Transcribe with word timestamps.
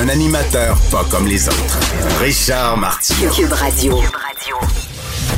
Un 0.00 0.08
animateur 0.08 0.76
pas 0.90 1.04
comme 1.10 1.26
les 1.26 1.48
autres. 1.48 1.78
Richard 2.20 2.78
Martineau. 2.78 3.30
Cube 3.30 3.52
Radio. 3.52 3.94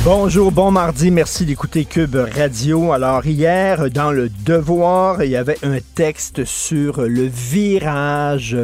Bonjour, 0.03 0.51
bon 0.51 0.71
mardi, 0.71 1.11
merci 1.11 1.45
d'écouter 1.45 1.83
Cube 1.85 2.15
Radio. 2.15 2.93
Alors 2.93 3.25
hier, 3.25 3.91
dans 3.91 4.11
le 4.11 4.29
Devoir, 4.29 5.23
il 5.23 5.31
y 5.31 5.35
avait 5.35 5.57
un 5.63 5.79
texte 5.95 6.45
sur 6.45 7.01
le 7.01 7.25
virage 7.25 8.57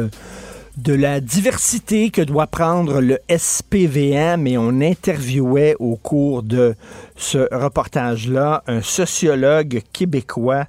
de 0.78 0.94
la 0.94 1.20
diversité 1.20 2.10
que 2.10 2.22
doit 2.22 2.46
prendre 2.46 3.00
le 3.00 3.18
SPVM 3.28 4.46
et 4.46 4.56
on 4.56 4.80
interviewait 4.80 5.76
au 5.78 5.96
cours 5.96 6.42
de 6.42 6.74
ce 7.16 7.46
reportage-là 7.54 8.64
un 8.66 8.80
sociologue 8.80 9.82
québécois 9.92 10.66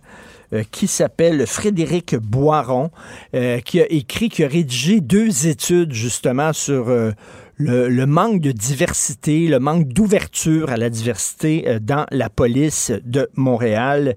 euh, 0.53 0.63
qui 0.70 0.88
s'appelle 0.88 1.48
Frédéric 1.48 2.16
Boiron, 2.16 2.91
euh, 3.34 3.59
qui 3.59 3.81
a 3.81 3.91
écrit, 3.91 4.30
qui 4.30 4.43
a 4.43 4.48
rédigé 4.48 5.02
deux 5.02 5.48
études 5.48 5.93
justement 5.93 6.53
sur 6.53 6.89
euh, 6.89 7.12
le, 7.57 8.05
manque 8.05 8.40
de 8.40 8.51
diversité, 8.51 9.48
le 9.48 9.60
manque 9.60 9.87
d'ouverture 9.87 10.70
à 10.70 10.77
la 10.77 10.91
diversité 10.91 11.79
dans 11.82 12.05
la 12.12 12.29
police 12.29 12.91
de 13.04 13.29
Montréal. 13.35 14.15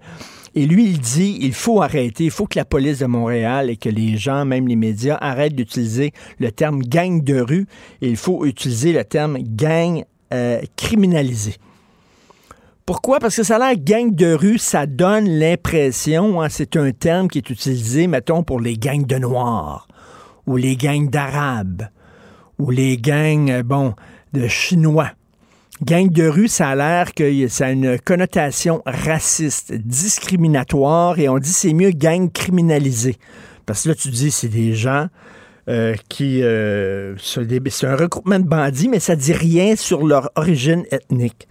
Et 0.55 0.67
lui, 0.67 0.85
il 0.85 0.99
dit, 0.99 1.39
il 1.41 1.55
faut 1.55 1.81
arrêter, 1.81 2.25
il 2.25 2.31
faut 2.31 2.47
que 2.47 2.59
la 2.59 2.65
police 2.65 2.99
de 2.99 3.07
Montréal 3.07 3.71
et 3.71 3.77
que 3.77 3.89
les 3.89 4.17
gens, 4.17 4.45
même 4.45 4.69
les 4.69 4.77
médias, 4.77 5.17
arrêtent 5.21 5.55
d'utiliser 5.55 6.13
le 6.39 6.51
terme 6.51 6.83
gang 6.83 7.23
de 7.23 7.41
rue 7.41 7.67
il 8.01 8.17
faut 8.17 8.45
utiliser 8.45 8.93
le 8.93 9.05
terme 9.05 9.39
gang 9.39 10.05
criminalisé. 10.77 11.55
Pourquoi? 12.87 13.19
Parce 13.19 13.35
que 13.35 13.43
ça 13.43 13.57
a 13.57 13.59
l'air 13.59 13.77
gang 13.77 14.15
de 14.15 14.33
rue, 14.33 14.59
ça 14.59 14.87
donne 14.87 15.29
l'impression, 15.29 16.41
hein, 16.41 16.49
c'est 16.49 16.77
un 16.77 16.93
terme 16.93 17.27
qui 17.27 17.39
est 17.39 17.51
utilisé, 17.51 18.07
mettons, 18.07 18.45
pour 18.45 18.61
les 18.61 18.79
gangs 18.79 19.05
de 19.05 19.17
noirs 19.17 19.89
ou 20.47 20.57
les 20.57 20.77
gangs 20.77 21.11
d'arabes 21.11 21.89
ou 22.61 22.71
les 22.71 22.97
gangs, 22.97 23.51
euh, 23.51 23.65
bon, 23.65 23.95
de 24.33 24.47
chinois. 24.47 25.11
Gang 25.83 26.09
de 26.09 26.29
rue, 26.29 26.47
ça 26.47 26.69
a 26.69 26.75
l'air 26.77 27.13
que 27.13 27.49
ça 27.49 27.67
a 27.67 27.71
une 27.71 27.99
connotation 27.99 28.83
raciste, 28.87 29.73
discriminatoire, 29.73 31.19
et 31.19 31.29
on 31.29 31.39
dit 31.39 31.53
c'est 31.53 31.73
mieux 31.73 31.91
gang 31.91 32.31
criminalisé. 32.31 33.17
Parce 33.67 33.83
que 33.83 33.89
là, 33.89 33.95
tu 33.97 34.11
dis, 34.11 34.31
c'est 34.31 34.49
des 34.49 34.75
gens 34.75 35.09
euh, 35.69 35.97
qui... 36.09 36.41
euh, 36.41 37.17
c'est 37.19 37.87
un 37.87 37.97
regroupement 37.97 38.39
de 38.39 38.47
bandits, 38.47 38.89
mais 38.89 39.01
ça 39.01 39.17
dit 39.17 39.33
rien 39.33 39.75
sur 39.75 40.07
leur 40.07 40.31
origine 40.37 40.85
ethnique. 40.93 41.49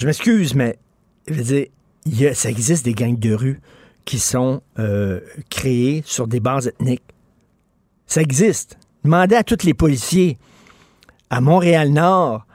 Je 0.00 0.06
m'excuse, 0.06 0.54
mais 0.54 0.78
je 1.28 1.34
veux 1.34 1.42
dire, 1.42 1.66
il 2.06 2.34
ça 2.34 2.48
existe 2.48 2.86
des 2.86 2.94
gangs 2.94 3.18
de 3.18 3.34
rue 3.34 3.60
qui 4.06 4.18
sont 4.18 4.62
euh, 4.78 5.20
créés 5.50 6.02
sur 6.06 6.26
des 6.26 6.40
bases 6.40 6.68
ethniques. 6.68 7.02
Ça 8.06 8.22
existe. 8.22 8.78
Demandez 9.04 9.36
à 9.36 9.44
tous 9.44 9.62
les 9.62 9.74
policiers. 9.74 10.38
À 11.28 11.42
Montréal-Nord, 11.42 12.46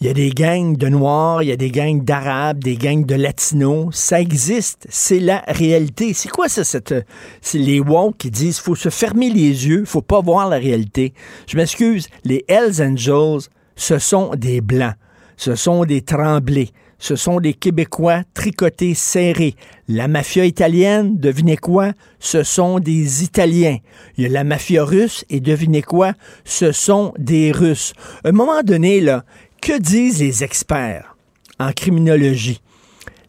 il 0.00 0.08
y 0.08 0.10
a 0.10 0.12
des 0.12 0.28
gangs 0.28 0.76
de 0.76 0.88
Noirs, 0.88 1.42
il 1.42 1.48
y 1.48 1.52
a 1.52 1.56
des 1.56 1.70
gangs 1.70 2.04
d'Arabes, 2.04 2.62
des 2.62 2.76
gangs 2.76 3.06
de 3.06 3.14
Latinos. 3.14 3.94
Ça 3.96 4.20
existe. 4.20 4.86
C'est 4.90 5.20
la 5.20 5.42
réalité. 5.48 6.12
C'est 6.12 6.28
quoi 6.28 6.50
ça. 6.50 6.64
C'est 6.64 7.58
les 7.58 7.80
woke 7.80 8.18
qui 8.18 8.30
disent 8.30 8.58
faut 8.58 8.76
se 8.76 8.90
fermer 8.90 9.30
les 9.30 9.66
yeux, 9.66 9.86
faut 9.86 10.02
pas 10.02 10.20
voir 10.20 10.50
la 10.50 10.58
réalité. 10.58 11.14
Je 11.46 11.56
m'excuse, 11.56 12.08
les 12.24 12.44
Hells 12.46 12.82
Angels, 12.82 13.48
ce 13.74 13.98
sont 13.98 14.34
des 14.36 14.60
Blancs. 14.60 14.96
Ce 15.38 15.54
sont 15.54 15.86
des 15.86 16.02
Tremblés. 16.02 16.68
Ce 17.00 17.16
sont 17.16 17.40
des 17.40 17.54
Québécois 17.54 18.22
tricotés, 18.34 18.94
serrés. 18.94 19.54
La 19.88 20.06
mafia 20.06 20.44
italienne, 20.44 21.18
devinez 21.18 21.56
quoi? 21.56 21.92
Ce 22.20 22.42
sont 22.42 22.78
des 22.78 23.24
Italiens. 23.24 23.78
Il 24.16 24.24
y 24.24 24.26
a 24.26 24.28
la 24.28 24.44
mafia 24.44 24.84
russe 24.84 25.24
et 25.30 25.40
devinez 25.40 25.80
quoi? 25.80 26.12
Ce 26.44 26.72
sont 26.72 27.14
des 27.18 27.52
Russes. 27.52 27.94
À 28.22 28.28
un 28.28 28.32
moment 28.32 28.62
donné, 28.62 29.00
là, 29.00 29.24
que 29.62 29.78
disent 29.78 30.20
les 30.20 30.44
experts 30.44 31.16
en 31.58 31.72
criminologie? 31.72 32.60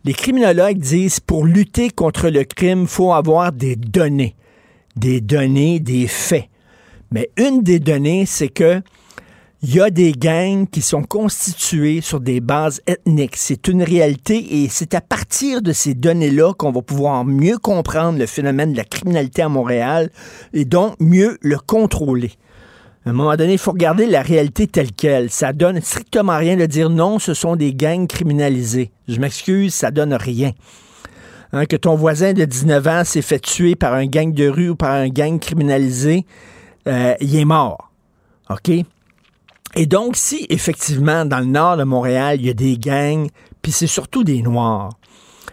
Les 0.04 0.14
criminologues 0.14 0.78
disent 0.78 1.22
pour 1.22 1.46
lutter 1.46 1.92
contre 1.92 2.30
le 2.30 2.44
crime, 2.44 2.88
faut 2.88 3.14
avoir 3.14 3.54
des 3.54 3.78
données. 3.78 4.36
Des 4.98 5.22
données, 5.22 5.80
des 5.80 6.08
faits. 6.08 6.50
Mais 7.10 7.30
une 7.38 7.64
des 7.64 7.80
données, 7.80 8.26
c'est 8.26 8.50
que 8.50 8.82
il 9.64 9.76
y 9.76 9.80
a 9.80 9.92
des 9.92 10.12
gangs 10.12 10.68
qui 10.68 10.82
sont 10.82 11.04
constitués 11.04 12.02
sur 12.02 12.20
des 12.20 12.40
bases 12.40 12.82
ethniques. 12.88 13.36
C'est 13.36 13.68
une 13.68 13.84
réalité 13.84 14.64
et 14.64 14.70
c'est 14.70 14.96
à 14.96 15.02
partir 15.02 15.62
de 15.62 15.72
ces 15.72 15.94
données-là 15.94 16.54
qu'on 16.54 16.72
va 16.72 16.82
pouvoir 16.82 17.24
mieux 17.26 17.60
comprendre 17.60 18.18
le 18.18 18.26
phénomène 18.26 18.72
de 18.72 18.78
la 18.78 18.84
criminalité 18.86 19.44
à 19.44 19.50
Montréal 19.50 20.10
et 20.54 20.66
donc 20.66 20.96
mieux 21.00 21.38
le 21.42 21.60
contrôler. 21.60 22.32
À 23.06 23.12
un 23.12 23.14
moment 23.14 23.36
donné, 23.36 23.54
il 23.54 23.60
faut 23.60 23.72
regarder 23.72 24.08
la 24.08 24.24
réalité 24.24 24.66
telle 24.66 24.92
qu'elle. 24.92 25.30
Ça 25.30 25.54
donne 25.54 25.80
strictement 25.82 26.38
rien 26.38 26.58
de 26.58 26.66
dire 26.66 26.90
non, 26.90 27.20
ce 27.20 27.36
sont 27.36 27.56
des 27.56 27.74
gangs 27.76 28.08
criminalisés. 28.08 28.92
Je 29.08 29.20
m'excuse, 29.20 29.76
ça 29.76 29.92
donne 29.92 30.16
rien. 30.16 30.54
Hein, 31.54 31.66
que 31.66 31.76
ton 31.76 31.96
voisin 31.96 32.34
de 32.34 32.46
19 32.46 32.88
ans 32.88 33.04
s'est 33.04 33.22
fait 33.22 33.40
tuer 33.40 33.76
par 33.76 33.94
un 33.94 34.08
gang 34.08 34.34
de 34.34 34.48
rue 34.48 34.70
ou 34.70 34.76
par 34.76 34.92
un 34.92 35.10
gang 35.10 35.40
criminalisé, 35.40 36.26
euh, 36.88 37.14
il 37.20 37.36
est 37.36 37.46
mort. 37.46 37.92
OK? 38.50 38.72
Et 39.76 39.86
donc, 39.86 40.16
si 40.16 40.46
effectivement, 40.50 41.26
dans 41.26 41.40
le 41.40 41.46
nord 41.46 41.78
de 41.78 41.84
Montréal, 41.84 42.38
il 42.40 42.48
y 42.48 42.50
a 42.50 42.54
des 42.54 42.78
gangs, 42.78 43.30
puis 43.62 43.72
c'est 43.72 43.88
surtout 43.88 44.24
des 44.24 44.42
Noirs, 44.42 44.90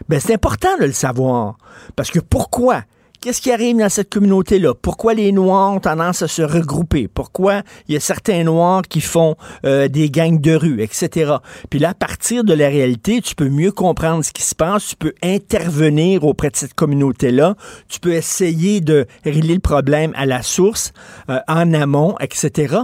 ben 0.09 0.21
c'est 0.21 0.35
important 0.35 0.77
de 0.79 0.87
le 0.87 0.93
savoir. 0.93 1.57
Parce 1.97 2.11
que 2.11 2.21
pourquoi? 2.21 2.83
Qu'est-ce 3.21 3.41
qui 3.41 3.51
arrive 3.51 3.79
dans 3.79 3.89
cette 3.89 4.11
communauté-là? 4.11 4.75
Pourquoi 4.81 5.13
les 5.13 5.33
Noirs 5.33 5.73
ont 5.73 5.81
tendance 5.81 6.23
à 6.23 6.29
se 6.29 6.41
regrouper? 6.41 7.09
Pourquoi 7.09 7.63
il 7.89 7.95
y 7.95 7.97
a 7.97 8.01
certains 8.01 8.45
Noirs 8.45 8.83
qui 8.83 9.01
font 9.01 9.35
euh, 9.65 9.89
des 9.89 10.09
gangs 10.09 10.41
de 10.41 10.55
rue, 10.55 10.81
etc. 10.81 11.35
Puis 11.69 11.81
là, 11.81 11.91
à 11.91 11.95
partir 11.95 12.45
de 12.45 12.55
la 12.55 12.69
réalité, 12.69 13.21
tu 13.21 13.35
peux 13.35 13.49
mieux 13.49 13.73
comprendre 13.73 14.25
ce 14.25 14.31
qui 14.31 14.43
se 14.43 14.55
passe, 14.55 14.91
tu 14.91 14.97
peux 14.97 15.15
intervenir 15.21 16.23
auprès 16.25 16.51
de 16.51 16.57
cette 16.57 16.75
communauté-là, 16.75 17.57
tu 17.89 17.99
peux 17.99 18.13
essayer 18.13 18.81
de 18.81 19.07
régler 19.25 19.55
le 19.55 19.61
problème 19.61 20.13
à 20.15 20.25
la 20.25 20.43
source, 20.43 20.93
euh, 21.29 21.41
en 21.49 21.75
amont, 21.75 22.15
etc. 22.21 22.77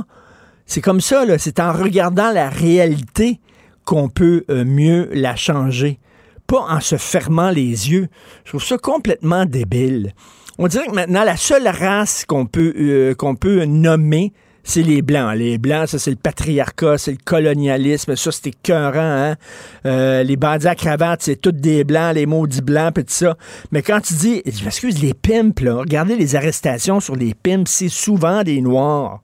C'est 0.67 0.81
comme 0.81 1.01
ça. 1.01 1.25
C'est 1.39 1.61
en 1.61 1.73
regardant 1.73 2.31
la 2.31 2.49
réalité 2.49 3.41
qu'on 3.85 4.09
peut 4.09 4.45
euh, 4.51 4.65
mieux 4.65 5.09
la 5.13 5.37
changer. 5.37 5.99
Pas 6.47 6.61
en 6.61 6.81
se 6.81 6.97
fermant 6.97 7.51
les 7.51 7.91
yeux. 7.91 8.09
Je 8.45 8.51
trouve 8.51 8.65
ça 8.65 8.79
complètement 8.79 9.47
débile. 9.47 10.13
On 10.59 10.69
dirait 10.69 10.87
que 10.87 10.95
maintenant, 10.95 11.25
la 11.25 11.37
seule 11.37 11.67
race 11.67 12.25
qu'on 12.27 12.47
peut, 12.47 12.75
euh, 12.79 13.15
qu'on 13.15 13.35
peut 13.35 13.65
nommer, 13.65 14.33
c'est 14.63 14.83
les 14.83 15.03
Blancs. 15.03 15.37
Les 15.37 15.59
Blancs, 15.59 15.89
ça, 15.89 15.99
c'est 15.99 16.11
le 16.11 16.17
patriarcat, 16.17 16.97
c'est 16.97 17.11
le 17.13 17.19
colonialisme. 17.23 18.17
Ça, 18.17 18.33
c'est 18.33 18.49
écœurant, 18.49 18.99
hein? 18.99 19.37
Euh, 19.85 20.23
les 20.23 20.37
bandits 20.37 20.67
à 20.67 20.75
cravate, 20.75 21.23
c'est 21.23 21.37
tous 21.37 21.53
des 21.53 21.85
Blancs, 21.85 22.15
les 22.15 22.25
maudits 22.25 22.63
Blancs, 22.63 22.95
puis 22.95 23.05
tout 23.05 23.13
ça. 23.13 23.37
Mais 23.73 23.83
quand 23.83 24.01
tu 24.01 24.15
dis, 24.15 24.43
je 24.47 25.01
les 25.01 25.15
pimps, 25.15 25.61
là, 25.61 25.77
regardez 25.77 26.17
les 26.17 26.35
arrestations 26.35 27.01
sur 27.01 27.15
les 27.15 27.35
pimps, 27.35 27.71
c'est 27.71 27.91
souvent 27.91 28.43
des 28.43 28.61
Noirs. 28.61 29.21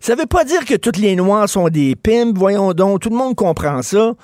Ça 0.00 0.14
veut 0.14 0.26
pas 0.26 0.44
dire 0.44 0.64
que 0.64 0.74
tous 0.74 0.98
les 0.98 1.14
Noirs 1.14 1.46
sont 1.46 1.68
des 1.68 1.94
pimps, 1.94 2.38
voyons 2.38 2.72
donc, 2.72 3.00
tout 3.00 3.10
le 3.10 3.16
monde 3.16 3.36
comprend 3.36 3.82
ça. 3.82 4.14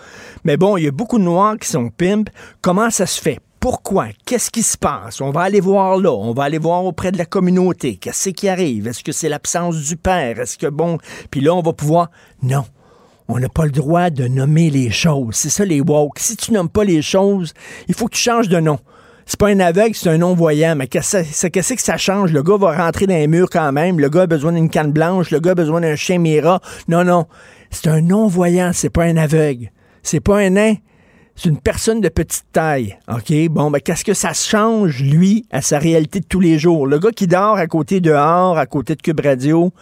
Mais 0.43 0.57
bon, 0.57 0.79
il 0.79 0.85
y 0.85 0.89
a 0.89 0.91
beaucoup 0.91 1.19
de 1.19 1.25
Noirs 1.25 1.59
qui 1.59 1.69
sont 1.69 1.91
pimps. 1.91 2.31
Comment 2.63 2.89
ça 2.89 3.05
se 3.05 3.21
fait? 3.21 3.41
Pourquoi? 3.61 4.07
Qu'est-ce 4.25 4.51
qui 4.51 4.63
se 4.63 4.79
passe? 4.79 5.21
On 5.21 5.33
va 5.33 5.43
aller 5.43 5.61
voir 5.61 5.99
là, 5.99 6.13
on 6.13 6.33
va 6.33 6.45
aller 6.45 6.57
voir 6.57 6.85
auprès 6.87 7.13
de 7.13 7.19
la 7.19 7.27
communauté. 7.27 7.97
Qu'est-ce 7.97 8.31
qui 8.31 8.49
arrive? 8.49 8.87
Est-ce 8.87 9.05
que 9.05 9.13
c'est 9.13 9.29
l'absence 9.29 9.77
du 9.77 9.97
père? 9.97 10.41
Est-ce 10.41 10.57
que 10.57 10.67
bon... 10.67 10.97
Puis 11.31 11.43
là, 11.43 11.55
on 11.55 11.63
va 11.63 11.75
pouvoir... 11.75 12.11
Non. 12.43 12.65
On 13.29 13.39
n'a 13.39 13.49
pas 13.49 13.65
le 13.65 13.73
droit 13.73 14.09
de 14.09 14.29
nommer 14.29 14.71
les 14.71 14.91
choses. 14.91 15.35
C'est 15.35 15.51
ça 15.51 15.65
les 15.65 15.81
woke. 15.81 16.21
Si 16.21 16.37
tu 16.37 16.53
nommes 16.53 16.71
pas 16.71 16.85
les 16.85 17.03
choses, 17.03 17.53
il 17.89 17.95
faut 17.95 18.07
que 18.07 18.15
tu 18.15 18.23
changes 18.23 18.49
de 18.49 18.61
nom. 18.61 18.79
C'est 19.29 19.41
pas 19.41 19.49
un 19.49 19.59
aveugle, 19.59 19.97
c'est 19.97 20.09
un 20.09 20.19
non-voyant. 20.19 20.77
Mais 20.77 20.87
qu'est-ce 20.87 21.25
que 21.43 21.49
qu'est-ce 21.49 21.75
que 21.75 21.83
ça 21.83 21.97
change? 21.97 22.33
Le 22.33 22.45
gars 22.45 22.57
va 22.57 22.77
rentrer 22.77 23.09
dans 23.09 23.17
les 23.17 23.27
murs 23.27 23.51
quand 23.51 23.73
même. 23.73 23.99
Le 23.99 24.09
gars 24.09 24.23
a 24.23 24.27
besoin 24.29 24.53
d'une 24.53 24.71
canne 24.71 24.93
blanche. 24.93 25.33
Le 25.33 25.41
gars 25.41 25.51
a 25.51 25.55
besoin 25.57 25.81
d'un 25.81 25.97
chien 25.97 26.21
Mira. 26.21 26.61
Non, 26.87 27.03
non. 27.03 27.27
C'est 27.71 27.89
un 27.89 28.01
non-voyant. 28.01 28.71
C'est 28.73 28.89
pas 28.89 29.03
un 29.03 29.17
aveugle. 29.17 29.73
C'est 30.05 30.21
pas 30.21 30.39
un 30.39 30.51
nain. 30.51 30.75
C'est 31.35 31.49
une 31.49 31.59
personne 31.59 32.01
de 32.01 32.09
petite 32.09 32.47
taille. 32.53 32.97
OK? 33.09 33.33
Bon, 33.51 33.71
ben, 33.73 33.81
qu'est-ce 33.81 34.05
que 34.05 34.15
ça 34.15 34.33
change, 34.33 35.03
lui, 35.03 35.45
à 35.51 35.61
sa 35.61 35.81
réalité 35.81 36.21
de 36.21 36.27
tous 36.27 36.41
les 36.41 36.59
jours? 36.59 36.87
Le 36.87 37.01
gars 37.01 37.11
qui 37.11 37.27
dort 37.27 37.57
à 37.57 37.67
côté 37.67 38.01
dehors, 38.01 38.57
à 38.57 38.67
côté 38.67 38.95
de 38.95 39.03
Cube 39.03 39.21
Radio, 39.21 39.73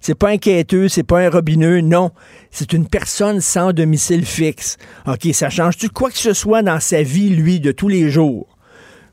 c'est 0.00 0.14
pas 0.14 0.28
un 0.28 0.36
quêteux, 0.36 0.88
c'est 0.88 1.02
pas 1.02 1.20
un 1.20 1.30
robineux, 1.30 1.80
non. 1.80 2.10
C'est 2.50 2.74
une 2.74 2.86
personne 2.86 3.40
sans 3.40 3.72
domicile 3.72 4.26
fixe. 4.26 4.76
OK, 5.06 5.26
ça 5.32 5.48
change-tu 5.48 5.88
quoi 5.88 6.10
que 6.10 6.18
ce 6.18 6.34
soit 6.34 6.62
dans 6.62 6.80
sa 6.80 7.02
vie, 7.02 7.30
lui, 7.30 7.60
de 7.60 7.72
tous 7.72 7.88
les 7.88 8.10
jours? 8.10 8.46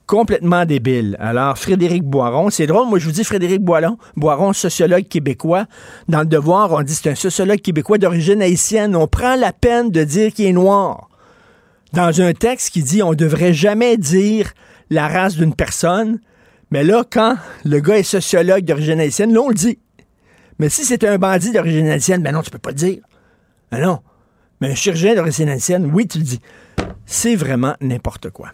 Complètement 0.07 0.65
débile. 0.65 1.17
Alors, 1.19 1.57
Frédéric 1.57 2.03
Boiron, 2.03 2.49
c'est 2.49 2.65
drôle, 2.65 2.87
moi 2.87 2.97
je 2.97 3.05
vous 3.05 3.11
dis 3.11 3.23
Frédéric 3.23 3.61
Boiron, 3.61 3.97
Boiron, 4.15 4.53
sociologue 4.53 5.07
québécois. 5.07 5.65
Dans 6.07 6.21
le 6.21 6.25
devoir, 6.25 6.71
on 6.71 6.81
dit 6.81 6.95
c'est 6.95 7.11
un 7.11 7.15
sociologue 7.15 7.59
québécois 7.59 7.97
d'origine 7.97 8.41
haïtienne. 8.41 8.95
On 8.95 9.07
prend 9.07 9.35
la 9.35 9.53
peine 9.53 9.91
de 9.91 10.03
dire 10.03 10.33
qu'il 10.33 10.45
est 10.45 10.53
noir. 10.53 11.09
Dans 11.93 12.21
un 12.21 12.33
texte 12.33 12.71
qui 12.71 12.81
dit 12.81 13.03
on 13.03 13.13
devrait 13.13 13.53
jamais 13.53 13.97
dire 13.97 14.53
la 14.89 15.07
race 15.07 15.35
d'une 15.35 15.53
personne, 15.53 16.19
mais 16.71 16.83
là, 16.83 17.03
quand 17.09 17.35
le 17.65 17.79
gars 17.79 17.97
est 17.97 18.03
sociologue 18.03 18.63
d'origine 18.63 18.99
haïtienne, 18.99 19.33
là, 19.33 19.41
on 19.41 19.49
le 19.49 19.55
dit. 19.55 19.79
Mais 20.59 20.69
si 20.69 20.85
c'était 20.85 21.07
un 21.07 21.17
bandit 21.17 21.51
d'origine 21.51 21.87
haïtienne, 21.87 22.23
ben 22.23 22.33
non, 22.33 22.41
tu 22.41 22.49
peux 22.49 22.57
pas 22.57 22.71
le 22.71 22.75
dire. 22.75 22.99
Ben 23.71 23.81
non. 23.81 23.99
Mais 24.59 24.71
un 24.71 24.75
chirurgien 24.75 25.15
d'origine 25.15 25.49
haïtienne, 25.49 25.89
oui, 25.93 26.07
tu 26.07 26.17
le 26.17 26.23
dis. 26.23 26.39
C'est 27.05 27.35
vraiment 27.35 27.75
n'importe 27.79 28.31
quoi. 28.31 28.51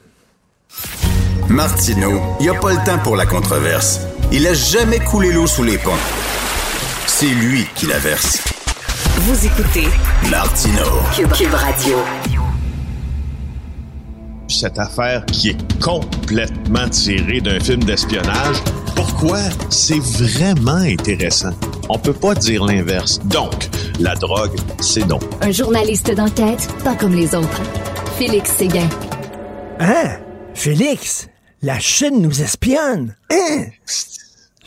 Martineau, 1.50 2.22
il 2.40 2.44
n'y 2.44 2.50
a 2.50 2.60
pas 2.60 2.72
le 2.72 2.78
temps 2.86 2.98
pour 3.04 3.16
la 3.16 3.26
controverse. 3.26 4.00
Il 4.32 4.48
a 4.48 4.54
jamais 4.54 5.00
coulé 5.00 5.32
l'eau 5.32 5.46
sous 5.46 5.64
les 5.64 5.78
ponts. 5.78 5.92
C'est 7.06 7.28
lui 7.28 7.66
qui 7.76 7.86
la 7.86 8.00
verse. 8.00 8.44
Vous 9.18 9.46
écoutez 9.46 9.88
Martineau. 10.32 11.02
Cube, 11.14 11.54
Radio. 11.54 11.98
Cette 14.48 14.80
affaire 14.80 15.26
qui 15.26 15.50
est 15.50 15.82
complètement 15.82 16.88
tirée 16.90 17.42
d'un 17.42 17.60
film 17.60 17.84
d'espionnage, 17.84 18.58
pourquoi 18.96 19.40
c'est 19.70 20.00
vraiment 20.00 20.72
intéressant? 20.78 21.52
On 21.90 22.00
peut 22.00 22.14
pas 22.14 22.36
dire 22.36 22.64
l'inverse. 22.64 23.20
Donc, 23.26 23.70
la 24.00 24.16
drogue, 24.16 24.56
c'est 24.80 25.08
donc. 25.08 25.24
Un 25.42 25.52
journaliste 25.52 26.14
d'enquête, 26.16 26.68
pas 26.84 26.96
comme 26.96 27.14
les 27.14 27.36
autres. 27.36 27.62
Félix 28.18 28.52
Séguin. 28.52 28.88
Hein? 29.80 30.18
Félix, 30.54 31.28
la 31.64 31.80
Chine 31.80 32.22
nous 32.22 32.42
espionne. 32.42 33.16
Hein? 33.32 33.66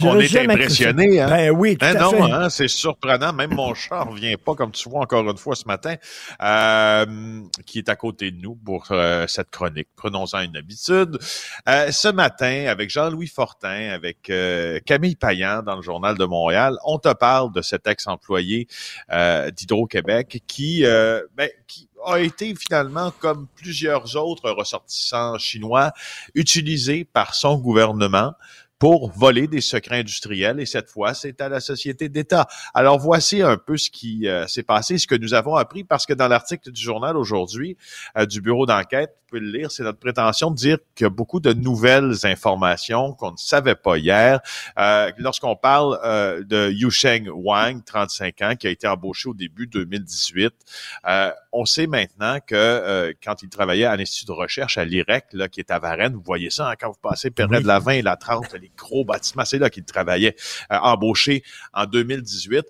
On 0.02 0.20
est 0.20 0.36
impressionné, 0.36 1.20
hein? 1.22 1.28
Ben 1.30 1.50
oui, 1.52 1.72
tout 1.72 1.86
Ben 1.86 1.96
à 1.96 2.00
non, 2.00 2.10
fait. 2.10 2.30
hein, 2.30 2.50
c'est 2.50 2.68
surprenant. 2.68 3.32
Même 3.32 3.54
mon 3.54 3.72
chat 3.72 4.02
revient 4.02 4.36
pas, 4.36 4.54
comme 4.54 4.70
tu 4.70 4.90
vois 4.90 5.00
encore 5.00 5.28
une 5.30 5.38
fois 5.38 5.56
ce 5.56 5.64
matin, 5.66 5.94
euh, 6.42 7.40
qui 7.64 7.78
est 7.78 7.88
à 7.88 7.96
côté 7.96 8.30
de 8.30 8.36
nous 8.38 8.54
pour 8.56 8.86
euh, 8.90 9.26
cette 9.26 9.48
chronique. 9.50 9.88
Prenons-en 9.96 10.40
une 10.40 10.54
habitude. 10.56 11.18
Euh, 11.66 11.90
ce 11.90 12.08
matin, 12.08 12.66
avec 12.68 12.90
Jean-Louis 12.90 13.26
Fortin, 13.28 13.88
avec 13.90 14.28
euh, 14.28 14.80
Camille 14.84 15.16
Payan 15.16 15.62
dans 15.62 15.76
le 15.76 15.82
Journal 15.82 16.18
de 16.18 16.24
Montréal, 16.26 16.76
on 16.84 16.98
te 16.98 17.12
parle 17.14 17.50
de 17.52 17.62
cet 17.62 17.86
ex-employé 17.86 18.68
euh, 19.12 19.50
d'Hydro-Québec 19.50 20.42
qui, 20.46 20.84
euh, 20.84 21.22
ben, 21.34 21.48
qui 21.66 21.85
a 22.06 22.20
été 22.20 22.54
finalement, 22.54 23.12
comme 23.18 23.46
plusieurs 23.56 24.16
autres 24.16 24.50
ressortissants 24.50 25.38
chinois, 25.38 25.92
utilisé 26.34 27.04
par 27.04 27.34
son 27.34 27.58
gouvernement 27.58 28.32
pour 28.78 29.10
voler 29.10 29.46
des 29.46 29.60
secrets 29.60 30.00
industriels 30.00 30.60
et 30.60 30.66
cette 30.66 30.90
fois, 30.90 31.14
c'est 31.14 31.40
à 31.40 31.48
la 31.48 31.60
société 31.60 32.08
d'État. 32.08 32.46
Alors 32.74 32.98
voici 32.98 33.42
un 33.42 33.56
peu 33.56 33.76
ce 33.76 33.90
qui 33.90 34.28
euh, 34.28 34.46
s'est 34.46 34.62
passé, 34.62 34.98
ce 34.98 35.06
que 35.06 35.14
nous 35.14 35.34
avons 35.34 35.56
appris 35.56 35.82
parce 35.82 36.04
que 36.04 36.12
dans 36.12 36.28
l'article 36.28 36.70
du 36.70 36.80
journal 36.80 37.16
aujourd'hui 37.16 37.76
euh, 38.18 38.26
du 38.26 38.40
bureau 38.40 38.66
d'enquête, 38.66 39.16
pouvez 39.28 39.40
le 39.40 39.50
lire, 39.50 39.70
c'est 39.70 39.82
notre 39.82 39.98
prétention 39.98 40.50
de 40.50 40.56
dire 40.56 40.78
qu'il 40.94 41.04
y 41.04 41.06
a 41.06 41.10
beaucoup 41.10 41.40
de 41.40 41.52
nouvelles 41.52 42.14
informations 42.24 43.12
qu'on 43.12 43.32
ne 43.32 43.36
savait 43.36 43.74
pas 43.74 43.98
hier. 43.98 44.40
Euh, 44.78 45.10
Lorsqu'on 45.18 45.56
parle 45.56 45.98
euh, 46.04 46.42
de 46.44 46.70
Yusheng 46.70 47.28
Wang, 47.28 47.82
35 47.84 48.42
ans, 48.42 48.56
qui 48.56 48.66
a 48.66 48.70
été 48.70 48.86
embauché 48.86 49.28
au 49.28 49.34
début 49.34 49.66
2018, 49.66 50.54
euh, 51.06 51.30
on 51.52 51.64
sait 51.64 51.86
maintenant 51.86 52.38
que 52.46 52.54
euh, 52.54 53.12
quand 53.22 53.42
il 53.42 53.48
travaillait 53.48 53.84
à 53.84 53.96
l'Institut 53.96 54.26
de 54.26 54.32
recherche 54.32 54.78
à 54.78 54.84
l'IREC, 54.84 55.26
là, 55.32 55.48
qui 55.48 55.60
est 55.60 55.70
à 55.70 55.78
Varennes, 55.78 56.14
vous 56.14 56.22
voyez 56.24 56.50
ça 56.50 56.70
hein, 56.70 56.74
quand 56.78 56.88
vous 56.88 57.00
passez 57.00 57.30
près 57.30 57.46
de 57.46 57.66
la 57.66 57.78
20 57.78 57.92
et 57.92 58.02
la 58.02 58.16
30, 58.16 58.54
les 58.60 58.70
gros 58.76 59.04
bâtiments, 59.04 59.44
c'est 59.44 59.58
là 59.58 59.70
qu'il 59.70 59.84
travaillait, 59.84 60.36
euh, 60.72 60.76
embauché 60.76 61.42
en 61.72 61.86
2018. 61.86 62.64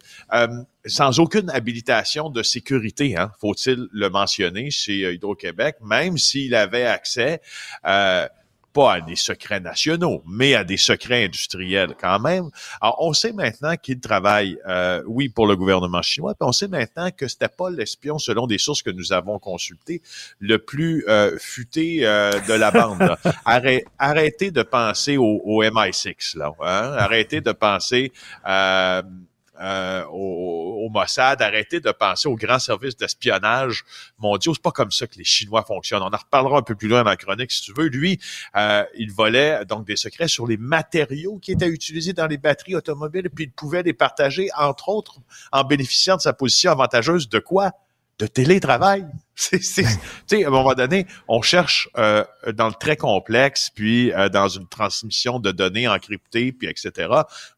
Euh, 0.86 0.88
sans 0.88 1.20
aucune 1.20 1.50
habilitation 1.50 2.30
de 2.30 2.42
sécurité, 2.42 3.16
hein, 3.16 3.30
faut-il 3.40 3.88
le 3.92 4.08
mentionner, 4.08 4.70
chez 4.70 5.04
euh, 5.04 5.12
Hydro-Québec, 5.14 5.76
même 5.82 6.18
s'il 6.18 6.54
avait 6.54 6.86
accès 6.86 7.40
euh, 7.86 8.26
pas 8.72 8.92
à 8.92 9.00
des 9.00 9.16
secrets 9.16 9.60
nationaux, 9.60 10.22
mais 10.28 10.54
à 10.54 10.62
des 10.62 10.76
secrets 10.76 11.24
industriels 11.24 11.94
quand 11.98 12.18
même. 12.18 12.50
Alors, 12.82 12.98
on 13.00 13.14
sait 13.14 13.32
maintenant 13.32 13.74
qu'il 13.76 14.00
travaille, 14.00 14.58
euh, 14.68 15.02
oui, 15.06 15.30
pour 15.30 15.46
le 15.46 15.56
gouvernement 15.56 16.02
chinois, 16.02 16.34
puis 16.34 16.46
on 16.46 16.52
sait 16.52 16.68
maintenant 16.68 17.10
que 17.10 17.26
c'était 17.26 17.48
pas 17.48 17.70
l'espion, 17.70 18.18
selon 18.18 18.46
des 18.46 18.58
sources 18.58 18.82
que 18.82 18.90
nous 18.90 19.14
avons 19.14 19.38
consultées, 19.38 20.02
le 20.40 20.58
plus 20.58 21.06
euh, 21.08 21.38
futé 21.38 22.00
euh, 22.06 22.32
de 22.46 22.52
la 22.52 22.70
bande. 22.70 23.00
là. 23.00 23.18
Arrê- 23.46 23.84
arrêtez 23.98 24.50
de 24.50 24.62
penser 24.62 25.16
au, 25.16 25.40
au 25.44 25.64
MI6, 25.64 26.36
là. 26.36 26.52
Hein? 26.60 26.96
Arrêtez 26.98 27.40
de 27.40 27.52
penser... 27.52 28.12
Euh, 29.60 30.04
au, 30.10 30.84
au 30.86 30.88
Mossad, 30.90 31.40
arrêtez 31.40 31.80
de 31.80 31.90
penser 31.90 32.28
aux 32.28 32.36
grands 32.36 32.58
services 32.58 32.96
d'espionnage 32.96 33.84
mondiaux. 34.18 34.54
C'est 34.54 34.62
pas 34.62 34.70
comme 34.70 34.90
ça 34.90 35.06
que 35.06 35.16
les 35.16 35.24
Chinois 35.24 35.64
fonctionnent. 35.64 36.02
On 36.02 36.12
en 36.12 36.16
reparlera 36.16 36.58
un 36.58 36.62
peu 36.62 36.74
plus 36.74 36.88
loin 36.88 37.02
dans 37.02 37.10
la 37.10 37.16
chronique, 37.16 37.50
si 37.50 37.62
tu 37.62 37.72
veux. 37.76 37.86
Lui, 37.86 38.20
euh, 38.56 38.84
il 38.96 39.12
volait 39.12 39.64
donc 39.64 39.86
des 39.86 39.96
secrets 39.96 40.28
sur 40.28 40.46
les 40.46 40.56
matériaux 40.56 41.38
qui 41.38 41.52
étaient 41.52 41.68
utilisés 41.68 42.12
dans 42.12 42.26
les 42.26 42.38
batteries 42.38 42.76
automobiles, 42.76 43.30
puis 43.30 43.44
il 43.44 43.52
pouvait 43.52 43.82
les 43.82 43.94
partager, 43.94 44.48
entre 44.56 44.88
autres, 44.88 45.16
en 45.52 45.64
bénéficiant 45.64 46.16
de 46.16 46.20
sa 46.20 46.32
position 46.32 46.70
avantageuse 46.70 47.28
de 47.28 47.38
quoi? 47.38 47.72
De 48.18 48.26
télétravail. 48.26 49.06
C'est, 49.38 49.62
c'est, 49.62 49.82
tu 49.82 49.90
sais, 50.28 50.44
à 50.44 50.48
un 50.48 50.50
moment 50.50 50.72
donné, 50.72 51.06
on 51.28 51.42
cherche 51.42 51.90
euh, 51.98 52.24
dans 52.54 52.68
le 52.68 52.72
très 52.72 52.96
complexe, 52.96 53.68
puis 53.68 54.10
euh, 54.14 54.30
dans 54.30 54.48
une 54.48 54.66
transmission 54.66 55.38
de 55.38 55.52
données 55.52 55.86
encryptées, 55.86 56.52
puis 56.52 56.68
etc. 56.68 57.10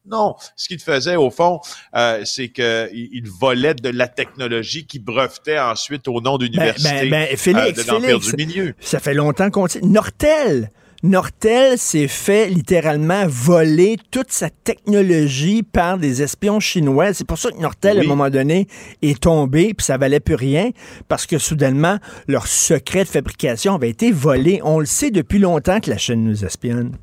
Non, 0.05 0.35
ce 0.57 0.67
qu'il 0.67 0.79
faisait 0.79 1.15
au 1.15 1.29
fond, 1.29 1.61
euh, 1.95 2.21
c'est 2.25 2.49
que 2.49 2.89
il 2.91 3.29
volait 3.29 3.75
de 3.75 3.87
la 3.87 4.09
technologie 4.09 4.85
qui 4.87 4.99
brevetait 4.99 5.57
ensuite 5.57 6.09
au 6.09 6.19
nom 6.19 6.37
d'universités 6.37 7.09
ben, 7.09 7.27
ben, 7.29 7.37
Félix, 7.37 7.85
de 7.85 7.89
l'Empire 7.89 8.21
Félix, 8.21 8.35
du 8.35 8.45
milieu. 8.45 8.75
Ça 8.81 8.99
fait 8.99 9.13
longtemps 9.13 9.49
qu'on 9.49 9.67
sait. 9.67 9.79
Nortel. 9.79 10.71
Nortel 11.01 11.77
s'est 11.77 12.09
fait 12.09 12.49
littéralement 12.49 13.23
voler 13.25 13.97
toute 14.11 14.31
sa 14.31 14.49
technologie 14.49 15.63
par 15.63 15.97
des 15.97 16.21
espions 16.21 16.59
chinois. 16.59 17.13
C'est 17.13 17.25
pour 17.25 17.37
ça 17.37 17.51
que 17.51 17.57
Nortel, 17.57 17.99
à 17.99 18.01
un 18.01 18.05
moment 18.05 18.29
donné, 18.29 18.67
est 19.01 19.21
tombé, 19.21 19.73
puis 19.73 19.85
ça 19.85 19.97
valait 19.97 20.19
plus 20.19 20.35
rien, 20.35 20.71
parce 21.07 21.25
que 21.25 21.37
soudainement, 21.37 21.99
leur 22.27 22.47
secret 22.47 23.05
de 23.05 23.09
fabrication 23.09 23.75
avait 23.75 23.89
été 23.89 24.11
volé. 24.11 24.59
On 24.65 24.79
le 24.79 24.85
sait 24.85 25.09
depuis 25.09 25.39
longtemps 25.39 25.79
que 25.79 25.89
la 25.89 25.97
Chine 25.97 26.25
nous 26.25 26.43
espionne. 26.43 26.97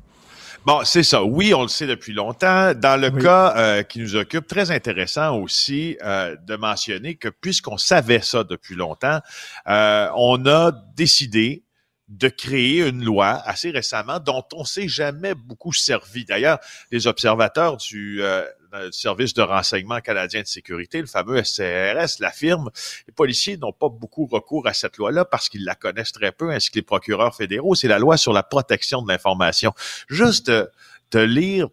Bon, 0.63 0.81
c'est 0.83 1.03
ça. 1.03 1.23
Oui, 1.23 1.53
on 1.55 1.61
le 1.63 1.67
sait 1.69 1.87
depuis 1.87 2.13
longtemps. 2.13 2.73
Dans 2.75 2.99
le 2.99 3.09
Oui. 3.09 3.23
cas 3.23 3.53
euh, 3.55 3.83
qui 3.83 3.99
nous 3.99 4.15
occupe, 4.15 4.45
très 4.45 4.69
intéressant 4.69 5.37
aussi 5.37 5.97
euh, 6.03 6.35
de 6.45 6.55
mentionner 6.55 7.15
que 7.15 7.29
puisqu'on 7.29 7.77
savait 7.77 8.19
ça 8.21 8.43
depuis 8.43 8.75
longtemps, 8.75 9.21
euh, 9.69 10.07
on 10.15 10.45
a 10.45 10.71
décidé 10.95 11.63
de 12.07 12.29
créer 12.29 12.87
une 12.87 13.03
loi 13.03 13.41
assez 13.45 13.69
récemment 13.69 14.19
dont 14.19 14.43
on 14.53 14.63
s'est 14.63 14.87
jamais 14.87 15.35
beaucoup 15.35 15.73
servi. 15.73 16.23
D'ailleurs, 16.23 16.59
les 16.91 17.05
observateurs 17.05 17.77
du 17.77 18.23
euh, 18.23 18.45
service 18.91 19.33
de 19.33 19.41
renseignement 19.41 19.99
canadien 19.99 20.41
de 20.41 20.47
sécurité, 20.47 21.01
le 21.01 21.07
fameux 21.07 21.43
SCRS, 21.43 22.19
l'affirment. 22.19 22.69
Les 23.07 23.13
policiers 23.13 23.57
n'ont 23.57 23.73
pas 23.73 23.89
beaucoup 23.89 24.25
recours 24.25 24.67
à 24.67 24.73
cette 24.73 24.97
loi-là 24.97 25.25
parce 25.25 25.49
qu'ils 25.49 25.65
la 25.65 25.75
connaissent 25.75 26.13
très 26.13 26.31
peu, 26.31 26.51
ainsi 26.51 26.71
que 26.71 26.75
les 26.75 26.83
procureurs 26.83 27.35
fédéraux. 27.35 27.75
C'est 27.75 27.87
la 27.89 27.99
loi 27.99 28.17
sur 28.17 28.33
la 28.33 28.43
protection 28.43 29.01
de 29.01 29.09
l'information. 29.09 29.73
Juste 30.07 30.49
euh, 30.49 30.65
te 31.09 31.17
lire 31.17 31.67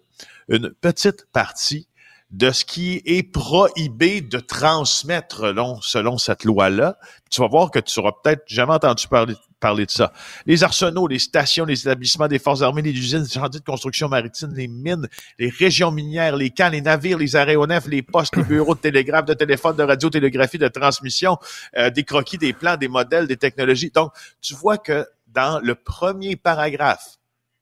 une 0.48 0.70
petite 0.70 1.26
partie 1.32 1.88
de 2.34 2.50
ce 2.50 2.64
qui 2.64 3.00
est 3.04 3.22
prohibé 3.22 4.20
de 4.20 4.40
transmettre 4.40 5.54
selon 5.82 6.18
cette 6.18 6.42
loi-là. 6.42 6.98
Tu 7.30 7.40
vas 7.40 7.46
voir 7.46 7.70
que 7.70 7.78
tu 7.78 8.00
n'auras 8.00 8.10
peut-être 8.24 8.42
jamais 8.48 8.72
entendu 8.72 9.06
parler, 9.06 9.34
parler 9.60 9.86
de 9.86 9.90
ça. 9.92 10.12
Les 10.44 10.64
arsenaux, 10.64 11.06
les 11.06 11.20
stations, 11.20 11.64
les 11.64 11.80
établissements 11.80 12.26
des 12.26 12.40
forces 12.40 12.62
armées, 12.62 12.82
les 12.82 12.90
usines, 12.90 13.22
les 13.22 13.28
chantiers 13.28 13.60
de 13.60 13.64
construction 13.64 14.08
maritime, 14.08 14.52
les 14.52 14.66
mines, 14.66 15.06
les 15.38 15.48
régions 15.48 15.92
minières, 15.92 16.34
les 16.36 16.50
camps, 16.50 16.70
les 16.70 16.80
navires, 16.80 17.18
les 17.18 17.36
aéronefs, 17.36 17.86
les 17.86 18.02
postes, 18.02 18.34
les 18.34 18.42
bureaux 18.42 18.74
de 18.74 18.80
télégraphe, 18.80 19.26
de 19.26 19.34
téléphone, 19.34 19.76
de 19.76 19.84
radiotélégraphie, 19.84 20.58
de 20.58 20.66
transmission, 20.66 21.38
euh, 21.76 21.90
des 21.90 22.02
croquis, 22.02 22.38
des 22.38 22.52
plans, 22.52 22.76
des 22.76 22.88
modèles, 22.88 23.28
des 23.28 23.36
technologies. 23.36 23.92
Donc, 23.92 24.12
tu 24.40 24.54
vois 24.54 24.78
que 24.78 25.06
dans 25.28 25.60
le 25.60 25.76
premier 25.76 26.34
paragraphe 26.34 27.18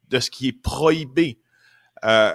de 0.09 0.19
ce 0.19 0.31
qui 0.31 0.47
est 0.47 0.61
prohibé 0.63 1.37
euh, 2.03 2.33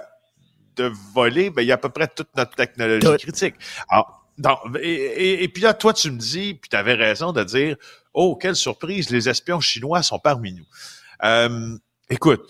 de 0.79 0.91
voler, 1.15 1.51
ben, 1.51 1.63
il 1.63 1.69
y 1.69 1.73
a 1.73 1.75
à 1.75 1.79
peu 1.79 1.89
près 1.91 2.09
toute 2.09 2.29
notre 2.37 2.55
technologie 2.55 3.07
Tout. 3.07 3.17
critique. 3.17 3.55
Alors, 3.89 4.25
non, 4.39 4.57
et, 4.81 4.89
et- 4.93 5.43
et 5.43 5.49
puis 5.49 5.63
là, 5.63 5.75
toi, 5.75 5.93
tu 5.93 6.11
me 6.11 6.19
dis, 6.19 6.55
puis 6.55 6.71
tu 6.71 6.77
avais 6.77 6.95
raison 6.95 7.33
de 7.33 7.43
dire, 7.45 7.77
oh, 8.15 8.37
quelle 8.37 8.57
surprise, 8.57 9.11
les 9.11 9.29
espions 9.29 9.61
chinois 9.61 10.03
sont 10.03 10.19
parmi 10.21 10.53
nous. 10.55 10.67
Euh, 11.25 11.77
écoute, 12.09 12.43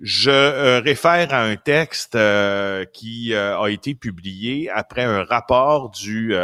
je 0.00 0.30
euh, 0.30 0.80
réfère 0.80 1.32
à 1.32 1.42
un 1.42 1.56
texte 1.56 2.16
euh, 2.16 2.84
qui 2.92 3.34
a 3.34 3.64
été 3.68 3.94
publié 3.94 4.68
après 4.70 5.04
un 5.04 5.22
rapport 5.24 5.90
du 5.90 6.34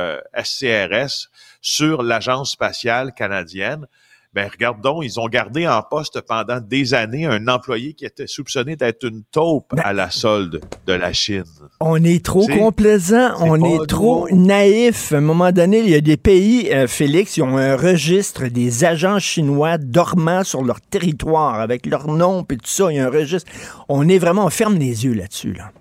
SCRS 0.42 1.28
sur 1.60 2.02
l'Agence 2.02 2.52
spatiale 2.52 3.12
canadienne 3.12 3.86
ben 4.34 4.48
regarde 4.50 4.80
donc, 4.80 5.04
ils 5.04 5.20
ont 5.20 5.28
gardé 5.28 5.68
en 5.68 5.82
poste 5.82 6.22
pendant 6.22 6.58
des 6.58 6.94
années 6.94 7.26
un 7.26 7.48
employé 7.48 7.92
qui 7.92 8.06
était 8.06 8.26
soupçonné 8.26 8.76
d'être 8.76 9.04
une 9.06 9.24
taupe 9.30 9.74
Ben, 9.74 9.82
à 9.84 9.92
la 9.92 10.10
solde 10.10 10.62
de 10.86 10.92
la 10.94 11.12
Chine. 11.12 11.44
On 11.80 12.02
est 12.02 12.24
trop 12.24 12.46
complaisant, 12.46 13.34
on 13.40 13.62
est 13.62 13.86
trop 13.86 14.26
nous. 14.30 14.46
naïf. 14.46 15.12
À 15.12 15.18
un 15.18 15.20
moment 15.20 15.52
donné, 15.52 15.80
il 15.80 15.90
y 15.90 15.94
a 15.94 16.00
des 16.00 16.16
pays, 16.16 16.72
euh, 16.72 16.86
Félix, 16.86 17.32
qui 17.34 17.42
ont 17.42 17.58
un 17.58 17.76
registre 17.76 18.46
des 18.46 18.84
agents 18.84 19.18
chinois 19.18 19.76
dormant 19.76 20.44
sur 20.44 20.62
leur 20.62 20.80
territoire 20.80 21.60
avec 21.60 21.84
leur 21.84 22.08
nom 22.08 22.46
et 22.48 22.56
tout 22.56 22.60
ça. 22.64 22.90
Il 22.90 22.96
y 22.96 23.00
a 23.00 23.06
un 23.06 23.10
registre. 23.10 23.50
On 23.90 24.08
est 24.08 24.18
vraiment, 24.18 24.46
on 24.46 24.50
ferme 24.50 24.78
les 24.78 25.04
yeux 25.04 25.12
là-dessus. 25.12 25.52
Là. 25.52 25.72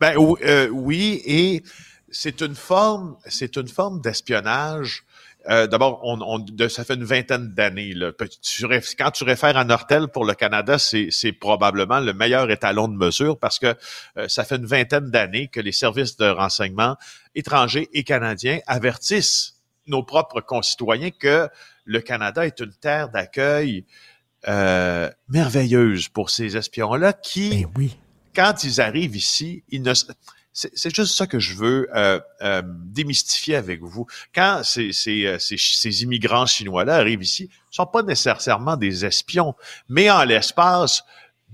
Ben 0.00 0.14
euh, 0.46 0.68
oui, 0.72 1.20
et 1.26 1.62
c'est 2.10 2.40
une 2.40 2.54
forme, 2.54 3.16
c'est 3.26 3.56
une 3.56 3.68
forme 3.68 4.00
d'espionnage. 4.00 5.04
Euh, 5.48 5.66
D'abord, 5.66 6.00
on, 6.04 6.20
on- 6.20 6.38
de- 6.38 6.68
ça 6.68 6.84
fait 6.84 6.94
une 6.94 7.04
vingtaine 7.04 7.48
d'années. 7.54 7.94
là. 7.94 8.12
Tu 8.42 8.66
Quand 8.98 9.10
tu 9.10 9.24
réfères 9.24 9.56
à 9.56 9.64
Nortel 9.64 10.08
pour 10.08 10.24
le 10.26 10.34
Canada, 10.34 10.78
c'est 10.78 11.08
c'est 11.10 11.32
probablement 11.32 11.98
le 12.00 12.12
meilleur 12.12 12.50
étalon 12.50 12.88
de 12.88 12.96
mesure 12.96 13.38
parce 13.38 13.58
que 13.58 13.74
euh, 14.18 14.28
ça 14.28 14.44
fait 14.44 14.56
une 14.56 14.66
vingtaine 14.66 15.10
d'années 15.10 15.48
que 15.48 15.60
les 15.60 15.72
services 15.72 16.16
de 16.18 16.28
renseignement 16.28 16.96
étrangers 17.34 17.88
et 17.94 18.04
canadiens 18.04 18.58
avertissent 18.66 19.54
nos 19.86 20.02
propres 20.02 20.40
concitoyens 20.42 21.10
que 21.10 21.48
le 21.86 22.00
Canada 22.00 22.44
est 22.46 22.60
une 22.60 22.74
terre 22.74 23.08
d'accueil 23.08 23.86
euh, 24.48 25.10
merveilleuse 25.28 26.08
pour 26.08 26.30
ces 26.30 26.56
espions-là 26.56 27.12
qui 27.12 27.50
Ben 27.50 27.66
oui. 27.76 27.96
quand 28.34 28.62
ils 28.64 28.80
arrivent 28.80 29.16
ici, 29.16 29.64
ils 29.70 29.82
ne 29.82 29.92
c'est 30.52 30.94
juste 30.94 31.14
ça 31.14 31.26
que 31.26 31.38
je 31.38 31.54
veux 31.54 31.88
euh, 31.94 32.20
euh, 32.42 32.62
démystifier 32.64 33.54
avec 33.54 33.82
vous. 33.82 34.06
Quand 34.34 34.62
ces, 34.64 34.92
ces, 34.92 35.26
euh, 35.26 35.38
ces, 35.38 35.56
ces 35.56 36.02
immigrants 36.02 36.46
chinois-là 36.46 36.96
arrivent 36.96 37.22
ici, 37.22 37.48
ils 37.50 37.74
sont 37.74 37.86
pas 37.86 38.02
nécessairement 38.02 38.76
des 38.76 39.04
espions, 39.04 39.54
mais 39.88 40.10
en 40.10 40.24
l'espace 40.24 41.04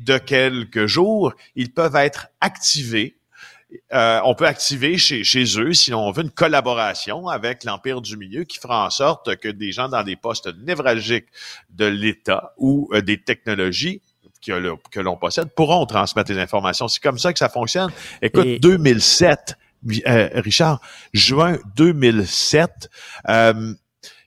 de 0.01 0.19
quelques 0.19 0.87
jours, 0.87 1.35
ils 1.55 1.73
peuvent 1.73 1.97
être 1.97 2.29
activés. 2.41 3.17
Euh, 3.93 4.21
on 4.25 4.35
peut 4.35 4.47
activer 4.47 4.97
chez, 4.97 5.25
chez 5.25 5.45
eux, 5.59 5.73
si 5.73 5.93
on 5.93 6.11
veut, 6.11 6.23
une 6.23 6.31
collaboration 6.31 7.29
avec 7.29 7.65
l'Empire 7.65 8.01
du 8.01 8.17
Milieu 8.17 8.45
qui 8.45 8.59
fera 8.59 8.87
en 8.87 8.91
sorte 8.91 9.37
que 9.37 9.49
des 9.49 9.73
gens 9.73 9.89
dans 9.89 10.05
des 10.05 10.17
postes 10.17 10.49
névralgiques 10.59 11.27
de 11.71 11.85
l'État 11.85 12.55
ou 12.57 12.89
euh, 12.93 13.03
des 13.03 13.21
technologies 13.21 14.01
que, 14.47 15.01
l'on 15.01 15.17
possède 15.17 15.49
pourront 15.55 15.85
transmettre 15.87 16.33
les 16.33 16.39
informations. 16.39 16.89
C'est 16.89 17.03
comme 17.03 17.19
ça 17.19 17.33
que 17.33 17.39
ça 17.39 17.49
fonctionne. 17.49 17.91
Écoute, 18.23 18.47
Et- 18.47 18.59
2007, 18.59 19.57
euh, 20.07 20.29
Richard, 20.35 20.81
juin 21.13 21.59
2007, 21.77 22.91
euh, 23.29 23.75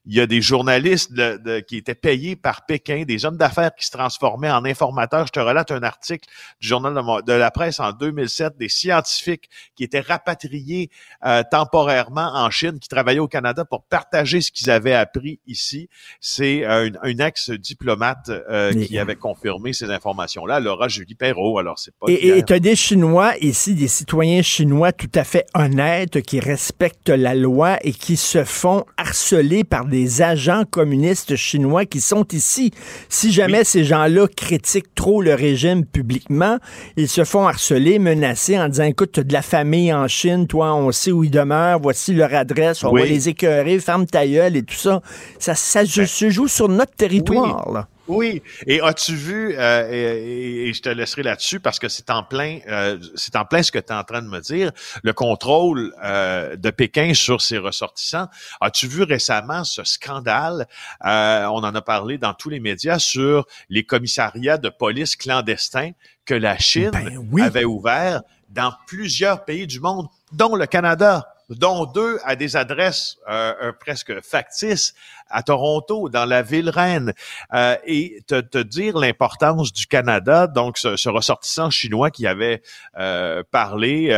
il 0.09 0.15
y 0.15 0.21
a 0.21 0.25
des 0.25 0.41
journalistes 0.41 1.13
de- 1.13 1.37
de- 1.37 1.59
qui 1.59 1.77
étaient 1.77 1.93
payés 1.93 2.35
par 2.35 2.65
Pékin, 2.65 3.03
des 3.07 3.25
hommes 3.25 3.37
d'affaires 3.37 3.73
qui 3.75 3.85
se 3.85 3.91
transformaient 3.91 4.49
en 4.49 4.65
informateurs. 4.65 5.27
Je 5.27 5.31
te 5.31 5.39
relate 5.39 5.69
un 5.69 5.83
article 5.83 6.27
du 6.59 6.67
journal 6.67 6.95
de, 7.25 7.33
la 7.33 7.51
presse 7.51 7.79
en 7.79 7.91
2007, 7.91 8.57
des 8.57 8.69
scientifiques 8.69 9.49
qui 9.75 9.83
étaient 9.83 9.99
rapatriés 9.99 10.89
euh, 11.25 11.43
temporairement 11.49 12.31
en 12.33 12.49
Chine, 12.49 12.79
qui 12.79 12.89
travaillaient 12.89 13.19
au 13.19 13.27
Canada 13.27 13.65
pour 13.65 13.83
partager 13.83 14.41
ce 14.41 14.51
qu'ils 14.51 14.71
avaient 14.71 14.95
appris 14.95 15.39
ici. 15.45 15.89
C'est 16.19 16.65
euh, 16.65 16.89
une, 17.03 17.21
ex-diplomate 17.21 18.29
euh, 18.29 18.73
qui 18.73 18.97
avait 18.97 19.15
confirmé 19.15 19.73
ces 19.73 19.91
informations-là, 19.91 20.59
Laura 20.59 20.87
Julie 20.87 21.13
Perrault. 21.13 21.59
Alors, 21.59 21.77
c'est 21.77 21.93
pas 21.99 22.07
Et 22.09 22.43
tu 22.43 22.53
as 22.53 22.59
des 22.59 22.75
Chinois 22.75 23.33
ici, 23.41 23.75
des 23.75 23.87
citoyens 23.87 24.41
chinois 24.41 24.91
tout 24.91 25.11
à 25.13 25.23
fait 25.23 25.45
honnêtes, 25.53 26.21
qui 26.21 26.39
respectent 26.39 27.09
la 27.09 27.35
loi 27.35 27.77
et 27.83 27.91
qui 27.91 28.17
se 28.17 28.43
font 28.43 28.85
harceler 28.97 29.63
par 29.63 29.85
des 29.85 29.98
agents 30.21 30.63
communistes 30.69 31.35
chinois 31.35 31.85
qui 31.85 32.01
sont 32.01 32.25
ici. 32.31 32.71
Si 33.09 33.31
jamais 33.31 33.63
ces 33.63 33.83
gens-là 33.83 34.27
critiquent 34.27 34.93
trop 34.95 35.21
le 35.21 35.33
régime 35.33 35.85
publiquement, 35.85 36.57
ils 36.97 37.07
se 37.09 37.23
font 37.23 37.47
harceler, 37.47 37.99
menacer 37.99 38.59
en 38.59 38.69
disant, 38.69 38.83
écoute, 38.85 39.11
tu 39.13 39.19
as 39.19 39.23
de 39.23 39.33
la 39.33 39.41
famille 39.41 39.93
en 39.93 40.07
Chine, 40.07 40.47
toi, 40.47 40.73
on 40.75 40.91
sait 40.91 41.11
où 41.11 41.23
ils 41.23 41.31
demeurent, 41.31 41.79
voici 41.79 42.13
leur 42.13 42.33
adresse, 42.33 42.83
on 42.83 42.91
Oui. 42.91 43.01
va 43.01 43.07
les 43.07 43.29
écœurer, 43.29 43.79
ferme 43.79 44.05
ta 44.05 44.25
gueule 44.27 44.55
et 44.55 44.63
tout 44.63 44.75
ça. 44.75 45.01
Ça, 45.39 45.55
ça 45.55 45.85
se- 45.85 46.05
se 46.05 46.29
joue 46.29 46.47
sur 46.47 46.69
notre 46.69 46.93
territoire, 46.95 47.71
là. 47.71 47.87
Oui. 48.09 48.41
Et 48.67 48.81
as-tu 48.81 49.15
vu, 49.15 49.55
euh, 49.57 49.87
et, 49.89 49.95
et- 49.95 50.67
et 50.69 50.73
je 50.73 50.81
te 50.81 50.89
laisserai 50.89 51.23
là-dessus 51.23 51.59
parce 51.59 51.79
que 51.79 51.87
c'est 51.87 52.09
en 52.09 52.23
plein, 52.23 52.59
euh, 52.67 52.97
c'est 53.15 53.35
en 53.35 53.45
plein 53.45 53.63
ce 53.63 53.71
que 53.71 53.79
tu 53.79 53.93
es 53.93 53.95
en 53.95 54.03
train 54.03 54.21
de 54.21 54.27
me 54.27 54.39
dire, 54.41 54.71
le 55.03 55.13
contrôle 55.13 55.93
euh, 56.03 56.55
de 56.55 56.69
Pékin 56.71 57.13
sur 57.13 57.39
ses 57.41 57.57
ressortissants. 57.59 58.27
As-tu 58.59 58.87
vu 58.87 59.03
récemment 59.03 59.63
ce 59.63 59.83
scandale? 59.83 60.67
euh, 61.05 61.45
on 61.45 61.63
en 61.63 61.73
a 61.75 61.81
parlé 61.81 62.17
dans 62.17 62.33
tous 62.33 62.49
les 62.49 62.59
médias 62.59 62.99
sur 62.99 63.45
les 63.69 63.83
commissariats 63.85 64.57
de 64.57 64.69
police 64.69 65.15
clandestins 65.15 65.91
que 66.25 66.33
la 66.33 66.57
Chine 66.57 66.91
Ben 66.91 67.17
oui. 67.31 67.41
avait 67.43 67.63
ouverts 67.65 68.21
dans 68.49 68.73
plusieurs 68.87 69.45
pays 69.45 69.67
du 69.67 69.79
monde, 69.79 70.07
dont 70.31 70.55
le 70.55 70.65
Canada 70.65 71.27
dont 71.49 71.85
deux 71.85 72.19
à 72.23 72.35
des 72.35 72.55
adresses 72.55 73.17
euh, 73.27 73.53
euh, 73.61 73.71
presque 73.71 74.21
factices 74.21 74.93
à 75.29 75.43
Toronto, 75.43 76.09
dans 76.09 76.25
la 76.25 76.41
ville 76.41 76.69
reine, 76.69 77.13
Euh, 77.53 77.75
et 77.85 78.21
te, 78.27 78.41
te 78.41 78.57
dire 78.59 78.97
l'importance 78.97 79.73
du 79.73 79.87
Canada, 79.87 80.47
donc 80.47 80.77
ce, 80.77 80.95
ce 80.95 81.09
ressortissant 81.09 81.69
chinois 81.69 82.11
qui 82.11 82.27
avait 82.27 82.61
euh, 82.97 83.43
parlé 83.49 84.09
euh, 84.11 84.15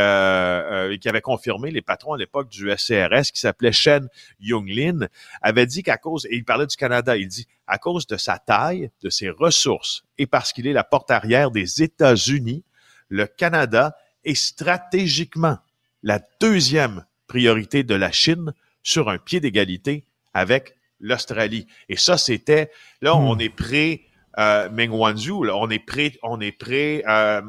euh, 0.88 0.90
et 0.90 0.98
qui 0.98 1.08
avait 1.08 1.20
confirmé 1.22 1.70
les 1.70 1.82
patrons 1.82 2.12
à 2.12 2.18
l'époque 2.18 2.48
du 2.50 2.70
SCRS, 2.76 3.30
qui 3.32 3.40
s'appelait 3.40 3.72
Shen 3.72 4.08
Yunglin, 4.40 5.08
avait 5.40 5.66
dit 5.66 5.82
qu'à 5.82 5.96
cause, 5.96 6.26
et 6.26 6.36
il 6.36 6.44
parlait 6.44 6.66
du 6.66 6.76
Canada, 6.76 7.16
il 7.16 7.28
dit, 7.28 7.46
à 7.66 7.78
cause 7.78 8.06
de 8.06 8.16
sa 8.16 8.38
taille, 8.38 8.90
de 9.02 9.08
ses 9.08 9.30
ressources, 9.30 10.04
et 10.18 10.26
parce 10.26 10.52
qu'il 10.52 10.66
est 10.66 10.72
la 10.72 10.84
porte 10.84 11.10
arrière 11.10 11.50
des 11.50 11.82
États-Unis, 11.82 12.64
le 13.08 13.26
Canada 13.26 13.96
est 14.24 14.34
stratégiquement 14.34 15.58
la 16.02 16.20
deuxième 16.40 17.04
priorité 17.32 17.82
de 17.82 17.94
la 17.94 18.12
Chine 18.12 18.52
sur 18.82 19.08
un 19.08 19.16
pied 19.18 19.40
d'égalité 19.40 20.04
avec 20.34 20.74
l'Australie. 21.00 21.66
Et 21.88 21.96
ça, 21.96 22.18
c'était, 22.18 22.70
là, 23.00 23.14
Hmm. 23.14 23.24
on 23.30 23.38
est 23.38 23.48
prêt, 23.64 24.02
euh, 24.38 24.68
Meng 24.70 24.90
Wanzhou, 24.90 25.44
là, 25.44 25.56
on 25.56 25.70
est 25.70 25.78
prêt, 25.92 26.12
on 26.22 26.40
est 26.42 26.52
prêt, 26.52 27.02
euh, 27.08 27.40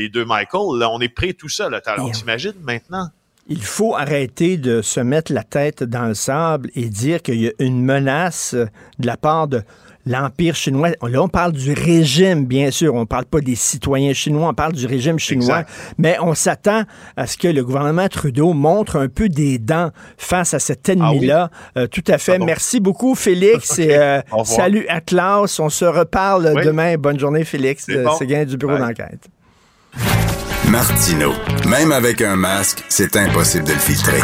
les, 0.00 0.08
deux 0.08 0.24
Michael, 0.24 0.78
là, 0.80 0.90
on 0.90 1.00
est 1.00 1.08
prêt 1.20 1.34
tout 1.34 1.48
ça, 1.48 1.68
là. 1.70 1.80
Alors, 1.86 2.08
Et- 2.08 2.12
t'imagines 2.12 2.60
maintenant? 2.64 3.08
Il 3.48 3.62
faut 3.62 3.94
arrêter 3.96 4.56
de 4.56 4.82
se 4.82 5.00
mettre 5.00 5.32
la 5.32 5.42
tête 5.44 5.82
dans 5.84 6.06
le 6.06 6.14
sable 6.14 6.70
et 6.74 6.88
dire 6.88 7.22
qu'il 7.22 7.40
y 7.42 7.48
a 7.48 7.52
une 7.60 7.84
menace 7.84 8.54
de 8.54 9.06
la 9.06 9.16
part 9.16 9.46
de 9.48 9.62
l'Empire 10.06 10.54
chinois. 10.54 10.90
Là, 11.02 11.22
on 11.22 11.28
parle 11.28 11.52
du 11.52 11.72
régime, 11.72 12.44
bien 12.46 12.70
sûr. 12.70 12.94
On 12.94 13.00
ne 13.00 13.04
parle 13.04 13.24
pas 13.26 13.40
des 13.40 13.54
citoyens 13.54 14.12
chinois, 14.12 14.48
on 14.48 14.54
parle 14.54 14.72
du 14.72 14.86
régime 14.86 15.18
chinois. 15.18 15.60
Exact. 15.60 15.70
Mais 15.98 16.16
on 16.20 16.34
s'attend 16.34 16.82
à 17.16 17.26
ce 17.26 17.36
que 17.36 17.48
le 17.48 17.64
gouvernement 17.64 18.08
Trudeau 18.08 18.52
montre 18.52 18.96
un 18.96 19.08
peu 19.08 19.28
des 19.28 19.58
dents 19.58 19.90
face 20.18 20.54
à 20.54 20.58
cet 20.58 20.88
ennemi-là. 20.88 21.50
Euh, 21.76 21.86
tout 21.86 22.04
à 22.08 22.18
fait. 22.18 22.34
Ah 22.34 22.38
bon. 22.38 22.46
Merci 22.46 22.80
beaucoup, 22.80 23.14
Félix. 23.14 23.78
Et, 23.78 23.96
euh, 23.96 24.20
salut, 24.44 24.86
Atlas. 24.88 25.58
On 25.60 25.68
se 25.68 25.84
reparle 25.84 26.52
Oui. 26.54 26.64
demain. 26.64 26.96
Bonne 26.96 27.18
journée, 27.18 27.44
Félix. 27.44 27.84
C'est 27.86 27.96
Euh, 27.96 28.04
bon. 28.04 28.44
Du 28.44 28.56
bureau 28.56 28.78
d'enquête. 28.78 29.28
Martino. 30.68 31.32
Même 31.68 31.92
avec 31.92 32.22
un 32.22 32.36
masque, 32.36 32.82
c'est 32.88 33.14
impossible 33.16 33.64
de 33.64 33.72
le 33.72 33.78
filtrer. 33.78 34.20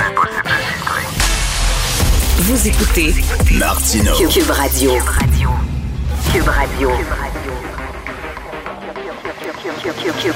Vous 2.39 2.69
écoutez 2.69 3.13
Martino. 3.59 4.13
Cube 4.31 4.51
Radio. 4.51 4.93
Cube 6.31 6.47
Radio. 6.51 6.91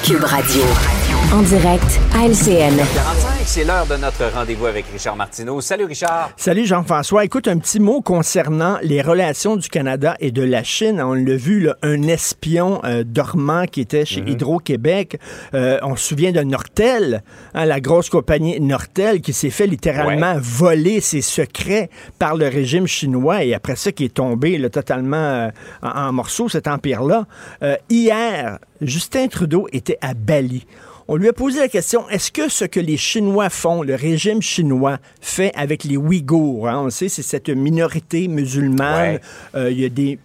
Cube 0.03 0.25
Radio. 0.25 1.02
En 1.33 1.41
direct 1.41 1.99
à 2.15 2.27
LCN. 2.27 2.77
45, 2.77 3.31
c'est 3.47 3.65
l'heure 3.65 3.87
de 3.87 3.97
notre 3.97 4.31
rendez-vous 4.35 4.67
avec 4.67 4.85
Richard 4.93 5.17
Martineau. 5.17 5.63
Salut 5.63 5.87
Richard. 5.87 6.31
Salut 6.37 6.67
Jean-François. 6.67 7.25
Écoute, 7.25 7.49
un 7.49 7.57
petit 7.57 7.81
mot 7.81 8.03
concernant 8.03 8.77
les 8.83 9.01
relations 9.01 9.57
du 9.57 9.71
Canada 9.71 10.15
et 10.21 10.31
de 10.31 10.43
la 10.43 10.63
Chine. 10.63 11.01
On 11.01 11.15
l'a 11.15 11.37
vu, 11.37 11.61
là, 11.61 11.77
un 11.81 12.03
espion 12.03 12.83
euh, 12.85 13.03
dormant 13.03 13.65
qui 13.65 13.81
était 13.81 14.05
chez 14.05 14.21
Hydro-Québec. 14.27 15.19
Euh, 15.55 15.79
on 15.83 15.97
se 15.97 16.09
souvient 16.09 16.33
de 16.33 16.43
Nortel, 16.43 17.23
hein, 17.55 17.65
la 17.65 17.81
grosse 17.81 18.11
compagnie 18.11 18.61
Nortel 18.61 19.23
qui 19.23 19.33
s'est 19.33 19.49
fait 19.49 19.67
littéralement 19.67 20.35
voler 20.39 21.01
ses 21.01 21.23
secrets 21.23 21.89
par 22.19 22.37
le 22.37 22.47
régime 22.49 22.87
chinois 22.87 23.43
et 23.43 23.55
après 23.55 23.77
ça 23.77 23.91
qui 23.91 24.05
est 24.05 24.15
tombé 24.15 24.59
là, 24.59 24.69
totalement 24.69 25.17
euh, 25.17 25.49
en, 25.83 25.89
en 25.89 26.13
morceaux, 26.13 26.51
cet 26.51 26.69
empire-là. 26.69 27.25
Euh, 27.63 27.77
hier, 27.89 28.59
Justin 28.83 29.29
Trudeau 29.29 29.67
était 29.73 29.99
à 30.03 30.13
Bali. 30.13 30.67
On 31.15 31.17
lui 31.17 31.29
a 31.29 31.35
posé 31.35 31.61
la 31.61 31.69
question, 31.69 32.09
est-ce 32.09 32.33
que 32.33 32.49
ce 32.49 32.65
que 32.65 32.81
les 32.81 32.97
Chinois 32.97 33.51
font, 33.51 33.83
le 33.83 33.95
régime 33.95 34.41
chinois 34.41 34.97
fait 35.21 35.53
avec 35.55 35.85
les 35.85 35.99
Ouïghours, 35.99 36.67
hein, 36.67 36.79
on 36.81 36.85
le 36.85 36.91
sait, 36.91 37.11
c'est 37.11 37.21
cette 37.21 37.51
minorité 37.51 38.29
musulmane, 38.29 39.17
Ouais. 39.17 39.21
euh, 39.55 39.71
il 39.71 39.79
y 39.79 39.85
a 39.85 39.91
des 39.91 40.19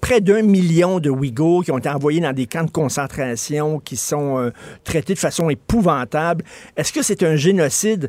près 0.00 0.22
d'un 0.22 0.40
million 0.40 1.00
de 1.00 1.10
Ouïghours 1.10 1.64
qui 1.64 1.70
ont 1.70 1.76
été 1.76 1.90
envoyés 1.90 2.20
dans 2.20 2.32
des 2.32 2.46
camps 2.46 2.64
de 2.64 2.70
concentration, 2.70 3.78
qui 3.78 3.98
sont 3.98 4.38
euh, 4.38 4.50
traités 4.84 5.12
de 5.12 5.18
façon 5.18 5.50
épouvantable. 5.50 6.46
Est-ce 6.78 6.94
que 6.94 7.02
c'est 7.02 7.22
un 7.22 7.36
génocide? 7.36 8.08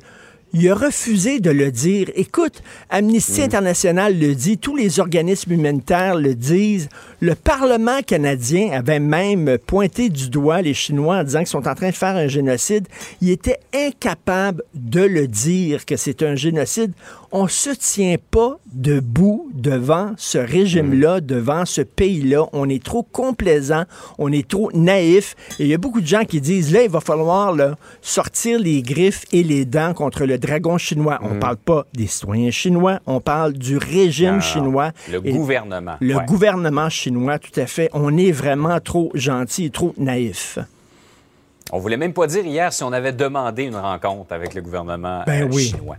Il 0.56 0.70
a 0.70 0.76
refusé 0.76 1.40
de 1.40 1.50
le 1.50 1.72
dire. 1.72 2.12
Écoute, 2.14 2.62
Amnesty 2.92 3.42
International 3.42 4.16
le 4.16 4.36
dit, 4.36 4.60
tous 4.60 4.76
les 4.76 5.00
organismes 5.00 5.54
humanitaires 5.54 6.16
le 6.16 6.36
disent. 6.36 6.90
Le 7.22 7.34
Parlement 7.34 8.04
canadien 8.06 8.70
avait 8.72 9.00
même 9.00 9.58
pointé 9.58 10.10
du 10.10 10.30
doigt 10.30 10.62
les 10.62 10.76
Chinois 10.76 11.18
en 11.18 11.24
disant 11.24 11.40
qu'ils 11.40 11.48
sont 11.48 11.68
en 11.68 11.74
train 11.74 11.90
de 11.90 11.96
faire 11.96 12.16
un 12.16 12.28
génocide. 12.28 12.88
Il 13.20 13.32
était 13.32 13.58
incapable 13.74 14.62
de 14.76 15.02
le 15.02 15.28
dire 15.28 15.88
que 15.88 15.96
c'est 15.96 16.22
un 16.22 16.36
génocide. 16.36 16.92
On 17.36 17.48
se 17.48 17.72
tient 17.72 18.18
pas 18.30 18.60
debout 18.74 19.50
devant 19.56 20.12
ce 20.18 20.38
régime-là, 20.38 21.20
devant 21.20 21.66
ce 21.66 21.82
pays-là. 21.82 22.46
On 22.54 22.70
est 22.70 22.84
trop 22.84 23.02
complaisant, 23.02 23.86
on 24.20 24.32
est 24.32 24.48
trop 24.48 24.70
naïf. 24.72 25.36
Et 25.58 25.64
il 25.64 25.68
y 25.70 25.74
a 25.74 25.80
beaucoup 25.80 26.00
de 26.00 26.06
gens 26.06 26.26
qui 26.26 26.40
disent, 26.42 26.72
là, 26.72 26.84
il 26.84 26.92
va 26.92 27.02
falloir 27.02 27.52
là, 27.52 27.76
sortir 28.04 28.60
les 28.60 28.84
griffes 28.84 29.26
et 29.32 29.42
les 29.42 29.66
dents 29.66 29.96
contre 29.96 30.26
le 30.26 30.38
dragon 30.38 30.78
chinois. 30.78 31.18
On 31.24 31.40
parle 31.40 31.58
pas 31.58 31.88
des 31.96 32.06
citoyens 32.06 32.52
chinois, 32.52 33.00
on 33.08 33.20
parle 33.20 33.54
du 33.54 33.78
régime 33.78 34.36
Non, 34.36 34.40
chinois. 34.42 34.92
Le 35.12 35.20
gouvernement. 35.20 35.96
Le 36.02 36.16
ouais. 36.16 36.26
gouvernement 36.26 36.90
chinois, 36.90 37.40
tout 37.40 37.60
à 37.60 37.66
fait. 37.66 37.90
On 37.94 38.16
est 38.16 38.32
vraiment 38.32 38.80
trop 38.80 39.10
gentil 39.16 39.66
et 39.66 39.70
trop 39.72 39.96
naïf. 39.98 40.60
On 41.72 41.80
voulait 41.80 41.98
même 41.98 42.14
pas 42.14 42.28
dire 42.28 42.46
hier 42.46 42.72
si 42.72 42.84
on 42.84 42.94
avait 42.94 43.12
demandé 43.14 43.64
une 43.64 43.76
rencontre 43.76 44.34
avec 44.34 44.54
le 44.54 44.62
gouvernement 44.62 45.24
Ben 45.26 45.46
euh, 45.46 45.50
oui. 45.52 45.64
chinois. 45.64 45.98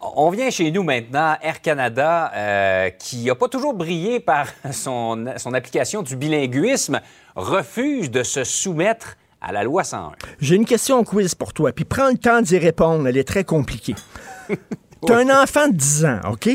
On 0.00 0.30
vient 0.30 0.50
chez 0.50 0.70
nous 0.70 0.82
maintenant, 0.82 1.36
Air 1.42 1.60
Canada, 1.60 2.30
euh, 2.34 2.90
qui 2.90 3.24
n'a 3.24 3.34
pas 3.34 3.48
toujours 3.48 3.74
brillé 3.74 4.20
par 4.20 4.46
son, 4.72 5.24
son 5.36 5.54
application 5.54 6.02
du 6.02 6.16
bilinguisme, 6.16 7.00
refuse 7.34 8.10
de 8.10 8.22
se 8.22 8.44
soumettre 8.44 9.16
à 9.40 9.52
la 9.52 9.62
loi 9.64 9.84
101. 9.84 10.12
J'ai 10.40 10.56
une 10.56 10.64
question 10.64 11.02
quiz 11.04 11.34
pour 11.34 11.52
toi, 11.52 11.72
puis 11.72 11.84
prends 11.84 12.08
le 12.10 12.18
temps 12.18 12.40
d'y 12.40 12.58
répondre. 12.58 13.06
Elle 13.06 13.16
est 13.16 13.28
très 13.28 13.44
compliquée. 13.44 13.94
Tu 15.06 15.12
as 15.12 15.18
un 15.18 15.42
enfant 15.42 15.68
de 15.68 15.74
10 15.74 16.04
ans, 16.06 16.20
OK? 16.32 16.48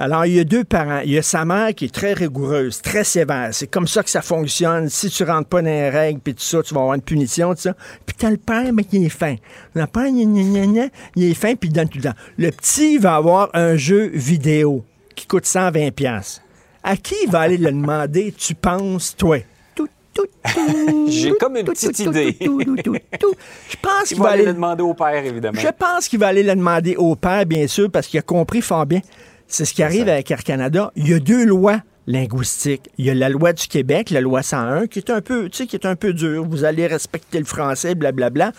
Alors, 0.00 0.26
il 0.26 0.34
y 0.34 0.38
a 0.38 0.44
deux 0.44 0.62
parents. 0.62 1.00
Il 1.04 1.10
y 1.10 1.18
a 1.18 1.22
sa 1.22 1.44
mère 1.44 1.74
qui 1.74 1.86
est 1.86 1.92
très 1.94 2.12
rigoureuse, 2.12 2.80
très 2.80 3.02
sévère. 3.02 3.48
C'est 3.52 3.66
comme 3.66 3.88
ça 3.88 4.04
que 4.04 4.10
ça 4.10 4.22
fonctionne. 4.22 4.88
Si 4.88 5.10
tu 5.10 5.24
rentres 5.24 5.48
pas 5.48 5.60
dans 5.60 5.66
les 5.68 5.90
règles, 5.90 6.20
puis 6.20 6.34
tout 6.34 6.42
ça, 6.42 6.62
tu 6.62 6.72
vas 6.72 6.80
avoir 6.82 6.94
une 6.94 7.02
punition, 7.02 7.52
tout 7.52 7.60
ça. 7.62 7.74
Puis 8.06 8.14
t'as 8.16 8.30
le 8.30 8.36
père, 8.36 8.72
mais 8.72 8.84
il 8.92 9.06
est 9.06 9.08
fin. 9.08 9.34
Le 9.74 9.86
père, 9.86 10.06
il 10.06 11.24
est 11.24 11.34
fin, 11.34 11.54
puis 11.56 11.68
il 11.68 11.72
donne 11.72 11.88
tout 11.88 11.98
le 11.98 12.04
temps. 12.04 12.16
Le 12.36 12.50
petit 12.50 12.98
va 12.98 13.16
avoir 13.16 13.50
un 13.54 13.76
jeu 13.76 14.08
vidéo 14.14 14.84
qui 15.16 15.26
coûte 15.26 15.46
120 15.46 15.90
pièces. 15.90 16.40
À 16.84 16.96
qui 16.96 17.16
il 17.24 17.30
va 17.30 17.40
aller 17.40 17.56
le 17.56 17.72
demander, 17.72 18.32
tu 18.38 18.54
penses, 18.54 19.16
toi? 19.16 19.38
Tout, 19.74 19.88
tout, 20.14 20.26
tout, 20.54 21.08
J'ai 21.10 21.32
comme 21.32 21.56
une 21.56 21.64
petite 21.66 21.98
idée. 21.98 22.36
Je 22.40 23.76
pense 23.82 24.10
Il 24.10 24.14
qu'il 24.14 24.22
va 24.22 24.28
aller 24.30 24.44
le 24.44 24.54
demander 24.54 24.84
au 24.84 24.94
père, 24.94 25.24
évidemment. 25.24 25.58
je 25.60 25.68
pense 25.76 26.06
qu'il 26.06 26.20
va 26.20 26.28
aller 26.28 26.44
le 26.44 26.54
demander 26.54 26.94
au 26.94 27.16
père, 27.16 27.44
bien 27.46 27.66
sûr, 27.66 27.90
parce 27.90 28.06
qu'il 28.06 28.20
a 28.20 28.22
compris 28.22 28.62
fort 28.62 28.86
bien. 28.86 29.00
C'est 29.48 29.64
ce 29.64 29.74
qui 29.74 29.82
arrive 29.82 30.06
ça. 30.06 30.12
avec 30.12 30.30
Air 30.30 30.44
Canada. 30.44 30.92
Il 30.94 31.08
y 31.08 31.14
a 31.14 31.18
deux 31.18 31.44
lois 31.44 31.80
linguistiques. 32.06 32.88
Il 32.96 33.04
y 33.04 33.10
a 33.10 33.14
la 33.14 33.28
loi 33.28 33.52
du 33.52 33.66
Québec, 33.68 34.10
la 34.10 34.20
loi 34.20 34.42
101, 34.42 34.86
qui 34.86 34.98
est 34.98 35.10
un 35.10 35.20
peu, 35.20 35.48
tu 35.48 35.58
sais, 35.58 35.66
qui 35.66 35.76
est 35.76 35.86
un 35.86 35.94
peu 35.94 36.12
dure. 36.12 36.44
Vous 36.44 36.64
allez 36.64 36.86
respecter 36.86 37.38
le 37.38 37.44
français, 37.44 37.94
blablabla. 37.94 38.52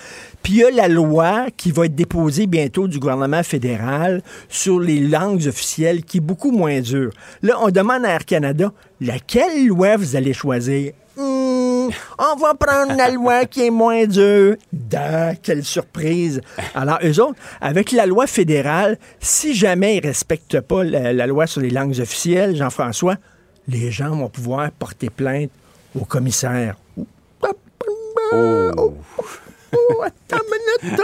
Puis 0.43 0.53
il 0.53 0.60
y 0.60 0.63
a 0.63 0.72
la 0.72 0.88
loi 0.88 1.48
qui 1.58 1.72
va 1.72 1.86
être 1.86 1.96
déposée 1.96 2.48
bientôt 2.48 2.88
du 2.88 3.00
gouvernement 3.00 3.43
fédéral 3.43 4.22
sur 4.50 4.79
les 4.79 5.00
langues 5.00 5.48
officielles, 5.48 6.03
qui 6.03 6.17
est 6.17 6.22
beaucoup 6.22 6.51
moins 6.51 6.79
dure. 6.79 7.12
Là, 7.41 7.55
on 7.62 7.69
demande 7.69 8.05
à 8.05 8.10
Air 8.10 8.25
Canada, 8.25 8.72
laquelle 9.01 9.67
loi 9.67 9.98
vous 9.98 10.15
allez 10.15 10.34
choisir? 10.34 10.93
On 12.17 12.36
va 12.36 12.53
prendre 12.53 12.96
la 12.96 13.10
loi 13.10 13.46
qui 13.46 13.65
est 13.65 13.69
moins 13.69 14.05
dure. 14.05 14.55
Da, 14.72 15.36
quelle 15.36 15.63
surprise. 15.63 16.41
Alors, 16.75 17.00
eux 17.03 17.22
autres, 17.22 17.39
avec 17.62 17.91
la 17.91 18.05
loi 18.05 18.27
fédérale, 18.27 18.98
si 19.19 19.53
jamais 19.53 19.98
ils 19.98 20.03
ne 20.03 20.07
respectent 20.07 20.61
pas 20.61 20.83
la, 20.83 21.14
la 21.14 21.27
loi 21.27 21.48
sur 21.48 21.61
les 21.61 21.70
langues 21.70 22.00
officielles, 22.00 22.55
Jean-François, 22.55 23.16
les 23.68 23.92
gens 23.92 24.16
vont 24.16 24.29
pouvoir 24.29 24.72
porter 24.72 25.09
plainte 25.09 25.51
au 26.00 26.05
commissaire. 26.05 26.75
Oh. 28.31 28.94
Oh, 29.72 30.03
attends 30.03 30.44
une 30.44 30.90
minute. 30.90 31.01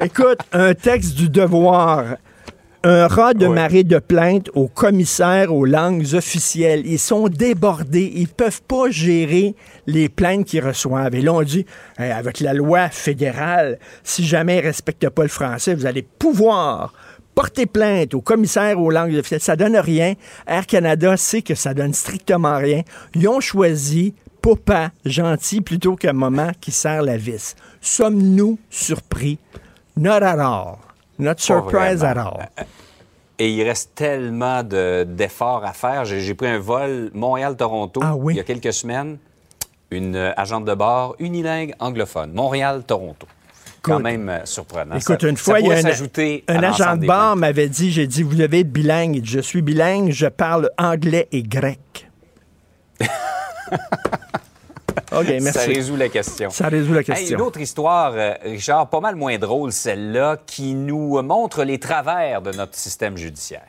Écoute, 0.00 0.38
un 0.52 0.74
texte 0.74 1.14
du 1.14 1.28
devoir. 1.28 2.16
Un 2.86 3.06
rat 3.06 3.32
de 3.32 3.46
Ouais. 3.46 3.54
marée 3.54 3.82
de 3.82 3.98
plainte 3.98 4.50
au 4.54 4.68
commissaire 4.68 5.54
aux 5.54 5.64
langues 5.64 6.06
officielles. 6.14 6.82
Ils 6.84 6.98
sont 6.98 7.28
débordés. 7.28 8.12
Ils 8.14 8.28
peuvent 8.28 8.60
pas 8.62 8.90
gérer 8.90 9.54
les 9.86 10.10
plaintes 10.10 10.44
qu'ils 10.44 10.62
reçoivent. 10.64 11.14
Et 11.14 11.22
là, 11.22 11.32
on 11.32 11.42
dit, 11.42 11.64
Hey, 11.98 12.12
avec 12.12 12.40
la 12.40 12.52
loi 12.52 12.90
fédérale, 12.90 13.78
si 14.02 14.22
jamais 14.24 14.56
ils 14.58 14.60
ne 14.62 14.66
respectent 14.66 15.08
pas 15.08 15.22
le 15.22 15.28
français, 15.28 15.74
vous 15.74 15.86
allez 15.86 16.02
pouvoir 16.02 16.92
porter 17.34 17.64
plainte 17.66 18.12
au 18.14 18.20
commissaire 18.20 18.78
aux 18.78 18.90
langues 18.90 19.14
officielles. 19.16 19.40
Ça 19.40 19.56
donne 19.56 19.76
rien. 19.78 20.12
Air 20.46 20.66
Canada 20.66 21.16
sait 21.16 21.40
que 21.42 21.54
ça 21.54 21.72
donne 21.72 21.94
strictement 21.94 22.58
rien. 22.58 22.82
Ils 23.14 23.26
ont 23.28 23.40
choisi 23.40 24.14
papa 24.42 24.90
gentil 25.06 25.62
plutôt 25.62 25.96
qu'un 25.96 26.12
moment 26.12 26.50
qui 26.60 26.70
serre 26.70 27.02
la 27.02 27.16
vis. 27.16 27.56
Sommes-nous 27.80 28.58
surpris? 28.68 29.38
Not 29.96 30.22
at 30.22 30.38
all. 30.38 30.76
Not 31.18 31.34
surprised 31.38 32.02
at 32.04 32.16
all. 32.18 32.48
Et 33.38 33.50
il 33.52 33.62
reste 33.64 33.92
tellement 33.94 34.62
de- 34.62 35.04
d'efforts 35.04 35.64
à 35.64 35.72
faire. 35.72 36.04
J'ai 36.04 36.34
pris 36.34 36.46
un 36.46 36.58
vol 36.58 37.10
Montréal-Toronto 37.14 38.00
Ah 38.02 38.14
oui? 38.14 38.34
il 38.34 38.36
y 38.36 38.40
a 38.40 38.44
quelques 38.44 38.72
semaines. 38.72 39.18
Une 39.90 40.16
euh, 40.16 40.32
agente 40.36 40.64
de 40.64 40.74
bord 40.74 41.14
unilingue 41.18 41.74
anglophone. 41.78 42.32
Montréal-Toronto. 42.32 43.26
Quand 43.82 44.00
même 44.00 44.28
euh, 44.28 44.38
surprenant. 44.44 44.96
Écoute, 44.96 45.22
une 45.24 45.36
fois, 45.36 45.60
il 45.60 45.66
y 45.66 45.72
a 45.72 45.76
un, 45.76 46.56
un 46.56 46.62
agent 46.62 46.96
de 46.96 47.06
bar 47.06 47.36
m'avait 47.36 47.68
dit, 47.68 47.90
j'ai 47.92 48.06
dit, 48.06 48.22
vous 48.22 48.34
devez 48.34 48.60
être 48.60 48.72
bilingue. 48.72 49.20
Je 49.24 49.40
suis 49.40 49.60
bilingue, 49.62 50.10
je 50.10 50.26
parle 50.26 50.70
anglais 50.78 51.28
et 51.32 51.42
grec. 51.42 52.08
OK, 55.12 55.26
merci. 55.28 55.52
Ça 55.52 55.60
résout 55.62 55.96
la 55.96 56.08
question. 56.08 56.50
Ça 56.50 56.68
résout 56.68 56.92
la 56.92 57.02
Hey, 57.06 57.32
une 57.32 57.40
autre 57.40 57.60
histoire, 57.60 58.12
euh, 58.14 58.34
Richard, 58.44 58.88
pas 58.88 59.00
mal 59.00 59.16
moins 59.16 59.38
drôle, 59.38 59.72
celle-là, 59.72 60.38
qui 60.46 60.74
nous 60.74 61.20
montre 61.22 61.64
les 61.64 61.78
travers 61.78 62.42
de 62.42 62.52
notre 62.52 62.74
système 62.74 63.16
judiciaire. 63.16 63.66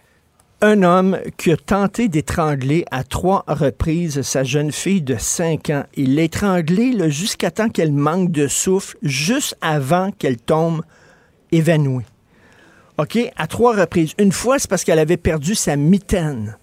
Un 0.61 0.83
homme 0.83 1.19
qui 1.37 1.51
a 1.51 1.57
tenté 1.57 2.07
d'étrangler 2.07 2.85
à 2.89 3.03
trois 3.03 3.43
reprises 3.47 4.21
sa 4.21 4.43
jeune 4.43 4.71
fille 4.71 5.01
de 5.01 5.17
5 5.17 5.69
ans. 5.69 5.83
Il 5.95 6.15
l'a 6.15 6.23
étranglée 6.23 7.11
jusqu'à 7.11 7.51
temps 7.51 7.69
qu'elle 7.69 7.91
manque 7.91 8.31
de 8.31 8.47
souffle, 8.47 8.97
juste 9.03 9.57
avant 9.61 10.11
qu'elle 10.11 10.37
tombe 10.37 10.81
évanouie. 11.51 12.05
OK? 12.97 13.17
À 13.35 13.47
trois 13.47 13.75
reprises. 13.75 14.13
Une 14.17 14.31
fois, 14.31 14.57
c'est 14.57 14.69
parce 14.69 14.83
qu'elle 14.83 14.99
avait 14.99 15.17
perdu 15.17 15.55
sa 15.55 15.75
mitaine, 15.75 16.57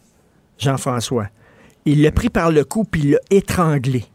Jean-François. 0.58 1.28
Il 1.84 2.02
l'a 2.02 2.12
pris 2.12 2.30
par 2.30 2.50
le 2.50 2.64
cou 2.64 2.84
puis 2.84 3.02
il 3.02 3.10
l'a 3.12 3.18
étranglée. 3.30 4.06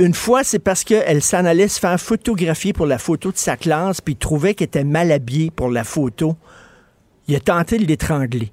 Une 0.00 0.14
fois, 0.14 0.44
c'est 0.44 0.60
parce 0.60 0.82
qu'elle 0.82 1.22
s'en 1.22 1.44
allait 1.44 1.68
se 1.68 1.78
faire 1.78 2.00
photographier 2.00 2.72
pour 2.72 2.86
la 2.86 2.96
photo 2.96 3.32
de 3.32 3.36
sa 3.36 3.58
classe, 3.58 4.00
puis 4.00 4.16
trouvait 4.16 4.54
qu'elle 4.54 4.68
était 4.68 4.82
mal 4.82 5.12
habillée 5.12 5.50
pour 5.50 5.68
la 5.68 5.84
photo. 5.84 6.36
Il 7.28 7.36
a 7.36 7.40
tenté 7.40 7.76
de 7.76 7.84
l'étrangler. 7.84 8.50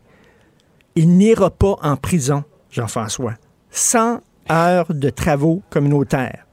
Il 0.96 1.16
n'ira 1.16 1.50
pas 1.50 1.78
en 1.82 1.96
prison, 1.96 2.44
Jean-François. 2.70 3.36
100 3.72 4.20
heures 4.52 4.94
de 4.94 5.10
travaux 5.10 5.62
communautaires. 5.70 6.46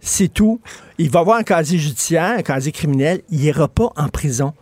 C'est 0.00 0.28
tout. 0.28 0.60
Il 0.98 1.08
va 1.08 1.20
avoir 1.20 1.38
un 1.38 1.44
casier 1.44 1.78
judiciaire, 1.78 2.36
un 2.36 2.42
casier 2.42 2.72
criminel. 2.72 3.22
Il 3.30 3.38
n'ira 3.38 3.68
pas 3.68 3.88
en 3.96 4.10
prison. 4.10 4.52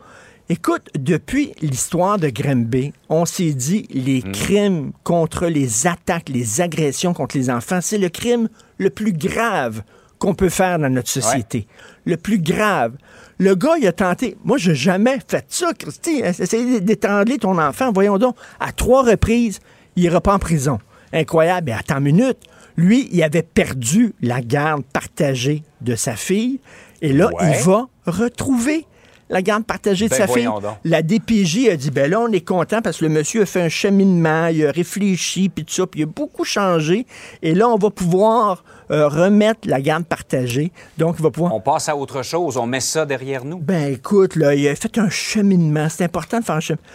Écoute, 0.52 0.88
depuis 0.98 1.52
l'histoire 1.62 2.18
de 2.18 2.28
Grimby, 2.28 2.92
on 3.08 3.24
s'est 3.24 3.52
dit 3.52 3.86
les 3.90 4.20
crimes 4.20 4.90
contre 5.04 5.46
les 5.46 5.86
attaques, 5.86 6.28
les 6.28 6.60
agressions 6.60 7.14
contre 7.14 7.36
les 7.36 7.50
enfants, 7.50 7.78
c'est 7.80 7.98
le 7.98 8.08
crime 8.08 8.48
le 8.76 8.90
plus 8.90 9.12
grave 9.12 9.84
qu'on 10.18 10.34
peut 10.34 10.48
faire 10.48 10.80
dans 10.80 10.90
notre 10.92 11.08
société. 11.08 11.68
Le 12.04 12.16
plus 12.16 12.40
grave. 12.40 12.96
Le 13.38 13.54
gars, 13.54 13.76
il 13.80 13.86
a 13.86 13.92
tenté. 13.92 14.36
Moi, 14.44 14.58
j'ai 14.58 14.74
jamais 14.74 15.18
fait 15.28 15.46
ça, 15.48 15.72
Christy. 15.72 16.20
Essayer 16.24 16.80
d'étrangler 16.80 17.38
ton 17.38 17.56
enfant, 17.56 17.92
voyons 17.92 18.18
donc. 18.18 18.34
À 18.58 18.72
trois 18.72 19.04
reprises, 19.04 19.60
il 19.94 20.02
ira 20.02 20.20
pas 20.20 20.34
en 20.34 20.40
prison. 20.40 20.80
Incroyable. 21.12 21.66
Mais 21.66 21.72
attends 21.78 21.98
une 21.98 22.04
minute. 22.16 22.38
Lui, 22.76 23.08
il 23.12 23.22
avait 23.22 23.44
perdu 23.44 24.14
la 24.20 24.40
garde 24.40 24.82
partagée 24.82 25.62
de 25.80 25.94
sa 25.94 26.16
fille. 26.16 26.58
Et 27.02 27.12
là, 27.12 27.30
Ouais. 27.40 27.52
il 27.56 27.64
va 27.64 27.86
retrouver 28.04 28.84
la 29.30 29.42
garde 29.42 29.64
partagée 29.64 30.06
de 30.06 30.10
Ben, 30.10 30.16
sa 30.16 30.26
fille. 30.26 30.44
donc. 30.44 30.62
La 30.84 31.02
DPJ 31.02 31.68
a 31.70 31.76
dit, 31.76 31.90
ben 31.90 32.10
là, 32.10 32.20
on 32.20 32.30
est 32.32 32.44
content 32.44 32.82
parce 32.82 32.98
que 32.98 33.04
le 33.04 33.10
monsieur 33.10 33.42
a 33.42 33.46
fait 33.46 33.62
un 33.62 33.68
cheminement, 33.68 34.48
il 34.48 34.66
a 34.66 34.72
réfléchi, 34.72 35.48
puis 35.48 35.64
tout 35.64 35.72
ça, 35.72 35.86
puis 35.86 36.00
il 36.00 36.02
a 36.02 36.06
beaucoup 36.06 36.44
changé. 36.44 37.06
Et 37.40 37.54
là, 37.54 37.68
on 37.68 37.76
va 37.76 37.90
pouvoir 37.90 38.64
euh, 38.90 39.08
remettre 39.08 39.60
la 39.68 39.80
garde 39.80 40.04
partagée. 40.04 40.72
Donc, 40.98 41.16
il 41.18 41.22
va 41.22 41.30
pouvoir... 41.30 41.54
On 41.54 41.60
passe 41.60 41.88
à 41.88 41.96
autre 41.96 42.22
chose, 42.22 42.56
on 42.56 42.66
met 42.66 42.80
ça 42.80 43.06
derrière 43.06 43.44
nous. 43.44 43.58
Ben 43.58 43.92
écoute, 43.92 44.34
là, 44.36 44.54
il 44.54 44.66
a 44.66 44.74
fait 44.74 44.98
un 44.98 45.08
cheminement. 45.08 45.88
C'est 45.88 46.04
important 46.04 46.40
de 46.40 46.44
faire 46.44 46.56
un 46.56 46.60
cheminement. 46.60 46.86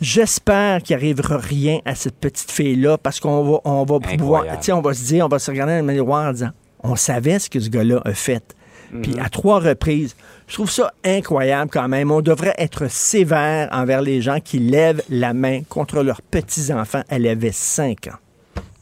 J'espère 0.00 0.82
qu'il 0.82 0.96
n'arrivera 0.96 1.36
rien 1.38 1.78
à 1.84 1.94
cette 1.94 2.16
petite 2.16 2.50
fille-là 2.50 2.98
parce 2.98 3.20
qu'on 3.20 3.44
va, 3.44 3.58
on 3.64 3.84
va 3.84 4.00
pouvoir, 4.00 4.44
on 4.72 4.80
va 4.80 4.94
se 4.94 5.04
dire, 5.04 5.24
on 5.24 5.28
va 5.28 5.38
se 5.38 5.48
regarder 5.48 5.74
dans 5.80 5.86
le 5.86 5.92
miroir 5.92 6.28
en 6.28 6.32
disant, 6.32 6.50
on 6.82 6.96
savait 6.96 7.38
ce 7.38 7.48
que 7.48 7.60
ce 7.60 7.68
gars-là 7.68 8.00
a 8.04 8.12
fait. 8.12 8.56
Puis 9.00 9.14
à 9.20 9.28
trois 9.28 9.60
reprises, 9.60 10.16
je 10.52 10.56
trouve 10.58 10.70
ça 10.70 10.92
incroyable 11.02 11.70
quand 11.72 11.88
même. 11.88 12.10
On 12.10 12.20
devrait 12.20 12.52
être 12.58 12.86
sévère 12.90 13.70
envers 13.72 14.02
les 14.02 14.20
gens 14.20 14.38
qui 14.38 14.58
lèvent 14.58 15.02
la 15.08 15.32
main 15.32 15.62
contre 15.66 16.02
leurs 16.02 16.20
petits-enfants. 16.20 17.00
Elle 17.08 17.26
avait 17.26 17.52
cinq 17.52 18.08
ans, 18.08 18.18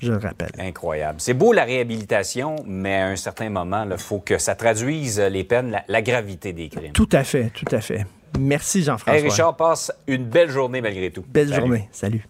je 0.01 0.11
le 0.11 0.19
rappelle. 0.19 0.51
Incroyable. 0.59 1.21
C'est 1.21 1.33
beau 1.33 1.53
la 1.53 1.63
réhabilitation, 1.63 2.57
mais 2.67 2.97
à 2.97 3.07
un 3.07 3.15
certain 3.15 3.51
moment, 3.51 3.87
il 3.89 3.97
faut 3.99 4.19
que 4.19 4.37
ça 4.37 4.57
traduise 4.57 5.21
les 5.21 5.45
peines, 5.45 5.71
la, 5.71 5.85
la 5.87 6.03
gravité 6.03 6.53
des 6.53 6.69
crimes. 6.69 6.93
Tout 6.93 7.09
à 7.13 7.23
fait, 7.23 7.53
tout 7.55 7.73
à 7.73 7.81
fait. 7.81 8.05
Merci 8.37 8.83
Jean-François. 8.83 9.17
Hey, 9.21 9.23
Richard, 9.23 9.55
passe 9.55 9.93
une 10.09 10.25
belle 10.25 10.51
journée 10.51 10.81
malgré 10.81 11.13
tout. 11.13 11.23
Belle 11.29 11.51
Salut. 11.51 11.61
journée. 11.61 11.89
Salut. 11.93 12.27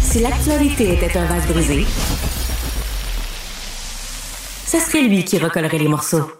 Si 0.00 0.20
l'actualité 0.20 0.94
était 0.94 1.14
un 1.14 1.26
vase 1.26 1.46
brisé, 1.46 1.84
ce 4.66 4.78
serait 4.78 5.02
lui 5.02 5.26
qui 5.26 5.36
recollerait 5.36 5.78
les 5.78 5.88
morceaux. 5.88 6.39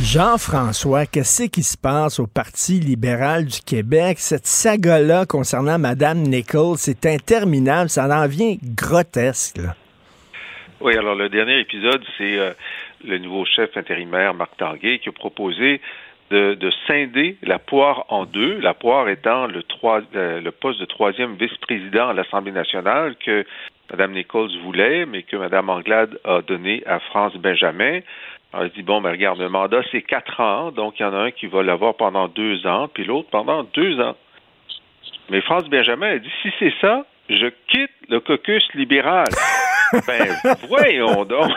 Jean-François, 0.00 1.06
qu'est-ce 1.06 1.48
qui 1.48 1.64
se 1.64 1.76
passe 1.76 2.20
au 2.20 2.28
Parti 2.28 2.74
libéral 2.78 3.46
du 3.46 3.60
Québec? 3.60 4.18
Cette 4.20 4.46
saga-là 4.46 5.26
concernant 5.26 5.76
Mme 5.76 6.22
Nichols, 6.22 6.76
c'est 6.78 7.04
interminable, 7.04 7.90
ça 7.90 8.06
en 8.06 8.28
vient 8.28 8.54
grotesque. 8.62 9.58
Oui, 10.80 10.96
alors 10.96 11.16
le 11.16 11.28
dernier 11.28 11.58
épisode, 11.58 12.00
c'est 12.16 12.38
euh, 12.38 12.52
le 13.04 13.18
nouveau 13.18 13.44
chef 13.44 13.76
intérimaire, 13.76 14.34
Marc 14.34 14.56
Tanguay, 14.56 15.00
qui 15.00 15.08
a 15.08 15.12
proposé 15.12 15.80
de, 16.30 16.54
de 16.54 16.70
scinder 16.86 17.36
la 17.42 17.58
poire 17.58 18.04
en 18.08 18.24
deux, 18.24 18.60
la 18.60 18.74
poire 18.74 19.08
étant 19.08 19.48
le, 19.48 19.64
euh, 20.14 20.50
poste 20.60 20.78
de 20.78 20.84
troisième 20.84 21.34
vice-président 21.34 22.10
à 22.10 22.12
l'Assemblée 22.12 22.52
nationale 22.52 23.16
que 23.16 23.44
Mme 23.90 24.12
Nichols 24.12 24.50
voulait, 24.62 25.06
mais 25.06 25.24
que 25.24 25.36
Mme 25.36 25.70
Anglade 25.70 26.20
a 26.24 26.40
donné 26.42 26.84
à 26.86 27.00
France 27.00 27.34
Benjamin. 27.36 28.00
Alors, 28.52 28.66
il 28.66 28.72
dit, 28.72 28.82
bon, 28.82 29.00
ben 29.00 29.10
regarde, 29.10 29.38
le 29.38 29.48
mandat, 29.48 29.82
c'est 29.92 30.02
quatre 30.02 30.40
ans, 30.40 30.70
donc 30.70 30.98
il 30.98 31.02
y 31.02 31.04
en 31.04 31.12
a 31.12 31.18
un 31.18 31.30
qui 31.30 31.46
va 31.46 31.62
l'avoir 31.62 31.94
pendant 31.94 32.28
deux 32.28 32.66
ans, 32.66 32.88
puis 32.88 33.04
l'autre 33.04 33.28
pendant 33.30 33.62
deux 33.62 34.00
ans. 34.00 34.16
Mais 35.30 35.42
France 35.42 35.68
Benjamin 35.68 36.12
a 36.14 36.18
dit, 36.18 36.32
si 36.42 36.50
c'est 36.58 36.72
ça, 36.80 37.04
je 37.28 37.46
quitte 37.68 37.90
le 38.08 38.20
caucus 38.20 38.66
libéral. 38.74 39.28
ben, 40.06 40.34
voyons 40.68 41.24
donc. 41.26 41.52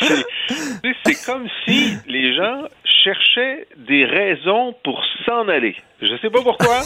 c'est 1.04 1.26
comme 1.26 1.48
si 1.64 1.96
les 2.06 2.34
gens 2.34 2.62
cherchaient 3.02 3.66
des 3.76 4.04
raisons 4.04 4.74
pour 4.84 5.02
s'en 5.26 5.48
aller. 5.48 5.74
Je 6.02 6.16
sais 6.22 6.30
pas 6.30 6.42
pourquoi, 6.42 6.80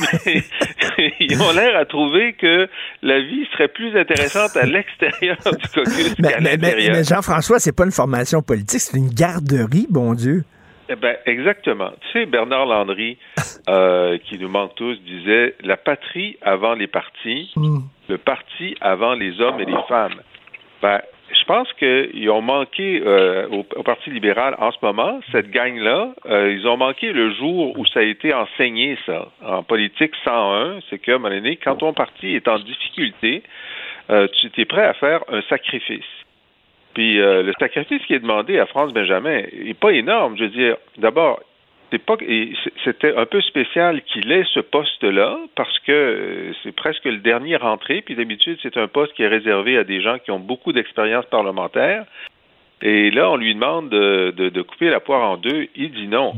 mais 0.26 0.42
ils 1.20 1.40
ont 1.42 1.52
l'air 1.52 1.76
à 1.76 1.84
trouver 1.84 2.32
que 2.34 2.68
la 3.02 3.20
vie 3.20 3.46
serait 3.52 3.68
plus 3.68 3.96
intéressante 3.96 4.56
à 4.56 4.66
l'extérieur 4.66 5.36
du 5.38 5.68
caucus 5.68 6.14
Mais, 6.18 6.28
qu'à 6.28 6.40
mais- 6.40 6.44
mais- 6.44 6.56
l'intérieur. 6.56 6.96
mais 6.96 7.04
Jean-François, 7.04 7.58
c'est 7.58 7.74
pas 7.76 7.84
une 7.84 7.92
formation 7.92 8.42
politique, 8.42 8.80
c'est 8.80 8.96
une 8.96 9.10
garderie, 9.10 9.86
bon 9.90 10.14
Dieu. 10.14 10.44
Eh 10.88 10.94
ben, 10.94 11.16
exactement. 11.26 11.90
Tu 12.00 12.20
sais, 12.20 12.26
Bernard 12.26 12.66
Landry, 12.66 13.18
euh, 13.68 14.18
qui 14.18 14.38
nous 14.38 14.48
manque 14.48 14.74
tous, 14.76 14.94
disait 15.02 15.54
la 15.64 15.76
patrie 15.76 16.36
avant 16.42 16.74
les 16.74 16.86
partis, 16.86 17.52
le 18.08 18.18
parti 18.18 18.76
avant 18.80 19.14
les 19.14 19.40
hommes 19.40 19.60
et 19.60 19.64
les 19.64 19.82
femmes. 19.88 20.20
Ben, 20.82 21.00
je 21.32 21.44
pense 21.44 21.72
qu'ils 21.74 22.30
ont 22.30 22.42
manqué 22.42 23.02
euh, 23.04 23.48
au, 23.48 23.82
Parti 23.82 24.10
libéral 24.10 24.54
en 24.58 24.70
ce 24.70 24.78
moment, 24.82 25.20
cette 25.32 25.50
gang-là, 25.50 26.14
euh, 26.26 26.52
ils 26.52 26.66
ont 26.66 26.76
manqué 26.76 27.12
le 27.12 27.32
jour 27.34 27.78
où 27.78 27.86
ça 27.86 28.00
a 28.00 28.02
été 28.02 28.32
enseigné, 28.32 28.96
ça. 29.06 29.28
En 29.44 29.62
politique 29.62 30.12
101, 30.24 30.80
c'est 30.88 30.98
que, 30.98 31.12
à 31.12 31.56
quand 31.56 31.76
ton 31.76 31.92
parti 31.92 32.34
est 32.34 32.48
en 32.48 32.58
difficulté, 32.58 33.42
euh, 34.10 34.28
tu 34.28 34.60
es 34.60 34.64
prêt 34.64 34.84
à 34.84 34.94
faire 34.94 35.24
un 35.28 35.42
sacrifice. 35.42 36.04
Puis 36.94 37.16
le 37.16 37.52
sacrifice 37.58 38.00
qui 38.06 38.14
est 38.14 38.20
demandé 38.20 38.58
à 38.58 38.64
France 38.64 38.94
Benjamin 38.94 39.42
est 39.52 39.78
pas 39.78 39.90
énorme. 39.90 40.34
Je 40.38 40.44
veux 40.44 40.48
dire, 40.48 40.76
d'abord, 40.96 41.40
c'était 42.84 43.14
un 43.16 43.26
peu 43.26 43.40
spécial 43.40 44.02
qu'il 44.02 44.30
ait 44.32 44.44
ce 44.54 44.60
poste-là 44.60 45.38
parce 45.54 45.78
que 45.80 45.92
euh, 45.92 46.52
c'est 46.62 46.74
presque 46.74 47.04
le 47.04 47.18
dernier 47.18 47.56
rentré. 47.56 48.02
Puis 48.02 48.14
d'habitude, 48.16 48.58
c'est 48.62 48.76
un 48.76 48.88
poste 48.88 49.12
qui 49.14 49.22
est 49.22 49.28
réservé 49.28 49.78
à 49.78 49.84
des 49.84 50.00
gens 50.00 50.18
qui 50.18 50.30
ont 50.30 50.40
beaucoup 50.40 50.72
d'expérience 50.72 51.26
parlementaire. 51.26 52.04
Et 52.82 53.10
là, 53.10 53.30
on 53.30 53.36
lui 53.36 53.54
demande 53.54 53.88
de, 53.88 54.32
de- 54.36 54.48
de 54.50 54.62
couper 54.62 54.90
la 54.90 55.00
poire 55.00 55.30
en 55.30 55.36
deux. 55.36 55.68
Il 55.76 55.92
dit 55.92 56.08
non. 56.08 56.32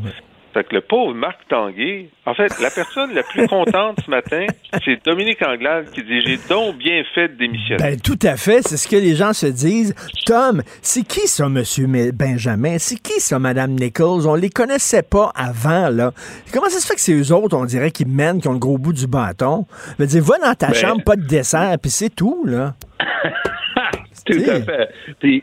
Fait 0.59 0.64
que 0.64 0.75
le 0.75 0.81
pauvre 0.81 1.14
Marc 1.14 1.38
Tanguay, 1.49 2.09
en 2.27 2.35
fait, 2.35 2.53
la 2.61 2.71
personne 2.71 3.14
la 3.14 3.23
plus 3.23 3.47
contente 3.47 4.01
ce 4.05 4.11
matin, 4.11 4.44
c'est 4.85 4.99
Dominique 5.07 5.40
Anglade 5.40 5.88
qui 5.92 6.03
dit 6.03 6.21
J'ai 6.21 6.37
donc 6.49 6.79
bien 6.79 7.05
fait 7.14 7.29
de 7.29 7.35
démissionner. 7.35 7.81
Ben, 7.81 8.01
tout 8.01 8.18
à 8.25 8.37
fait, 8.37 8.66
c'est 8.66 8.77
ce 8.77 8.88
que 8.88 8.97
les 8.97 9.14
gens 9.14 9.33
se 9.33 9.47
disent. 9.47 9.94
Tom, 10.27 10.62
c'est 10.83 11.07
qui 11.07 11.29
ça, 11.29 11.49
Monsieur 11.49 11.87
Benjamin? 12.12 12.77
C'est 12.81 12.97
qui 13.01 13.21
ça, 13.21 13.38
Madame 13.38 13.71
Nichols? 13.71 14.27
On 14.27 14.35
les 14.35 14.51
connaissait 14.51 15.05
pas 15.05 15.31
avant, 15.37 15.90
là. 15.90 16.11
Comment 16.53 16.68
ça 16.71 16.81
se 16.81 16.87
fait 16.88 16.97
que 16.97 17.01
c'est 17.03 17.14
eux 17.14 17.33
autres, 17.33 17.57
on 17.57 17.64
dirait, 17.64 17.92
qui 17.92 18.05
mènent, 18.05 18.40
qui 18.40 18.49
ont 18.49 18.53
le 18.55 18.59
gros 18.59 18.79
bout 18.79 18.92
du 18.92 19.07
bâton? 19.07 19.64
Je 19.97 20.03
veux 20.03 20.09
dire, 20.09 20.25
va 20.25 20.38
dans 20.44 20.55
ta 20.55 20.66
Ben- 20.68 20.75
chambre, 20.75 21.05
pas 21.05 21.14
de 21.14 21.25
dessert, 21.25 21.77
puis 21.81 21.92
c'est 21.92 22.11
tout, 22.12 22.42
là. 22.47 22.75
Tout 24.32 24.50
à 24.50 24.60
fait. 24.60 24.88
Puis 25.20 25.42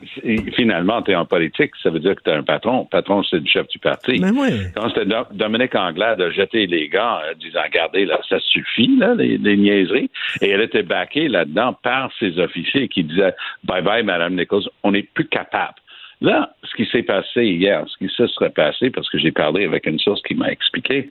finalement, 0.56 1.02
tu 1.02 1.12
es 1.12 1.16
en 1.16 1.26
politique, 1.26 1.72
ça 1.82 1.90
veut 1.90 2.00
dire 2.00 2.16
que 2.16 2.22
tu 2.24 2.30
as 2.30 2.36
un 2.36 2.44
patron. 2.44 2.86
Patron, 2.86 3.24
c'est 3.24 3.38
le 3.40 3.46
chef 3.46 3.68
du 3.68 3.80
parti. 3.80 4.20
Mais 4.20 4.32
oui. 4.32 4.50
Quand 4.76 4.90
c'était 4.90 5.06
Do- 5.06 5.28
Dominique 5.32 5.76
Anglade 5.76 6.22
a 6.22 6.30
jeté 6.32 6.68
les 6.68 6.88
gars, 6.90 7.22
euh, 7.26 7.34
disant 7.36 7.62
Regardez, 7.64 8.06
là, 8.06 8.20
ça 8.30 8.40
suffit, 8.40 8.96
là, 8.98 9.14
les, 9.16 9.38
les 9.38 9.58
niaiseries. 9.58 10.10
Et 10.42 10.50
elle 10.50 10.62
était 10.62 10.84
baquée 10.84 11.28
là-dedans 11.28 11.74
par 11.84 12.12
ses 12.20 12.38
officiers 12.40 12.88
qui 12.88 13.04
disaient 13.04 13.34
Bye 13.64 13.82
bye, 13.82 14.04
Madame 14.04 14.36
Nichols, 14.36 14.64
on 14.84 14.92
n'est 14.92 15.04
plus 15.04 15.28
capable. 15.28 15.76
Là, 16.22 16.54
ce 16.64 16.74
qui 16.76 16.86
s'est 16.92 17.04
passé 17.04 17.44
hier, 17.46 17.84
ce 17.88 17.98
qui 17.98 18.12
se 18.14 18.26
serait 18.28 18.50
passé, 18.50 18.90
parce 18.90 19.10
que 19.10 19.18
j'ai 19.18 19.32
parlé 19.34 19.66
avec 19.66 19.86
une 19.86 20.00
source 20.00 20.22
qui 20.24 20.34
m'a 20.34 20.50
expliqué, 20.50 21.10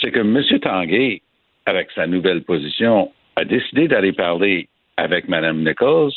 c'est 0.00 0.10
que 0.12 0.20
M. 0.20 0.42
Tanguay, 0.60 1.20
avec 1.66 1.88
sa 1.94 2.06
nouvelle 2.06 2.42
position, 2.42 3.10
a 3.36 3.44
décidé 3.44 3.88
d'aller 3.88 4.12
parler 4.12 4.68
avec 4.96 5.28
Mme 5.28 5.64
Nichols, 5.64 6.12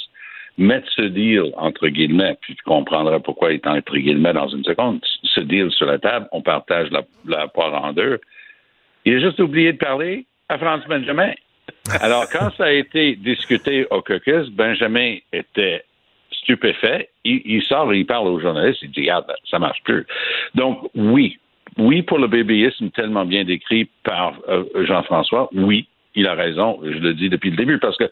mettre 0.57 0.87
ce 0.95 1.01
deal, 1.01 1.51
entre 1.57 1.87
guillemets, 1.87 2.37
puis 2.41 2.55
tu 2.55 2.63
comprendras 2.63 3.19
pourquoi 3.19 3.51
il 3.51 3.55
est 3.55 3.67
entre 3.67 3.97
guillemets 3.97 4.33
dans 4.33 4.47
une 4.47 4.63
seconde, 4.63 4.99
ce 5.23 5.41
deal 5.41 5.69
sur 5.71 5.85
la 5.85 5.99
table, 5.99 6.27
on 6.31 6.41
partage 6.41 6.89
la, 6.91 7.03
la 7.25 7.47
poire 7.47 7.83
en 7.83 7.93
deux. 7.93 8.19
Il 9.05 9.15
a 9.15 9.19
juste 9.19 9.39
oublié 9.39 9.73
de 9.73 9.77
parler 9.77 10.25
à 10.49 10.57
France 10.57 10.83
Benjamin. 10.87 11.31
Alors, 12.01 12.25
quand 12.31 12.49
ça 12.57 12.65
a 12.65 12.71
été 12.71 13.15
discuté 13.15 13.85
au 13.91 14.01
caucus, 14.01 14.49
Benjamin 14.49 15.17
était 15.31 15.83
stupéfait. 16.31 17.09
Il, 17.23 17.61
sort 17.63 17.91
et 17.93 17.99
il 17.99 18.05
parle 18.05 18.27
aux 18.27 18.39
journalistes. 18.39 18.81
Il 18.81 18.91
dit, 18.91 19.01
regarde, 19.01 19.31
ça 19.49 19.59
marche 19.59 19.81
plus. 19.83 20.05
Donc, 20.53 20.89
oui. 20.95 21.37
Oui, 21.77 22.03
pour 22.03 22.19
le 22.19 22.27
bébéisme 22.27 22.89
tellement 22.91 23.25
bien 23.25 23.43
décrit 23.43 23.89
par 24.03 24.35
euh, 24.47 24.63
Jean-François, 24.85 25.49
oui, 25.53 25.87
il 26.13 26.27
a 26.27 26.33
raison. 26.33 26.79
Je 26.83 26.99
le 26.99 27.13
dis 27.13 27.29
depuis 27.29 27.49
le 27.49 27.57
début 27.57 27.79
parce 27.79 27.97
que 27.97 28.09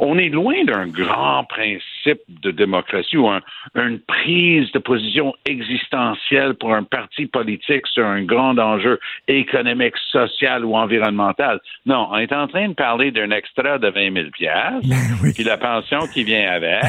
On 0.00 0.16
est 0.16 0.28
loin 0.28 0.64
d'un 0.64 0.86
grand 0.86 1.42
principe 1.44 2.20
de 2.28 2.52
démocratie 2.52 3.16
ou 3.16 3.28
une 3.74 3.98
prise 3.98 4.70
de 4.70 4.78
position 4.78 5.34
existentielle 5.44 6.54
pour 6.54 6.72
un 6.72 6.84
parti 6.84 7.26
politique 7.26 7.84
sur 7.88 8.06
un 8.06 8.22
grand 8.22 8.56
enjeu 8.58 9.00
économique, 9.26 9.94
social 10.12 10.64
ou 10.64 10.76
environnemental. 10.76 11.58
Non, 11.84 12.08
on 12.12 12.16
est 12.18 12.32
en 12.32 12.46
train 12.46 12.68
de 12.68 12.74
parler 12.74 13.10
d'un 13.10 13.32
extra 13.32 13.78
de 13.78 13.88
20 13.88 14.14
000 14.14 14.30
pièces, 14.30 15.34
puis 15.34 15.42
la 15.42 15.56
pension 15.56 16.06
qui 16.14 16.22
vient 16.22 16.48
avec, 16.48 16.84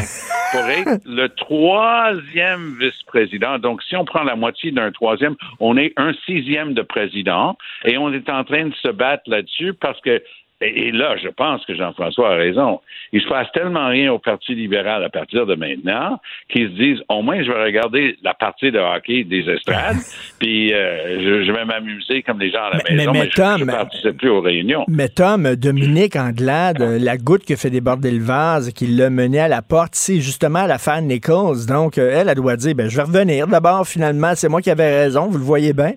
pour 0.52 0.62
être 0.62 1.02
le 1.06 1.30
troisième 1.30 2.76
vice-président. 2.80 3.58
Donc, 3.58 3.82
si 3.84 3.96
on 3.96 4.06
prend 4.06 4.24
la 4.24 4.36
moitié 4.36 4.72
d'un 4.72 4.92
troisième, 4.92 5.36
on 5.60 5.78
est 5.78 5.94
un 5.98 6.14
sixième 6.28 6.76
de 6.76 6.84
président, 6.84 7.58
et 7.86 7.98
on 7.98 8.14
est 8.14 8.30
en 8.30 8.44
train 8.44 8.68
de 8.68 8.76
se 8.76 8.90
battre 8.90 9.24
là-dessus 9.28 9.74
parce 9.74 10.00
que 10.02 10.22
et, 10.62 10.92
là, 10.92 11.16
je 11.24 11.30
pense 11.30 11.66
que 11.66 11.74
Jean-François 11.74 12.34
a 12.34 12.36
raison. 12.36 12.82
Il 13.14 13.22
se 13.22 13.28
passe 13.28 13.48
tellement 13.54 13.88
rien 13.88 14.12
au 14.12 14.20
Parti 14.20 14.56
libéral 14.56 15.04
à 15.04 15.10
partir 15.10 15.46
de 15.46 15.56
maintenant 15.56 16.20
qu'ils 16.50 16.70
se 16.70 16.74
disent 16.74 17.00
au 17.08 17.22
moins 17.22 17.42
je 17.44 17.52
vais 17.52 17.64
regarder 17.64 18.18
la 18.24 18.34
partie 18.34 18.72
de 18.72 18.78
hockey 18.78 19.24
des 19.24 19.50
estrades, 19.50 19.98
puis 20.40 20.74
euh, 20.74 21.44
je, 21.46 21.52
vais 21.52 21.66
m'amuser 21.66 22.24
comme 22.24 22.40
les 22.40 22.52
gens 22.52 22.64
à 22.64 22.78
la 22.78 22.96
maison, 22.96 23.12
mais, 23.14 23.30
je 23.34 23.64
ne 23.64 23.72
participe 23.72 24.18
plus 24.18 24.30
aux 24.30 24.42
réunions. 24.42 24.84
Mais 24.90 25.08
Tom, 25.08 25.56
Dominique 25.56 26.16
Anglade, 26.16 26.82
la 26.82 27.18
goutte 27.18 27.44
qui 27.44 27.56
fait 27.56 27.70
déborder 27.70 28.12
le 28.12 28.24
vase, 28.24 28.74
qui 28.74 28.88
l'a 28.88 29.10
mené 29.10 29.40
à 29.40 29.48
la 29.48 29.62
porte, 29.62 29.96
c'est 29.96 30.20
justement 30.20 30.66
la 30.66 30.78
fan 30.78 31.08
Nichols. 31.08 31.66
Donc, 31.68 31.98
euh, 31.98 32.12
elle, 32.14 32.28
elle 32.30 32.36
doit 32.36 32.58
dire, 32.58 32.76
ben, 32.76 32.90
je 32.90 32.98
vais 32.98 33.04
revenir. 33.04 33.48
D'abord, 33.48 33.88
finalement, 33.88 34.34
c'est 34.36 34.50
moi 34.50 34.62
qui 34.62 34.70
avais 34.70 35.04
raison, 35.04 35.28
vous 35.28 35.38
le 35.38 35.44
voyez 35.44 35.74
bien 35.74 35.94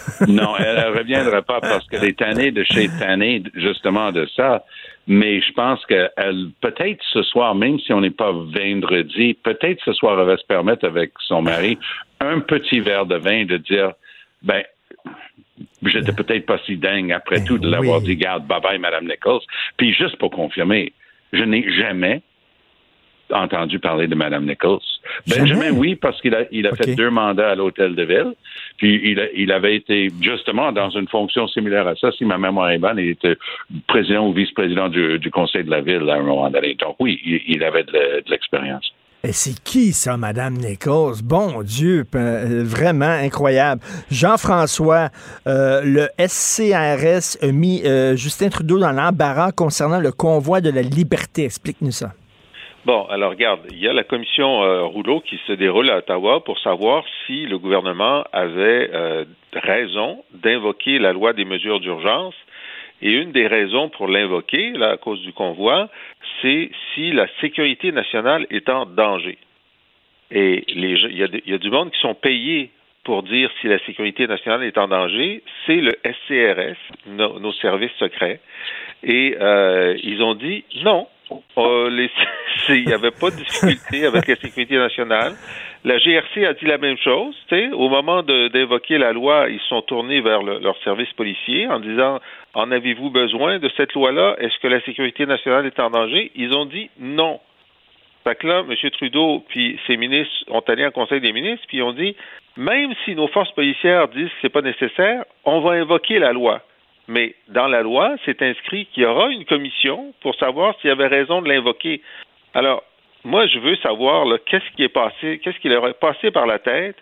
non, 0.28 0.56
elle 0.58 0.76
ne 0.76 0.98
reviendra 0.98 1.42
pas 1.42 1.60
parce 1.60 1.86
qu'elle 1.88 2.04
est 2.04 2.18
tannée 2.18 2.50
de 2.50 2.64
chez 2.64 2.88
tannée, 2.98 3.42
justement, 3.54 4.12
de 4.12 4.26
ça. 4.36 4.64
Mais 5.06 5.40
je 5.40 5.52
pense 5.52 5.84
qu'elle, 5.86 6.50
peut-être 6.60 7.00
ce 7.12 7.22
soir, 7.22 7.54
même 7.54 7.78
si 7.80 7.92
on 7.92 8.00
n'est 8.00 8.10
pas 8.10 8.30
vendredi, 8.30 9.34
peut-être 9.34 9.82
ce 9.84 9.92
soir, 9.92 10.20
elle 10.20 10.26
va 10.26 10.36
se 10.36 10.46
permettre 10.46 10.86
avec 10.86 11.12
son 11.26 11.42
mari 11.42 11.78
un 12.20 12.40
petit 12.40 12.80
verre 12.80 13.06
de 13.06 13.16
vin 13.16 13.44
de 13.44 13.56
dire, 13.56 13.92
ben, 14.42 14.62
j'étais 15.84 16.12
peut-être 16.12 16.46
pas 16.46 16.58
si 16.64 16.76
dingue 16.76 17.12
après 17.12 17.38
ben 17.38 17.44
tout 17.44 17.58
de 17.58 17.68
l'avoir 17.68 18.00
dit, 18.00 18.16
garde, 18.16 18.46
bye 18.46 18.60
bye, 18.60 18.78
Madame 18.78 19.06
Nichols. 19.06 19.40
Puis 19.76 19.92
juste 19.92 20.16
pour 20.16 20.30
confirmer, 20.30 20.92
je 21.32 21.42
n'ai 21.42 21.70
jamais 21.72 22.22
entendu 23.32 23.78
parler 23.78 24.06
de 24.06 24.14
Mme 24.14 24.46
Nichols. 24.46 24.80
Benjamin, 25.26 25.70
oui, 25.72 25.96
parce 25.96 26.20
qu'il 26.20 26.34
a, 26.34 26.44
il 26.50 26.66
a 26.66 26.74
fait 26.74 26.94
deux 26.94 27.10
mandats 27.10 27.50
à 27.50 27.54
l'Hôtel 27.54 27.94
de 27.94 28.02
Ville. 28.02 28.34
Puis 28.78 29.00
il, 29.04 29.30
il, 29.34 29.52
avait 29.52 29.76
été 29.76 30.10
justement 30.20 30.72
dans 30.72 30.90
une 30.90 31.08
fonction 31.08 31.46
similaire 31.48 31.86
à 31.86 31.94
ça. 31.96 32.10
Si 32.12 32.24
ma 32.24 32.38
mémoire 32.38 32.70
est 32.70 32.78
bonne, 32.78 32.98
il 32.98 33.10
était 33.10 33.36
président 33.86 34.26
ou 34.26 34.32
vice-président 34.32 34.88
du, 34.88 35.30
Conseil 35.32 35.64
de 35.64 35.70
la 35.70 35.80
Ville 35.80 36.08
à 36.10 36.14
un 36.14 36.22
moment 36.22 36.50
donné. 36.50 36.74
Donc 36.74 36.96
oui, 37.00 37.20
il, 37.46 37.62
avait 37.64 37.84
de, 37.84 38.22
l'expérience. 38.28 38.92
Et 39.24 39.32
c'est 39.32 39.62
qui 39.62 39.92
ça, 39.92 40.16
Mme 40.16 40.54
Nichols? 40.54 41.22
Bon 41.22 41.62
Dieu, 41.62 42.04
euh, 42.14 42.64
vraiment 42.64 43.06
incroyable. 43.06 43.80
Jean-François, 44.10 45.10
euh, 45.46 45.80
le 45.84 46.08
SCRS 46.18 47.38
a 47.40 47.52
mis 47.52 47.82
euh, 47.84 48.16
Justin 48.16 48.48
Trudeau 48.48 48.80
dans 48.80 48.90
l'embarras 48.90 49.52
concernant 49.52 50.00
le 50.00 50.10
convoi 50.10 50.60
de 50.60 50.70
la 50.70 50.82
liberté. 50.82 51.44
Explique-nous 51.44 51.92
ça. 51.92 52.12
Bon, 52.84 53.04
alors 53.04 53.30
regarde, 53.30 53.60
il 53.70 53.78
y 53.78 53.86
a 53.86 53.92
la 53.92 54.02
commission 54.02 54.64
euh, 54.64 54.82
Rouleau 54.82 55.20
qui 55.20 55.38
se 55.46 55.52
déroule 55.52 55.88
à 55.88 55.98
Ottawa 55.98 56.42
pour 56.42 56.58
savoir 56.58 57.04
si 57.24 57.46
le 57.46 57.56
gouvernement 57.56 58.24
avait 58.32 58.90
euh, 58.92 59.24
raison 59.52 60.24
d'invoquer 60.34 60.98
la 60.98 61.12
loi 61.12 61.32
des 61.32 61.44
mesures 61.44 61.78
d'urgence. 61.78 62.34
Et 63.00 63.12
une 63.12 63.30
des 63.30 63.46
raisons 63.46 63.88
pour 63.88 64.08
l'invoquer, 64.08 64.72
à 64.82 64.96
cause 64.96 65.20
du 65.20 65.32
convoi, 65.32 65.90
c'est 66.40 66.70
si 66.92 67.12
la 67.12 67.28
sécurité 67.40 67.92
nationale 67.92 68.48
est 68.50 68.68
en 68.68 68.84
danger. 68.84 69.38
Et 70.32 70.64
les, 70.74 70.98
il, 71.04 71.16
y 71.16 71.22
a 71.22 71.28
il 71.32 71.52
y 71.52 71.54
a 71.54 71.58
du 71.58 71.70
monde 71.70 71.92
qui 71.92 72.00
sont 72.00 72.14
payés 72.14 72.70
pour 73.04 73.22
dire 73.22 73.48
si 73.60 73.68
la 73.68 73.78
sécurité 73.80 74.26
nationale 74.26 74.64
est 74.64 74.78
en 74.78 74.88
danger, 74.88 75.42
c'est 75.66 75.80
le 75.80 75.92
SCRS, 76.04 76.78
nos 77.06 77.52
services 77.54 77.94
secrets. 78.00 78.40
Et 79.04 79.36
euh, 79.40 79.96
ils 80.02 80.20
ont 80.22 80.34
dit 80.34 80.64
non, 80.84 81.06
euh, 81.58 81.90
n'y 82.70 82.92
avait 82.92 83.10
pas 83.10 83.30
de 83.30 83.36
difficulté 83.36 84.06
avec 84.06 84.26
la 84.26 84.36
sécurité 84.36 84.76
nationale. 84.76 85.34
La 85.84 85.98
GRC 85.98 86.46
a 86.46 86.52
dit 86.54 86.66
la 86.66 86.78
même 86.78 86.96
chose. 86.98 87.34
Au 87.72 87.88
moment 87.88 88.22
d'évoquer 88.22 88.98
la 88.98 89.12
loi, 89.12 89.46
ils 89.50 89.60
sont 89.68 89.82
tournés 89.82 90.20
vers 90.20 90.42
leur 90.42 90.76
service 90.84 91.12
policier 91.14 91.66
en 91.66 91.80
disant 91.80 92.20
En 92.54 92.70
avez-vous 92.70 93.10
besoin 93.10 93.58
de 93.58 93.68
cette 93.76 93.92
loi-là? 93.94 94.36
Est-ce 94.38 94.58
que 94.60 94.68
la 94.68 94.80
sécurité 94.82 95.26
nationale 95.26 95.66
est 95.66 95.80
en 95.80 95.90
danger? 95.90 96.30
Ils 96.36 96.54
ont 96.54 96.66
dit 96.66 96.88
non. 97.00 97.40
Fait 98.24 98.36
que 98.36 98.46
là, 98.46 98.62
M. 98.68 98.90
Trudeau 98.92 99.44
puis 99.48 99.78
ses 99.88 99.96
ministres 99.96 100.44
ont 100.48 100.62
allé 100.68 100.86
en 100.86 100.92
Conseil 100.92 101.20
des 101.20 101.32
ministres 101.32 101.64
puis 101.66 101.82
ont 101.82 101.92
dit 101.92 102.14
même 102.56 102.92
si 103.04 103.14
nos 103.14 103.28
forces 103.28 103.52
policières 103.52 104.08
disent 104.08 104.28
que 104.28 104.34
c'est 104.42 104.48
pas 104.52 104.62
nécessaire, 104.62 105.24
on 105.44 105.60
va 105.60 105.72
invoquer 105.72 106.18
la 106.18 106.32
loi. 106.32 106.62
Mais 107.12 107.34
dans 107.48 107.66
la 107.66 107.82
loi, 107.82 108.16
c'est 108.24 108.40
inscrit 108.40 108.86
qu'il 108.86 109.02
y 109.02 109.06
aura 109.06 109.28
une 109.28 109.44
commission 109.44 110.14
pour 110.22 110.34
savoir 110.36 110.74
s'il 110.80 110.88
y 110.88 110.92
avait 110.92 111.08
raison 111.08 111.42
de 111.42 111.48
l'invoquer. 111.48 112.00
Alors, 112.54 112.82
moi, 113.22 113.46
je 113.46 113.58
veux 113.58 113.76
savoir 113.76 114.26
qu'est-ce 114.46 114.68
qui 114.74 114.82
est 114.82 114.88
passé, 114.88 115.38
qu'est-ce 115.44 115.58
qui 115.58 115.68
leur 115.68 115.86
est 115.86 116.00
passé 116.00 116.30
par 116.30 116.46
la 116.46 116.58
tête 116.58 116.96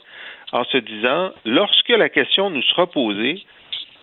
en 0.53 0.65
se 0.65 0.79
disant, 0.79 1.31
lorsque 1.45 1.91
la 1.91 2.09
question 2.09 2.51
nous 2.51 2.63
sera 2.63 2.89
posée, 2.89 3.45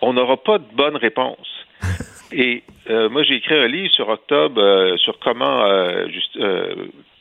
on 0.00 0.14
n'aura 0.14 0.38
pas 0.38 0.58
de 0.58 0.64
bonne 0.72 0.96
réponse. 0.96 1.66
Et 2.32 2.62
euh, 2.88 3.10
moi, 3.10 3.22
j'ai 3.22 3.34
écrit 3.34 3.54
un 3.54 3.68
livre 3.68 3.92
sur 3.92 4.08
octobre 4.08 4.60
euh, 4.60 4.96
sur 4.96 5.18
comment 5.18 5.62
euh, 5.64 6.06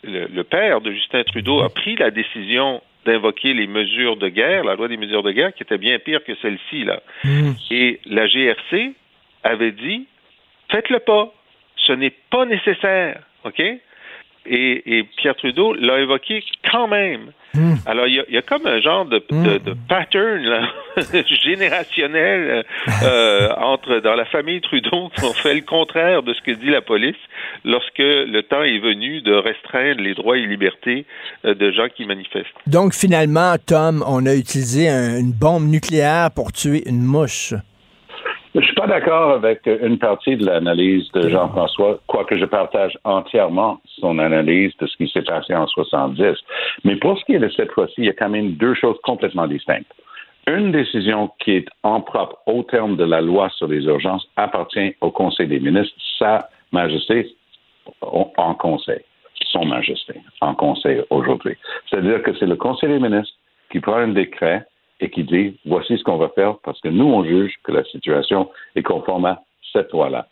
le, 0.03 0.43
père 0.43 0.79
de 0.79 0.91
Justin 0.91 1.23
Trudeau 1.23 1.61
a 1.61 1.69
pris 1.69 1.97
la 1.97 2.09
décision 2.09 2.81
d'invoquer 3.07 3.53
les 3.53 3.67
mesures 3.67 4.17
de 4.17 4.27
guerre, 4.27 4.65
la 4.65 4.75
loi 4.75 4.87
des 4.87 4.97
mesures 4.97 5.23
de 5.23 5.31
guerre, 5.31 5.53
qui 5.53 5.63
était 5.63 5.77
bien 5.77 5.97
pire 5.97 6.23
que 6.23 6.35
celle-ci. 6.41 6.83
là. 6.83 7.01
Hmm. 7.23 7.53
Et 7.71 7.99
la 8.05 8.27
GRC 8.27 8.93
avait 9.43 9.71
dit, 9.71 10.07
faites-le 10.69 10.99
pas, 10.99 11.33
ce 11.77 11.93
n'est 11.93 12.13
pas 12.29 12.45
nécessaire, 12.45 13.23
OK? 13.45 13.61
Et, 14.49 15.05
Pierre 15.17 15.35
Trudeau 15.35 15.73
l'a 15.73 15.99
évoqué 15.99 16.43
quand 16.69 16.87
même. 16.87 17.31
Hmm. 17.53 17.75
Alors, 17.85 18.07
il 18.07 18.23
y, 18.29 18.37
a, 18.37 18.41
comme 18.41 18.67
un 18.67 18.79
genre 18.79 19.05
de, 19.05 19.23
hmm. 19.29 19.75
pattern 19.87 20.67
générationnel 21.43 22.65
euh, 23.03 23.49
entre 23.57 23.99
dans 23.99 24.15
la 24.15 24.25
famille 24.25 24.61
Trudeau 24.61 25.09
qui 25.15 25.23
ont 25.23 25.33
fait 25.33 25.55
le 25.55 25.61
contraire 25.61 26.23
de 26.23 26.33
ce 26.33 26.41
que 26.41 26.51
dit 26.51 26.69
la 26.69 26.81
police 26.81 27.15
lorsque 27.65 27.97
le 27.97 28.41
temps 28.41 28.63
est 28.63 28.79
venu 28.79 29.21
de 29.21 29.33
restreindre 29.33 30.01
les 30.01 30.13
droits 30.13 30.37
et 30.37 30.45
libertés 30.45 31.05
euh, 31.45 31.55
de 31.55 31.71
gens 31.71 31.87
qui 31.87 32.05
manifestent. 32.05 32.47
Donc, 32.67 32.93
finalement, 32.93 33.55
Tom, 33.65 34.03
on 34.07 34.25
a 34.25 34.35
utilisé 34.35 34.89
une 34.89 35.31
bombe 35.31 35.67
nucléaire 35.67 36.29
pour 36.31 36.51
tuer 36.51 36.83
une 36.87 37.01
mouche. 37.01 37.53
Je 38.57 38.65
suis 38.65 38.73
pas 38.73 38.87
d'accord 38.87 39.33
avec 39.33 39.67
une 39.67 39.99
partie 39.99 40.35
de 40.35 40.43
l'analyse 40.43 41.11
de 41.11 41.29
Jean-François, 41.29 41.99
quoique 42.07 42.35
je 42.39 42.45
partage 42.45 42.97
entièrement 43.03 43.79
son 43.99 44.17
analyse 44.17 44.75
de 44.77 44.87
ce 44.87 44.97
qui 44.97 45.07
s'est 45.09 45.21
passé 45.21 45.53
en 45.53 45.67
70. 45.67 46.35
Mais 46.83 46.95
pour 46.95 47.19
ce 47.19 47.25
qui 47.25 47.33
est 47.35 47.39
de 47.39 47.49
cette 47.49 47.71
fois-ci, 47.71 47.93
il 47.99 48.05
y 48.05 48.09
a 48.09 48.13
quand 48.13 48.29
même 48.29 48.53
deux 48.53 48.73
choses 48.73 48.97
complètement 49.03 49.45
distinctes. 49.45 49.93
Une 50.47 50.71
décision 50.71 51.29
qui 51.39 51.51
est 51.51 51.67
en 51.83 52.01
propre 52.01 52.39
au 52.47 52.63
terme 52.63 52.95
de 52.95 53.03
la 53.03 53.21
loi 53.21 53.49
sur 53.57 53.67
les 53.67 53.83
urgences 53.83 54.27
appartient 54.37 54.95
au 55.01 55.11
Conseil 55.11 55.45
des 55.45 55.59
ministres, 55.59 55.95
Sa 56.17 56.49
Majesté 56.71 57.27
en 58.01 58.55
Conseil, 58.55 59.01
Son 59.51 59.65
Majesté 59.65 60.15
en 60.41 60.55
Conseil 60.55 61.03
aujourd'hui. 61.11 61.57
C'est-à-dire 61.87 62.23
que 62.23 62.35
c'est 62.39 62.47
le 62.47 62.55
Conseil 62.55 62.89
des 62.89 62.99
ministres 62.99 63.35
qui 63.71 63.79
prend 63.81 63.97
un 63.97 64.07
décret 64.07 64.65
et 64.99 65.09
qui 65.09 65.23
dit 65.23 65.57
voici 65.65 65.97
ce 65.97 66.03
qu'on 66.03 66.17
va 66.17 66.29
faire 66.29 66.55
parce 66.63 66.79
que 66.81 66.89
nous, 66.89 67.05
on 67.05 67.23
juge 67.23 67.55
que 67.63 67.71
la 67.71 67.83
situation 67.85 68.49
est 68.75 68.83
conforme 68.83 69.25
à 69.25 69.41
cette 69.73 69.91
loi-là. 69.91 70.27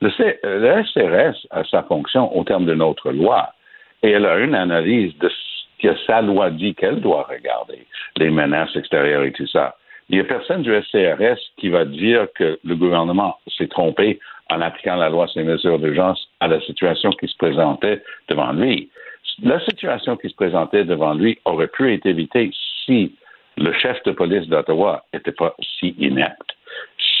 Le, 0.00 0.10
SRS 0.10 1.46
a 1.50 1.64
sa 1.64 1.82
fonction 1.84 2.36
au 2.36 2.44
terme 2.44 2.66
de 2.66 2.74
notre 2.74 3.10
loi 3.10 3.52
et 4.02 4.10
elle 4.10 4.26
a 4.26 4.38
une 4.38 4.54
analyse 4.54 5.16
de 5.18 5.28
ce 5.28 5.56
que 5.82 5.96
sa 6.06 6.22
loi 6.22 6.50
dit 6.50 6.74
qu'elle 6.74 7.00
doit 7.00 7.26
regarder, 7.28 7.86
les 8.16 8.30
menaces 8.30 8.74
extérieures 8.76 9.24
et 9.24 9.32
tout 9.32 9.46
ça. 9.46 9.76
Il 10.08 10.16
n'y 10.16 10.20
a 10.20 10.24
personne 10.24 10.62
du 10.62 10.70
SCRS 10.82 11.38
qui 11.56 11.68
va 11.68 11.84
dire 11.84 12.28
que 12.34 12.58
le 12.64 12.76
gouvernement 12.76 13.36
s'est 13.58 13.66
trompé 13.66 14.20
en 14.50 14.60
appliquant 14.60 14.96
la 14.96 15.08
loi 15.08 15.26
sur 15.26 15.40
les 15.40 15.46
mesures 15.46 15.78
d'urgence 15.78 16.28
à 16.40 16.48
la 16.48 16.60
situation 16.60 17.10
qui 17.10 17.26
se 17.26 17.36
présentait 17.36 18.02
devant 18.28 18.52
lui. 18.52 18.88
La 19.42 19.60
situation 19.60 20.16
qui 20.16 20.30
se 20.30 20.36
présentait 20.36 20.84
devant 20.84 21.14
lui 21.14 21.38
aurait 21.44 21.66
pu 21.66 21.92
être 21.92 22.06
évitée 22.06 22.50
si 22.84 23.12
le 23.56 23.72
chef 23.72 24.02
de 24.04 24.12
police 24.12 24.48
d'Ottawa 24.48 25.04
n'était 25.12 25.32
pas 25.32 25.54
si 25.78 25.94
inepte. 25.98 26.56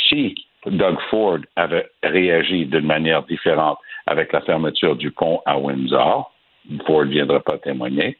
Si 0.08 0.34
Doug 0.66 0.98
Ford 1.10 1.38
avait 1.56 1.88
réagi 2.02 2.66
d'une 2.66 2.86
manière 2.86 3.22
différente 3.24 3.78
avec 4.06 4.32
la 4.32 4.40
fermeture 4.42 4.96
du 4.96 5.10
pont 5.10 5.40
à 5.46 5.58
Windsor, 5.58 6.32
Ford 6.86 7.04
ne 7.04 7.10
viendra 7.10 7.40
pas 7.40 7.58
témoigner. 7.58 8.16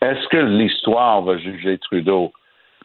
Est-ce 0.00 0.28
que 0.28 0.36
l'histoire 0.36 1.22
va 1.22 1.38
juger 1.38 1.78
Trudeau 1.78 2.32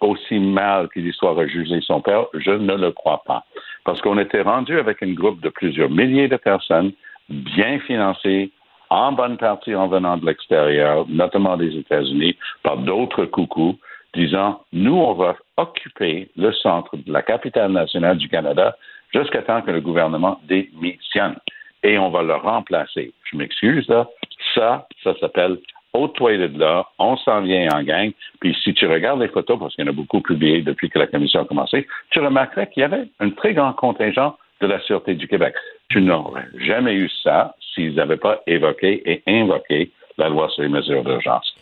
aussi 0.01 0.39
mal 0.39 0.89
que 0.89 0.99
l'histoire 0.99 1.37
a 1.37 1.47
jugé 1.47 1.79
son 1.81 2.01
père? 2.01 2.25
Je 2.33 2.51
ne 2.51 2.75
le 2.75 2.91
crois 2.91 3.21
pas. 3.25 3.45
Parce 3.85 4.01
qu'on 4.01 4.17
était 4.17 4.41
rendu 4.41 4.77
avec 4.79 5.03
un 5.03 5.13
groupe 5.13 5.41
de 5.41 5.49
plusieurs 5.49 5.89
milliers 5.89 6.27
de 6.27 6.37
personnes, 6.37 6.91
bien 7.29 7.79
financées, 7.79 8.51
en 8.89 9.11
bonne 9.11 9.37
partie 9.37 9.73
en 9.75 9.87
venant 9.87 10.17
de 10.17 10.25
l'extérieur, 10.25 11.05
notamment 11.07 11.57
des 11.57 11.75
États-Unis, 11.77 12.35
par 12.61 12.77
d'autres 12.77 13.25
coucous, 13.25 13.77
disant, 14.13 14.61
nous, 14.71 14.95
on 14.95 15.13
va 15.13 15.35
occuper 15.57 16.29
le 16.35 16.51
centre 16.53 16.95
de 16.95 17.11
la 17.11 17.21
capitale 17.21 17.71
nationale 17.71 18.17
du 18.17 18.29
Canada 18.29 18.75
jusqu'à 19.13 19.41
temps 19.41 19.61
que 19.61 19.71
le 19.71 19.81
gouvernement 19.81 20.39
démissionne. 20.47 21.35
Et 21.83 21.97
on 21.97 22.09
va 22.09 22.23
le 22.23 22.35
remplacer. 22.35 23.13
Je 23.31 23.37
m'excuse, 23.37 23.87
là. 23.87 24.07
Ça, 24.53 24.87
ça 25.03 25.13
s'appelle 25.19 25.57
haute 25.93 26.19
de 26.19 26.59
là, 26.59 26.87
on 26.97 27.15
s'en 27.17 27.41
vient 27.41 27.67
en 27.73 27.83
gang. 27.83 28.11
Puis 28.39 28.55
si 28.63 28.73
tu 28.73 28.87
regardes 28.87 29.21
les 29.21 29.27
photos, 29.27 29.59
parce 29.59 29.75
qu'il 29.75 29.85
y 29.85 29.87
en 29.87 29.91
a 29.91 29.95
beaucoup 29.95 30.21
publiées 30.21 30.61
depuis 30.61 30.89
que 30.89 30.99
la 30.99 31.07
commission 31.07 31.41
a 31.41 31.45
commencé, 31.45 31.87
tu 32.09 32.19
remarquerais 32.19 32.69
qu'il 32.69 32.81
y 32.81 32.83
avait 32.83 33.07
un 33.19 33.29
très 33.29 33.53
grand 33.53 33.73
contingent 33.73 34.35
de 34.61 34.67
la 34.67 34.79
Sûreté 34.81 35.13
du 35.13 35.27
Québec. 35.27 35.53
Tu 35.89 36.01
n'aurais 36.01 36.47
jamais 36.57 36.95
eu 36.95 37.09
ça 37.21 37.55
s'ils 37.73 37.95
n'avaient 37.95 38.17
pas 38.17 38.41
évoqué 38.47 39.03
et 39.05 39.23
invoqué 39.27 39.91
la 40.17 40.29
loi 40.29 40.49
sur 40.49 40.63
les 40.63 40.69
mesures 40.69 41.03
d'urgence. 41.03 41.52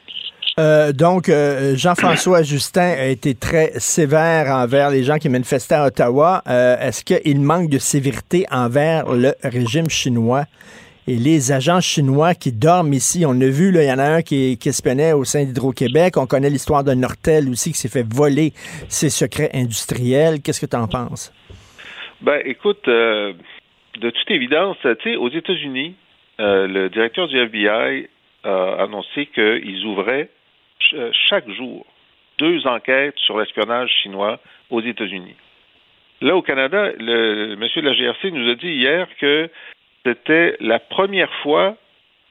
Euh, 0.60 0.92
donc, 0.92 1.30
euh, 1.30 1.76
Jean-François 1.76 2.44
Justin 2.44 2.96
a 2.98 3.06
été 3.08 3.36
très 3.36 3.72
sévère 3.80 4.48
envers 4.48 4.90
les 4.90 5.04
gens 5.04 5.18
qui 5.18 5.30
manifestaient 5.30 5.76
à 5.76 5.86
Ottawa. 5.86 6.42
Euh, 6.48 6.76
est-ce 6.78 7.06
qu'il 7.06 7.40
manque 7.40 7.70
de 7.70 7.78
sévérité 7.78 8.46
envers 8.52 9.14
le 9.14 9.34
régime 9.44 9.90
chinois 9.90 10.44
et 11.08 11.16
les 11.16 11.54
agents 11.54 11.80
chinois 11.80 12.34
qui 12.34 12.52
dorment 12.52 12.94
ici? 12.94 13.24
On 13.26 13.40
a 13.40 13.46
vu, 13.46 13.72
il 13.74 13.82
y 13.82 13.92
en 13.92 14.00
a 14.00 14.04
un 14.04 14.22
qui, 14.22 14.58
qui 14.58 14.70
espionnait 14.70 15.14
au 15.14 15.24
sein 15.24 15.46
d'Hydro-Québec. 15.46 16.18
On 16.18 16.28
connaît 16.28 16.50
l'histoire 16.50 16.84
de 16.84 16.94
Nortel 16.94 17.48
aussi 17.50 17.72
qui 17.72 17.78
s'est 17.78 17.90
fait 17.90 18.06
voler 18.06 18.52
ses 18.90 19.10
secrets 19.10 19.52
industriels. 19.54 20.42
Qu'est-ce 20.42 20.60
que 20.60 20.70
tu 20.70 20.76
en 20.76 20.88
penses? 20.88 21.34
Ben, 22.20 22.42
écoute, 22.44 22.86
de 22.88 23.36
toute 23.96 24.30
évidence, 24.30 24.78
tu 24.84 25.12
sais, 25.12 25.16
aux 25.16 25.30
États-Unis, 25.30 25.96
le 26.38 26.90
directeur 26.90 27.30
du 27.30 27.38
FBI 27.38 28.10
a 28.44 28.84
annoncé 28.84 29.28
qu'ils 29.28 29.86
ouvraient 29.86 30.30
chaque 31.30 31.50
jour 31.50 31.86
deux 32.38 32.66
enquêtes 32.66 33.18
sur 33.20 33.40
l'espionnage 33.40 33.92
chinois 34.02 34.40
aux 34.70 34.82
États-Unis. 34.82 35.36
Là, 36.22 36.36
au 36.36 36.42
Canada, 36.42 36.92
le 37.00 37.56
monsieur 37.56 37.82
de 37.82 37.88
la 37.88 37.94
GRC 37.94 38.32
nous 38.32 38.50
a 38.50 38.56
dit 38.56 38.70
hier 38.70 39.08
que 39.20 39.50
c'était 40.06 40.56
la 40.60 40.80
première 40.80 41.32
fois 41.44 41.76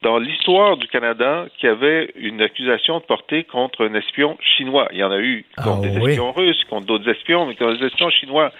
dans 0.01 0.17
l'histoire 0.17 0.77
du 0.77 0.87
Canada 0.87 1.45
qu'il 1.57 1.69
y 1.69 1.71
avait 1.71 2.11
une 2.15 2.41
accusation 2.41 2.99
de 2.99 3.03
portée 3.03 3.43
contre 3.43 3.85
un 3.85 3.93
espion 3.93 4.37
chinois. 4.41 4.87
Il 4.91 4.97
y 4.97 5.03
en 5.03 5.11
a 5.11 5.19
eu 5.19 5.45
contre 5.55 5.81
ah 5.83 5.87
des 5.87 6.09
espions 6.09 6.31
russes, 6.31 6.63
contre 6.69 6.87
d'autres 6.87 7.09
espions, 7.09 7.45
mais 7.45 7.55
contre 7.55 7.77
des 7.77 7.85
espions 7.85 8.09
chinois. 8.09 8.51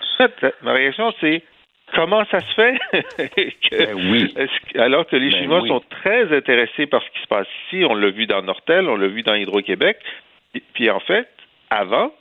En 0.00 0.16
fait, 0.16 0.54
ma 0.62 0.72
réaction, 0.72 1.12
c'est 1.20 1.42
Comment 1.94 2.24
ça 2.26 2.40
se 2.40 2.54
fait 2.54 2.78
ben 3.70 3.94
oui. 4.10 4.34
alors 4.74 5.06
que 5.06 5.16
les 5.16 5.30
ben 5.30 5.38
Chinois 5.38 5.66
sont 5.66 5.82
très 5.88 6.36
intéressés 6.36 6.86
par 6.86 7.02
ce 7.02 7.10
qui 7.10 7.22
se 7.22 7.26
passe 7.28 7.46
ici, 7.66 7.84
on 7.84 7.94
l'a 7.94 8.10
vu 8.10 8.26
dans 8.26 8.42
Nortel, 8.42 8.88
on 8.88 8.96
l'a 8.96 9.06
vu 9.06 9.22
dans 9.22 9.34
Hydro-Québec, 9.34 9.98
puis 10.74 10.90
en 10.90 11.00
fait, 11.00 11.28
avant, 11.70 12.12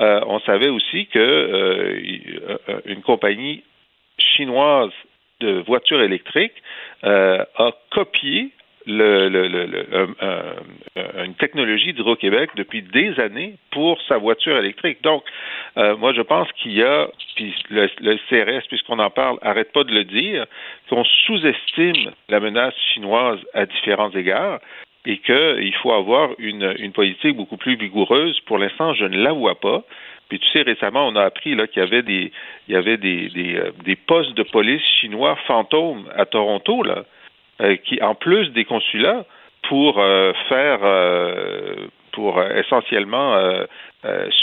euh, 0.00 0.20
on 0.26 0.40
savait 0.40 0.68
aussi 0.68 1.06
que 1.06 1.18
euh, 1.18 2.58
euh, 2.68 2.80
une 2.86 3.02
compagnie 3.02 3.62
chinoise 4.18 4.92
de 5.40 5.62
voitures 5.66 6.02
électriques 6.02 6.62
a 7.02 7.72
copié 7.90 8.50
le, 8.86 9.28
le, 9.28 9.48
le, 9.48 9.86
une 11.24 11.34
technologie 11.34 11.92
d'Hydro-Québec 11.92 12.50
depuis 12.56 12.82
des 12.82 13.18
années 13.20 13.54
pour 13.70 14.00
sa 14.02 14.16
voiture 14.18 14.56
électrique. 14.56 15.02
Donc, 15.02 15.22
euh, 15.76 15.96
moi, 15.96 16.12
je 16.12 16.22
pense 16.22 16.50
qu'il 16.52 16.72
y 16.72 16.82
a, 16.82 17.08
puis 17.36 17.54
le, 17.70 18.16
CRS, 18.28 18.66
puisqu'on 18.68 18.98
en 18.98 19.10
parle, 19.10 19.38
arrête 19.42 19.72
pas 19.72 19.84
de 19.84 19.92
le 19.92 20.04
dire, 20.04 20.46
qu'on 20.88 21.04
sous-estime 21.04 22.12
la 22.28 22.40
menace 22.40 22.74
chinoise 22.94 23.40
à 23.54 23.66
différents 23.66 24.10
égards 24.10 24.60
et 25.06 25.18
qu'il 25.18 25.74
faut 25.82 25.92
avoir 25.92 26.30
une, 26.38 26.74
une 26.78 26.92
politique 26.92 27.36
beaucoup 27.36 27.56
plus 27.56 27.76
vigoureuse. 27.76 28.38
Pour 28.40 28.58
l'instant, 28.58 28.94
je 28.94 29.04
ne 29.04 29.22
la 29.22 29.32
vois 29.32 29.58
pas. 29.58 29.82
Puis 30.28 30.38
tu 30.38 30.48
sais, 30.50 30.62
récemment, 30.62 31.08
on 31.08 31.16
a 31.16 31.24
appris 31.24 31.54
là 31.54 31.66
qu'il 31.66 31.82
y 31.82 31.86
avait 31.86 32.02
des 32.02 32.32
il 32.68 32.74
y 32.74 32.76
avait 32.76 32.98
des, 32.98 33.28
des, 33.30 33.56
euh, 33.56 33.72
des 33.84 33.96
postes 33.96 34.34
de 34.34 34.44
police 34.44 34.82
chinois 35.00 35.36
fantômes 35.46 36.04
à 36.14 36.24
Toronto 36.24 36.82
là. 36.84 37.04
Euh, 37.60 37.76
qui, 37.76 38.00
en 38.02 38.14
plus 38.14 38.48
des 38.52 38.64
consulats, 38.64 39.24
pour 39.68 39.98
euh, 39.98 40.32
faire, 40.48 40.78
euh, 40.82 41.74
pour 42.12 42.42
essentiellement 42.42 43.38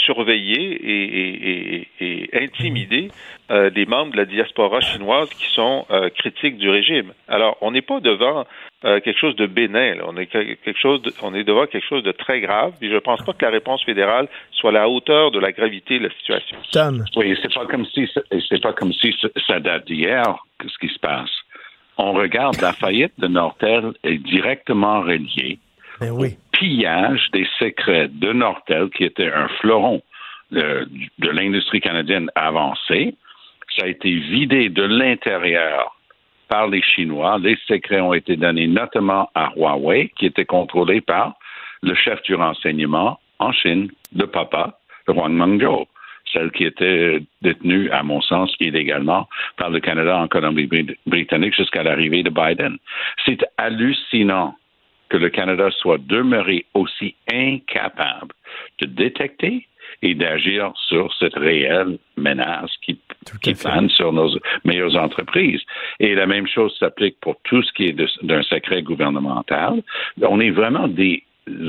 surveiller 0.06 1.86
et, 2.00 2.30
intimider 2.32 3.10
des 3.50 3.86
membres 3.86 4.12
de 4.12 4.16
la 4.16 4.24
diaspora 4.24 4.80
chinoise 4.80 5.28
qui 5.30 5.52
sont 5.52 5.84
critiques 6.16 6.56
du 6.56 6.70
régime. 6.70 7.12
Alors, 7.28 7.58
on 7.60 7.72
n'est 7.72 7.82
pas 7.82 8.00
devant 8.00 8.46
quelque 8.82 9.18
chose 9.18 9.36
de 9.36 9.46
bénin. 9.46 9.96
On 10.06 10.16
est 10.16 10.26
quelque 10.26 10.78
chose, 10.80 11.02
on 11.22 11.34
est 11.34 11.44
devant 11.44 11.66
quelque 11.66 11.86
chose 11.86 12.04
de 12.04 12.12
très 12.12 12.40
grave. 12.40 12.72
Et 12.80 12.88
je 12.88 12.94
ne 12.94 13.00
pense 13.00 13.22
pas 13.22 13.34
que 13.34 13.44
la 13.44 13.50
réponse 13.50 13.84
fédérale 13.84 14.28
soit 14.52 14.70
à 14.70 14.74
la 14.74 14.88
hauteur 14.88 15.30
de 15.30 15.38
la 15.38 15.52
gravité 15.52 15.98
de 15.98 16.04
la 16.04 16.14
situation. 16.14 16.56
Oui, 17.16 17.36
c'est 17.42 17.52
pas 17.52 17.66
comme 17.66 17.84
si 17.84 18.08
c'est 18.48 18.62
pas 18.62 18.72
comme 18.72 18.94
si 18.94 19.14
ça 19.46 19.60
date 19.60 19.86
d'hier. 19.86 20.24
Ce 20.62 20.78
qui 20.78 20.88
se 20.92 20.98
passe? 20.98 21.30
On 21.98 22.12
regarde 22.12 22.60
la 22.60 22.72
faillite 22.72 23.12
de 23.18 23.26
Nortel 23.26 23.92
est 24.04 24.18
directement 24.18 25.00
reliée 25.02 25.58
ben 26.00 26.12
au 26.12 26.24
pillage 26.52 27.28
des 27.32 27.46
secrets 27.58 28.08
de 28.08 28.32
Nortel, 28.32 28.88
qui 28.90 29.04
était 29.04 29.30
un 29.30 29.48
fleuron 29.60 30.00
de, 30.52 30.88
l'industrie 31.18 31.80
canadienne 31.80 32.30
avancée. 32.36 33.14
Ça 33.76 33.84
a 33.84 33.88
été 33.88 34.14
vidé 34.14 34.68
de 34.68 34.82
l'intérieur 34.82 35.96
par 36.48 36.68
les 36.68 36.82
Chinois. 36.82 37.38
Les 37.38 37.58
secrets 37.66 38.00
ont 38.00 38.14
été 38.14 38.36
donnés 38.36 38.68
notamment 38.68 39.28
à 39.34 39.52
Huawei, 39.56 40.10
qui 40.16 40.26
était 40.26 40.46
contrôlé 40.46 41.00
par 41.00 41.34
le 41.82 41.94
chef 41.94 42.22
du 42.22 42.34
renseignement 42.34 43.20
en 43.38 43.52
Chine, 43.52 43.90
le 44.16 44.26
papa, 44.26 44.78
Huang 45.06 45.32
Mengzhou 45.32 45.86
celle 46.32 46.50
qui 46.50 46.64
était 46.64 47.20
détenue, 47.42 47.90
à 47.90 48.02
mon 48.02 48.20
sens, 48.20 48.54
illégalement 48.60 49.28
par 49.56 49.70
le 49.70 49.80
Canada 49.80 50.18
en 50.18 50.28
Colombie-Britannique 50.28 51.54
jusqu'à 51.54 51.82
l'arrivée 51.82 52.22
de 52.22 52.30
Biden. 52.30 52.78
C'est 53.24 53.44
hallucinant 53.56 54.54
que 55.08 55.16
le 55.16 55.30
Canada 55.30 55.70
soit 55.70 55.98
demeuré 55.98 56.66
aussi 56.74 57.14
incapable 57.32 58.34
de 58.80 58.86
détecter 58.86 59.66
et 60.02 60.14
d'agir 60.14 60.72
sur 60.88 61.12
cette 61.14 61.34
réelle 61.34 61.98
menace 62.16 62.70
qui, 62.82 63.00
qui 63.42 63.54
plane 63.54 63.88
sur 63.88 64.12
nos 64.12 64.38
meilleures 64.64 64.96
entreprises. 64.96 65.62
Et 65.98 66.14
la 66.14 66.26
même 66.26 66.46
chose 66.46 66.76
s'applique 66.78 67.18
pour 67.20 67.36
tout 67.44 67.62
ce 67.62 67.72
qui 67.72 67.86
est 67.86 68.22
d'un 68.22 68.42
secret 68.42 68.82
gouvernemental. 68.82 69.82
On 70.20 70.40
est 70.40 70.50
vraiment 70.50 70.88
des 70.88 71.24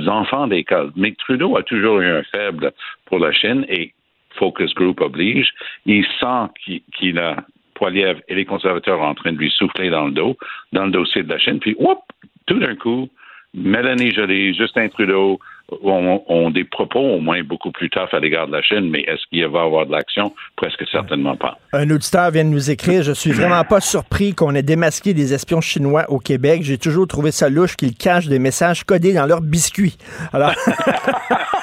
enfants 0.08 0.48
d'école. 0.48 0.91
Mais 0.95 1.13
Trudeau 1.13 1.58
a 1.58 1.63
toujours 1.63 2.00
eu 2.02 2.08
un 2.08 2.24
faible 2.24 2.72
pour 3.06 3.19
la 3.19 3.32
Chine 3.32 3.65
et 3.69 3.93
focus 4.36 4.74
group 4.74 5.02
oblige, 5.02 5.50
il 5.86 6.06
sent 6.20 6.80
qu'il 6.98 7.20
a 7.20 7.38
Poiliev 7.76 8.20
et 8.28 8.36
les 8.36 8.46
conservateurs 8.46 9.02
en 9.02 9.15
train 9.15 9.32
de 9.32 9.38
lui 9.38 9.52
souffler 9.52 9.89
dans 9.89 10.06
le 10.06 10.12
dos, 10.12 10.38
dans 10.74 10.86
le 10.86 10.92
dossier 10.92 11.24
de 11.24 11.30
la 11.30 11.39
Chine, 11.39 11.60
puis 11.60 11.76
whoop, 11.80 12.00
tout 12.46 12.60
d'un 12.60 12.76
coup, 12.76 13.10
Mélanie 13.54 14.12
Joly, 14.12 14.54
Justin 14.54 14.89
Trudeau 14.89 15.39
ont, 15.84 16.50
des 16.50 16.63
propos 16.63 17.00
au 17.00 17.20
moins 17.20 17.44
beaucoup 17.44 17.72
plus 17.72 17.89
tough 17.89 18.10
à 18.12 18.20
l'égard 18.20 18.48
de 18.48 18.54
la 18.54 18.62
Chine, 18.62 18.89
mais 18.89 19.02
est-ce 19.02 19.22
qu'il 19.30 19.46
va 19.46 19.60
y 19.60 19.62
avoir 19.63 19.86
de 19.86 19.92
l'action? 19.92 20.34
Presque 20.56 20.84
certainement 20.92 21.36
pas. 21.36 21.60
Un 21.74 21.89
auditeur 21.89 22.32
vient 22.32 22.44
de 22.44 22.50
nous 22.50 22.72
écrire, 22.72 23.04
je 23.04 23.12
suis 23.12 23.32
vraiment 23.32 23.63
pas 23.63 23.80
surpris 23.80 24.34
qu'on 24.34 24.56
ait 24.56 24.63
démasqué 24.63 25.13
des 25.13 25.34
espions 25.34 25.62
chinois 25.62 26.06
au 26.10 26.20
Québec. 26.20 26.62
J'ai 26.63 26.78
toujours 26.78 27.08
trouvé 27.08 27.32
ça 27.32 27.50
louche 27.50 27.76
qu'ils 27.76 27.96
cachent 27.96 28.28
des 28.28 28.39
messages 28.39 28.84
codés 28.84 29.13
dans 29.13 29.26
leurs 29.26 29.42
biscuits. 29.42 29.98
Alors... 30.34 30.54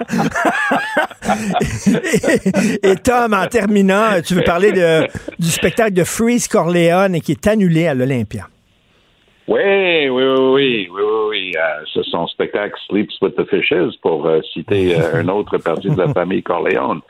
et, 2.82 2.96
Tom, 2.96 3.34
en 3.34 3.46
terminant, 3.46 4.20
tu 4.24 4.34
veux 4.34 4.42
parler 4.42 4.72
de, 4.72 5.06
du 5.38 5.48
spectacle 5.48 5.92
de 5.92 6.04
Freeze 6.04 6.48
Corleone 6.48 7.20
qui 7.20 7.32
est 7.32 7.46
annulé 7.46 7.86
à 7.86 7.92
l'Olympia. 7.94 8.48
Oui, 9.50 10.08
oui, 10.08 10.24
oui, 10.24 10.88
oui, 10.92 11.02
oui, 11.28 11.52
euh, 11.56 11.84
c'est 11.92 12.04
son 12.04 12.28
spectacle 12.28 12.78
Sleeps 12.88 13.20
with 13.20 13.34
the 13.34 13.44
Fishes, 13.50 13.98
pour 14.00 14.24
euh, 14.24 14.40
citer 14.52 14.94
euh, 14.94 15.22
un 15.22 15.28
autre 15.28 15.58
parti 15.58 15.90
de 15.90 15.98
la 15.98 16.06
famille 16.14 16.44
Corleone. 16.44 17.00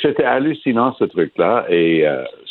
C'était 0.00 0.24
hallucinant, 0.24 0.96
ce 0.98 1.04
truc-là, 1.04 1.66
et 1.68 2.06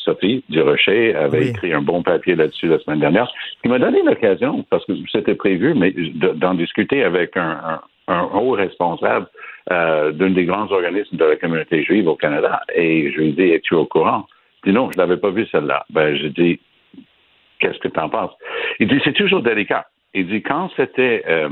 Sophie 0.10 0.44
Durocher 0.50 1.16
avait 1.16 1.50
écrit 1.50 1.72
un 1.74 1.82
bon 1.82 2.02
papier 2.02 2.36
là-dessus 2.36 2.68
la 2.68 2.80
semaine 2.80 3.00
dernière, 3.00 3.28
qui 3.62 3.70
m'a 3.70 3.78
donné 3.78 4.02
l'occasion, 4.02 4.66
parce 4.70 4.84
que 4.86 4.94
c'était 5.12 5.36
prévu, 5.36 5.76
mais 5.76 5.94
d'en 6.36 6.56
discuter 6.56 7.04
avec 7.04 7.38
un, 7.38 7.80
un 8.08 8.24
haut 8.34 8.52
responsable 8.52 9.28
euh, 9.72 10.12
d'un 10.12 10.32
des 10.32 10.46
grands 10.46 10.72
organismes 10.72 11.16
de 11.16 11.26
la 11.26 11.36
communauté 11.36 11.84
juive 11.84 12.08
au 12.08 12.16
Canada. 12.16 12.62
Et 12.74 13.12
je 13.12 13.18
lui 13.20 13.30
ai 13.30 13.32
dit, 13.34 13.52
es-tu 13.52 13.76
au 13.76 13.86
courant? 13.86 14.26
Il 14.66 14.72
dit, 14.72 14.76
non, 14.76 14.90
je 14.92 14.98
l'avais 14.98 15.18
pas 15.18 15.30
vu 15.30 15.46
celle-là. 15.52 15.86
Ben, 15.92 16.16
je 16.16 16.28
dis, 16.28 16.60
qu'est-ce 17.60 17.78
que 17.80 17.88
tu 17.88 18.00
en 18.00 18.10
penses? 18.10 18.32
Il 18.80 18.88
dit, 18.88 19.00
c'est 19.04 19.14
toujours 19.14 19.44
délicat. 19.44 19.86
Il 20.16 20.28
dit, 20.28 20.42
quand 20.42 20.72
c'était 20.76 21.24
euh, 21.28 21.50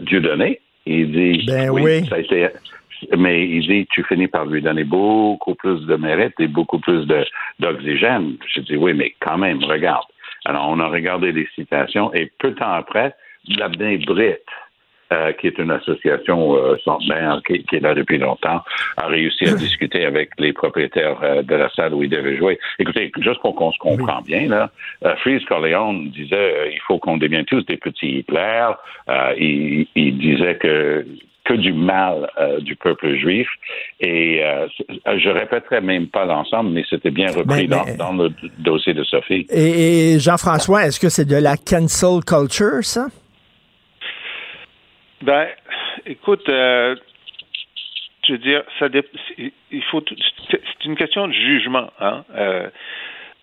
Dieudonné, 0.00 0.60
il 0.84 1.12
dit, 1.12 1.46
ben 1.46 1.70
oui, 1.70 2.04
ça 2.06 2.16
a 2.16 2.18
été 2.18 2.48
mais 3.16 3.46
il 3.46 3.66
dit 3.66 3.86
tu 3.90 4.04
finis 4.04 4.28
par 4.28 4.46
lui 4.46 4.62
donner 4.62 4.84
beaucoup 4.84 5.54
plus 5.54 5.86
de 5.86 5.96
mérite 5.96 6.34
et 6.38 6.48
beaucoup 6.48 6.78
plus 6.78 7.06
d'oxygène. 7.58 8.36
Je 8.46 8.60
dis 8.60 8.76
oui, 8.76 8.92
mais 8.94 9.14
quand 9.20 9.38
même, 9.38 9.62
regarde. 9.64 10.06
Alors, 10.44 10.68
on 10.68 10.78
a 10.80 10.88
regardé 10.88 11.32
les 11.32 11.46
citations 11.54 12.12
et 12.14 12.30
peu 12.38 12.50
de 12.50 12.56
temps 12.56 12.72
après, 12.72 13.14
l'avenir 13.46 14.00
Brit, 14.06 14.36
euh, 15.12 15.32
qui 15.32 15.48
est 15.48 15.58
une 15.58 15.70
association 15.70 16.56
euh, 16.56 16.76
centenaire 16.84 17.42
qui, 17.46 17.64
qui, 17.64 17.76
est 17.76 17.80
là 17.80 17.94
depuis 17.94 18.18
longtemps, 18.18 18.62
a 18.96 19.06
réussi 19.06 19.44
à 19.48 19.54
discuter 19.56 20.04
avec 20.04 20.30
les 20.38 20.52
propriétaires 20.52 21.18
euh, 21.22 21.42
de 21.42 21.54
la 21.54 21.68
salle 21.70 21.94
où 21.94 22.02
il 22.02 22.08
devait 22.08 22.36
jouer. 22.36 22.58
Écoutez, 22.78 23.10
juste 23.18 23.40
pour 23.40 23.54
qu'on 23.54 23.72
se 23.72 23.78
comprenne 23.78 24.24
bien, 24.24 24.48
là, 24.48 24.70
euh, 25.04 25.16
Freeze 25.16 25.44
Corleone 25.46 26.10
disait 26.10 26.36
euh, 26.36 26.70
il 26.72 26.80
faut 26.86 26.98
qu'on 26.98 27.16
devienne 27.16 27.44
tous 27.44 27.64
des 27.66 27.76
petits 27.76 28.20
Hitler. 28.20 28.68
Il, 29.36 29.86
il, 29.96 30.18
disait 30.18 30.56
que 30.56 31.04
que 31.44 31.54
du 31.54 31.72
mal 31.72 32.30
euh, 32.38 32.60
du 32.60 32.76
peuple 32.76 33.16
juif. 33.16 33.48
Et 34.00 34.42
euh, 34.44 34.68
je 35.06 35.28
répéterai 35.28 35.80
même 35.80 36.08
pas 36.08 36.24
l'ensemble, 36.24 36.70
mais 36.70 36.84
c'était 36.88 37.10
bien 37.10 37.28
repris 37.28 37.62
mais, 37.62 37.66
dans, 37.66 37.96
dans, 37.96 38.12
le 38.12 38.30
dossier 38.58 38.94
de 38.94 39.04
Sophie. 39.04 39.46
Et, 39.50 40.14
et 40.14 40.18
Jean-François, 40.18 40.86
est-ce 40.86 41.00
que 41.00 41.08
c'est 41.08 41.24
de 41.24 41.36
la 41.36 41.56
cancel 41.56 42.22
culture, 42.24 42.82
ça? 42.84 43.06
Ben, 45.22 45.46
écoute, 46.06 46.48
euh, 46.48 46.96
je 48.26 48.32
veux 48.32 48.38
dire, 48.38 48.62
ça 48.78 48.86
il 49.38 49.82
faut, 49.90 50.02
c'est 50.50 50.84
une 50.84 50.96
question 50.96 51.28
de 51.28 51.32
jugement. 51.32 51.90
Hein? 52.00 52.24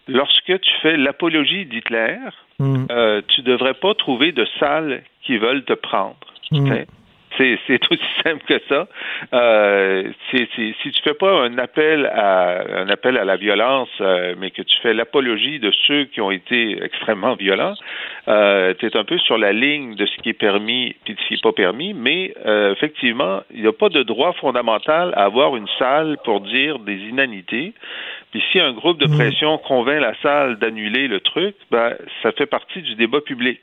lorsque 0.10 0.45
tu 0.62 0.72
fais 0.82 0.95
l'apologie 0.95 1.66
d'Hitler, 1.66 2.18
mm. 2.60 2.86
tu 3.28 3.41
devrais 3.41 3.74
pas 3.74 3.93
trouver 3.95 4.32
de 4.32 4.48
salles 4.58 5.04
qui 5.24 5.38
veulent 5.38 5.66
te 5.66 5.74
prendre. 5.74 6.16
Mm. 6.52 6.86
C'est 7.38 7.79
aussi 7.91 8.03
simple 8.23 8.43
que 8.47 8.59
ça. 8.67 8.88
Euh, 9.33 10.11
c 10.31 10.47
si 10.81 10.91
tu 10.91 11.01
fais 11.03 11.13
pas 11.13 11.31
un 11.31 11.57
appel 11.57 12.05
à 12.07 12.63
un 12.81 12.89
appel 12.89 13.17
à 13.17 13.25
la 13.25 13.35
violence, 13.35 13.89
euh, 14.01 14.35
mais 14.38 14.51
que 14.51 14.61
tu 14.61 14.77
fais 14.81 14.93
l'apologie 14.93 15.59
de 15.59 15.71
ceux 15.85 16.05
qui 16.05 16.21
ont 16.21 16.31
été 16.31 16.81
extrêmement 16.83 17.35
violents, 17.35 17.75
euh, 18.27 18.73
tu 18.79 18.85
es 18.85 18.97
un 18.97 19.03
peu 19.03 19.17
sur 19.19 19.38
la 19.38 19.53
ligne 19.53 19.95
de 19.95 20.05
ce 20.05 20.17
qui 20.17 20.29
est 20.29 20.33
permis 20.33 20.95
et 21.05 21.13
de 21.13 21.19
ce 21.19 21.27
qui 21.27 21.33
n'est 21.35 21.39
pas 21.41 21.53
permis. 21.53 21.93
Mais 21.93 22.33
effectivement, 22.71 23.41
il 23.53 23.61
n'y 23.61 23.67
a 23.67 23.73
pas 23.73 23.89
de 23.89 24.03
droit 24.03 24.33
fondamental 24.33 25.13
à 25.15 25.23
avoir 25.23 25.55
une 25.55 25.67
salle 25.79 26.17
pour 26.23 26.41
dire 26.41 26.79
des 26.79 26.97
inanités. 26.97 27.73
Puis 28.31 28.43
si 28.51 28.59
un 28.59 28.73
groupe 28.73 28.99
de 28.99 29.07
pression 29.07 29.57
convainc 29.57 30.01
la 30.01 30.13
salle 30.21 30.57
d'annuler 30.57 31.07
le 31.07 31.19
truc, 31.19 31.55
ben, 31.71 31.95
ça 32.21 32.31
fait 32.31 32.45
partie 32.45 32.81
du 32.81 32.95
débat 32.95 33.21
public. 33.21 33.59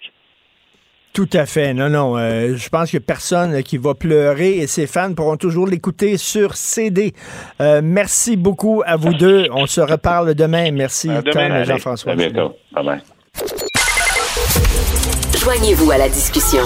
Tout 1.15 1.31
à 1.33 1.47
fait. 1.47 1.73
Non, 1.75 1.89
non. 1.89 2.19
Euh, 2.19 2.57
je 2.57 2.69
pense 2.69 2.91
que 2.91 2.99
personne 2.99 3.63
qui 3.63 3.79
va 3.79 3.95
pleurer 3.95 4.59
et 4.59 4.67
ses 4.67 4.89
fans 4.89 5.15
pourront 5.15 5.37
toujours 5.37 5.69
l'écouter 5.69 6.17
sur 6.17 6.57
CD. 6.57 7.15
Euh, 7.61 7.81
merci 7.85 8.37
beaucoup 8.37 8.83
à 8.85 8.97
vous 8.97 9.15
deux. 9.15 9.47
On 9.53 9.67
se 9.67 9.81
reparle 9.81 10.35
demain. 10.35 10.73
Merci, 10.73 11.09
Tom 11.33 11.53
et 11.53 11.65
Jean-François. 11.65 12.13
À 12.13 12.17
bientôt. 12.17 12.57
Bye 12.73 12.85
bye. 12.85 13.03
Joignez-vous 15.39 15.91
à 15.93 15.99
la 15.99 16.09
discussion. 16.09 16.65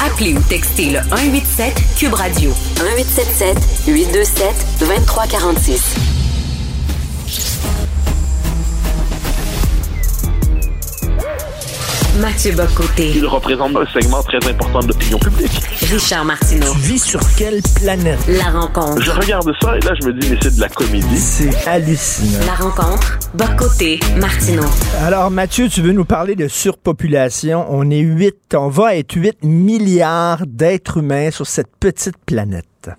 Appelez 0.00 0.34
ou 0.34 0.40
textez 0.48 0.90
le 0.90 1.00
187 1.10 1.74
Cube 1.98 2.14
Radio 2.14 2.50
1877 2.78 3.88
827 3.88 4.46
2346. 4.80 6.23
Mathieu 12.20 12.52
Bocoté. 12.52 13.10
Il 13.16 13.26
représente 13.26 13.74
un 13.74 13.86
segment 13.86 14.22
très 14.22 14.38
important 14.48 14.78
de 14.80 14.88
l'opinion 14.88 15.18
publique. 15.18 15.50
Richard 15.90 16.24
Martineau. 16.24 16.72
Tu 16.74 16.92
vis 16.92 17.04
sur 17.04 17.18
quelle 17.36 17.60
planète? 17.74 18.20
La 18.28 18.50
rencontre. 18.50 19.02
Je 19.02 19.10
regarde 19.10 19.52
ça 19.60 19.76
et 19.76 19.80
là, 19.80 19.94
je 20.00 20.06
me 20.06 20.12
dis, 20.12 20.30
mais 20.30 20.36
c'est 20.40 20.54
de 20.54 20.60
la 20.60 20.68
comédie. 20.68 21.16
C'est 21.16 21.68
hallucinant. 21.68 22.46
La 22.46 22.54
rencontre. 22.54 23.18
Bocoté, 23.34 23.98
Martineau. 24.20 24.62
Alors, 25.02 25.28
Mathieu, 25.32 25.68
tu 25.68 25.80
veux 25.80 25.90
nous 25.90 26.04
parler 26.04 26.36
de 26.36 26.46
surpopulation? 26.46 27.66
On 27.68 27.90
est 27.90 27.98
8, 27.98 28.54
on 28.54 28.68
va 28.68 28.94
être 28.94 29.14
8 29.14 29.42
milliards 29.42 30.46
d'êtres 30.46 30.98
humains 30.98 31.32
sur 31.32 31.46
cette 31.46 31.76
petite 31.80 32.16
planète. 32.24 32.90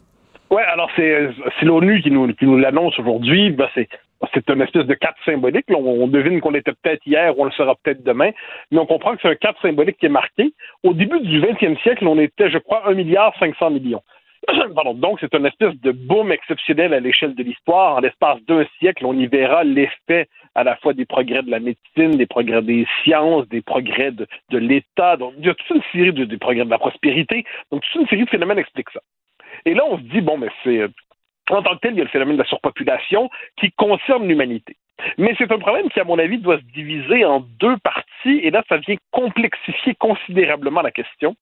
Oui, 0.51 0.61
alors 0.71 0.89
c'est 0.95 1.65
l'ONU 1.65 2.01
qui 2.01 2.11
nous, 2.11 2.27
qui 2.33 2.45
nous 2.45 2.57
l'annonce 2.57 2.99
aujourd'hui. 2.99 3.51
Ben, 3.51 3.67
c'est 3.73 3.87
c'est 4.33 4.49
une 4.49 4.61
espèce 4.61 4.85
de 4.85 4.93
cap 4.93 5.15
symbolique. 5.25 5.65
On 5.69 6.07
devine 6.07 6.41
qu'on 6.41 6.53
était 6.53 6.73
peut-être 6.73 7.05
hier 7.05 7.33
on 7.37 7.45
le 7.45 7.51
sera 7.51 7.75
peut-être 7.75 8.03
demain, 8.03 8.31
mais 8.71 8.79
on 8.79 8.85
comprend 8.85 9.15
que 9.15 9.21
c'est 9.21 9.29
un 9.29 9.35
cap 9.35 9.55
symbolique 9.61 9.97
qui 9.97 10.05
est 10.05 10.09
marqué. 10.09 10.53
Au 10.83 10.93
début 10.93 11.19
du 11.19 11.41
20e 11.41 11.79
siècle, 11.81 12.07
on 12.07 12.19
était, 12.19 12.49
je 12.49 12.57
crois, 12.57 12.87
1 12.87 12.93
milliard 12.93 13.33
500 13.39 13.71
millions. 13.71 14.01
Donc, 14.95 15.19
c'est 15.19 15.33
une 15.33 15.45
espèce 15.45 15.75
de 15.81 15.91
boom 15.91 16.31
exceptionnel 16.31 16.93
à 16.93 16.99
l'échelle 16.99 17.35
de 17.35 17.43
l'histoire. 17.43 17.97
En 17.97 17.99
l'espace 17.99 18.39
d'un 18.47 18.65
siècle, 18.79 19.05
on 19.05 19.17
y 19.17 19.27
verra 19.27 19.63
l'effet 19.63 20.27
à 20.53 20.63
la 20.63 20.75
fois 20.77 20.93
des 20.93 21.05
progrès 21.05 21.41
de 21.41 21.51
la 21.51 21.59
médecine, 21.59 22.11
des 22.11 22.27
progrès 22.27 22.61
des 22.61 22.85
sciences, 23.03 23.47
des 23.49 23.61
progrès 23.61 24.11
de, 24.11 24.27
l'État. 24.51 25.17
Donc, 25.17 25.33
il 25.39 25.45
y 25.45 25.49
a 25.49 25.55
toute 25.55 25.77
une 25.77 25.83
série 25.91 26.13
de 26.13 26.37
progrès 26.37 26.65
de 26.65 26.69
la 26.69 26.77
prospérité. 26.77 27.43
Donc, 27.71 27.81
toute 27.83 28.01
une 28.01 28.07
série 28.07 28.25
de 28.25 28.29
phénomènes 28.29 28.59
explique 28.59 28.89
ça. 28.91 29.01
Et 29.65 29.73
là, 29.73 29.83
on 29.89 29.97
se 29.97 30.03
dit, 30.03 30.21
bon, 30.21 30.37
mais 30.37 30.49
c'est 30.63 30.85
en 31.49 31.61
tant 31.61 31.75
que 31.75 31.81
tel, 31.81 31.93
il 31.93 31.97
y 31.97 32.01
a 32.01 32.05
le 32.05 32.09
phénomène 32.09 32.37
de 32.37 32.41
la 32.41 32.47
surpopulation 32.47 33.29
qui 33.57 33.71
concerne 33.71 34.27
l'humanité. 34.27 34.75
Mais 35.17 35.35
c'est 35.37 35.51
un 35.51 35.59
problème 35.59 35.89
qui, 35.89 35.99
à 35.99 36.05
mon 36.05 36.17
avis, 36.17 36.37
doit 36.37 36.57
se 36.57 36.73
diviser 36.73 37.25
en 37.25 37.41
deux 37.59 37.77
parties, 37.77 38.39
et 38.43 38.49
là, 38.49 38.63
ça 38.69 38.77
vient 38.77 38.95
complexifier 39.11 39.93
considérablement 39.95 40.81
la 40.81 40.91
question. 40.91 41.35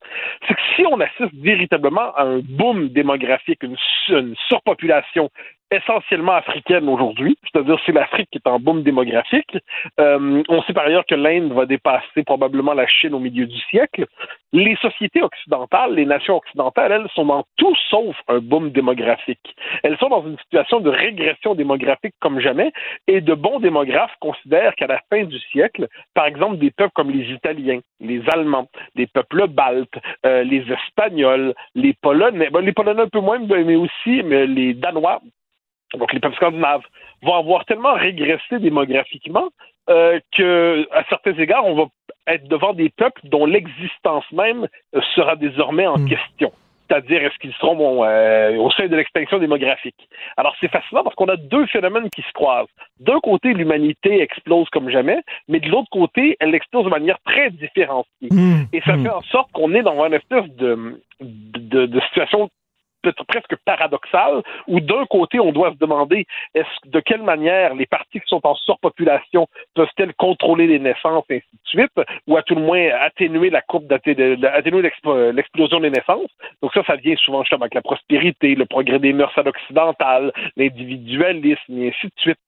C'est 0.47 0.55
que 0.55 0.61
si 0.75 0.85
on 0.87 0.99
assiste 0.99 1.33
véritablement 1.35 2.13
à 2.15 2.23
un 2.23 2.39
boom 2.39 2.89
démographique, 2.89 3.61
une, 3.63 3.77
une 4.09 4.35
surpopulation 4.47 5.29
essentiellement 5.73 6.33
africaine 6.33 6.87
aujourd'hui, 6.89 7.37
c'est-à-dire 7.43 7.77
c'est 7.85 7.91
l'Afrique 7.91 8.29
qui 8.31 8.37
est 8.37 8.49
en 8.49 8.59
boom 8.59 8.83
démographique. 8.83 9.57
Euh, 9.99 10.43
on 10.49 10.61
sait 10.63 10.73
par 10.73 10.85
ailleurs 10.85 11.05
que 11.05 11.15
l'Inde 11.15 11.51
va 11.53 11.65
dépasser 11.65 12.23
probablement 12.25 12.73
la 12.73 12.87
Chine 12.87 13.13
au 13.13 13.19
milieu 13.19 13.45
du 13.45 13.57
siècle. 13.69 14.05
Les 14.51 14.75
sociétés 14.77 15.21
occidentales, 15.21 15.95
les 15.95 16.05
nations 16.05 16.37
occidentales, 16.37 16.91
elles 16.91 17.09
sont 17.15 17.25
dans 17.25 17.43
tout 17.57 17.75
sauf 17.89 18.15
un 18.27 18.39
boom 18.39 18.71
démographique. 18.71 19.55
Elles 19.83 19.97
sont 19.97 20.09
dans 20.09 20.25
une 20.25 20.37
situation 20.39 20.79
de 20.79 20.89
régression 20.89 21.55
démographique 21.55 22.15
comme 22.19 22.39
jamais, 22.39 22.71
et 23.07 23.21
de 23.21 23.33
bons 23.33 23.59
démographes 23.59 24.15
considèrent 24.19 24.75
qu'à 24.75 24.87
la 24.87 25.01
fin 25.09 25.23
du 25.23 25.39
siècle, 25.51 25.87
par 26.13 26.25
exemple, 26.25 26.57
des 26.57 26.71
peuples 26.71 26.93
comme 26.93 27.09
les 27.09 27.31
Italiens, 27.31 27.79
les 27.99 28.21
Allemands, 28.31 28.67
les 28.95 29.07
peuples 29.07 29.47
baltes, 29.47 29.97
euh, 30.25 30.43
les 30.43 30.63
Espagnols, 30.71 31.53
les 31.75 31.93
Polonais, 31.93 32.49
ben, 32.51 32.61
les 32.61 32.73
Polonais 32.73 33.03
un 33.03 33.07
peu 33.07 33.19
moins, 33.19 33.39
mais 33.39 33.75
aussi 33.75 34.21
les 34.21 34.73
Danois, 34.73 35.21
donc 35.97 36.13
les 36.13 36.19
peuples 36.19 36.35
scandinaves, 36.35 36.83
vont 37.21 37.35
avoir 37.35 37.65
tellement 37.65 37.93
régressé 37.93 38.59
démographiquement 38.59 39.49
euh, 39.89 40.19
que, 40.35 40.87
à 40.91 41.03
certains 41.09 41.33
égards, 41.33 41.65
on 41.65 41.75
va 41.75 41.85
être 42.27 42.47
devant 42.47 42.73
des 42.73 42.89
peuples 42.89 43.21
dont 43.25 43.45
l'existence 43.45 44.25
même 44.31 44.67
sera 45.15 45.35
désormais 45.35 45.87
en 45.87 45.97
mmh. 45.97 46.09
question. 46.09 46.51
C'est-à-dire, 46.87 47.23
est-ce 47.23 47.37
qu'ils 47.39 47.53
seront 47.53 47.75
bon, 47.75 48.03
euh, 48.03 48.55
au 48.57 48.69
sein 48.71 48.87
de 48.87 48.95
l'extinction 48.95 49.39
démographique? 49.39 50.07
Alors, 50.37 50.55
c'est 50.59 50.69
fascinant 50.69 51.03
parce 51.03 51.15
qu'on 51.15 51.27
a 51.27 51.37
deux 51.37 51.65
phénomènes 51.67 52.09
qui 52.09 52.21
se 52.21 52.31
croisent. 52.33 52.69
D'un 52.99 53.19
côté, 53.19 53.53
l'humanité 53.53 54.21
explose 54.21 54.69
comme 54.69 54.89
jamais, 54.89 55.19
mais 55.47 55.59
de 55.59 55.69
l'autre 55.69 55.89
côté, 55.91 56.35
elle 56.39 56.53
explose 56.53 56.85
de 56.85 56.89
manière 56.89 57.17
très 57.25 57.49
différenciée. 57.51 58.29
Mmh. 58.29 58.63
Et 58.73 58.81
ça 58.81 58.95
mmh. 58.95 59.03
fait 59.03 59.09
en 59.09 59.21
sorte 59.21 59.51
qu'on 59.53 59.73
est 59.73 59.81
dans 59.81 60.03
une 60.05 60.13
espèce 60.13 60.49
de, 60.55 61.01
de, 61.21 61.85
de 61.85 61.99
situation 62.01 62.49
presque 63.27 63.55
paradoxal, 63.65 64.41
où 64.67 64.79
d'un 64.79 65.05
côté, 65.05 65.39
on 65.39 65.51
doit 65.51 65.71
se 65.71 65.77
demander 65.77 66.25
est-ce 66.53 66.89
de 66.89 66.99
quelle 66.99 67.23
manière 67.23 67.75
les 67.75 67.85
parties 67.85 68.19
qui 68.19 68.27
sont 68.27 68.45
en 68.45 68.55
surpopulation 68.55 69.47
peuvent-elles 69.75 70.13
contrôler 70.15 70.67
les 70.67 70.79
naissances 70.79 71.25
et 71.29 71.37
ainsi 71.37 71.47
de 71.51 71.67
suite, 71.67 72.07
ou 72.27 72.37
à 72.37 72.43
tout 72.43 72.55
le 72.55 72.61
moins 72.61 72.89
atténuer 73.01 73.49
la 73.49 73.61
courbe 73.61 73.91
atténuer 73.91 74.91
l'explosion 75.33 75.79
des 75.79 75.89
naissances? 75.89 76.31
Donc 76.61 76.73
ça, 76.73 76.83
ça 76.85 76.95
vient 76.95 77.15
souvent 77.17 77.43
justement 77.43 77.63
avec 77.63 77.73
la 77.73 77.81
prospérité, 77.81 78.55
le 78.55 78.65
progrès 78.65 78.99
des 78.99 79.13
mœurs 79.13 79.37
à 79.37 79.43
l'occidental, 79.43 80.31
l'individualisme 80.57 81.77
et 81.77 81.89
ainsi 81.89 82.07
de 82.07 82.13
suite. 82.17 82.39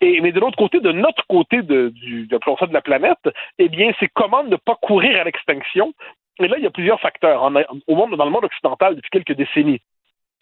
Et, 0.00 0.20
mais 0.20 0.32
de 0.32 0.40
l'autre 0.40 0.56
côté, 0.56 0.80
de 0.80 0.92
notre 0.92 1.26
côté 1.26 1.62
de, 1.62 1.90
du, 1.90 2.26
de, 2.26 2.36
de 2.36 2.72
la 2.74 2.80
planète, 2.80 3.28
eh 3.58 3.68
bien, 3.68 3.92
c'est 3.98 4.08
comment 4.12 4.42
ne 4.42 4.56
pas 4.56 4.76
courir 4.76 5.20
à 5.20 5.24
l'extinction? 5.24 5.92
Et 6.38 6.48
là, 6.48 6.56
il 6.58 6.64
y 6.64 6.66
a 6.66 6.70
plusieurs 6.70 7.00
facteurs. 7.00 7.42
Au 7.86 7.94
monde, 7.94 8.16
dans 8.16 8.24
le 8.24 8.30
monde 8.30 8.44
occidental, 8.44 8.96
depuis 8.96 9.10
quelques 9.10 9.36
décennies, 9.36 9.80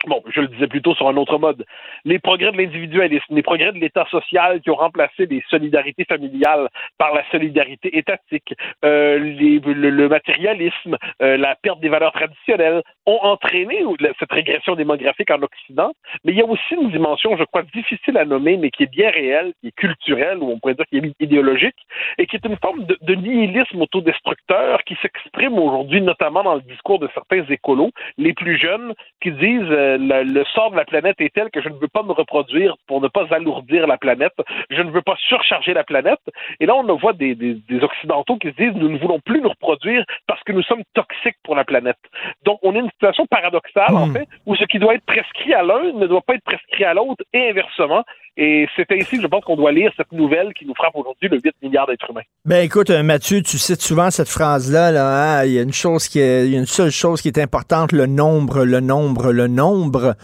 bon, 0.06 0.22
je 0.32 0.40
le 0.40 0.48
disais 0.48 0.66
plutôt 0.66 0.94
sur 0.94 1.08
un 1.08 1.16
autre 1.16 1.38
mode, 1.38 1.64
les 2.04 2.18
progrès 2.18 2.52
de 2.52 2.56
l'individualisme, 2.56 3.34
les 3.34 3.42
progrès 3.42 3.72
de 3.72 3.78
l'État 3.78 4.06
social 4.10 4.60
qui 4.60 4.70
ont 4.70 4.76
remplacé 4.76 5.26
les 5.26 5.42
solidarités 5.48 6.04
familiales 6.04 6.68
par 6.98 7.14
la 7.14 7.22
solidarité 7.30 7.96
étatique, 7.96 8.54
euh, 8.84 9.18
les, 9.18 9.58
le, 9.58 9.90
le, 9.90 10.08
matérialisme, 10.08 10.96
euh, 11.22 11.36
la 11.36 11.54
perte 11.56 11.80
des 11.80 11.88
valeurs 11.88 12.12
traditionnelles 12.12 12.82
ont 13.06 13.18
entraîné 13.22 13.84
cette 14.18 14.32
régression 14.32 14.74
démographique 14.74 15.30
en 15.30 15.42
Occident. 15.42 15.92
Mais 16.24 16.32
il 16.32 16.38
y 16.38 16.42
a 16.42 16.46
aussi 16.46 16.74
une 16.74 16.90
dimension, 16.90 17.36
je 17.36 17.44
crois, 17.44 17.62
difficile 17.74 18.16
à 18.16 18.24
nommer, 18.24 18.56
mais 18.56 18.70
qui 18.70 18.84
est 18.84 18.90
bien 18.90 19.10
réelle, 19.10 19.52
qui 19.60 19.68
est 19.68 19.76
culturelle, 19.76 20.38
ou 20.38 20.52
on 20.52 20.58
pourrait 20.58 20.74
dire 20.74 20.86
qui 20.86 20.98
est 20.98 21.14
idéologique, 21.20 21.76
et 22.18 22.26
qui 22.26 22.36
est 22.36 22.44
une 22.46 22.56
forme 22.56 22.84
de, 22.84 22.96
de 23.02 23.14
nihilisme 23.14 23.80
autodestructeur 23.82 24.82
qui 24.84 24.96
s'exprime 25.02 25.58
aujourd'hui, 25.58 26.00
notamment 26.00 26.42
dans 26.42 26.54
le 26.54 26.62
discours 26.62 26.98
de 26.98 27.08
certains 27.14 27.44
écolos, 27.48 27.90
les 28.16 28.32
plus 28.32 28.58
jeunes, 28.58 28.94
qui 29.20 29.32
disent 29.32 29.60
euh, 29.70 29.89
le, 29.98 30.22
le, 30.24 30.44
sort 30.54 30.70
de 30.70 30.76
la 30.76 30.84
planète 30.84 31.20
est 31.20 31.34
tel 31.34 31.50
que 31.50 31.60
je 31.60 31.68
ne 31.68 31.74
veux 31.74 31.88
pas 31.88 32.02
me 32.02 32.12
reproduire 32.12 32.76
pour 32.86 33.00
ne 33.00 33.08
pas 33.08 33.26
alourdir 33.30 33.86
la 33.86 33.98
planète. 33.98 34.34
Je 34.70 34.82
ne 34.82 34.90
veux 34.90 35.02
pas 35.02 35.16
surcharger 35.28 35.74
la 35.74 35.84
planète. 35.84 36.20
Et 36.60 36.66
là, 36.66 36.74
on 36.76 36.82
voit 36.96 37.12
des, 37.12 37.34
des, 37.34 37.54
des 37.54 37.82
Occidentaux 37.82 38.36
qui 38.36 38.48
se 38.48 38.56
disent 38.56 38.74
nous 38.74 38.88
ne 38.88 38.98
voulons 38.98 39.20
plus 39.20 39.40
nous 39.40 39.48
reproduire 39.48 40.04
parce 40.26 40.42
que 40.42 40.52
nous 40.52 40.62
sommes 40.62 40.82
toxiques 40.94 41.36
pour 41.44 41.54
la 41.54 41.64
planète. 41.64 41.98
Donc, 42.44 42.58
on 42.62 42.74
est 42.74 42.80
une 42.80 42.90
situation 42.90 43.26
paradoxale, 43.26 43.94
en 43.96 44.06
Hmm. 44.06 44.12
fait, 44.12 44.28
où 44.46 44.56
ce 44.56 44.64
qui 44.64 44.78
doit 44.78 44.94
être 44.94 45.04
prescrit 45.04 45.54
à 45.54 45.62
l'un 45.62 45.92
ne 45.92 46.06
doit 46.06 46.22
pas 46.22 46.34
être 46.34 46.44
prescrit 46.44 46.84
à 46.84 46.94
l'autre 46.94 47.24
et 47.32 47.50
inversement. 47.50 48.04
Et 48.42 48.66
c'est 48.74 48.90
ainsi, 48.90 49.20
je 49.20 49.26
pense, 49.26 49.44
qu'on 49.44 49.54
doit 49.54 49.70
lire 49.70 49.92
cette 49.98 50.12
nouvelle 50.12 50.54
qui 50.54 50.64
nous 50.64 50.74
frappe 50.74 50.96
aujourd'hui 50.96 51.28
le 51.28 51.38
8 51.44 51.56
milliards 51.62 51.86
d'êtres 51.86 52.08
humains. 52.08 52.22
Ben 52.46 52.64
écoute, 52.64 52.88
euh, 52.88 53.02
Mathieu, 53.02 53.42
tu 53.42 53.58
cites 53.58 53.82
souvent 53.82 54.10
cette 54.10 54.30
phrase-là. 54.30 54.90
Là, 54.90 55.40
hein, 55.40 55.44
il 55.44 55.52
y 55.52 55.58
a 55.58 55.62
une 55.62 55.74
chose 55.74 56.08
qui 56.08 56.20
est, 56.20 56.46
il 56.46 56.52
y 56.54 56.56
a 56.56 56.58
une 56.58 56.64
seule 56.64 56.90
chose 56.90 57.20
qui 57.20 57.28
est 57.28 57.38
importante, 57.38 57.92
le 57.92 58.06
nombre, 58.06 58.64
le 58.64 58.80
nombre, 58.80 59.30
le 59.32 59.46
nombre. 59.46 60.14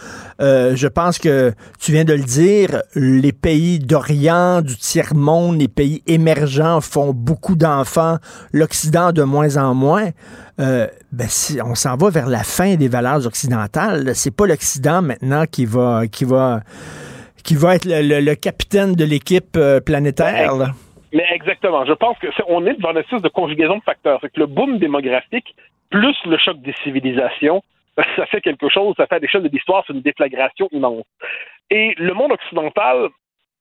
Euh, 0.41 0.75
je 0.75 0.89
pense 0.89 1.19
que 1.19 1.53
tu 1.79 1.93
viens 1.93 2.05
de 2.05 2.15
le 2.15 2.23
dire, 2.23 2.81
les 2.95 3.33
pays 3.33 3.81
d'Orient, 3.81 4.63
du 4.63 4.77
tiers-monde, 4.77 5.61
les 5.61 5.69
pays 5.69 6.03
émergents 6.07 6.81
font 6.81 7.13
beaucoup 7.13 7.55
d'enfants, 7.55 8.17
l'Occident 8.51 9.13
de 9.13 9.25
moins 9.25 9.59
en 9.59 9.75
moins. 9.75 10.09
Euh, 10.59 10.87
ben 11.13 11.29
si 11.29 11.59
on 11.63 11.75
s'en 11.75 11.99
va 11.99 12.09
vers 12.09 12.29
la 12.29 12.43
fin 12.43 12.77
des 12.77 12.89
valeurs 12.89 13.27
occidentales, 13.27 14.15
c'est 14.15 14.35
pas 14.35 14.47
l'Occident 14.47 15.03
maintenant 15.03 15.45
qui 15.45 15.67
va 15.67 16.07
qui 16.07 16.25
va 16.25 16.63
qui 17.47 17.55
va 17.55 17.77
être 17.77 17.87
le, 17.87 18.35
capitaine 18.35 18.95
de 18.95 19.05
l'équipe 19.05 19.57
euh, 19.57 19.81
planétaire. 19.81 20.53
Mais 21.13 21.25
exactement. 21.33 21.87
Je 21.87 21.93
pense 21.93 22.19
que 22.19 22.27
c'est- 22.37 22.43
on 22.49 22.67
est 22.67 22.75
devant 22.75 22.91
une 22.91 22.99
espèce 22.99 23.23
de 23.23 23.29
conjugaison 23.29 23.79
de 23.79 23.83
facteurs. 23.83 24.19
C'est 24.21 24.33
que 24.33 24.41
le 24.41 24.47
boom 24.47 24.79
démographique 24.79 25.55
plus 25.91 26.17
le 26.27 26.37
choc 26.37 26.61
des 26.63 26.75
civilisations, 26.83 27.63
ça 28.17 28.27
fait 28.27 28.41
quelque 28.41 28.69
chose, 28.69 28.95
ça 28.97 29.07
fait 29.07 29.15
à 29.15 29.19
l'échelle 29.21 29.45
de 29.45 29.49
l'histoire, 29.49 29.85
c'est 29.87 29.93
une 29.93 30.03
déflagration 30.03 30.69
immense. 30.73 31.05
Et 31.71 31.95
le 31.97 32.13
monde 32.13 32.33
occidental 32.33 33.09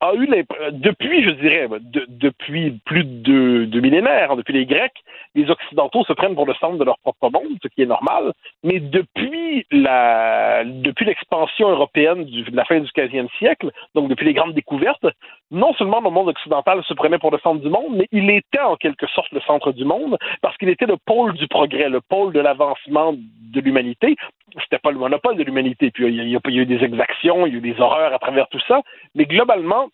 a 0.02 0.14
eu 0.16 0.28
depuis, 0.72 1.24
je 1.24 1.32
dirais, 1.32 1.68
de- 1.80 2.06
depuis 2.10 2.80
plus 2.86 3.04
de, 3.04 3.66
de 3.66 3.80
millénaires, 3.80 4.32
hein, 4.32 4.36
depuis 4.36 4.54
les 4.54 4.66
Grecs, 4.66 5.04
les 5.36 5.50
Occidentaux 5.50 6.04
se 6.06 6.14
prennent 6.14 6.36
pour 6.36 6.46
le 6.46 6.54
centre 6.56 6.78
de 6.78 6.84
leur 6.84 6.98
propre 7.00 7.30
monde, 7.30 7.58
ce 7.62 7.68
qui 7.70 7.82
est 7.82 7.86
normal. 7.86 8.34
Mais 8.64 8.80
depuis 8.80 9.66
la, 9.72 10.64
depuis 10.66 11.06
l'expansion 11.06 11.70
européenne 11.70 12.26
de 12.26 12.56
la 12.56 12.66
fin 12.66 12.80
du 12.80 12.90
15e 12.92 13.30
siècle, 13.38 13.72
donc 13.94 14.10
depuis 14.10 14.26
les 14.26 14.34
grandes 14.34 14.54
découvertes, 14.54 15.06
non 15.52 15.74
seulement 15.74 16.02
le 16.02 16.10
monde 16.10 16.30
occidental 16.30 16.84
se 16.84 16.94
prenait 16.94 17.20
pour 17.20 17.32
le 17.32 17.40
centre 17.40 17.62
du 17.62 17.70
monde, 17.70 17.96
mais 17.96 18.08
il 18.12 18.30
était 18.30 18.60
en 18.60 18.76
quelque 18.76 19.08
sorte 19.08 19.32
le 19.32 19.42
centre 19.42 19.72
du 19.72 19.86
monde 19.86 20.18
parce 20.42 20.58
qu'il 20.58 20.70
était 20.70 20.86
le 20.88 20.98
pôle 21.06 21.34
du 21.34 21.48
progrès, 21.48 21.90
le 21.90 22.02
pôle 22.02 22.34
de 22.34 22.40
l'avancement 22.40 23.14
de 23.14 23.62
l'humanité. 23.62 24.16
C'était 24.64 24.80
pas 24.80 24.92
le 24.92 24.98
monopole 24.98 25.36
de 25.38 25.44
l'humanité. 25.44 25.92
Puis 25.92 26.08
il 26.08 26.30
y, 26.30 26.36
a, 26.36 26.40
eu 26.50 26.66
des 26.66 26.84
exactions, 26.84 27.46
il 27.46 27.54
y 27.54 27.56
a 27.56 27.58
eu 27.58 27.62
des 27.62 27.80
horreurs 27.80 28.14
à 28.14 28.20
travers 28.20 28.48
tout 28.48 28.62
ça, 28.68 28.82
mais 29.14 29.26
globalement, 29.26 29.90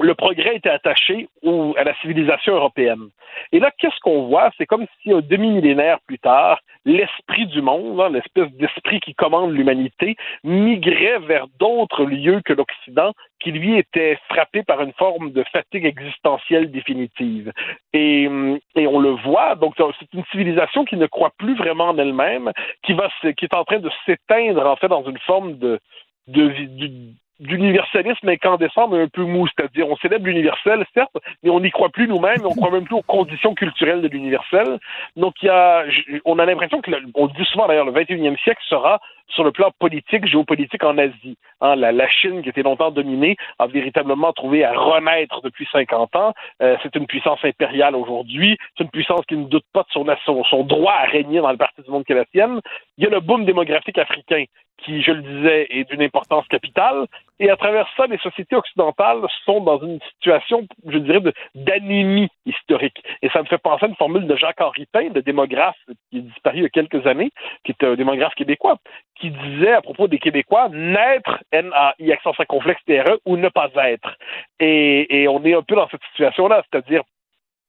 le 0.00 0.14
progrès 0.14 0.56
était 0.56 0.68
attaché 0.70 1.28
au- 1.42 1.74
à 1.76 1.84
la 1.84 1.94
civilisation 2.00 2.54
européenne. 2.54 3.08
Et 3.52 3.60
là, 3.60 3.70
qu'est-ce 3.78 3.98
qu'on 4.00 4.26
voit? 4.26 4.50
C'est 4.56 4.66
comme 4.66 4.86
si 5.02 5.12
un 5.12 5.20
demi-millénaire 5.20 5.98
plus 6.06 6.18
tard, 6.18 6.60
l'esprit 6.84 7.46
du 7.46 7.62
monde, 7.62 8.00
hein, 8.00 8.10
l'espèce 8.10 8.50
d'esprit 8.52 9.00
qui 9.00 9.14
commande 9.14 9.52
l'humanité, 9.52 10.16
migrait 10.44 11.18
vers 11.20 11.46
d'autres 11.58 12.04
lieux 12.04 12.40
que 12.44 12.52
l'Occident, 12.52 13.12
qui 13.40 13.52
lui 13.52 13.78
était 13.78 14.18
frappé 14.28 14.62
par 14.62 14.80
une 14.82 14.92
forme 14.94 15.30
de 15.32 15.44
fatigue 15.52 15.84
existentielle 15.84 16.70
définitive. 16.70 17.52
Et, 17.92 18.28
et 18.74 18.86
on 18.86 18.98
le 18.98 19.10
voit, 19.10 19.54
donc 19.54 19.74
c'est 19.76 20.12
une 20.14 20.24
civilisation 20.32 20.84
qui 20.84 20.96
ne 20.96 21.06
croit 21.06 21.32
plus 21.38 21.54
vraiment 21.56 21.90
en 21.90 21.98
elle-même, 21.98 22.52
qui 22.82 22.96
qui 23.36 23.44
est 23.44 23.54
en 23.54 23.64
train 23.64 23.78
de 23.78 23.90
s'éteindre 24.04 24.66
en 24.66 24.76
fait 24.76 24.88
dans 24.88 25.04
une 25.04 25.18
forme 25.18 25.58
de, 25.58 25.78
de, 26.26 26.48
du- 26.48 27.14
d'universalisme 27.40 28.28
incandescent, 28.28 28.88
mais 28.88 29.02
un 29.02 29.08
peu 29.08 29.22
mou. 29.22 29.46
C'est-à-dire, 29.48 29.88
on 29.88 29.96
célèbre 29.96 30.26
l'universel, 30.26 30.84
certes, 30.94 31.16
mais 31.42 31.50
on 31.50 31.60
n'y 31.60 31.70
croit 31.70 31.90
plus 31.90 32.08
nous-mêmes, 32.08 32.44
on 32.44 32.54
croit 32.54 32.70
même 32.70 32.84
plus 32.84 32.96
aux 32.96 33.02
conditions 33.02 33.54
culturelles 33.54 34.02
de 34.02 34.08
l'universel. 34.08 34.78
Donc, 35.16 35.34
il 35.42 35.46
y 35.46 35.50
a, 35.50 35.84
on 36.24 36.38
a 36.38 36.46
l'impression 36.46 36.80
que, 36.80 36.90
on 37.14 37.26
le 37.26 37.32
dit 37.32 37.44
souvent 37.44 37.68
d'ailleurs, 37.68 37.86
le 37.86 37.92
21e 37.92 38.38
siècle 38.42 38.62
sera 38.68 39.00
sur 39.28 39.44
le 39.44 39.52
plan 39.52 39.70
politique, 39.78 40.26
géopolitique 40.26 40.82
en 40.84 40.96
Asie. 40.98 41.36
Hein, 41.60 41.76
la, 41.76 42.08
Chine, 42.08 42.42
qui 42.42 42.48
était 42.48 42.62
longtemps 42.62 42.90
dominée, 42.90 43.36
a 43.58 43.66
véritablement 43.66 44.32
trouvé 44.32 44.64
à 44.64 44.72
renaître 44.72 45.42
depuis 45.42 45.68
50 45.70 46.16
ans. 46.16 46.32
Euh, 46.62 46.76
c'est 46.82 46.94
une 46.96 47.06
puissance 47.06 47.38
impériale 47.44 47.94
aujourd'hui. 47.94 48.56
C'est 48.76 48.84
une 48.84 48.90
puissance 48.90 49.20
qui 49.28 49.36
ne 49.36 49.44
doute 49.44 49.66
pas 49.72 49.82
de 49.82 49.88
son, 49.90 50.06
son, 50.24 50.44
son 50.44 50.64
droit 50.64 50.94
à 50.94 51.04
régner 51.04 51.40
dans 51.40 51.50
le 51.50 51.58
partie 51.58 51.82
du 51.82 51.90
monde 51.90 52.04
qu'est 52.04 52.14
la 52.14 52.24
sienne. 52.32 52.60
Il 52.96 53.04
y 53.04 53.06
a 53.06 53.10
le 53.10 53.20
boom 53.20 53.44
démographique 53.44 53.98
africain 53.98 54.44
qui, 54.78 55.02
je 55.02 55.12
le 55.12 55.22
disais, 55.22 55.66
est 55.70 55.84
d'une 55.90 56.02
importance 56.02 56.46
capitale. 56.48 57.06
Et 57.40 57.50
à 57.50 57.56
travers 57.56 57.86
ça, 57.96 58.06
les 58.06 58.18
sociétés 58.18 58.56
occidentales 58.56 59.20
sont 59.44 59.60
dans 59.60 59.80
une 59.80 60.00
situation, 60.12 60.66
je 60.86 60.98
dirais, 60.98 61.20
d'anémie 61.54 62.28
historique. 62.46 63.02
Et 63.22 63.28
ça 63.30 63.42
me 63.42 63.46
fait 63.46 63.58
penser 63.58 63.84
à 63.84 63.88
une 63.88 63.96
formule 63.96 64.26
de 64.26 64.36
Jacques-Henri 64.36 64.86
Pain, 64.92 65.08
le 65.14 65.22
démographe 65.22 65.76
qui 66.10 66.18
est 66.18 66.22
disparu 66.22 66.58
il 66.58 66.62
y 66.62 66.66
a 66.66 66.70
quelques 66.70 67.06
années, 67.06 67.30
qui 67.64 67.72
est 67.72 67.84
un 67.84 67.94
démographe 67.94 68.34
québécois, 68.34 68.78
qui 69.20 69.30
disait 69.30 69.72
à 69.72 69.82
propos 69.82 70.08
des 70.08 70.18
Québécois, 70.18 70.68
naître, 70.70 71.38
N-A-I, 71.52 72.12
accent 72.12 72.32
circonflexe, 72.34 72.82
T-R-E, 72.86 73.20
ou 73.26 73.36
ne 73.36 73.48
pas 73.48 73.70
être. 73.74 74.16
Et, 74.60 75.22
et 75.22 75.28
on 75.28 75.44
est 75.44 75.54
un 75.54 75.62
peu 75.62 75.74
dans 75.74 75.88
cette 75.88 76.02
situation-là, 76.12 76.62
c'est-à-dire 76.70 77.02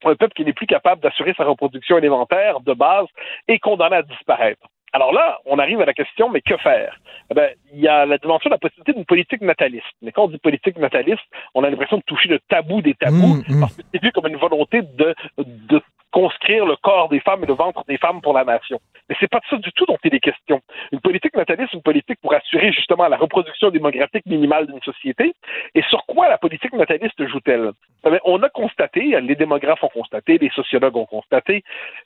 un 0.05 0.15
peuple 0.15 0.33
qui 0.33 0.45
n'est 0.45 0.53
plus 0.53 0.67
capable 0.67 1.01
d'assurer 1.01 1.33
sa 1.35 1.43
reproduction 1.43 1.97
élémentaire 1.97 2.61
de 2.61 2.73
base 2.73 3.07
est 3.47 3.59
condamné 3.59 3.97
à 3.97 4.01
disparaître. 4.01 4.65
Alors 4.93 5.13
là, 5.13 5.39
on 5.45 5.59
arrive 5.59 5.81
à 5.81 5.85
la 5.85 5.93
question, 5.93 6.29
mais 6.29 6.41
que 6.41 6.57
faire? 6.57 6.99
Eh 7.31 7.35
ben, 7.35 7.49
il 7.73 7.79
y 7.79 7.87
a 7.87 8.05
la 8.05 8.17
dimension 8.17 8.49
de 8.49 8.55
la 8.55 8.57
possibilité 8.57 8.93
d'une 8.93 9.05
politique 9.05 9.41
nataliste. 9.41 9.85
Mais 10.01 10.11
quand 10.11 10.23
on 10.23 10.27
dit 10.27 10.37
politique 10.39 10.77
nataliste, 10.77 11.21
on 11.53 11.63
a 11.63 11.69
l'impression 11.69 11.97
de 11.97 12.03
toucher 12.03 12.29
le 12.29 12.39
tabou 12.49 12.81
des 12.81 12.95
tabous, 12.95 13.43
Mm, 13.47 13.55
mm. 13.55 13.59
parce 13.59 13.75
que 13.75 13.81
c'est 13.93 14.01
vu 14.01 14.11
comme 14.11 14.27
une 14.27 14.37
volonté 14.37 14.81
de, 14.81 15.15
de 15.37 15.81
conscrire 16.11 16.65
le 16.65 16.75
corps 16.77 17.09
des 17.09 17.19
femmes 17.19 17.43
et 17.43 17.47
le 17.47 17.53
ventre 17.53 17.83
des 17.87 17.97
femmes 17.97 18.21
pour 18.21 18.33
la 18.33 18.43
nation. 18.43 18.79
Mais 19.07 19.15
c'est 19.19 19.29
pas 19.29 19.39
de 19.39 19.45
ça 19.49 19.57
du 19.57 19.71
tout 19.73 19.85
dont 19.85 19.97
il 20.03 20.13
est 20.13 20.19
question. 20.19 20.61
Une 20.91 20.99
politique 20.99 21.35
nataliste, 21.35 21.69
c'est 21.71 21.77
une 21.77 21.83
politique 21.83 22.19
pour 22.21 22.33
assurer 22.33 22.71
justement 22.71 23.07
la 23.07 23.17
reproduction 23.17 23.69
démographique 23.69 24.25
minimale 24.25 24.67
d'une 24.67 24.81
société. 24.81 25.33
Et 25.75 25.81
sur 25.83 26.05
quoi 26.05 26.29
la 26.29 26.37
politique 26.37 26.73
nataliste 26.73 27.25
joue-t-elle? 27.27 27.71
Eh 28.05 28.17
on 28.23 28.41
a 28.43 28.49
constaté, 28.49 29.19
les 29.19 29.35
démographes 29.35 29.83
ont 29.83 29.89
constaté, 29.89 30.37
les 30.37 30.49
sociologues 30.49 30.95
ont 30.95 31.05
constaté, 31.05 31.63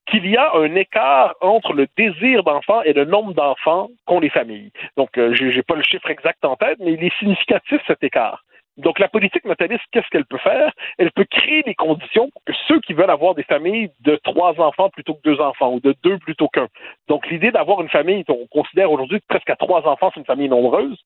qu'il 0.07 0.27
y 0.27 0.37
a 0.37 0.53
un 0.55 0.75
écart 0.75 1.35
entre 1.41 1.73
le 1.73 1.87
désir 1.97 2.43
d'enfants 2.43 2.81
et 2.83 2.93
le 2.93 3.05
nombre 3.05 3.33
d'enfants 3.33 3.89
qu'ont 4.05 4.19
les 4.19 4.29
familles. 4.29 4.71
Donc, 4.97 5.17
euh, 5.17 5.33
j'ai 5.33 5.63
pas 5.63 5.75
le 5.75 5.83
chiffre 5.83 6.09
exact 6.09 6.43
en 6.45 6.55
tête, 6.55 6.77
mais 6.79 6.93
il 6.93 7.03
est 7.03 7.17
significatif 7.19 7.81
cet 7.87 8.03
écart. 8.03 8.43
Donc, 8.77 8.97
la 8.97 9.07
politique 9.07 9.45
nataliste, 9.45 9.83
qu'est-ce 9.91 10.07
qu'elle 10.09 10.25
peut 10.25 10.39
faire? 10.39 10.71
Elle 10.97 11.11
peut 11.11 11.25
créer 11.25 11.61
des 11.63 11.75
conditions 11.75 12.29
pour 12.31 12.43
que 12.43 12.53
ceux 12.67 12.79
qui 12.81 12.93
veulent 12.93 13.09
avoir 13.09 13.35
des 13.35 13.43
familles 13.43 13.91
de 14.01 14.15
trois 14.23 14.59
enfants 14.59 14.89
plutôt 14.89 15.13
que 15.13 15.21
deux 15.23 15.39
enfants 15.39 15.73
ou 15.73 15.79
de 15.79 15.95
deux 16.03 16.17
plutôt 16.17 16.47
qu'un. 16.47 16.67
Donc, 17.07 17.29
l'idée 17.29 17.51
d'avoir 17.51 17.81
une 17.81 17.89
famille, 17.89 18.23
on 18.27 18.47
considère 18.47 18.91
aujourd'hui 18.91 19.19
que 19.19 19.27
presque 19.27 19.49
à 19.49 19.55
trois 19.55 19.87
enfants, 19.87 20.09
c'est 20.13 20.19
une 20.19 20.25
famille 20.25 20.49
nombreuse 20.49 20.97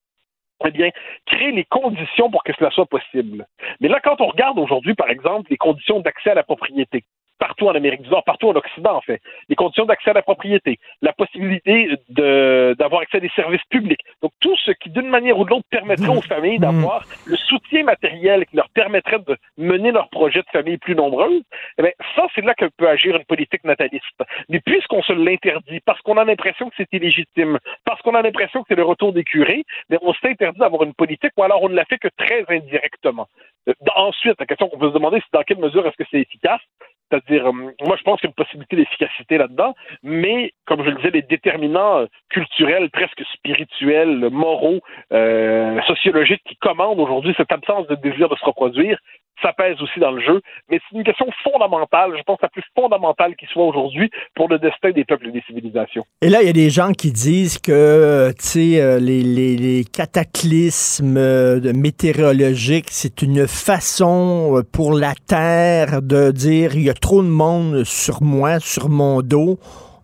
eh 0.65 0.71
bien, 0.71 0.89
créer 1.25 1.51
les 1.51 1.65
conditions 1.65 2.31
pour 2.31 2.43
que 2.43 2.53
cela 2.53 2.71
soit 2.71 2.87
possible. 2.87 3.45
Mais 3.79 3.89
là, 3.89 3.99
quand 4.03 4.21
on 4.21 4.27
regarde 4.27 4.57
aujourd'hui, 4.57 4.95
par 4.95 5.09
exemple, 5.09 5.51
les 5.51 5.57
conditions 5.57 5.99
d'accès 5.99 6.31
à 6.31 6.35
la 6.35 6.43
propriété, 6.43 7.03
partout 7.39 7.67
en 7.67 7.75
Amérique 7.75 8.01
du 8.01 8.09
Nord, 8.09 8.23
partout 8.23 8.49
en 8.49 8.55
Occident, 8.55 8.95
en 8.95 9.01
fait, 9.01 9.21
les 9.49 9.55
conditions 9.55 9.85
d'accès 9.85 10.09
à 10.09 10.13
la 10.13 10.21
propriété, 10.21 10.79
la 11.01 11.13
possibilité 11.13 11.89
de- 12.09 12.75
d'avoir 12.79 13.01
accès 13.01 13.17
à 13.17 13.19
des 13.19 13.29
services 13.35 13.63
publics, 13.69 14.01
donc 14.21 14.31
tout 14.39 14.55
ce 14.57 14.71
qui, 14.71 14.89
d'une 14.89 15.07
manière 15.09 15.37
ou 15.37 15.45
de 15.45 15.49
l'autre, 15.49 15.65
permettrait 15.69 16.07
aux 16.09 16.21
familles 16.33 16.59
d'avoir 16.59 17.03
le 17.25 17.35
soutien 17.37 17.83
matériel 17.83 18.45
qui 18.45 18.55
leur 18.55 18.69
permettrait 18.69 19.19
de 19.19 19.37
mener 19.57 19.91
leur 19.91 20.09
projet 20.09 20.39
de 20.39 20.49
famille 20.51 20.77
plus 20.77 20.95
nombreuse, 20.95 21.41
eh 21.77 21.81
bien, 21.81 21.91
ça, 22.15 22.27
c'est 22.33 22.43
là 22.43 22.53
que 22.53 22.65
peut 22.77 22.87
agir 22.89 23.15
une 23.15 23.25
politique 23.25 23.63
nataliste. 23.63 24.03
Mais 24.49 24.59
puisqu'on 24.59 25.01
se 25.03 25.13
l'interdit, 25.13 25.79
parce 25.85 26.01
qu'on 26.01 26.17
a 26.17 26.23
l'impression 26.25 26.69
que 26.69 26.75
c'est 26.77 26.91
illégitime, 26.93 27.59
parce 27.85 28.01
qu'on 28.01 28.15
a 28.15 28.21
l'impression 28.21 28.61
que 28.61 28.67
c'est 28.69 28.75
le 28.75 28.83
retour 28.83 29.13
des 29.13 29.23
curés, 29.23 29.63
mais 29.89 29.97
on 30.01 30.13
s'est 30.13 30.29
interdit 30.29 30.59
d'avoir 30.59 30.83
une 30.83 30.93
politique 30.93 31.31
ou 31.37 31.43
alors 31.43 31.61
on 31.63 31.69
ne 31.69 31.75
la 31.75 31.85
fait 31.85 31.97
que 31.97 32.09
très 32.17 32.43
indirectement. 32.49 33.27
Euh, 33.69 33.73
Ensuite, 33.95 34.39
la 34.39 34.45
question 34.45 34.69
qu'on 34.69 34.77
peut 34.77 34.89
se 34.89 34.93
demander, 34.93 35.17
c'est 35.19 35.33
dans 35.37 35.43
quelle 35.43 35.57
mesure 35.57 35.85
est-ce 35.87 35.97
que 35.97 36.03
c'est 36.11 36.19
efficace? 36.21 36.61
C'est-à-dire, 37.09 37.47
euh, 37.47 37.51
moi, 37.51 37.95
je 37.97 38.03
pense 38.03 38.19
qu'il 38.19 38.27
y 38.27 38.31
a 38.31 38.33
une 38.37 38.43
possibilité 38.45 38.75
d'efficacité 38.75 39.37
là-dedans, 39.37 39.75
mais, 40.03 40.53
comme 40.65 40.83
je 40.83 40.89
le 40.89 40.95
disais, 40.97 41.11
les 41.11 41.21
déterminants 41.21 42.05
culturels, 42.29 42.89
presque 42.89 43.23
spirituels, 43.33 44.29
moraux, 44.31 44.81
euh, 45.13 45.81
sociologiques 45.83 46.43
qui 46.45 46.55
commandent 46.57 46.99
aujourd'hui 46.99 47.33
cette 47.37 47.51
absence 47.51 47.87
de 47.87 47.95
désir 47.95 48.29
de 48.29 48.35
se 48.35 48.45
reproduire, 48.45 48.99
ça 49.41 49.53
pèse 49.53 49.81
aussi 49.81 49.99
dans 49.99 50.11
le 50.11 50.21
jeu. 50.21 50.41
Mais 50.69 50.79
c'est 50.89 50.97
une 50.97 51.03
question 51.03 51.27
fondamentale, 51.43 52.13
je 52.17 52.23
pense 52.23 52.39
la 52.41 52.49
plus 52.49 52.63
fondamentale 52.75 53.35
qui 53.35 53.45
soit 53.47 53.65
aujourd'hui 53.65 54.09
pour 54.35 54.49
le 54.49 54.59
destin 54.59 54.91
des 54.91 55.05
peuples 55.05 55.27
et 55.27 55.31
des 55.31 55.43
civilisations. 55.47 56.05
Et 56.21 56.29
là, 56.29 56.41
il 56.41 56.47
y 56.47 56.49
a 56.49 56.53
des 56.53 56.69
gens 56.69 56.91
qui 56.91 57.11
disent 57.11 57.59
que, 57.59 58.29
tu 58.31 58.45
sais, 58.45 58.81
euh, 58.81 58.99
les, 58.99 59.23
les, 59.23 59.55
les 59.55 59.83
cataclysmes 59.85 61.17
euh, 61.17 61.73
météorologiques, 61.73 62.87
c'est 62.89 63.21
une 63.21 63.47
façon 63.47 64.57
euh, 64.57 64.63
pour 64.63 64.93
la 64.93 65.13
Terre 65.27 66.01
de 66.01 66.31
dire 66.31 66.75
il 66.75 66.83
y 66.83 66.89
a 66.89 66.93
trop 66.93 67.21
de 67.21 67.27
monde 67.27 67.83
sur 67.83 68.21
moi, 68.21 68.59
sur 68.59 68.89
mon 68.89 69.21
dos. 69.21 69.59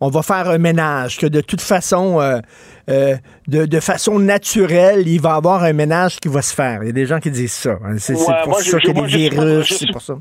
On 0.05 0.09
va 0.09 0.21
faire 0.21 0.49
un 0.49 0.57
ménage, 0.57 1.17
que 1.17 1.27
de 1.27 1.39
toute 1.39 1.61
façon, 1.61 2.19
euh, 2.19 2.39
euh, 2.89 3.15
de, 3.47 3.65
de 3.65 3.79
façon 3.79 4.19
naturelle, 4.19 5.07
il 5.07 5.21
va 5.21 5.29
y 5.29 5.37
avoir 5.37 5.63
un 5.63 5.71
ménage 5.71 6.19
qui 6.19 6.27
va 6.27 6.41
se 6.41 6.53
faire. 6.53 6.79
Il 6.83 6.87
y 6.87 6.89
a 6.89 6.93
des 6.93 7.05
gens 7.05 7.21
qui 7.21 7.31
disent 7.31 7.53
ça. 7.53 7.77
C'est 7.99 8.13
Ouais, 8.13 8.25
pour 8.43 8.49
moi, 8.49 8.61
ça 8.61 8.79
qu'il 8.79 8.89
y 8.89 8.99
a 8.99 9.01
des 9.01 9.07
virus, 9.07 9.77
c'est 9.79 9.91
pour 9.93 10.01
ça. 10.01 10.15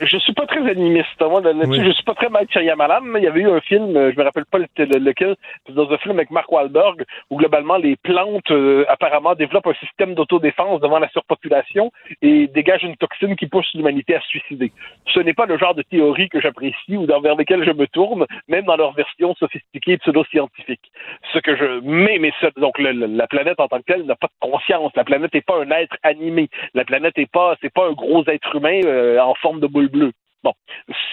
Je 0.00 0.18
suis 0.18 0.32
pas 0.32 0.46
très 0.46 0.68
animiste. 0.70 1.20
Moi, 1.20 1.40
là-dessus, 1.40 1.68
Oui. 1.68 1.84
je 1.84 1.90
suis 1.92 2.04
pas 2.04 2.14
très 2.14 2.28
Mike 2.28 2.52
Shyamalan, 2.52 3.02
il 3.16 3.22
y 3.22 3.26
avait 3.26 3.40
eu 3.40 3.50
un 3.50 3.60
film, 3.60 3.96
euh, 3.96 4.12
je 4.12 4.18
me 4.18 4.24
rappelle 4.24 4.44
pas 4.46 4.58
le- 4.58 4.66
le- 4.76 4.98
lequel, 4.98 5.36
dans 5.70 5.90
un 5.90 5.98
film 5.98 6.16
avec 6.18 6.30
Mark 6.30 6.50
Wahlberg, 6.50 7.04
où 7.30 7.36
globalement 7.36 7.76
les 7.76 7.96
plantes 7.96 8.50
euh, 8.50 8.84
apparemment 8.88 9.34
développent 9.34 9.66
un 9.66 9.74
système 9.74 10.14
d'autodéfense 10.14 10.80
devant 10.80 10.98
la 10.98 11.08
surpopulation 11.10 11.90
et 12.22 12.46
dégagent 12.48 12.84
une 12.84 12.96
toxine 12.96 13.36
qui 13.36 13.46
pousse 13.46 13.68
l'humanité 13.74 14.14
à 14.16 14.20
se 14.20 14.28
suicider. 14.28 14.72
Ce 15.06 15.20
n'est 15.20 15.34
pas 15.34 15.46
le 15.46 15.58
genre 15.58 15.74
de 15.74 15.82
théorie 15.82 16.28
que 16.28 16.40
j'apprécie 16.40 16.96
ou 16.96 17.06
vers 17.06 17.34
lesquelles 17.36 17.64
je 17.64 17.72
me 17.72 17.86
tourne, 17.86 18.26
même 18.48 18.64
dans 18.64 18.76
leur 18.76 18.92
version 18.92 19.34
sophistiquée 19.34 19.92
et 19.92 19.98
pseudo-scientifique. 19.98 20.92
Ce 21.32 21.38
que 21.38 21.56
je 21.56 21.80
mais 21.82 22.18
mais 22.18 22.32
donc 22.56 22.78
le- 22.78 22.92
la 22.92 23.26
planète 23.26 23.58
en 23.60 23.68
tant 23.68 23.78
que 23.78 23.84
telle 23.92 24.04
n'a 24.04 24.16
pas 24.16 24.28
de 24.28 24.50
conscience. 24.50 24.92
La 24.96 25.04
planète 25.04 25.32
n'est 25.34 25.40
pas 25.40 25.58
un 25.62 25.70
être 25.70 25.96
animé. 26.02 26.48
La 26.74 26.84
planète 26.84 27.16
n'est 27.16 27.26
pas 27.26 27.56
c'est 27.60 27.72
pas 27.72 27.86
un 27.88 27.92
gros 27.92 28.22
être 28.26 28.54
humain 28.56 28.80
euh, 28.84 29.18
en 29.20 29.34
forme 29.34 29.60
de 29.60 29.66
boule 29.66 29.87
bleue. 29.88 30.12
Bon, 30.44 30.52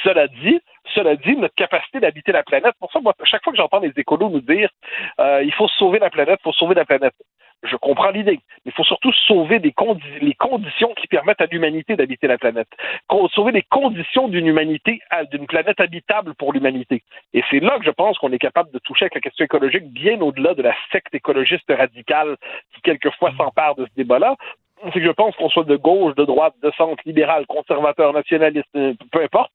cela 0.04 0.28
dit, 0.28 0.60
cela 0.94 1.16
dit, 1.16 1.36
notre 1.36 1.56
capacité 1.56 2.00
d'habiter 2.00 2.32
la 2.32 2.44
planète, 2.44 2.76
pour 2.80 2.92
ça, 2.92 3.00
moi, 3.00 3.14
chaque 3.24 3.44
fois 3.44 3.52
que 3.52 3.58
j'entends 3.58 3.80
les 3.80 3.92
écolos 3.98 4.30
nous 4.30 4.42
dire 4.42 4.70
euh, 5.20 5.42
il 5.44 5.52
faut 5.54 5.68
sauver 5.68 5.98
la 5.98 6.12
planète, 6.12 6.40
il 6.42 6.44
faut 6.44 6.54
sauver 6.54 6.76
la 6.76 6.86
planète, 6.86 7.16
je 7.64 7.76
comprends 7.76 8.12
l'idée, 8.12 8.40
mais 8.64 8.68
il 8.68 8.72
faut 8.72 8.84
surtout 8.84 9.12
sauver 9.12 9.58
des 9.58 9.72
condi- 9.72 10.20
les 10.22 10.36
conditions 10.36 10.94
qui 10.94 11.08
permettent 11.08 11.42
à 11.42 11.48
l'humanité 11.48 11.96
d'habiter 11.96 12.28
la 12.28 12.38
planète, 12.38 12.68
Con- 13.08 13.28
sauver 13.30 13.52
les 13.52 13.64
conditions 13.64 14.28
d'une 14.28 14.46
humanité, 14.46 15.00
d'une 15.32 15.48
planète 15.48 15.80
habitable 15.80 16.36
pour 16.36 16.54
l'humanité. 16.54 17.02
Et 17.34 17.44
c'est 17.50 17.62
là 17.62 17.80
que 17.80 17.86
je 17.86 17.92
pense 17.92 18.20
qu'on 18.20 18.32
est 18.32 18.38
capable 18.38 18.72
de 18.72 18.80
toucher 18.80 19.06
avec 19.06 19.16
la 19.16 19.22
question 19.22 19.46
écologique 19.46 19.92
bien 19.92 20.22
au-delà 20.22 20.54
de 20.54 20.62
la 20.62 20.76
secte 20.92 21.16
écologiste 21.16 21.72
radicale 21.76 22.38
qui 22.76 22.82
quelquefois 22.82 23.34
s'empare 23.38 23.74
de 23.76 23.86
ce 23.86 23.94
débat-là 23.96 24.36
c'est 24.84 25.00
que 25.00 25.06
je 25.06 25.12
pense 25.12 25.36
qu'on 25.36 25.50
soit 25.50 25.64
de 25.64 25.76
gauche, 25.76 26.16
de 26.16 26.26
droite, 26.26 26.54
de 26.62 26.72
centre, 26.78 27.02
libéral, 27.06 27.46
conservateur, 27.48 28.14
nationaliste, 28.14 28.68
euh, 28.76 28.94
peu 29.12 29.24
importe, 29.24 29.52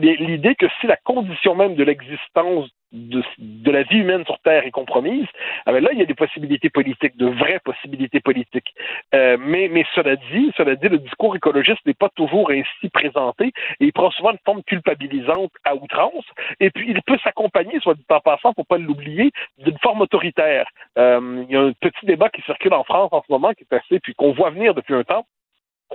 l'idée 0.00 0.54
que 0.54 0.66
si 0.80 0.86
la 0.86 0.96
condition 0.96 1.54
même 1.54 1.74
de 1.74 1.84
l'existence 1.84 2.68
de, 2.92 3.22
de 3.38 3.70
la 3.70 3.82
vie 3.82 3.98
humaine 3.98 4.24
sur 4.24 4.38
Terre 4.40 4.64
est 4.66 4.70
compromise, 4.70 5.26
ah 5.66 5.72
ben 5.72 5.82
là, 5.82 5.90
il 5.92 5.98
y 5.98 6.02
a 6.02 6.06
des 6.06 6.14
possibilités 6.14 6.70
politiques, 6.70 7.16
de 7.16 7.26
vraies 7.26 7.60
possibilités 7.64 8.20
politiques. 8.20 8.74
Euh, 9.14 9.36
mais, 9.38 9.68
mais 9.68 9.84
cela 9.94 10.16
dit, 10.16 10.52
cela 10.56 10.74
dit, 10.74 10.88
le 10.88 10.98
discours 10.98 11.36
écologiste 11.36 11.84
n'est 11.86 11.94
pas 11.94 12.08
toujours 12.10 12.50
ainsi 12.50 12.88
présenté 12.92 13.52
et 13.80 13.84
il 13.84 13.92
prend 13.92 14.10
souvent 14.10 14.32
une 14.32 14.38
forme 14.44 14.62
culpabilisante 14.64 15.52
à 15.64 15.74
outrance. 15.74 16.24
Et 16.58 16.70
puis, 16.70 16.90
il 16.90 17.00
peut 17.02 17.18
s'accompagner, 17.22 17.78
soit 17.80 17.94
dit 17.94 18.04
en 18.08 18.20
passant, 18.20 18.52
faut 18.54 18.64
pas 18.64 18.78
l'oublier, 18.78 19.30
d'une 19.58 19.78
forme 19.78 20.00
autoritaire. 20.00 20.66
Euh, 20.98 21.44
il 21.48 21.52
y 21.52 21.56
a 21.56 21.62
un 21.62 21.72
petit 21.72 22.06
débat 22.06 22.28
qui 22.28 22.42
circule 22.42 22.74
en 22.74 22.84
France 22.84 23.10
en 23.12 23.22
ce 23.22 23.30
moment 23.30 23.52
qui 23.52 23.64
est 23.70 23.76
assez, 23.76 24.00
puis 24.00 24.14
qu'on 24.14 24.32
voit 24.32 24.50
venir 24.50 24.74
depuis 24.74 24.94
un 24.94 25.04
temps, 25.04 25.26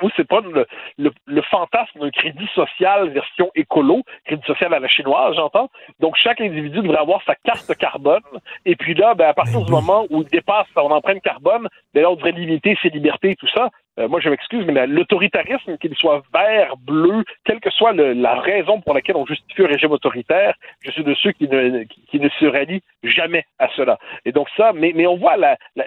où 0.01 0.09
c'est 0.15 0.27
pas 0.27 0.41
le, 0.41 0.65
le, 0.97 1.11
le 1.25 1.41
fantasme 1.43 1.99
d'un 1.99 2.09
crédit 2.11 2.47
social 2.53 3.09
version 3.09 3.49
écolo, 3.55 4.01
crédit 4.25 4.45
social 4.45 4.73
à 4.73 4.79
la 4.79 4.87
chinoise, 4.87 5.35
j'entends. 5.35 5.69
Donc, 5.99 6.15
chaque 6.17 6.41
individu 6.41 6.81
devrait 6.81 6.97
avoir 6.99 7.21
sa 7.23 7.35
carte 7.35 7.73
carbone. 7.77 8.21
Et 8.65 8.75
puis 8.75 8.93
là, 8.93 9.13
ben, 9.13 9.27
à 9.27 9.33
partir 9.33 9.61
du 9.61 9.71
moment 9.71 10.05
où 10.09 10.21
il 10.21 10.27
dépasse 10.27 10.67
son 10.73 10.91
empreinte 10.91 11.21
carbone, 11.21 11.67
ben 11.93 12.01
là, 12.01 12.11
on 12.11 12.15
devrait 12.15 12.31
limiter 12.31 12.77
ses 12.81 12.89
libertés 12.89 13.31
et 13.31 13.35
tout 13.35 13.47
ça. 13.47 13.69
Euh, 13.97 14.09
moi, 14.09 14.19
je 14.19 14.27
m'excuse, 14.27 14.65
mais 14.65 14.73
la- 14.73 14.87
l'autoritarisme, 14.87 15.77
qu'il 15.77 15.95
soit 15.95 16.21
vert, 16.33 16.73
bleu, 16.77 17.23
quelle 17.45 17.61
que 17.61 17.69
soit 17.69 17.93
le- 17.93 18.11
la 18.11 18.35
raison 18.35 18.81
pour 18.81 18.93
laquelle 18.93 19.15
on 19.15 19.25
justifie 19.25 19.63
un 19.63 19.67
régime 19.67 19.91
autoritaire, 19.91 20.53
je 20.83 20.91
suis 20.91 21.03
de 21.05 21.13
ceux 21.15 21.31
qui 21.31 21.47
ne, 21.47 21.83
qui, 21.83 22.05
qui 22.07 22.19
ne 22.19 22.27
se 22.29 22.45
rallient 22.45 22.81
jamais 23.03 23.45
à 23.57 23.69
cela. 23.77 23.97
Et 24.25 24.33
donc 24.33 24.49
ça, 24.57 24.73
mais, 24.73 24.91
mais 24.93 25.07
on 25.07 25.15
voit 25.15 25.37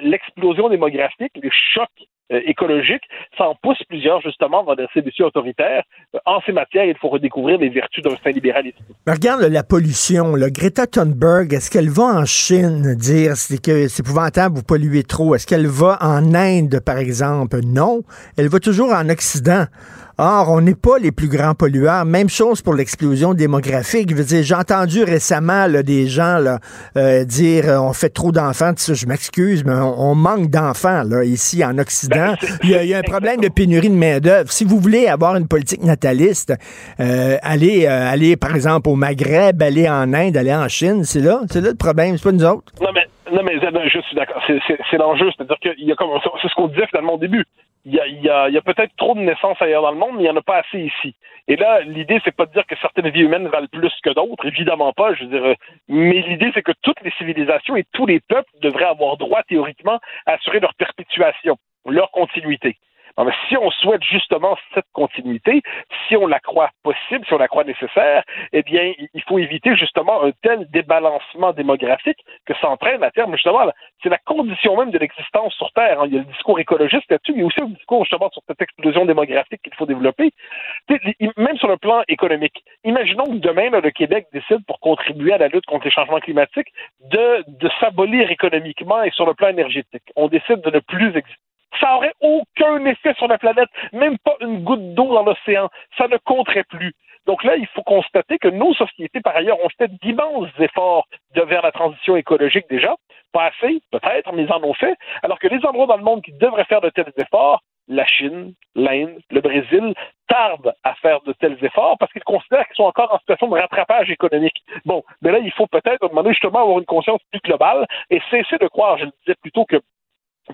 l'explosion 0.01 0.69
démographique, 0.71 1.33
les 1.37 1.51
chocs 1.53 1.89
euh, 2.33 2.41
écologiques, 2.45 3.05
ça 3.37 3.49
en 3.49 3.55
pousse 3.55 3.83
plusieurs 3.89 4.21
justement 4.21 4.63
dans 4.63 4.77
ces 4.93 5.03
défis 5.03 5.23
autoritaires. 5.23 5.83
Euh, 6.15 6.19
en 6.27 6.41
ces 6.45 6.53
matières, 6.53 6.85
il 6.85 6.97
faut 6.97 7.09
redécouvrir 7.09 7.59
les 7.59 7.69
vertus 7.69 8.03
d'un 8.05 8.17
saint 8.23 8.31
libéralisme. 8.31 8.77
Mais 9.07 9.13
regarde 9.15 9.43
la 9.43 9.63
pollution. 9.63 10.35
là. 10.35 10.51
Greta 10.51 10.87
Thunberg, 10.87 11.53
est-ce 11.53 11.71
qu'elle 11.71 11.91
va 11.91 12.05
en 12.05 12.25
Chine 12.25 12.95
dire 12.95 13.37
c'est 13.37 13.63
que 13.63 13.89
c'est 13.89 14.03
épouvantable, 14.03 14.57
vous 14.57 14.63
polluez 14.63 15.05
trop? 15.05 15.35
Est-ce 15.35 15.47
qu'elle 15.47 15.67
va 15.67 15.99
en 16.01 16.35
Inde, 16.35 16.81
par 16.85 16.99
exemple? 16.99 17.61
Non. 17.65 18.03
Elle 18.37 18.49
va 18.49 18.61
toujours 18.61 18.93
en 18.93 19.09
Occident. 19.09 19.65
Or, 20.21 20.51
on 20.51 20.61
n'est 20.61 20.75
pas 20.75 20.99
les 20.99 21.13
plus 21.13 21.29
grands 21.29 21.55
pollueurs. 21.55 22.05
Même 22.05 22.29
chose 22.29 22.61
pour 22.61 22.75
l'explosion 22.75 23.35
démographique. 23.35 24.11
Je 24.11 24.17
veux 24.17 24.25
dire, 24.25 24.43
j'ai 24.43 24.55
entendu 24.55 25.05
récemment 25.05 25.67
là, 25.69 25.85
des 25.85 26.09
gens 26.09 26.39
là, 26.39 26.59
euh, 26.97 27.25
dire 27.25 27.69
euh, 27.69 27.79
on 27.79 27.93
fait 27.93 28.09
trop 28.09 28.33
d'enfants. 28.33 28.73
Je 28.77 29.07
m'excuse, 29.07 29.65
mais 29.65 29.75
on, 29.75 30.11
on 30.11 30.15
manque 30.17 30.51
d'enfants 30.51 31.05
là, 31.05 31.23
ici 31.23 31.65
en 31.65 31.79
Occident. 31.79 32.35
Il 32.65 32.71
y, 32.71 32.75
a, 32.75 32.83
il 32.83 32.89
y 32.91 32.95
a 32.95 32.99
un 32.99 33.03
problème 33.03 33.41
de 33.41 33.49
pénurie 33.49 33.91
de 33.91 33.95
main-d'œuvre. 33.95 34.51
Si 34.51 34.65
vous 34.65 34.81
voulez 34.81 35.07
avoir 35.07 35.37
une 35.37 35.47
politique 35.47 35.85
nataliste, 35.85 36.53
euh, 36.99 37.37
allez, 37.43 37.87
euh, 37.87 38.11
allez, 38.11 38.37
par 38.37 38.57
exemple, 38.57 38.89
au 38.89 38.97
Maghreb, 38.97 39.63
aller 39.63 39.89
en 39.89 40.13
Inde, 40.13 40.37
aller 40.37 40.55
en 40.55 40.67
Chine, 40.69 41.05
c'est 41.05 41.21
là, 41.21 41.43
c'est 41.51 41.61
là 41.61 41.69
le 41.71 41.77
problème, 41.77 42.17
c'est 42.17 42.25
pas 42.25 42.33
nous 42.33 42.45
autres. 42.45 42.73
Non, 42.81 42.89
mais, 42.93 43.07
non, 43.33 43.43
mais 43.45 43.53
je 43.61 44.01
suis 44.01 44.17
d'accord. 44.17 44.43
C'est- 44.47 44.59
C'est 44.67 44.79
c'est 44.91 44.97
l'enjeu. 44.97 45.27
C'est-à-dire 45.37 45.57
qu'il 45.63 45.87
y 45.87 45.93
a 45.93 45.95
comme, 45.95 46.09
c'est 46.43 46.49
ce 46.49 46.55
qu'on 46.57 46.67
disait 46.69 46.87
finalement 46.91 47.15
au 47.15 47.19
début. 47.19 47.45
Il 47.89 47.95
y 47.95 48.01
a, 48.01 48.07
y 48.07 48.29
a, 48.29 48.51
y 48.51 48.59
a 48.59 48.61
peut-être 48.61 48.95
trop 48.99 49.15
de 49.15 49.21
naissances 49.21 49.57
ailleurs 49.63 49.81
dans 49.81 49.93
le 49.93 49.97
monde, 49.97 50.17
mais 50.17 50.21
il 50.21 50.25
n'y 50.25 50.31
en 50.31 50.37
a 50.37 50.43
pas 50.43 50.59
assez 50.59 50.79
ici. 50.79 51.15
Et 51.47 51.57
là, 51.57 51.81
l'idée, 51.81 52.21
c'est 52.23 52.37
pas 52.37 52.45
de 52.45 52.53
dire 52.53 52.67
que 52.67 52.77
certaines 52.83 53.09
vies 53.09 53.23
humaines 53.23 53.49
valent 53.49 53.67
plus 53.73 53.95
que 54.03 54.11
d'autres, 54.11 54.45
évidemment 54.45 54.93
pas, 54.93 55.15
je 55.15 55.25
veux 55.25 55.31
dire, 55.31 55.43
euh, 55.43 55.55
mais 55.89 56.21
l'idée, 56.21 56.51
c'est 56.53 56.63
que 56.63 56.75
toutes 56.83 57.01
les 57.01 57.11
civilisations 57.13 57.77
et 57.77 57.85
tous 57.95 58.05
les 58.05 58.21
peuples 58.21 58.51
devraient 58.61 58.85
avoir 58.85 59.17
droit, 59.17 59.43
théoriquement, 59.45 60.01
à 60.27 60.33
assurer 60.33 60.61
leur 60.61 60.75
perpétuation, 60.75 61.57
leur 61.87 62.11
continuité. 62.11 62.77
Mais 63.25 63.33
si 63.49 63.57
on 63.57 63.71
souhaite 63.71 64.03
justement 64.05 64.57
cette 64.75 64.87
continuité, 64.93 65.63
si 66.07 66.17
on 66.17 66.27
la 66.27 66.39
croit 66.41 66.71
possible, 66.83 67.25
si 67.27 67.35
on 67.35 67.39
la 67.39 67.49
croit 67.49 67.65
nécessaire, 67.65 68.23
eh 68.53 68.63
bien, 68.63 68.93
il 69.13 69.23
faut 69.23 69.39
éviter 69.39 69.75
justement 69.77 70.23
un 70.23 70.31
tel 70.43 70.69
débalancement 70.71 71.53
démographique 71.53 72.19
que 72.47 72.55
ça 72.61 72.69
entraîne 72.69 73.03
à 73.03 73.11
terme 73.11 73.33
justement, 73.35 73.71
c'est 74.03 74.09
la 74.09 74.19
condition 74.19 74.77
même 74.77 74.91
de 74.91 74.99
l'existence 74.99 75.55
sur 75.55 75.73
Terre. 75.73 76.01
hein. 76.01 76.07
Il 76.07 76.15
y 76.15 76.17
a 76.17 76.21
le 76.21 76.27
discours 76.27 76.59
écologiste 76.61 77.11
là-dessus, 77.11 77.33
mais 77.35 77.43
aussi 77.43 77.61
un 77.61 77.67
discours 77.67 78.05
justement 78.05 78.31
sur 78.31 78.43
cette 78.47 78.63
explosion 78.63 79.05
démographique 79.05 79.63
qu'il 79.63 79.75
faut 79.75 79.87
développer. 79.87 80.31
Même 81.37 81.57
sur 81.57 81.69
le 81.69 81.77
plan 81.77 82.03
économique. 82.09 82.63
Imaginons 82.85 83.25
que 83.25 83.39
demain, 83.39 83.71
le 83.71 83.91
Québec 83.91 84.27
décide, 84.33 84.65
pour 84.67 84.81
contribuer 84.81 85.33
à 85.33 85.39
la 85.39 85.49
lutte 85.49 85.67
contre 85.67 85.85
les 85.85 85.91
changements 85.91 86.21
climatiques, 86.21 86.73
de 87.01 87.45
s'abolir 87.81 88.31
économiquement 88.31 89.03
et 89.03 89.11
sur 89.11 89.27
le 89.27 89.35
plan 89.35 89.49
énergétique. 89.49 90.03
On 90.17 90.29
décide 90.29 90.61
de 90.61 90.71
ne 90.71 90.79
plus 90.79 91.17
exister 91.17 91.48
ça 91.81 91.97
aurait 91.97 92.15
aucun 92.21 92.85
effet 92.87 93.15
sur 93.15 93.29
la 93.29 93.39
planète, 93.39 93.69
même 93.93 94.19
pas 94.19 94.37
une 94.41 94.65
goutte 94.65 94.95
d'eau 94.95 95.13
dans 95.15 95.25
l'océan. 95.25 95.69
Ça 95.97 96.09
ne 96.09 96.17
compterait 96.19 96.65
plus. 96.65 96.95
Donc 97.27 97.45
là, 97.45 97.57
il 97.57 97.67
faut 97.69 97.83
constater 97.83 98.39
que 98.39 98.49
nos 98.49 98.73
sociétés, 98.75 99.21
par 99.21 99.37
ailleurs, 99.37 99.63
ont 99.63 99.69
fait 99.77 99.91
d'immenses 100.03 100.49
efforts 100.59 101.07
de, 101.35 101.43
vers 101.43 101.63
la 101.63 101.73
transition 101.73 102.17
écologique 102.17 102.65
déjà. 102.71 102.95
Pas 103.33 103.51
assez, 103.51 103.83
peut-être, 103.93 104.33
mais 104.33 104.45
ils 104.45 104.53
en 104.53 104.63
ont 104.63 104.73
fait. 104.73 104.97
Alors 105.23 105.39
que 105.39 105.49
les 105.49 105.65
endroits 105.67 105.87
dans 105.87 105.99
le 105.99 106.05
monde 106.05 106.23
qui 106.23 106.33
devraient 106.33 106.65
faire 106.65 106.81
de 106.81 106.89
tels 106.89 107.13
efforts, 107.19 107.61
la 107.87 108.07
Chine, 108.07 108.55
l'Inde, 108.75 109.19
le 109.31 109.41
Brésil, 109.41 109.95
tardent 110.29 110.73
à 110.85 110.95
faire 110.97 111.21
de 111.23 111.33
tels 111.35 111.63
efforts 111.63 111.97
parce 111.99 112.13
qu'ils 112.13 112.25
considèrent 112.25 112.67
qu'ils 112.67 112.77
sont 112.77 112.85
encore 112.85 113.13
en 113.13 113.19
situation 113.19 113.49
de 113.49 113.59
rattrapage 113.59 114.11
économique. 114.11 114.63
Bon, 114.85 115.03
mais 115.23 115.33
là, 115.33 115.39
il 115.39 115.53
faut 115.53 115.67
peut-être 115.67 116.09
demander 116.09 116.31
justement 116.31 116.61
avoir 116.61 116.79
une 116.79 116.85
conscience 116.85 117.21
plus 117.31 117.41
globale 117.41 117.87
et 118.11 118.21
cesser 118.31 118.59
de 118.59 118.69
croire, 118.69 118.99
je 118.99 119.05
le 119.05 119.13
disais 119.25 119.37
plutôt 119.43 119.65
que 119.65 119.77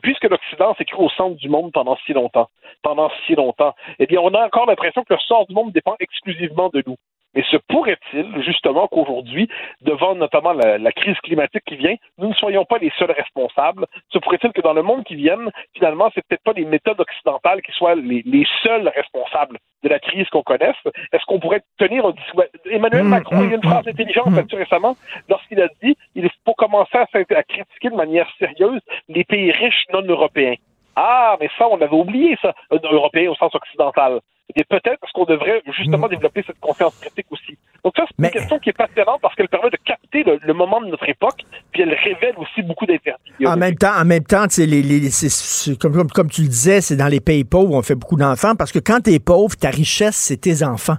puisque 0.03 0.25
l'Occident 0.25 0.75
s'est 0.75 0.85
cru 0.85 1.05
au 1.05 1.11
centre 1.11 1.37
du 1.37 1.49
monde 1.49 1.73
pendant 1.73 1.97
si 2.07 2.13
longtemps, 2.13 2.49
pendant 2.83 3.11
si 3.27 3.35
longtemps, 3.35 3.75
eh 3.99 4.07
bien, 4.07 4.21
on 4.21 4.35
a 4.35 4.47
encore 4.47 4.67
l'impression 4.67 5.05
que 5.05 5.15
le 5.15 5.21
sort 5.21 5.47
du 5.47 5.55
monde 5.55 5.73
dépend 5.73 5.95
exclusivement 6.01 6.69
de 6.69 6.83
nous. 6.87 6.97
Mais 7.35 7.43
se 7.51 7.57
pourrait-il, 7.57 8.43
justement, 8.43 8.87
qu'aujourd'hui, 8.89 9.49
devant 9.81 10.15
notamment 10.15 10.53
la, 10.53 10.79
la, 10.79 10.93
crise 10.93 11.17
climatique 11.23 11.65
qui 11.67 11.77
vient, 11.77 11.97
nous 12.19 12.29
ne 12.29 12.35
soyons 12.35 12.65
pas 12.65 12.79
les 12.79 12.93
seuls 12.99 13.11
responsables? 13.11 13.87
Se 14.13 14.19
pourrait-il 14.19 14.53
que 14.53 14.61
dans 14.61 14.73
le 14.73 14.83
monde 14.83 15.05
qui 15.05 15.17
vient, 15.17 15.39
finalement, 15.75 16.11
c'est 16.15 16.25
peut-être 16.27 16.45
pas 16.45 16.53
les 16.53 16.65
méthodes 16.65 17.01
occidentales 17.01 17.63
qui 17.63 17.73
soient 17.73 17.95
les, 17.95 18.23
les 18.25 18.47
seuls 18.63 18.89
responsables 18.95 19.59
de 19.83 19.89
la 19.89 19.99
crise 19.99 20.29
qu'on 20.29 20.43
connaisse? 20.43 20.77
Est-ce 21.13 21.25
qu'on 21.27 21.41
pourrait 21.41 21.63
tenir 21.79 22.07
un 22.07 22.13
discours? 22.13 22.45
Emmanuel 22.71 23.05
mmh, 23.05 23.09
Macron, 23.09 23.43
il 23.43 23.51
y 23.51 23.53
a 23.53 23.57
une 23.57 23.63
phrase 23.63 23.89
intelligente 23.89 24.31
mmh. 24.31 24.37
là-dessus 24.37 24.57
récemment, 24.57 24.97
lorsqu'il 25.29 25.61
a 25.61 25.69
dit, 25.83 25.97
il 26.15 26.29
faut 26.45 26.55
commencer 26.55 26.97
à, 26.97 27.07
à 27.13 27.43
critiquer 27.43 27.91
de 27.91 27.97
manière 27.97 28.29
sérieuse 28.39 28.81
les 29.09 29.25
pays 29.25 29.51
riches 29.51 29.85
non 29.93 30.03
européens. 30.03 30.55
Ah, 30.97 31.37
mais 31.41 31.49
ça, 31.59 31.67
on 31.69 31.81
avait 31.81 31.97
oublié 31.97 32.37
ça, 32.41 32.55
euh, 32.73 32.79
européen 32.85 33.31
au 33.31 33.35
sens 33.35 33.55
occidental. 33.55 34.21
Et 34.57 34.65
peut-être 34.65 35.01
parce 35.01 35.13
qu'on 35.13 35.25
devrait 35.25 35.63
justement 35.77 36.07
mmh. 36.07 36.11
développer 36.11 36.45
cette 36.47 36.61
confiance 36.61 36.95
critique 37.01 37.27
aussi. 37.31 37.57
Donc 37.83 37.95
ça, 37.97 38.05
c'est 38.07 38.15
mais... 38.19 38.29
une 38.29 38.35
question 38.35 38.59
qui 38.59 38.71
est 38.71 38.75
passionnante 38.75 39.21
parce 39.21 39.35
qu'elle 39.35 39.49
permet 39.49 39.71
de 39.71 39.79
capter 39.85 40.23
le, 40.23 40.39
le, 40.43 40.55
moment 40.55 40.81
de 40.81 40.87
notre 40.87 41.09
époque, 41.09 41.41
puis 41.73 41.83
elle 41.83 41.95
révèle 41.95 42.35
aussi 42.37 42.63
beaucoup 42.63 42.87
d'interdits. 42.87 43.47
En 43.47 43.57
même 43.57 43.75
temps, 43.75 43.95
en 43.97 44.05
même 44.05 44.25
temps, 44.25 44.47
les, 44.59 44.67
les, 44.67 45.11
c'est, 45.11 45.79
comme, 45.79 45.93
comme, 45.93 46.11
comme 46.11 46.31
tu 46.31 46.43
le 46.43 46.49
disais, 46.49 46.81
c'est 46.81 46.97
dans 46.97 47.09
les 47.09 47.21
pays 47.21 47.45
pauvres 47.45 47.75
on 47.75 47.83
fait 47.83 47.95
beaucoup 47.95 48.17
d'enfants 48.17 48.55
parce 48.55 48.71
que 48.71 48.79
quand 48.79 49.01
tu 49.01 49.13
es 49.13 49.19
pauvre, 49.19 49.57
ta 49.57 49.71
richesse, 49.71 50.17
c'est 50.17 50.37
tes 50.37 50.63
enfants. 50.63 50.99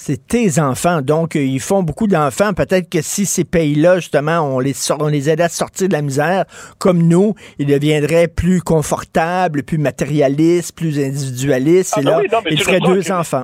C'est 0.00 0.28
tes 0.28 0.60
enfants. 0.60 1.02
Donc, 1.02 1.34
euh, 1.34 1.40
ils 1.42 1.58
font 1.58 1.82
beaucoup 1.82 2.06
d'enfants. 2.06 2.52
Peut-être 2.54 2.88
que 2.88 3.02
si 3.02 3.26
ces 3.26 3.44
pays-là, 3.44 3.96
justement, 3.96 4.38
on 4.42 4.60
les, 4.60 4.72
sort, 4.72 4.98
on 5.00 5.08
les 5.08 5.28
aidait 5.28 5.42
à 5.42 5.48
sortir 5.48 5.88
de 5.88 5.92
la 5.92 6.02
misère, 6.02 6.44
comme 6.78 7.02
nous, 7.02 7.34
ils 7.58 7.66
deviendraient 7.66 8.28
plus 8.28 8.60
confortables, 8.62 9.64
plus 9.64 9.76
matérialistes, 9.78 10.76
plus 10.76 11.00
individualistes. 11.00 11.94
Ah 11.96 12.00
et 12.00 12.04
ben 12.04 12.10
là, 12.12 12.18
oui, 12.20 12.26
non, 12.30 12.38
mais 12.44 12.50
ils 12.52 12.62
feraient 12.62 12.78
deux 12.78 13.02
que- 13.02 13.12
enfants. 13.12 13.42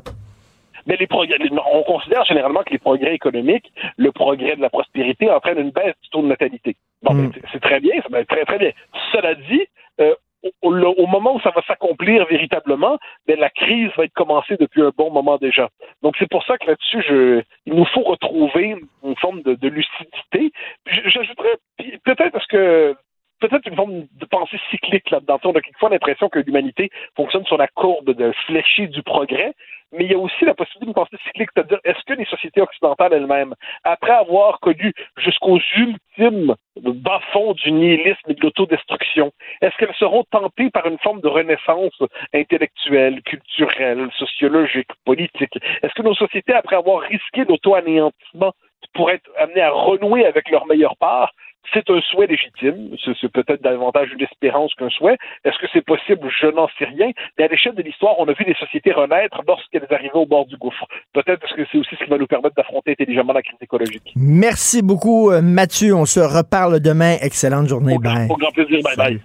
Mais 0.87 0.97
les 0.97 1.09
progrès, 1.09 1.39
on 1.75 1.83
considère 1.83 2.25
généralement 2.25 2.63
que 2.63 2.71
les 2.71 2.79
progrès 2.79 3.15
économiques, 3.17 3.73
le 3.97 4.13
progrès 4.13 4.55
de 4.55 4.61
la 4.63 4.71
prospérité 4.71 5.29
entraîne 5.31 5.59
une 5.59 5.71
baisse 5.71 5.95
du 6.05 6.09
taux 6.11 6.23
de 6.23 6.29
natalité. 6.29 6.77
Bon, 7.03 7.15
Mm. 7.15 7.23
ben, 7.23 7.33
c'est- 7.35 7.43
c'est 7.55 7.61
très 7.63 7.81
bien, 7.81 7.95
ça 8.01 8.09
va 8.13 8.21
être 8.21 8.29
très 8.29 8.45
très 8.45 8.59
bien. 8.59 8.71
Cela 9.13 9.35
dit, 9.35 9.63
euh, 10.01 10.15
au, 10.63 11.07
moment 11.07 11.35
où 11.35 11.41
ça 11.41 11.51
va 11.51 11.63
s'accomplir 11.63 12.27
véritablement, 12.27 12.99
ben, 13.27 13.39
la 13.39 13.51
crise 13.51 13.91
va 13.97 14.05
être 14.05 14.13
commencée 14.15 14.57
depuis 14.59 14.83
un 14.83 14.93
bon 14.97 15.11
moment 15.11 15.39
déjà. 15.39 15.69
Donc 16.03 16.15
c'est 16.19 16.29
pour 16.29 16.45
ça 16.45 16.59
que 16.59 16.67
là-dessus, 16.67 17.03
je, 17.09 17.43
il 17.67 17.75
nous 17.75 17.87
faut 17.87 18.03
retrouver 18.03 18.77
une 19.03 19.17
forme 19.17 19.43
de, 19.43 19.69
lucidité. 19.69 20.53
J'ajouterais 20.87 21.57
peut-être 22.05 22.33
parce 22.33 22.47
que 22.47 22.95
peut-être 23.41 23.67
une 23.67 23.77
forme 23.77 24.07
de 24.13 24.25
pensée 24.27 24.59
cyclique 24.71 25.11
là-dedans. 25.11 25.39
On 25.45 25.51
a 25.51 25.61
quelquefois 25.61 25.91
l'impression 25.91 26.29
que 26.29 26.39
l'humanité 26.39 26.91
fonctionne 27.17 27.45
sur 27.45 27.59
la 27.59 27.69
courbe 27.69 28.11
de 28.11 28.33
fléchie 28.47 28.89
du 28.89 29.03
progrès, 29.03 29.55
mais 29.95 30.05
il 30.05 30.13
y 30.13 30.15
a 30.15 30.19
aussi 30.19 30.45
la 30.45 30.55
possibilité 30.55 30.87
d'une 30.87 30.95
pensée 30.95 31.17
cyclique, 31.25 31.51
c'est-à-dire 31.55 31.79
est-ce 31.85 32.03
que 32.07 32.15
les 32.15 32.25
sociétés 32.27 32.61
occidentales 32.61 33.13
elles-mêmes, 33.13 33.55
après 33.85 34.13
avoir 34.13 34.61
connu 34.61 34.93
jusqu'aux 35.17 35.61
ultimes 35.77 36.55
bas-fonds 36.77 37.55
du 37.55 37.73
nihilisme 37.73 38.31
et 38.31 38.35
de 38.35 38.41
l'autodestruction, 38.41 39.33
est-ce 39.61 39.77
qu'elles 39.77 39.95
seront 39.95 40.25
tentées 40.31 40.71
par 40.71 40.87
une 40.87 40.99
forme 40.99 41.21
de 41.21 41.29
renaissance 41.29 41.99
intellectuelle, 42.35 43.23
culturelle, 43.23 44.09
sociologique, 44.19 44.89
politique? 45.05 45.57
Est-ce 45.83 45.95
que 45.95 46.03
nos 46.03 46.15
sociétés, 46.15 46.53
après 46.53 46.77
avoir 46.77 47.01
risqué 47.03 47.45
l'auto-anéantissement, 47.45 48.53
pourraient 48.93 49.15
être 49.15 49.31
amenées 49.39 49.63
à 49.63 49.71
renouer 49.71 50.27
avec 50.27 50.51
leur 50.51 50.67
meilleure 50.67 50.97
part? 50.97 51.33
C'est 51.73 51.89
un 51.91 52.01
souhait 52.01 52.27
légitime. 52.27 52.97
C'est 53.05 53.33
peut-être 53.33 53.63
davantage 53.63 54.11
une 54.13 54.23
espérance 54.23 54.75
qu'un 54.75 54.91
souhait. 54.91 55.17
Est-ce 55.45 55.59
que 55.59 55.67
c'est 55.73 55.85
possible? 55.85 56.29
Je 56.41 56.47
n'en 56.49 56.69
sais 56.79 56.85
rien. 56.85 57.11
Mais 57.39 57.45
à 57.45 57.49
l'échelle 57.49 57.75
de 57.75 57.83
l'histoire, 57.83 58.15
on 58.19 58.29
a 58.29 58.33
vu 58.33 58.45
les 58.47 58.55
sociétés 58.55 58.93
renaître 58.93 59.41
lorsqu'elles 59.47 59.87
arrivaient 59.91 60.15
au 60.15 60.27
bord 60.27 60.47
du 60.47 60.57
gouffre. 60.57 60.87
Peut-être 61.13 61.41
parce 61.41 61.55
que 61.55 61.63
c'est 61.71 61.79
aussi 61.79 61.97
ce 61.99 62.05
qui 62.05 62.11
va 62.11 62.19
nous 62.19 62.27
permettre 62.27 62.55
d'affronter 62.55 62.93
intelligemment 62.93 63.33
la 63.33 63.43
crise 63.43 63.59
écologique. 63.61 64.13
Merci 64.17 64.83
beaucoup, 64.83 65.31
euh, 65.31 65.43
Mathieu. 65.43 65.95
On 65.95 66.05
se 66.05 66.21
reparle 66.21 66.81
demain. 66.81 67.17
Excellente 67.21 67.69
journée. 67.69 67.97
Bye. 67.99 68.29
Au 68.31 68.37
grand 68.37 68.51
plaisir. 68.51 68.81
Bye 68.83 68.97
bye. 68.97 69.21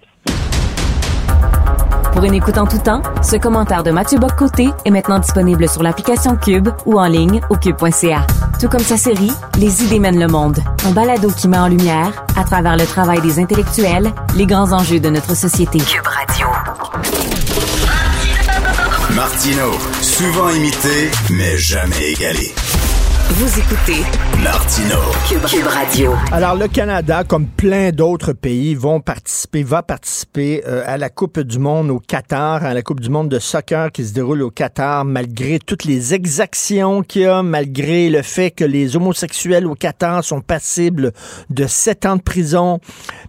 Pour 2.19 2.25
une 2.25 2.33
écoute 2.33 2.57
en 2.57 2.67
tout 2.67 2.79
temps, 2.79 3.01
ce 3.23 3.37
commentaire 3.37 3.81
de 3.81 3.91
Mathieu 3.91 4.19
Boccoté 4.19 4.67
est 4.83 4.91
maintenant 4.91 5.19
disponible 5.19 5.69
sur 5.69 5.81
l'application 5.83 6.35
Cube 6.35 6.67
ou 6.85 6.99
en 6.99 7.05
ligne 7.05 7.39
au 7.49 7.55
cube.ca. 7.55 8.27
Tout 8.59 8.67
comme 8.67 8.81
sa 8.81 8.97
série 8.97 9.31
Les 9.57 9.85
idées 9.85 9.99
mènent 9.99 10.19
le 10.19 10.27
monde, 10.27 10.59
un 10.85 10.91
balado 10.91 11.29
qui 11.31 11.47
met 11.47 11.57
en 11.57 11.69
lumière, 11.69 12.25
à 12.35 12.43
travers 12.43 12.75
le 12.75 12.85
travail 12.85 13.21
des 13.21 13.39
intellectuels, 13.39 14.11
les 14.35 14.45
grands 14.45 14.73
enjeux 14.73 14.99
de 14.99 15.09
notre 15.09 15.33
société. 15.33 15.77
Cube 15.77 16.05
Radio. 16.05 16.47
Martino, 19.15 19.71
souvent 20.01 20.49
imité, 20.49 21.09
mais 21.29 21.57
jamais 21.57 22.11
égalé. 22.11 22.53
Vous 23.31 23.59
écoutez 23.59 24.01
Martino. 24.43 24.95
Cube, 25.29 25.45
Cube 25.45 25.67
Radio. 25.67 26.13
Alors, 26.31 26.55
le 26.55 26.67
Canada, 26.67 27.23
comme 27.23 27.45
plein 27.45 27.91
d'autres 27.91 28.33
pays, 28.33 28.73
vont 28.73 29.01
participer, 29.01 29.61
va 29.61 29.83
participer 29.83 30.63
euh, 30.65 30.81
à 30.87 30.97
la 30.97 31.11
Coupe 31.11 31.39
du 31.39 31.59
Monde 31.59 31.91
au 31.91 31.99
Qatar, 31.99 32.65
à 32.65 32.73
la 32.73 32.81
Coupe 32.81 32.99
du 32.99 33.09
Monde 33.09 33.29
de 33.29 33.37
soccer 33.37 33.91
qui 33.91 34.03
se 34.03 34.13
déroule 34.13 34.41
au 34.41 34.49
Qatar, 34.49 35.05
malgré 35.05 35.59
toutes 35.59 35.85
les 35.85 36.15
exactions 36.15 37.03
qu'il 37.03 37.21
y 37.21 37.25
a, 37.25 37.43
malgré 37.43 38.09
le 38.09 38.23
fait 38.23 38.49
que 38.49 38.65
les 38.65 38.95
homosexuels 38.95 39.67
au 39.67 39.75
Qatar 39.75 40.23
sont 40.23 40.41
passibles 40.41 41.11
de 41.51 41.67
sept 41.67 42.07
ans 42.07 42.15
de 42.15 42.23
prison, 42.23 42.79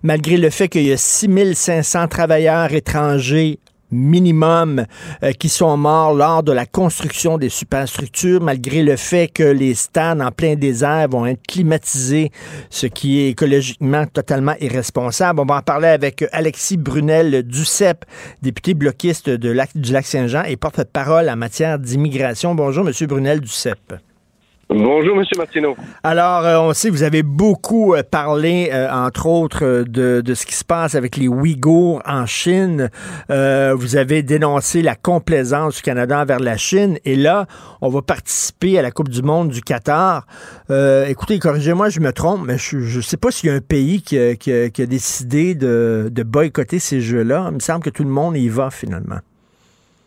malgré 0.02 0.38
le 0.38 0.48
fait 0.48 0.68
qu'il 0.68 0.86
y 0.86 0.92
a 0.92 0.96
6500 0.96 2.08
travailleurs 2.08 2.72
étrangers 2.72 3.58
minimum 3.90 4.84
euh, 5.22 5.32
qui 5.32 5.48
sont 5.48 5.76
morts 5.76 6.14
lors 6.14 6.42
de 6.42 6.52
la 6.52 6.66
construction 6.66 7.38
des 7.38 7.48
superstructures, 7.48 8.40
malgré 8.40 8.82
le 8.82 8.96
fait 8.96 9.28
que 9.28 9.42
les 9.42 9.74
stades 9.74 10.20
en 10.20 10.30
plein 10.30 10.54
désert 10.54 11.08
vont 11.08 11.26
être 11.26 11.42
climatisés, 11.46 12.30
ce 12.70 12.86
qui 12.86 13.20
est 13.20 13.30
écologiquement 13.30 14.06
totalement 14.06 14.54
irresponsable. 14.60 15.40
On 15.40 15.46
va 15.46 15.56
en 15.56 15.62
parler 15.62 15.88
avec 15.88 16.24
Alexis 16.32 16.76
Brunel 16.76 17.42
Ducep, 17.42 18.04
député 18.42 18.74
bloquiste 18.74 19.30
de 19.30 19.50
lac, 19.50 19.70
du 19.74 19.92
Lac-Saint-Jean 19.92 20.44
et 20.44 20.56
porte-parole 20.56 21.28
en 21.28 21.36
matière 21.36 21.78
d'immigration. 21.78 22.54
Bonjour, 22.54 22.84
Monsieur 22.84 23.06
Brunel 23.06 23.40
Ducep. 23.40 23.94
Bonjour, 24.72 25.16
M. 25.18 25.24
Martineau. 25.36 25.76
Alors, 26.04 26.46
euh, 26.46 26.60
on 26.60 26.72
sait, 26.72 26.90
vous 26.90 27.02
avez 27.02 27.24
beaucoup 27.24 27.94
euh, 27.94 28.04
parlé, 28.08 28.70
euh, 28.72 28.88
entre 28.88 29.26
autres, 29.26 29.64
euh, 29.64 29.84
de, 29.84 30.20
de 30.20 30.34
ce 30.34 30.46
qui 30.46 30.54
se 30.54 30.64
passe 30.64 30.94
avec 30.94 31.16
les 31.16 31.26
Ouïghours 31.26 32.00
en 32.06 32.24
Chine. 32.24 32.88
Euh, 33.30 33.74
vous 33.76 33.96
avez 33.96 34.22
dénoncé 34.22 34.80
la 34.82 34.94
complaisance 34.94 35.74
du 35.74 35.82
Canada 35.82 36.20
envers 36.20 36.38
la 36.38 36.56
Chine. 36.56 36.98
Et 37.04 37.16
là, 37.16 37.46
on 37.80 37.88
va 37.88 38.00
participer 38.00 38.78
à 38.78 38.82
la 38.82 38.92
Coupe 38.92 39.08
du 39.08 39.22
Monde 39.22 39.48
du 39.48 39.60
Qatar. 39.60 40.24
Euh, 40.70 41.04
écoutez, 41.06 41.40
corrigez-moi, 41.40 41.88
je 41.88 41.98
me 41.98 42.12
trompe, 42.12 42.42
mais 42.46 42.56
je 42.56 42.76
ne 42.76 43.02
sais 43.02 43.16
pas 43.16 43.32
s'il 43.32 43.50
y 43.50 43.52
a 43.52 43.56
un 43.56 43.60
pays 43.60 44.02
qui 44.02 44.16
a, 44.20 44.36
qui 44.36 44.70
qui 44.70 44.82
a 44.82 44.86
décidé 44.86 45.56
de, 45.56 46.08
de 46.12 46.22
boycotter 46.22 46.78
ces 46.78 47.00
Jeux-là. 47.00 47.46
Il 47.48 47.54
me 47.56 47.60
semble 47.60 47.82
que 47.82 47.90
tout 47.90 48.04
le 48.04 48.10
monde 48.10 48.36
y 48.36 48.48
va, 48.48 48.70
finalement. 48.70 49.18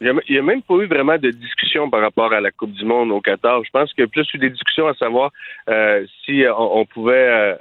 Il 0.04 0.22
n'y 0.30 0.38
a, 0.38 0.42
même 0.42 0.62
pas 0.62 0.76
eu 0.76 0.86
vraiment 0.86 1.18
de 1.18 1.30
discussion 1.30 1.90
par 1.90 2.02
rapport 2.02 2.34
à 2.34 2.42
la 2.42 2.52
Coupe 2.52 2.74
du 2.74 2.84
Monde 2.84 3.12
au 3.12 3.22
Qatar. 3.22 3.64
Je 3.64 3.70
pense 3.72 3.94
qu'il 3.94 4.04
y 4.04 4.06
a 4.06 4.10
plus 4.10 4.28
eu 4.34 4.38
des 4.38 4.50
discussions 4.50 4.88
à 4.88 4.94
savoir 4.96 5.32
euh, 5.70 6.06
si 6.26 6.44
euh, 6.44 6.54
on, 6.56 6.86
pouvait, 6.86 7.14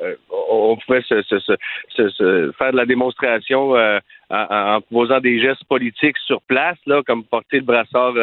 euh, 0.03 0.17
on 0.51 0.73
on 0.73 0.77
pouvait 0.77 1.03
se, 1.03 1.23
se- 1.23 1.39
se- 1.39 2.53
faire 2.59 2.73
de 2.73 2.77
la 2.77 2.87
démonstration 2.87 3.77
euh, 3.77 4.01
en, 4.31 4.81
en 4.93 5.21
des 5.21 5.41
gestes 5.41 5.65
politiques 5.69 6.19
sur 6.27 6.43
place, 6.43 6.79
là, 6.87 7.03
comme 7.07 7.23
porter 7.25 7.59
le 7.59 7.65
brassard, 7.65 8.15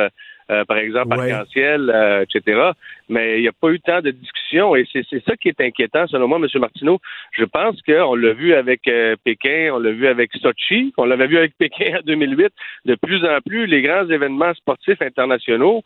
euh, 0.50 0.66
par 0.66 0.78
exemple, 0.78 1.16
Ouais. 1.18 1.32
arc-en-ciel, 1.32 1.92
euh, 1.94 2.24
etc. 2.24 2.72
Mais 3.08 3.38
il 3.38 3.42
n'y 3.42 3.48
a 3.48 3.52
pas 3.52 3.70
eu 3.70 3.80
tant 3.80 4.02
de 4.02 4.12
discussion 4.12 4.76
et 4.76 4.86
c'est 4.92 5.04
c'est 5.10 5.24
ça 5.26 5.36
qui 5.36 5.50
est 5.50 5.62
inquiétant, 5.62 6.08
selon 6.08 6.28
moi, 6.28 6.40
M. 6.40 6.48
Martineau. 6.60 7.00
Je 7.32 7.44
pense 7.46 7.82
qu'on 7.84 8.16
l'a 8.16 8.34
vu 8.34 8.54
avec 8.54 8.88
euh, 8.88 9.16
Pékin, 9.24 9.72
on 9.74 9.80
l'a 9.80 9.92
vu 9.92 10.08
avec 10.08 10.32
Sochi, 10.42 10.94
on 10.98 11.06
l'avait 11.06 11.28
vu 11.28 11.38
avec 11.38 11.56
Pékin 11.60 11.98
en 11.98 12.02
2008. 12.06 12.52
De 12.86 12.96
plus 12.96 13.24
en 13.26 13.40
plus, 13.46 13.66
les 13.68 13.82
grands 13.82 14.10
événements 14.10 14.54
sportifs 14.54 15.02
internationaux, 15.02 15.84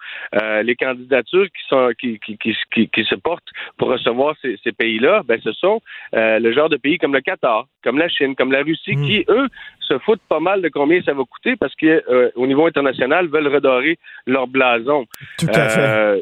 les 0.64 0.76
candidatures 0.76 1.45
qui 1.47 1.64
sont 1.68 1.91
qui, 1.99 2.20
qui, 2.20 2.38
qui, 2.38 2.88
qui, 2.89 3.03
se 3.03 3.16
portent 3.16 3.49
pour 3.78 3.89
recevoir 3.89 4.36
ces, 4.41 4.57
ces 4.64 4.72
pays-là, 4.72 5.24
ben 5.26 5.39
ce 5.43 5.51
sont 5.53 5.82
le 6.14 6.51
genre 6.53 6.70
de 6.70 6.78
pays 6.78 6.97
comme 6.97 7.14
le 7.14 7.22
Qatar, 7.22 7.66
comme 7.84 7.97
la 7.97 8.07
Chine, 8.07 8.36
comme 8.36 8.51
la 8.51 8.64
Russie, 8.64 8.93
Mm. 8.95 9.05
qui 9.07 9.26
eux 9.30 9.47
se 9.94 10.00
foutent 10.00 10.22
pas 10.30 10.39
mal 10.39 10.62
de 10.62 10.70
combien 10.70 11.02
ça 11.04 11.14
va 11.14 11.24
coûter 11.24 11.56
parce 11.56 11.76
que 11.76 12.04
euh, 12.10 12.32
au 12.36 12.48
niveau 12.48 12.66
international 12.66 13.28
veulent 13.28 13.48
redorer 13.48 13.98
leur 14.26 14.48
blason. 14.48 15.06
Tout 15.38 15.48
à 15.54 15.70
fait. 15.70 15.80
Euh, 15.80 16.22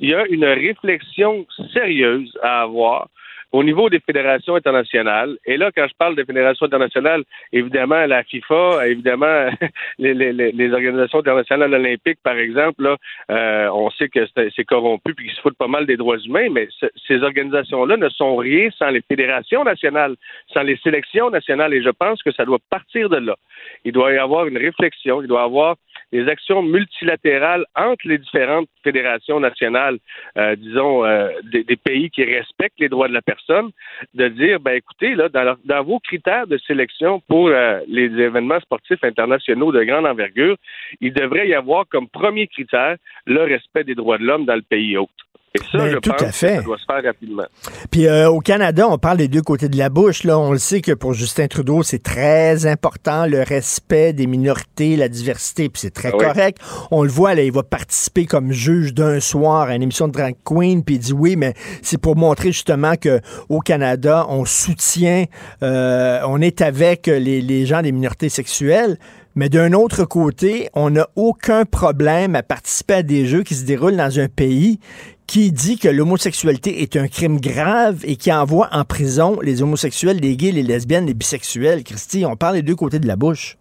il 0.00 0.10
y 0.10 0.14
a 0.14 0.26
une 0.26 0.44
réflexion 0.44 1.46
sérieuse 1.72 2.36
à 2.42 2.62
avoir 2.62 3.08
au 3.52 3.62
niveau 3.62 3.90
des 3.90 4.00
fédérations 4.00 4.54
internationales. 4.56 5.36
Et 5.44 5.56
là, 5.56 5.70
quand 5.74 5.86
je 5.86 5.94
parle 5.98 6.16
des 6.16 6.24
fédérations 6.24 6.66
internationales, 6.66 7.22
évidemment, 7.52 8.06
la 8.06 8.24
FIFA, 8.24 8.88
évidemment, 8.88 9.50
les, 9.98 10.14
les- 10.14 10.32
les- 10.32 10.72
organisations 10.72 11.18
internationales 11.18 11.74
olympiques, 11.74 12.18
par 12.22 12.36
exemple, 12.36 12.82
là, 12.82 12.96
euh, 13.30 13.68
on 13.74 13.90
sait 13.90 14.08
que 14.08 14.20
c'est 14.56 14.64
corrompu 14.64 15.14
puis 15.14 15.26
qu'ils 15.26 15.34
se 15.36 15.40
foutent 15.42 15.58
pas 15.58 15.68
mal 15.68 15.84
des 15.86 15.96
droits 15.96 16.18
humains, 16.18 16.48
mais 16.50 16.66
ce- 16.80 16.86
ces 17.06 17.22
organisations-là 17.22 17.96
ne 17.98 18.08
sont 18.08 18.36
rien 18.36 18.70
sans 18.78 18.88
les 18.88 19.02
fédérations 19.02 19.64
nationales, 19.64 20.16
sans 20.52 20.62
les 20.62 20.76
sélections 20.78 21.28
nationales. 21.30 21.74
Et 21.74 21.82
je 21.82 21.90
pense 21.90 22.22
que 22.22 22.32
ça 22.32 22.44
doit 22.44 22.58
partir 22.70 23.10
de 23.10 23.16
là. 23.18 23.36
Il 23.84 23.92
doit 23.92 24.12
y 24.12 24.18
avoir 24.18 24.46
une 24.46 24.58
réflexion, 24.58 25.20
il 25.22 25.28
doit 25.28 25.42
y 25.42 25.44
avoir 25.44 25.76
des 26.10 26.28
actions 26.28 26.62
multilatérales 26.62 27.64
entre 27.74 28.06
les 28.06 28.18
différentes 28.18 28.68
fédérations 28.84 29.40
nationales, 29.40 29.98
euh, 30.36 30.56
disons, 30.56 31.04
euh, 31.04 31.28
des, 31.44 31.64
des 31.64 31.76
pays 31.76 32.10
qui 32.10 32.24
respectent 32.24 32.78
les 32.80 32.88
droits 32.88 33.08
de 33.08 33.14
la 33.14 33.22
personne, 33.22 33.41
de 33.48 34.28
dire, 34.28 34.60
ben 34.60 34.76
écoutez, 34.76 35.14
dans 35.14 35.82
vos 35.84 35.98
critères 36.00 36.46
de 36.46 36.58
sélection 36.58 37.20
pour 37.28 37.48
euh, 37.48 37.80
les 37.86 38.04
événements 38.04 38.60
sportifs 38.60 39.02
internationaux 39.04 39.72
de 39.72 39.84
grande 39.84 40.06
envergure, 40.06 40.56
il 41.00 41.12
devrait 41.12 41.48
y 41.48 41.54
avoir 41.54 41.86
comme 41.88 42.08
premier 42.08 42.46
critère 42.46 42.96
le 43.26 43.42
respect 43.42 43.84
des 43.84 43.94
droits 43.94 44.18
de 44.18 44.24
l'homme 44.24 44.44
dans 44.44 44.56
le 44.56 44.62
pays 44.62 44.96
hôte. 44.96 45.10
Et 45.54 45.58
ça, 45.70 45.78
Ben, 45.78 45.90
je 45.90 45.96
tout 45.98 46.10
pense 46.10 46.22
à 46.22 46.32
fait. 46.32 46.46
que 46.48 46.56
ça 46.56 46.62
doit 46.62 46.78
se 46.78 46.84
faire 46.86 47.02
rapidement. 47.04 47.42
Puis 47.90 48.06
euh, 48.06 48.30
au 48.30 48.40
Canada, 48.40 48.88
on 48.88 48.96
parle 48.96 49.18
des 49.18 49.28
deux 49.28 49.42
côtés 49.42 49.68
de 49.68 49.76
la 49.76 49.90
bouche. 49.90 50.24
Là, 50.24 50.38
on 50.38 50.52
le 50.52 50.58
sait 50.58 50.80
que 50.80 50.92
pour 50.92 51.12
Justin 51.12 51.46
Trudeau, 51.46 51.82
c'est 51.82 52.02
très 52.02 52.64
important 52.66 53.26
le 53.26 53.42
respect 53.42 54.14
des 54.14 54.26
minorités, 54.26 54.96
la 54.96 55.08
diversité. 55.08 55.68
Puis 55.68 55.82
c'est 55.82 55.90
très 55.92 56.08
Ah 56.12 56.16
oui. 56.18 56.24
correct. 56.24 56.58
On 56.90 57.02
le 57.02 57.10
voit 57.10 57.34
là, 57.34 57.42
il 57.42 57.52
va 57.52 57.62
participer 57.62 58.24
comme 58.24 58.50
juge 58.52 58.94
d'un 58.94 59.20
soir 59.20 59.68
à 59.68 59.74
une 59.76 59.82
émission 59.82 60.08
de 60.08 60.12
drag 60.12 60.36
queen. 60.42 60.82
Puis 60.82 60.94
il 60.94 60.98
dit 61.00 61.12
oui, 61.12 61.36
mais 61.36 61.52
c'est 61.82 61.98
pour 61.98 62.16
montrer 62.16 62.52
justement 62.52 62.94
que 62.96 63.20
au 63.50 63.60
Canada, 63.60 64.24
on 64.30 64.46
soutient, 64.46 65.24
euh, 65.62 66.20
on 66.26 66.40
est 66.40 66.62
avec 66.62 67.08
les, 67.08 67.42
les 67.42 67.66
gens 67.66 67.82
des 67.82 67.92
minorités 67.92 68.30
sexuelles. 68.30 68.96
Mais 69.34 69.48
d'un 69.48 69.72
autre 69.72 70.04
côté, 70.04 70.68
on 70.74 70.90
n'a 70.90 71.08
aucun 71.16 71.64
problème 71.64 72.36
à 72.36 72.42
participer 72.42 72.94
à 72.94 73.02
des 73.02 73.24
jeux 73.24 73.42
qui 73.42 73.54
se 73.54 73.64
déroulent 73.64 73.96
dans 73.96 74.20
un 74.20 74.28
pays 74.28 74.78
qui 75.26 75.52
dit 75.52 75.78
que 75.78 75.88
l'homosexualité 75.88 76.82
est 76.82 76.96
un 76.96 77.08
crime 77.08 77.40
grave 77.40 78.02
et 78.04 78.16
qui 78.16 78.30
envoie 78.30 78.68
en 78.72 78.84
prison 78.84 79.38
les 79.40 79.62
homosexuels, 79.62 80.18
les 80.20 80.36
gays, 80.36 80.52
les 80.52 80.62
lesbiennes, 80.62 81.06
les 81.06 81.14
bisexuels. 81.14 81.82
Christy, 81.84 82.26
on 82.26 82.36
parle 82.36 82.56
des 82.56 82.62
deux 82.62 82.76
côtés 82.76 82.98
de 82.98 83.06
la 83.06 83.16
bouche. 83.16 83.56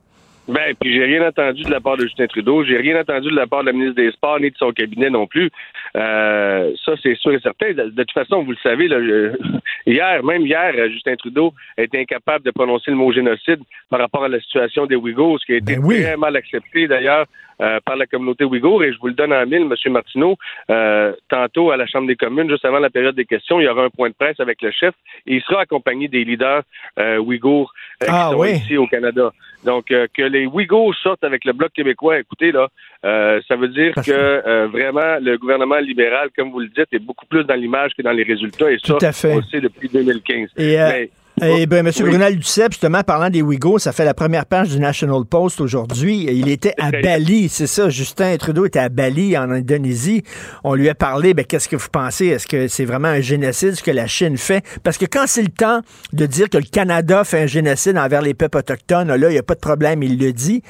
Ben, 0.50 0.76
puis 0.82 0.94
j'ai 0.94 1.06
rien 1.06 1.26
entendu 1.26 1.64
de 1.64 1.72
la 1.72 1.80
part 1.80 1.96
de 1.96 2.04
Justin 2.04 2.28
Trudeau, 2.28 2.66
j'ai 2.66 2.76
rien 2.76 3.00
entendu 3.00 3.30
de 3.30 3.36
la 3.36 3.48
part 3.48 3.62
de 3.62 3.68
la 3.68 3.72
ministre 3.72 3.96
des 3.96 4.12
Sports 4.12 4.40
ni 4.42 4.50
de 4.50 4.58
son 4.58 4.72
cabinet 4.72 5.10
non 5.10 5.28
plus. 5.28 5.50
Euh, 5.98 6.72
ça, 6.86 6.94
c'est 7.02 7.16
sûr 7.16 7.34
et 7.34 7.40
certain. 7.40 7.74
De, 7.74 7.90
toute 7.90 8.12
façon, 8.12 8.44
vous 8.44 8.52
le 8.52 8.58
savez, 8.64 8.88
là, 8.88 9.00
hier, 9.86 10.24
même 10.24 10.46
hier, 10.46 10.74
Justin 10.90 11.16
Trudeau 11.16 11.54
était 11.78 12.00
incapable 12.00 12.46
de 12.46 12.52
prononcer 12.52 12.92
le 12.92 12.98
mot 12.98 13.12
génocide 13.12 13.60
par 13.90 14.00
rapport 14.00 14.24
à 14.24 14.30
la 14.30 14.40
situation 14.40 14.86
des 14.86 14.96
Ouïghours, 14.96 15.40
ce 15.40 15.46
qui 15.46 15.54
a 15.54 15.58
été 15.58 15.76
Ben 15.76 15.84
très 15.88 16.18
mal 16.18 16.36
accepté 16.36 16.88
d'ailleurs 16.88 17.26
euh, 17.62 17.80
par 17.86 17.96
la 17.96 18.06
communauté 18.06 18.44
ouïghour. 18.44 18.84
Et 18.84 18.94
je 18.94 19.00
vous 19.00 19.08
le 19.08 19.14
donne 19.14 19.34
en 19.34 19.46
mille, 19.46 19.68
M. 19.70 19.92
Martineau, 19.94 20.38
euh, 20.70 21.14
tantôt 21.30 21.72
à 21.72 21.78
la 21.78 21.86
Chambre 21.88 22.08
des 22.08 22.16
communes, 22.16 22.50
juste 22.50 22.66
avant 22.66 22.80
la 22.80 22.90
période 22.90 23.16
des 23.16 23.26
questions, 23.26 23.60
il 23.60 23.66
y 23.66 23.68
aura 23.68 23.84
un 23.84 23.90
point 23.90 24.10
de 24.10 24.16
presse 24.16 24.40
avec 24.40 24.62
le 24.62 24.72
chef 24.72 24.94
et 25.28 25.36
il 25.36 25.42
sera 25.42 25.62
accompagné 25.62 26.08
des 26.08 26.24
leaders 26.24 26.64
euh, 27.00 27.18
ouïghours 27.18 27.74
euh, 28.04 28.06
qui 28.06 28.12
Ah, 28.14 28.30
sont 28.32 28.40
oui. 28.40 28.52
ici 28.54 28.78
au 28.78 28.88
Canada. 28.88 29.32
Donc, 29.64 29.92
euh, 29.92 30.08
que 30.12 30.24
les 30.24 30.48
Ouïghours 30.48 30.96
sortent 30.96 31.24
avec 31.24 31.46
le 31.46 31.54
Bloc 31.54 31.72
québécois, 31.72 32.18
écoutez, 32.18 32.52
là, 32.52 32.68
euh, 33.06 33.40
ça 33.48 33.56
veut 33.56 33.68
dire 33.68 33.94
que 33.94 34.10
euh, 34.12 34.68
vraiment 34.68 35.18
le 35.22 35.38
gouvernement 35.38 35.78
libéral, 35.78 36.30
comme 36.36 36.50
vous 36.50 36.62
le 36.62 36.68
dites, 36.70 36.88
est 36.92 36.98
beaucoup 37.00 37.28
plus 37.28 37.44
dans 37.44 37.54
l'image 37.54 37.92
que 37.96 38.02
dans 38.02 38.12
les 38.12 38.24
résultats. 38.24 38.72
Et 38.72 38.78
ça, 38.84 38.98
à 39.00 39.12
fait. 39.12 39.34
on 39.34 39.38
le 39.38 39.44
sait 39.44 39.62
depuis 39.62 39.88
2015. 39.88 40.50
Et, 40.58 40.80
euh, 40.82 40.90
Mais- 40.90 41.10
Eh 41.44 41.66
ben, 41.66 41.86
M. 41.86 41.92
Oui. 41.98 42.10
Brunel 42.10 42.38
Duceppe, 42.38 42.74
justement, 42.74 43.02
parlant 43.02 43.30
des 43.30 43.42
Ouïghours, 43.42 43.82
ça 43.82 43.92
fait 43.92 44.06
la 44.06 44.14
première 44.14 44.46
page 44.46 44.70
du 44.70 44.80
National 44.80 45.26
Post 45.26 45.60
aujourd'hui. 45.60 46.28
Il 46.30 46.50
était 46.50 46.74
à 46.80 46.92
Bali, 46.92 47.50
c'est 47.50 47.66
ça. 47.66 47.90
Justin 47.90 48.38
Trudeau 48.38 48.66
était 48.66 48.80
à 48.80 48.90
Bali, 48.90 49.36
en 49.36 49.50
Indonésie. 49.50 50.24
On 50.64 50.76
lui 50.76 50.88
a 50.88 50.94
parlé, 50.94 51.34
ben, 51.34 51.44
qu'est-ce 51.44 51.68
que 51.68 51.76
vous 51.76 51.90
pensez? 51.92 52.28
Est-ce 52.28 52.46
que 52.46 52.68
c'est 52.68 52.86
vraiment 52.86 53.08
un 53.08 53.22
génocide 53.22 53.74
ce 53.74 53.82
que 53.82 53.90
la 53.90 54.06
Chine 54.06 54.38
fait? 54.38 54.64
Parce 54.84 55.00
que 55.00 55.06
quand 55.06 55.24
c'est 55.26 55.42
le 55.42 55.50
temps 55.50 55.82
de 56.14 56.26
dire 56.28 56.48
que 56.48 56.58
le 56.58 56.64
Canada 56.64 57.24
fait 57.24 57.42
un 57.42 57.48
génocide 57.48 57.98
envers 57.98 58.22
les 58.22 58.36
peuples 58.36 58.60
autochtones, 58.60 59.08
là, 59.08 59.30
il 59.30 59.34
n'y 59.34 59.40
a 59.40 59.44
pas 59.44 59.56
de 59.56 59.60
problème, 59.60 60.04
il 60.04 60.20
le 60.20 60.34
dit. 60.34 60.62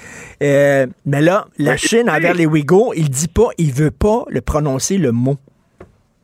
Euh, 0.42 0.88
mais 1.06 1.22
là, 1.22 1.48
la 1.58 1.72
Mais 1.72 1.78
Chine 1.78 2.10
envers 2.10 2.34
les 2.34 2.46
Ouïghours, 2.46 2.94
il 2.96 3.10
dit 3.10 3.28
pas, 3.28 3.50
il 3.58 3.74
veut 3.74 3.92
pas 3.92 4.24
le 4.30 4.40
prononcer 4.40 4.98
le 4.98 5.12
mot. 5.12 5.38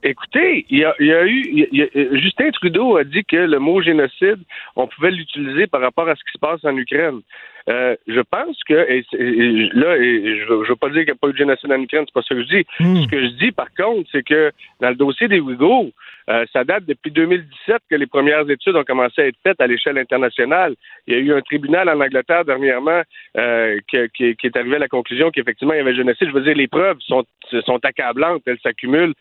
Écoutez, 0.07 0.65
il 0.69 0.79
y 0.79 0.85
a, 0.85 0.95
il 0.99 1.07
y 1.07 1.13
a 1.13 1.25
eu. 1.25 1.67
il 1.71 1.77
y 1.77 1.81
a- 1.83 1.87
euh, 1.95 2.17
Justin 2.17 2.49
Trudeau 2.51 2.97
a 2.97 3.03
dit 3.03 3.23
que 3.25 3.35
le 3.35 3.59
mot 3.59 3.81
génocide, 3.81 4.39
on 4.75 4.87
pouvait 4.87 5.11
l'utiliser 5.11 5.67
par 5.67 5.81
rapport 5.81 6.07
à 6.07 6.15
ce 6.15 6.23
qui 6.23 6.31
se 6.33 6.39
passe 6.39 6.63
en 6.63 6.75
Ukraine. 6.77 7.21
Euh, 7.69 7.97
je 8.07 8.21
pense 8.21 8.57
que, 8.63 8.73
et, 8.89 9.05
c'est- 9.11 9.19
et 9.19 9.69
là, 9.73 9.97
et 9.97 10.37
je 10.47 10.53
ne 10.53 10.65
veux 10.65 10.75
pas 10.77 10.87
dire 10.87 10.99
qu'il 11.03 11.11
n'y 11.11 11.11
a 11.11 11.15
pas 11.19 11.27
eu 11.27 11.33
de 11.33 11.37
génocide 11.37 11.69
en 11.73 11.81
Ukraine, 11.81 12.05
c'est 12.07 12.13
pas 12.13 12.21
ça 12.21 12.33
que 12.33 12.41
je 12.43 12.47
dis. 12.47 12.65
Hmm. 12.79 13.01
Ce 13.03 13.07
que 13.09 13.19
je 13.21 13.27
dis, 13.43 13.51
par 13.51 13.67
contre, 13.75 14.07
c'est 14.11 14.23
que 14.23 14.51
dans 14.79 14.87
le 14.89 14.95
dossier 14.95 15.27
des 15.27 15.41
Ouïghours, 15.41 15.89
euh, 16.29 16.45
ça 16.53 16.63
date 16.63 16.85
depuis 16.85 17.11
2017 17.11 17.81
que 17.89 17.95
les 17.95 18.05
premières 18.07 18.49
études 18.49 18.75
ont 18.77 18.83
commencé 18.85 19.21
à 19.21 19.27
être 19.27 19.35
faites 19.43 19.59
à 19.59 19.67
l'échelle 19.67 19.97
internationale. 19.97 20.75
Il 21.07 21.13
y 21.13 21.17
a 21.17 21.19
eu 21.19 21.33
un 21.33 21.41
tribunal 21.41 21.89
en 21.89 21.99
Angleterre 21.99 22.45
dernièrement 22.45 23.01
euh, 23.37 23.77
qui, 23.89 23.97
qui- 24.15 24.35
qui 24.37 24.47
est 24.47 24.55
arrivé 24.57 24.77
à 24.77 24.79
la 24.79 24.87
conclusion 24.87 25.29
qu'effectivement 25.31 25.73
il 25.73 25.77
y 25.77 25.81
avait 25.81 25.95
génocide. 25.95 26.27
Je 26.29 26.33
veux 26.33 26.41
dire, 26.41 26.55
les 26.55 26.67
preuves 26.67 26.99
sont, 27.01 27.25
sont 27.65 27.79
accablantes, 27.83 28.43
elles 28.45 28.59
s'accumulent 28.63 29.13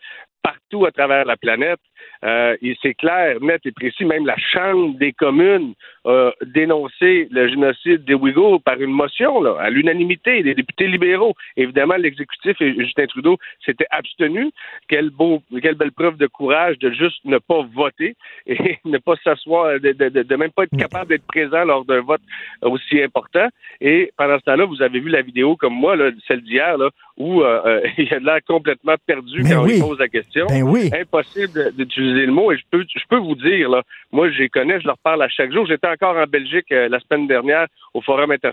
partout 0.47 0.85
à 0.85 0.91
travers 0.91 1.25
la 1.25 1.37
planète. 1.37 1.79
Euh, 2.23 2.55
c'est 2.81 2.93
clair, 2.93 3.37
net 3.41 3.61
et 3.65 3.71
précis. 3.71 4.05
Même 4.05 4.25
la 4.25 4.37
Chambre 4.37 4.97
des 4.97 5.13
communes 5.13 5.73
a 6.05 6.31
dénoncé 6.45 7.27
le 7.31 7.47
génocide 7.49 8.03
des 8.05 8.13
Ouïghours 8.13 8.61
par 8.63 8.79
une 8.81 8.91
motion, 8.91 9.41
là, 9.41 9.55
à 9.59 9.69
l'unanimité 9.69 10.41
des 10.43 10.55
députés 10.55 10.87
libéraux. 10.87 11.33
Évidemment, 11.57 11.95
l'exécutif 11.95 12.59
et 12.61 12.73
Justin 12.73 13.05
Trudeau 13.07 13.37
s'étaient 13.65 13.87
abstenus. 13.91 14.51
Quelle, 14.87 15.09
beau, 15.09 15.41
quelle 15.61 15.75
belle 15.75 15.91
preuve 15.91 16.17
de 16.17 16.27
courage 16.27 16.77
de 16.79 16.91
juste 16.91 17.23
ne 17.25 17.37
pas 17.37 17.61
voter 17.75 18.15
et 18.47 18.79
ne 18.85 18.97
pas 18.97 19.15
s'asseoir, 19.23 19.79
de, 19.79 19.91
de, 19.91 20.09
de- 20.09 20.23
de 20.23 20.35
même 20.35 20.51
pas 20.51 20.63
être 20.63 20.77
capable 20.77 21.09
d'être 21.09 21.25
présent 21.27 21.63
lors 21.65 21.85
d'un 21.85 22.01
vote 22.01 22.21
aussi 22.61 23.01
important. 23.01 23.47
Et 23.81 24.11
pendant 24.17 24.39
ce 24.39 24.43
temps-là, 24.45 24.65
vous 24.65 24.81
avez 24.81 24.99
vu 24.99 25.09
la 25.09 25.21
vidéo 25.21 25.55
comme 25.55 25.73
moi, 25.73 25.95
là, 25.95 26.11
celle 26.27 26.41
d'hier, 26.41 26.77
où 27.17 27.41
euh, 27.41 27.61
euh, 27.65 27.81
il 27.97 28.13
a 28.13 28.19
l'air 28.19 28.39
complètement 28.47 28.95
perdu 29.05 29.41
Ben 29.43 29.49
quand 29.55 29.63
oui. 29.65 29.71
on 29.73 29.75
lui 29.75 29.81
pose 29.81 29.99
la 29.99 30.07
question. 30.07 30.45
Ben 30.47 30.63
oui. 30.63 30.89
Impossible 30.99 31.71
d'utiliser 31.87 32.25
le 32.25 32.31
mot. 32.31 32.51
Et 32.51 32.57
je 32.57 32.63
peux, 32.69 32.85
je 32.87 33.05
peux 33.09 33.17
vous 33.17 33.35
dire, 33.35 33.69
là, 33.69 33.81
moi, 34.11 34.29
je 34.29 34.37
les 34.39 34.49
connais, 34.49 34.79
je 34.79 34.87
leur 34.87 34.97
parle 34.99 35.21
à 35.21 35.29
chaque 35.29 35.51
jour. 35.51 35.65
J'étais 35.65 35.87
encore 35.87 36.17
en 36.17 36.25
Belgique 36.25 36.71
euh, 36.71 36.89
la 36.89 36.99
semaine 36.99 37.27
dernière 37.27 37.67
au 37.93 38.01
Forum 38.01 38.31
inter- 38.31 38.51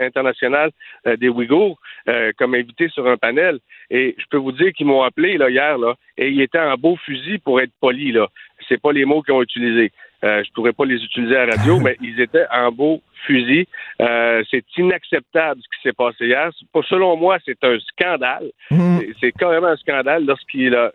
international 0.00 0.70
euh, 1.06 1.16
des 1.16 1.28
Ouïghours 1.28 1.78
euh, 2.08 2.32
comme 2.36 2.54
invité 2.54 2.88
sur 2.88 3.06
un 3.06 3.16
panel. 3.16 3.58
Et 3.90 4.14
je 4.18 4.24
peux 4.30 4.36
vous 4.36 4.52
dire 4.52 4.72
qu'ils 4.72 4.86
m'ont 4.86 5.02
appelé 5.02 5.38
là, 5.38 5.48
hier, 5.50 5.78
là, 5.78 5.94
et 6.18 6.28
ils 6.28 6.40
étaient 6.40 6.58
en 6.58 6.76
beau 6.76 6.96
fusil 6.96 7.38
pour 7.38 7.60
être 7.60 7.72
polis. 7.80 8.12
Là. 8.12 8.28
C'est 8.68 8.80
pas 8.80 8.92
les 8.92 9.04
mots 9.04 9.22
qu'ils 9.22 9.34
ont 9.34 9.42
utilisés. 9.42 9.90
Euh, 10.24 10.42
je 10.44 10.52
pourrais 10.52 10.72
pas 10.72 10.84
les 10.84 11.02
utiliser 11.02 11.36
à 11.36 11.46
la 11.46 11.56
radio, 11.56 11.78
mais 11.84 11.96
ils 12.00 12.20
étaient 12.20 12.46
en 12.52 12.70
beau 12.70 13.00
fusil. 13.26 13.66
Euh, 14.00 14.42
c'est 14.50 14.64
inacceptable 14.76 15.60
ce 15.62 15.76
qui 15.76 15.82
s'est 15.82 15.92
passé 15.92 16.26
hier. 16.26 16.50
Selon 16.88 17.16
moi, 17.16 17.38
c'est 17.44 17.62
un 17.64 17.78
scandale. 17.80 18.50
Hmm. 18.70 18.98
C'est- 19.20 19.32
carrément 19.32 19.68
un 19.68 19.76
scandale 19.76 20.24
lorsqu'il 20.26 20.74
a, 20.74 20.92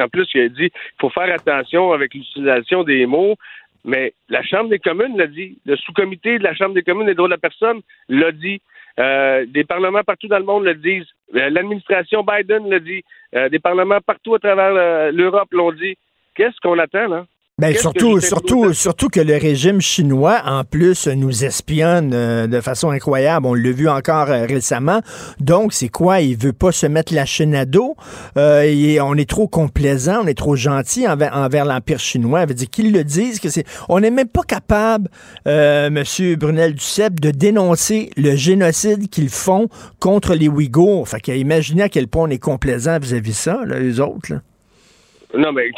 en 0.00 0.08
plus, 0.08 0.26
il 0.34 0.40
a 0.42 0.48
dit 0.48 0.70
qu'il 0.70 0.70
faut 1.00 1.10
faire 1.10 1.32
attention 1.32 1.92
avec 1.92 2.14
l'utilisation 2.14 2.82
des 2.84 3.06
mots. 3.06 3.34
Mais 3.84 4.12
la 4.28 4.42
Chambre 4.42 4.68
des 4.68 4.78
communes 4.78 5.16
l'a 5.16 5.26
dit. 5.26 5.58
Le 5.64 5.76
sous-comité 5.76 6.38
de 6.38 6.44
la 6.44 6.54
Chambre 6.54 6.74
des 6.74 6.82
communes 6.82 7.06
des 7.06 7.14
droits 7.14 7.28
de 7.28 7.32
la 7.34 7.38
personne 7.38 7.80
l'a 8.08 8.30
dit. 8.32 8.60
Euh, 8.98 9.46
des 9.46 9.64
parlements 9.64 10.02
partout 10.02 10.28
dans 10.28 10.38
le 10.38 10.44
monde 10.44 10.64
le 10.64 10.74
disent. 10.74 11.06
Euh, 11.34 11.48
L'administration 11.48 12.22
Biden 12.22 12.68
l'a 12.68 12.78
dit. 12.80 13.02
Euh, 13.34 13.48
des 13.48 13.58
parlements 13.58 14.00
partout 14.04 14.34
à 14.34 14.38
travers 14.38 15.12
l'Europe 15.12 15.48
l'ont 15.52 15.72
dit. 15.72 15.96
Qu'est-ce 16.34 16.60
qu'on 16.62 16.78
attend, 16.78 17.08
là? 17.08 17.24
Ben 17.60 17.76
surtout, 17.76 18.20
surtout, 18.20 18.72
surtout 18.72 19.10
que 19.10 19.20
le 19.20 19.36
régime 19.36 19.82
chinois, 19.82 20.40
en 20.46 20.64
plus, 20.64 21.06
nous 21.08 21.44
espionne 21.44 22.12
euh, 22.14 22.46
de 22.46 22.58
façon 22.62 22.88
incroyable. 22.88 23.44
On 23.44 23.52
l'a 23.52 23.70
vu 23.70 23.86
encore 23.86 24.30
euh, 24.30 24.46
récemment. 24.46 25.02
Donc, 25.40 25.74
c'est 25.74 25.90
quoi? 25.90 26.22
Il 26.22 26.38
veut 26.38 26.54
pas 26.54 26.72
se 26.72 26.86
mettre 26.86 27.12
la 27.12 27.26
chaîne 27.26 27.54
à 27.54 27.66
dos. 27.66 27.96
Euh, 28.38 28.62
et 28.62 28.98
on 29.02 29.14
est 29.14 29.28
trop 29.28 29.46
complaisant, 29.46 30.22
on 30.24 30.26
est 30.26 30.38
trop 30.38 30.56
gentil 30.56 31.06
envers, 31.06 31.36
envers 31.36 31.66
l'Empire 31.66 31.98
chinois. 31.98 32.46
Veut 32.46 32.54
dire 32.54 32.70
qu'ils 32.70 32.92
le 32.92 33.04
disent, 33.04 33.40
que 33.40 33.50
c'est. 33.50 33.66
On 33.90 34.00
n'est 34.00 34.10
même 34.10 34.28
pas 34.28 34.42
capable, 34.42 35.10
euh, 35.46 35.90
Monsieur 35.90 36.36
Brunel 36.36 36.72
Duceppe, 36.72 37.20
de 37.20 37.30
dénoncer 37.30 38.08
le 38.16 38.36
génocide 38.36 39.10
qu'ils 39.10 39.28
font 39.28 39.68
contre 39.98 40.34
les 40.34 40.48
Ouïghours. 40.48 41.06
Fait 41.06 41.20
qu'imaginez 41.20 41.82
à 41.82 41.88
quel 41.90 42.08
point 42.08 42.24
on 42.24 42.30
est 42.30 42.38
complaisant 42.38 42.98
vis-à-vis 42.98 43.36
ça, 43.36 43.60
là, 43.66 43.78
eux 43.78 44.00
autres. 44.00 44.32
Là. 44.32 44.40
Non, 45.32 45.52
mais 45.52 45.70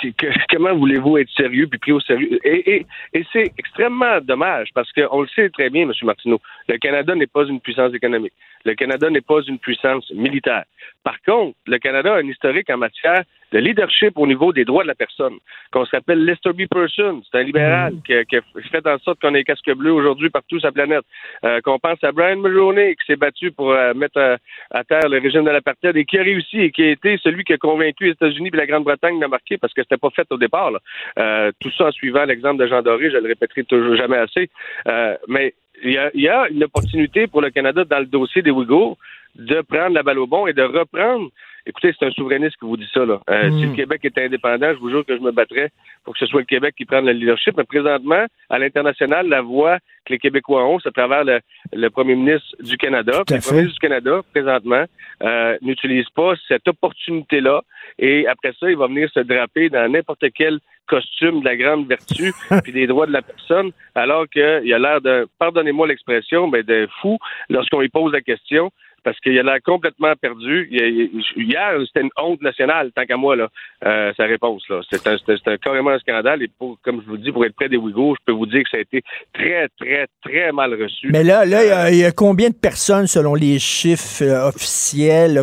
comment 0.51 0.75
voulez-vous 0.75 1.19
être 1.19 1.31
sérieux 1.31 1.67
puis 1.67 1.79
pris 1.79 1.93
au 1.93 2.01
sérieux? 2.01 2.39
Et, 2.43 2.77
et, 2.77 2.87
et 3.13 3.27
c'est 3.33 3.53
extrêmement 3.59 4.19
dommage 4.23 4.69
parce 4.75 4.91
qu'on 4.93 5.21
le 5.21 5.29
sait 5.29 5.51
très 5.51 5.69
bien, 5.69 5.83
M. 5.83 5.93
Martineau, 6.05 6.41
le 6.69 6.79
Canada 6.79 7.15
n'est 7.15 7.27
pas 7.27 7.45
une 7.45 7.61
puissance 7.61 7.93
économique. 7.93 8.33
Le 8.65 8.75
Canada 8.75 9.11
n'est 9.11 9.21
pas 9.21 9.43
une 9.47 9.59
puissance 9.59 10.11
militaire. 10.13 10.65
Par 11.05 11.21
contre, 11.23 11.57
le 11.67 11.79
Canada 11.79 12.15
a 12.15 12.19
un 12.19 12.27
historique 12.27 12.71
en 12.71 12.79
matière 12.79 13.25
de 13.53 13.59
leadership 13.59 14.17
au 14.17 14.27
niveau 14.27 14.53
des 14.53 14.65
droits 14.65 14.83
de 14.83 14.89
la 14.89 14.95
personne, 14.95 15.35
qu'on 15.71 15.85
s'appelle 15.87 16.25
Lester 16.25 16.53
B. 16.53 16.63
Person. 16.71 17.23
C'est 17.31 17.39
un 17.39 17.43
libéral 17.43 17.95
qui, 18.05 18.15
a, 18.15 18.25
qui 18.25 18.37
a 18.37 18.41
fait 18.71 18.87
en 18.87 18.99
sorte 18.99 19.21
qu'on 19.21 19.35
ait 19.35 19.45
casque 19.45 19.71
bleu 19.75 19.93
aujourd'hui 19.93 20.31
partout 20.31 20.59
sur 20.59 20.69
la 20.69 20.73
planète. 20.73 21.05
Euh, 21.45 21.61
qu'on 21.61 21.79
pense 21.79 22.03
à 22.03 22.13
Brian 22.13 22.37
Mulroney 22.37 22.97
qui 22.97 23.07
s'est 23.07 23.17
battu 23.17 23.53
pour 23.53 23.73
euh, 23.73 23.95
mettre 23.95 24.19
à, 24.19 24.37
à 24.71 24.85
terre 24.85 25.09
le 25.09 25.19
régime 25.19 25.45
de 25.45 25.51
l'apartheid 25.51 25.97
et 25.97 26.05
qui 26.05 26.19
a 26.19 26.23
réussi 26.23 26.61
et 26.61 26.71
qui 26.71 26.83
a 26.83 26.91
été 26.91 27.19
celui 27.19 27.45
qui 27.45 27.53
a 27.53 27.59
convaincu 27.59 28.07
les 28.07 28.13
États-Unis 28.13 28.51
et 28.53 28.57
la 28.57 28.67
Grande-Bretagne 28.67 29.21
d'embarquer 29.21 29.59
parce 29.59 29.73
que 29.75 29.83
c'était 29.83 29.99
pas 29.99 30.11
fait 30.11 30.27
au 30.31 30.39
départ. 30.39 30.71
là. 30.71 30.79
Euh, 31.19 31.53
tout 31.61 31.71
ça 31.73 31.89
en 31.89 31.93
suivant 31.93 32.25
l'exemple 32.25 32.63
de 32.63 32.67
Jean 32.67 32.83
Doré, 32.83 33.11
je 33.11 33.17
le 33.19 33.29
répéterai 33.29 33.65
toujours 33.65 33.97
jamais 33.97 34.17
assez. 34.19 34.49
Euh, 34.89 35.17
mais 35.29 35.55
il 35.83 35.93
y, 35.93 35.99
a, 35.99 36.11
il 36.15 36.23
y 36.23 36.29
a 36.29 36.49
une 36.49 36.65
opportunité 36.65 37.27
pour 37.27 37.43
le 37.43 37.51
Canada 37.51 37.85
dans 37.85 37.99
le 37.99 38.07
dossier 38.07 38.43
des 38.43 38.51
Ouïghours 38.51 38.97
de 39.35 39.61
prendre 39.63 39.95
la 39.95 40.03
balle 40.03 40.19
au 40.19 40.27
bon 40.27 40.47
et 40.47 40.53
de 40.53 40.63
reprendre. 40.63 41.31
Écoutez, 41.67 41.95
c'est 41.99 42.07
un 42.07 42.11
souverainiste 42.11 42.57
qui 42.59 42.67
vous 42.67 42.77
dit 42.77 42.89
ça. 42.93 43.05
Là. 43.05 43.21
Euh, 43.31 43.53
Mm. 43.53 43.59
Si 43.59 43.67
le 43.67 43.75
Québec 43.75 44.01
était 44.05 44.25
indépendant, 44.25 44.73
je 44.73 44.79
vous 44.79 44.91
jure 44.91 45.05
que 45.05 45.17
je 45.17 45.23
me 45.23 45.31
battrais 45.31 45.71
pour 46.05 46.15
que 46.15 46.19
ce 46.19 46.27
soit 46.27 46.41
le 46.41 46.47
Québec 46.47 46.75
qui 46.77 46.85
prenne 46.85 47.07
le 47.07 47.13
leadership. 47.13 47.57
Mais 47.57 47.65
présentement, 47.65 48.25
à 48.51 48.59
l'international, 48.59 49.29
la 49.29 49.43
voix 49.43 49.79
que 50.05 50.13
les 50.13 50.19
Québécois 50.19 50.65
ont, 50.67 50.81
c'est 50.81 50.89
à 50.89 50.93
travers 50.93 51.25
le, 51.25 51.41
le 51.73 51.91
premier 51.91 52.15
ministre 52.17 52.49
du 52.61 52.77
Canada. 52.77 53.23
Le 53.29 53.41
premier 53.41 53.61
ministre 53.63 53.81
du 53.81 53.89
Canada, 53.89 54.21
présentement, 54.33 54.85
euh, 55.23 55.57
n'utilise 55.63 56.09
pas 56.15 56.35
cette 56.49 56.67
opportunité-là. 56.67 57.63
Et 57.99 58.27
après 58.27 58.53
ça, 58.59 58.71
il 58.71 58.77
va 58.77 58.87
venir 58.87 59.09
se 59.11 59.21
draper 59.21 59.69
dans 59.69 59.91
n'importe 59.91 60.25
quel 60.35 60.59
costume 60.89 61.41
de 61.41 61.45
la 61.45 61.57
grande 61.57 61.87
vertu 61.87 62.33
puis 62.65 62.73
des 62.73 62.87
droits 62.87 63.07
de 63.07 63.13
la 63.13 63.23
personne, 63.23 63.71
alors 63.95 64.29
qu'il 64.29 64.43
a 64.43 64.79
l'air 64.79 65.01
de, 65.01 65.29
pardonnez-moi 65.39 65.87
l'expression, 65.87 66.49
mais 66.49 66.63
de 66.63 66.89
fou 67.01 67.19
lorsqu'on 67.49 67.81
lui 67.81 67.89
pose 67.89 68.13
la 68.13 68.21
question. 68.21 68.71
Parce 69.03 69.19
qu'il 69.21 69.39
a 69.39 69.61
complètement 69.61 70.15
perdu. 70.21 70.69
hier, 70.71 71.75
c'était 71.87 72.03
une 72.03 72.11
honte 72.17 72.41
nationale, 72.43 72.91
tant 72.95 73.05
qu'à 73.05 73.17
moi, 73.17 73.37
là, 73.37 73.49
euh, 73.85 74.13
sa 74.17 74.25
réponse. 74.25 74.63
Là. 74.69 74.81
C'est, 74.91 75.07
un, 75.07 75.57
carrément 75.57 75.91
un 75.91 75.99
scandale. 75.99 76.43
Et 76.43 76.49
pour, 76.59 76.79
comme 76.83 77.03
je 77.03 77.07
vous 77.07 77.17
dis, 77.17 77.33
pour 77.33 77.45
être 77.45 77.55
près 77.55 77.69
des 77.69 77.77
Ouïghours, 77.77 78.17
je 78.21 78.25
peux 78.27 78.33
vous 78.33 78.47
dire 78.47 78.63
que 78.63 78.71
ça 78.71 78.77
a 78.77 78.81
été 78.81 79.03
très, 79.33 79.69
très, 79.81 80.07
très 80.25 80.53
mal 80.53 80.75
reçu. 80.81 81.09
Mais 81.11 81.25
là, 81.25 81.45
là, 81.45 81.91
il 81.91 81.99
y, 81.99 82.05
a 82.05 82.13
combien 82.13 82.51
de 82.51 82.55
personnes, 82.55 83.07
selon 83.07 83.35
les 83.35 83.59
chiffres 83.59 84.23
euh, 84.23 84.49
officiels, 84.49 85.41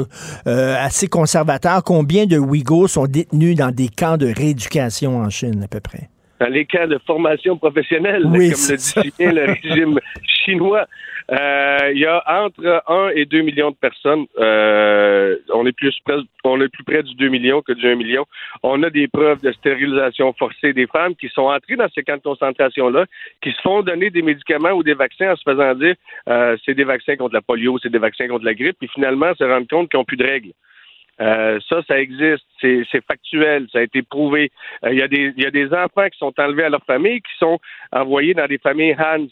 euh, 0.47 0.75
assez 0.77 1.07
conservateurs, 1.07 1.83
combien 1.83 2.25
de 2.25 2.37
Ouïghours 2.37 2.89
sont 2.89 3.07
détenus 3.07 3.55
dans 3.55 3.73
des 3.73 3.89
camps 3.89 4.17
de 4.17 4.27
rééducation 4.27 5.17
en 5.17 5.29
Chine, 5.29 5.63
à 5.63 5.67
peu 5.67 5.79
près? 5.79 6.09
Dans 6.39 6.47
les 6.47 6.65
camps 6.65 6.87
de 6.87 6.99
formation 7.05 7.57
professionnelle, 7.57 8.23
comme 8.23 8.33
le 8.33 9.01
dit 9.01 9.13
bien 9.17 9.31
le 9.31 9.45
régime 9.61 9.99
chinois. 10.23 10.87
Euh, 11.31 11.91
il 11.93 11.99
y 11.99 12.05
a 12.07 12.23
entre 12.43 12.83
1 12.87 13.09
et 13.09 13.25
2 13.25 13.41
millions 13.41 13.69
de 13.69 13.75
personnes. 13.75 14.25
Euh, 14.39 15.37
on 15.53 15.65
est 15.67 15.71
plus 15.71 15.95
près, 16.03 16.15
on 16.43 16.59
est 16.59 16.69
plus 16.69 16.83
près 16.83 17.03
du 17.03 17.13
2 17.15 17.27
millions 17.29 17.61
que 17.61 17.73
du 17.73 17.87
1 17.87 17.95
million. 17.95 18.25
On 18.63 18.81
a 18.81 18.89
des 18.89 19.07
preuves 19.07 19.41
de 19.41 19.51
stérilisation 19.51 20.33
forcée 20.33 20.73
des 20.73 20.87
femmes 20.87 21.15
qui 21.15 21.29
sont 21.29 21.43
entrées 21.43 21.75
dans 21.75 21.89
ces 21.93 22.03
camps 22.03 22.17
de 22.17 22.21
concentration-là, 22.21 23.05
qui 23.43 23.51
se 23.51 23.61
font 23.61 23.83
donner 23.83 24.09
des 24.09 24.23
médicaments 24.23 24.71
ou 24.71 24.81
des 24.81 24.95
vaccins 24.95 25.33
en 25.33 25.35
se 25.35 25.43
faisant 25.43 25.75
dire 25.75 25.95
euh, 26.29 26.57
c'est 26.65 26.73
des 26.73 26.83
vaccins 26.83 27.15
contre 27.15 27.35
la 27.35 27.41
polio, 27.41 27.77
c'est 27.77 27.91
des 27.91 27.99
vaccins 27.99 28.27
contre 28.27 28.45
la 28.45 28.55
grippe, 28.55 28.77
puis 28.79 28.89
finalement 28.91 29.31
se 29.35 29.43
rendre 29.43 29.67
compte 29.67 29.89
qu'ils 29.89 29.99
n'ont 29.99 30.05
plus 30.05 30.17
de 30.17 30.25
règles. 30.25 30.53
Euh, 31.21 31.59
ça, 31.67 31.81
ça 31.87 31.99
existe, 31.99 32.45
c'est 32.61 33.05
factuel, 33.05 33.67
ça 33.71 33.79
a 33.79 33.81
été 33.81 34.01
prouvé. 34.01 34.51
Il 34.89 34.97
y, 34.97 35.01
a 35.01 35.07
des, 35.07 35.33
y 35.37 35.45
a 35.45 35.51
des 35.51 35.67
enfants 35.73 36.07
qui 36.09 36.17
sont 36.17 36.33
enlevés 36.39 36.63
à 36.63 36.69
leur 36.69 36.83
famille, 36.85 37.21
qui 37.21 37.37
sont 37.37 37.59
envoyés 37.91 38.33
dans 38.33 38.47
des 38.47 38.57
familles 38.57 38.95
Hans. 38.97 39.27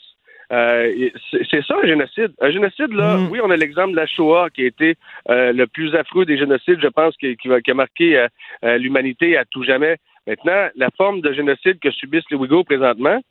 Euh, 0.52 1.10
c'est 1.52 1.64
ça 1.66 1.76
un 1.84 1.88
génocide. 1.88 2.34
Un 2.40 2.52
génocide, 2.52 2.92
là, 2.94 3.18
mm. 3.18 3.30
oui, 3.32 3.40
on 3.44 3.52
a 3.52 3.58
l'exemple 3.58 3.92
de 3.92 3.98
la 3.98 4.06
Shoah 4.06 4.50
qui 4.50 4.64
a 4.64 4.68
été 4.68 4.96
euh, 5.30 5.52
le 5.52 5.68
plus 5.68 5.94
affreux 5.96 6.26
des 6.26 6.38
génocides, 6.38 6.80
je 6.82 6.88
pense, 6.88 7.16
qui, 7.18 7.36
qui, 7.38 7.50
qui 7.64 7.72
a 7.72 7.74
marqué 7.74 8.28
euh, 8.64 8.78
l'humanité 8.78 9.38
à 9.38 9.46
tout 9.46 9.64
jamais. 9.64 9.98
Maintenant, 10.26 10.68
la 10.76 10.90
forme 10.96 11.22
de 11.22 11.34
génocide 11.34 11.80
que 11.80 11.92
subissent 11.92 12.30
les 12.32 12.38
Ouïghours 12.38 12.66
présentement, 12.66 13.22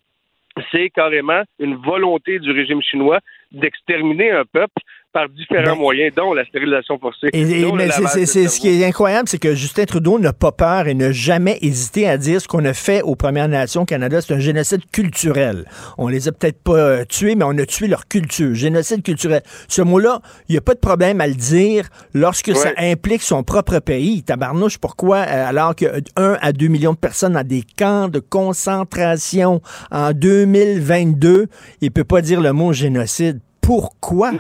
c'est 0.73 0.89
carrément 0.91 1.43
une 1.59 1.77
volonté 1.77 2.39
du 2.39 2.51
régime 2.51 2.83
chinois 2.83 3.21
d'exterminer 3.57 4.31
un 4.31 4.45
peuple 4.45 4.83
par 5.17 5.31
différents 5.31 5.77
moyens, 5.77 6.15
dont 6.15 6.35
la 6.35 6.45
stérilisation 6.45 6.99
forcée. 6.99 7.29
Et, 7.33 7.43
mais 7.73 7.89
c'est, 7.91 8.27
ce 8.27 8.61
qui 8.61 8.69
est 8.69 8.85
incroyable, 8.85 9.27
c'est 9.31 9.39
que 9.39 9.55
Justin 9.55 9.87
Trudeau 9.87 10.19
n'a 10.19 10.35
pas 10.35 10.53
peur 10.53 10.89
et 10.89 10.95
n'a 10.95 11.11
jamais 11.11 11.57
hésité 11.63 12.07
à 12.07 12.19
dire 12.19 12.39
ce 12.39 12.47
qu'on 12.47 12.67
a 12.67 12.75
fait 12.75 13.01
aux 13.01 13.17
Premières 13.17 13.49
Nations 13.49 13.83
au 13.83 13.85
Canada, 13.87 14.21
c'est 14.21 14.35
un 14.35 14.39
génocide 14.39 14.83
culturel. 14.93 15.65
On 15.97 16.09
les 16.09 16.29
a 16.29 16.33
peut-être 16.33 16.63
pas 16.63 16.77
euh, 16.77 17.05
tués, 17.07 17.35
mais 17.35 17.47
on 17.47 17.57
a 17.57 17.65
tué 17.65 17.87
leur 17.87 18.09
culture. 18.09 18.55
Génocide 18.55 19.03
culturel. 19.03 19.41
Ce 19.69 19.81
mot-là, 19.81 20.21
il 20.51 20.53
n'y 20.53 20.59
a 20.59 20.61
pas 20.61 20.75
de 20.75 20.81
problème 20.81 21.23
à 21.23 21.27
le 21.27 21.35
dire 21.35 21.89
lorsque 22.13 22.55
ça 22.55 22.73
implique 22.77 23.23
son 23.23 23.43
propre 23.43 23.79
pays. 23.79 24.23
Tabarnouche, 24.23 24.77
pourquoi, 24.77 25.21
euh, 25.21 25.49
alors 25.49 25.75
que 25.75 25.87
1 26.17 26.37
à 26.43 26.53
2 26.53 26.67
millions 26.67 26.93
de 26.93 26.99
personnes 26.99 27.33
dans 27.33 27.47
des 27.47 27.63
camps 27.79 28.09
de 28.09 28.19
concentration 28.19 29.63
en 29.91 30.13
2022, 30.13 31.47
il 31.81 31.91
peut 31.91 32.05
pas 32.05 32.21
dire 32.21 32.43
le 32.43 32.53
mot 32.53 32.75
génocide. 32.75 33.41
Pourquoi? 33.67 34.33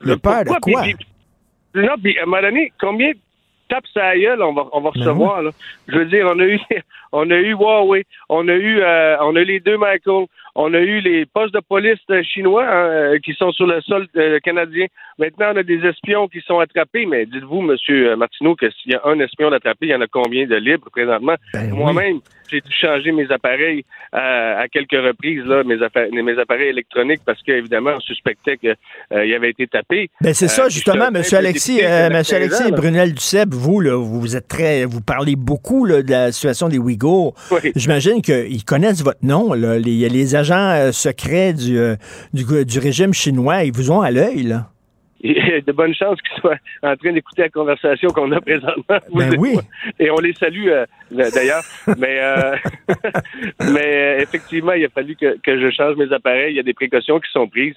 Le 0.00 0.16
père 0.16 0.44
de 0.44 0.60
quoi? 0.60 0.84
non, 1.74 1.94
puis 2.02 2.18
à 2.18 2.22
un 2.22 2.26
moment 2.26 2.42
donné, 2.42 2.72
combien 2.80 3.10
de 3.10 3.18
tapes 3.68 3.84
à 3.96 4.16
gueule 4.16 4.42
on 4.42 4.52
va, 4.52 4.66
on 4.72 4.80
va 4.80 4.90
ben 4.94 5.00
recevoir, 5.00 5.42
là? 5.42 5.50
Je 5.88 5.98
veux 5.98 6.04
dire, 6.06 6.26
on 6.30 6.38
a 6.38 6.44
eu, 6.44 6.60
on 7.12 7.30
a 7.30 7.34
eu 7.34 7.52
Huawei, 7.54 8.04
on 8.28 8.48
a 8.48 8.54
eu, 8.54 8.80
euh, 8.80 9.16
on 9.20 9.34
a 9.36 9.40
eu 9.40 9.44
les 9.44 9.60
deux 9.60 9.76
Michael, 9.76 10.26
on 10.54 10.72
a 10.74 10.78
eu 10.78 11.00
les 11.00 11.26
postes 11.26 11.54
de 11.54 11.60
police 11.60 11.98
chinois 12.22 12.64
hein, 12.64 12.86
euh, 12.86 13.18
qui 13.18 13.34
sont 13.34 13.52
sur 13.52 13.66
le 13.66 13.80
sol 13.82 14.06
euh, 14.16 14.38
canadien. 14.40 14.86
Maintenant, 15.18 15.52
on 15.52 15.56
a 15.56 15.62
des 15.62 15.84
espions 15.84 16.28
qui 16.28 16.40
sont 16.42 16.60
attrapés. 16.60 17.04
Mais 17.06 17.26
dites-vous, 17.26 17.60
Monsieur 17.60 18.16
Martineau, 18.16 18.54
que 18.54 18.70
s'il 18.70 18.92
y 18.92 18.94
a 18.94 19.00
un 19.04 19.18
espion 19.20 19.52
attrapé, 19.52 19.86
il 19.86 19.90
y 19.90 19.94
en 19.94 20.00
a 20.00 20.06
combien 20.06 20.46
de 20.46 20.56
libres 20.56 20.88
présentement? 20.90 21.34
Ben 21.52 21.70
Moi-même, 21.70 22.20
j'ai 22.50 22.60
dû 22.60 22.72
changer 22.72 23.12
mes 23.12 23.30
appareils 23.30 23.84
à 24.12 24.66
quelques 24.72 24.92
reprises, 24.92 25.44
là, 25.44 25.62
mes, 25.64 25.82
appareils, 25.82 26.10
mes 26.12 26.38
appareils 26.38 26.68
électroniques, 26.68 27.20
parce 27.24 27.42
qu'évidemment, 27.42 27.92
on 27.96 28.00
suspectait 28.00 28.56
qu'il 28.56 28.76
avait 29.10 29.50
été 29.50 29.66
tapé. 29.66 30.10
Ben 30.20 30.32
c'est 30.32 30.48
ça, 30.48 30.68
justement, 30.68 31.08
M. 31.08 31.22
Alexis, 31.32 31.80
Monsieur 32.10 32.36
Alexis 32.36 32.72
Brunel 32.72 33.12
Duceppe, 33.12 33.52
vous, 33.52 33.80
là, 33.80 33.96
vous 33.96 34.36
êtes 34.36 34.48
très, 34.48 34.84
vous 34.84 35.00
parlez 35.00 35.36
beaucoup 35.36 35.86
de 35.86 36.10
la 36.10 36.32
situation 36.32 36.68
des 36.68 36.78
Ouïghours. 36.78 37.34
J'imagine 37.74 38.22
qu'ils 38.22 38.64
connaissent 38.64 39.02
votre 39.02 39.24
nom. 39.24 39.52
Là. 39.52 39.76
Il 39.78 39.88
y 39.88 40.04
a 40.04 40.08
les 40.08 40.34
agents 40.34 40.70
euh, 40.70 40.92
secrets 40.92 41.52
du, 41.52 41.78
euh, 41.78 41.96
du, 42.32 42.44
du, 42.64 42.78
régime 42.78 43.12
chinois. 43.12 43.64
Ils 43.64 43.72
vous 43.72 43.90
ont 43.90 44.00
à 44.00 44.10
l'œil, 44.10 44.42
là. 44.42 44.70
Il 45.20 45.32
y 45.32 45.52
a 45.52 45.60
de 45.60 45.72
bonnes 45.72 45.94
chances 45.94 46.20
qu'ils 46.20 46.40
soient 46.40 46.58
en 46.82 46.96
train 46.96 47.12
d'écouter 47.12 47.42
la 47.42 47.48
conversation 47.48 48.10
qu'on 48.10 48.30
a 48.32 48.40
présentement. 48.40 48.98
Ben 49.12 49.34
oui. 49.38 49.56
Et 49.98 50.10
on 50.10 50.18
les 50.18 50.34
salue 50.34 50.68
euh, 50.68 50.84
d'ailleurs. 51.10 51.62
mais 51.96 52.20
mais 53.72 54.18
effectivement, 54.20 54.72
il 54.72 54.84
a 54.84 54.88
fallu 54.88 55.16
que, 55.16 55.38
que, 55.42 55.58
je 55.58 55.70
change 55.70 55.96
mes 55.96 56.12
appareils. 56.12 56.52
Il 56.52 56.56
y 56.56 56.60
a 56.60 56.62
des 56.62 56.74
précautions 56.74 57.18
qui 57.18 57.30
sont 57.32 57.48
prises. 57.48 57.76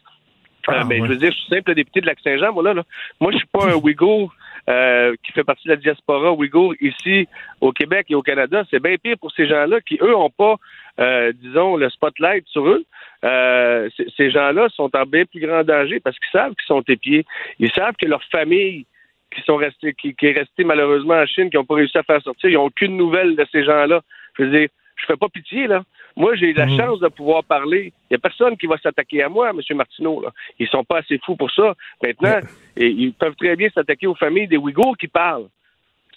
Ah, 0.67 0.83
mais 0.85 0.97
je 0.97 1.05
veux 1.05 1.15
dire, 1.15 1.31
je 1.31 1.37
suis 1.37 1.49
simple 1.49 1.73
député 1.73 2.01
de 2.01 2.05
Lac-Saint-Jean, 2.05 2.53
moi 2.53 2.63
là, 2.63 2.73
là. 2.73 2.83
Moi, 3.19 3.31
je 3.31 3.37
suis 3.37 3.47
pas 3.47 3.65
un 3.65 3.75
Ouïghour 3.75 4.33
euh, 4.70 5.15
qui 5.24 5.32
fait 5.32 5.43
partie 5.43 5.67
de 5.67 5.74
la 5.74 5.78
diaspora 5.78 6.32
ouïghour 6.32 6.74
ici 6.80 7.28
au 7.59 7.72
Québec 7.72 8.07
et 8.09 8.15
au 8.15 8.22
Canada. 8.22 8.63
C'est 8.70 8.82
bien 8.82 8.97
pire 8.97 9.17
pour 9.20 9.32
ces 9.32 9.47
gens-là 9.47 9.82
qui, 9.82 9.97
eux, 10.01 10.11
n'ont 10.11 10.30
pas, 10.30 10.57
euh, 10.99 11.32
disons, 11.34 11.76
le 11.76 11.89
spotlight 11.89 12.45
sur 12.47 12.67
eux. 12.67 12.84
Euh, 13.26 13.89
ces 14.15 14.30
gens-là 14.30 14.70
sont 14.70 14.95
en 14.95 15.05
bien 15.05 15.26
plus 15.26 15.39
grand 15.39 15.63
danger 15.63 15.99
parce 15.99 16.17
qu'ils 16.20 16.32
savent 16.32 16.53
qu'ils 16.53 16.67
sont 16.67 16.84
épiés. 16.88 17.26
Ils 17.57 17.72
savent 17.72 17.95
que 17.99 18.07
leur 18.07 18.24
famille 18.26 18.86
qui 19.34 19.41
sont 19.41 19.55
restés, 19.57 19.93
qui, 19.93 20.15
qui 20.15 20.28
est 20.28 20.38
restée 20.38 20.63
malheureusement 20.63 21.15
en 21.15 21.26
Chine, 21.26 21.49
qui 21.49 21.57
n'ont 21.57 21.65
pas 21.65 21.76
réussi 21.76 21.97
à 21.97 22.03
faire 22.03 22.22
sortir, 22.22 22.49
ils 22.49 22.53
n'ont 22.53 22.65
aucune 22.65 22.95
nouvelle 22.97 23.36
de 23.36 23.45
ces 23.51 23.63
gens-là. 23.63 24.01
Je 24.38 24.43
veux 24.43 24.51
dire, 24.51 24.70
je 24.95 25.05
fais 25.05 25.17
pas 25.17 25.30
pitié, 25.30 25.67
là. 25.67 25.84
Moi, 26.20 26.36
j'ai 26.36 26.49
eu 26.49 26.53
la 26.53 26.65
mhm. 26.65 26.78
chance 26.78 26.99
de 26.99 27.07
pouvoir 27.07 27.45
parler. 27.45 27.93
Il 28.09 28.13
n'y 28.13 28.15
a 28.15 28.20
personne 28.20 28.57
qui 28.57 28.67
va 28.67 28.78
s'attaquer 28.78 29.24
à 29.24 29.30
moi, 29.30 29.51
M. 29.51 29.61
Martineau. 29.78 30.22
Là. 30.22 30.32
Ils 30.59 30.67
sont 30.67 30.84
pas 30.84 30.97
assez 30.97 31.17
fous 31.26 31.38
pour 31.38 31.49
ça. 31.49 31.74
Maintenant, 32.03 32.41
ils 32.76 33.13
peuvent 33.13 33.38
très 33.38 33.55
bien 33.55 33.70
s'attaquer 33.74 34.05
aux 34.05 34.15
familles 34.15 34.49
des 34.49 34.57
Ouïghours 34.57 34.97
qui 34.97 35.07
parlent. 35.07 35.47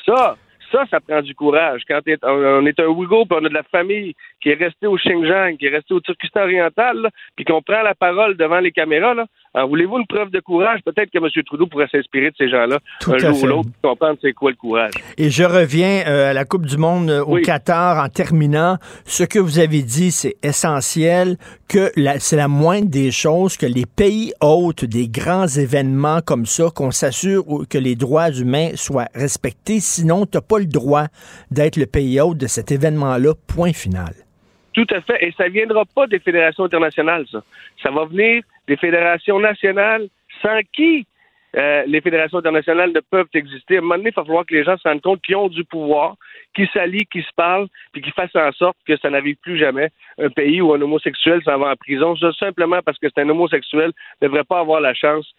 Ça, 0.04 0.36
ça, 0.72 0.84
ça 0.90 0.98
prend 0.98 1.22
du 1.22 1.36
courage. 1.36 1.82
Quand 1.86 2.00
on 2.24 2.66
est 2.66 2.80
un 2.80 2.86
Ouïghour, 2.86 3.28
puis 3.28 3.38
on 3.40 3.44
a 3.44 3.48
de 3.48 3.54
la 3.54 3.62
famille 3.62 4.14
qui 4.42 4.48
est 4.48 4.54
restée 4.54 4.88
au 4.88 4.96
Xinjiang, 4.96 5.56
qui 5.56 5.66
est 5.66 5.76
restée 5.76 5.94
au 5.94 6.00
Turkestan 6.00 6.42
oriental, 6.42 7.08
puis 7.36 7.44
qu'on 7.44 7.62
prend 7.62 7.82
la 7.82 7.94
parole 7.94 8.36
devant 8.36 8.58
les 8.58 8.72
caméras, 8.72 9.14
là, 9.14 9.26
voulez-vous 9.54 9.98
une 9.98 10.06
preuve 10.06 10.30
de 10.30 10.40
courage? 10.40 10.80
Peut-être 10.84 11.10
que 11.10 11.18
M. 11.18 11.28
Trudeau 11.44 11.66
pourrait 11.66 11.88
s'inspirer 11.90 12.30
de 12.30 12.36
ces 12.36 12.48
gens-là 12.48 12.78
un 13.06 13.18
jour 13.18 13.42
ou 13.42 13.46
l'autre 13.46 13.68
pour 13.80 13.90
comprendre 13.90 14.18
c'est 14.22 14.32
quoi 14.32 14.50
le 14.50 14.56
courage. 14.56 14.92
Et 15.18 15.30
je 15.30 15.44
reviens 15.44 16.04
euh, 16.06 16.30
à 16.30 16.32
la 16.32 16.44
Coupe 16.44 16.66
du 16.66 16.76
Monde 16.76 17.10
euh, 17.10 17.24
au 17.24 17.36
Qatar 17.38 18.02
en 18.02 18.08
terminant. 18.08 18.76
Ce 19.04 19.24
que 19.24 19.38
vous 19.38 19.58
avez 19.58 19.82
dit, 19.82 20.10
c'est 20.10 20.36
essentiel, 20.42 21.36
que 21.68 21.90
c'est 22.18 22.36
la 22.36 22.48
moindre 22.48 22.88
des 22.88 23.10
choses 23.10 23.56
que 23.56 23.66
les 23.66 23.86
pays 23.86 24.32
hôtes 24.40 24.84
des 24.84 25.08
grands 25.08 25.46
événements 25.46 26.20
comme 26.24 26.46
ça, 26.46 26.68
qu'on 26.74 26.90
s'assure 26.90 27.44
que 27.68 27.78
les 27.78 27.94
droits 27.94 28.30
humains 28.30 28.70
soient 28.74 29.08
respectés. 29.14 29.80
Sinon, 29.80 30.26
tu 30.26 30.36
n'as 30.36 30.42
pas 30.42 30.58
le 30.58 30.66
droit 30.66 31.06
d'être 31.50 31.76
le 31.76 31.86
pays 31.86 32.20
hôte 32.20 32.38
de 32.38 32.46
cet 32.46 32.72
événement-là. 32.72 33.32
Point 33.46 33.72
final. 33.72 34.14
Tout 34.72 34.86
à 34.90 35.00
fait. 35.02 35.18
Et 35.20 35.32
ça 35.36 35.44
ne 35.44 35.50
viendra 35.50 35.84
pas 35.94 36.06
des 36.06 36.18
fédérations 36.18 36.64
internationales, 36.64 37.26
ça. 37.30 37.42
Ça 37.82 37.90
va 37.90 38.06
venir 38.06 38.42
des 38.68 38.76
fédérations 38.76 39.38
nationales 39.40 40.08
sans 40.40 40.60
qui 40.72 41.06
euh, 41.54 41.82
les 41.86 42.00
fédérations 42.00 42.38
internationales 42.38 42.92
ne 42.94 43.00
peuvent 43.00 43.28
exister. 43.34 43.76
À 43.76 43.80
il 43.80 44.02
va 44.04 44.24
falloir 44.24 44.46
que 44.46 44.54
les 44.54 44.64
gens 44.64 44.76
se 44.78 44.88
rendent 44.88 45.02
compte 45.02 45.20
qu'ils 45.20 45.36
ont 45.36 45.48
du 45.48 45.64
pouvoir, 45.64 46.16
qu'ils 46.54 46.68
s'allient, 46.68 47.06
qu'ils 47.06 47.24
se 47.24 47.32
parlent, 47.36 47.68
puis 47.92 48.00
qu'ils 48.00 48.12
fassent 48.14 48.34
en 48.34 48.50
sorte 48.52 48.76
que 48.86 48.96
ça 48.96 49.10
n'arrive 49.10 49.36
plus 49.36 49.58
jamais 49.58 49.90
un 50.18 50.30
pays 50.30 50.62
où 50.62 50.72
un 50.72 50.80
homosexuel 50.80 51.42
s'en 51.44 51.58
va 51.58 51.72
en 51.72 51.76
prison, 51.76 52.16
simplement 52.38 52.80
parce 52.82 52.98
que 52.98 53.08
c'est 53.08 53.20
un 53.20 53.28
homosexuel, 53.28 53.92
ne 54.22 54.28
devrait 54.28 54.44
pas 54.44 54.60
avoir 54.60 54.80
la 54.80 54.94
chance 54.94 55.30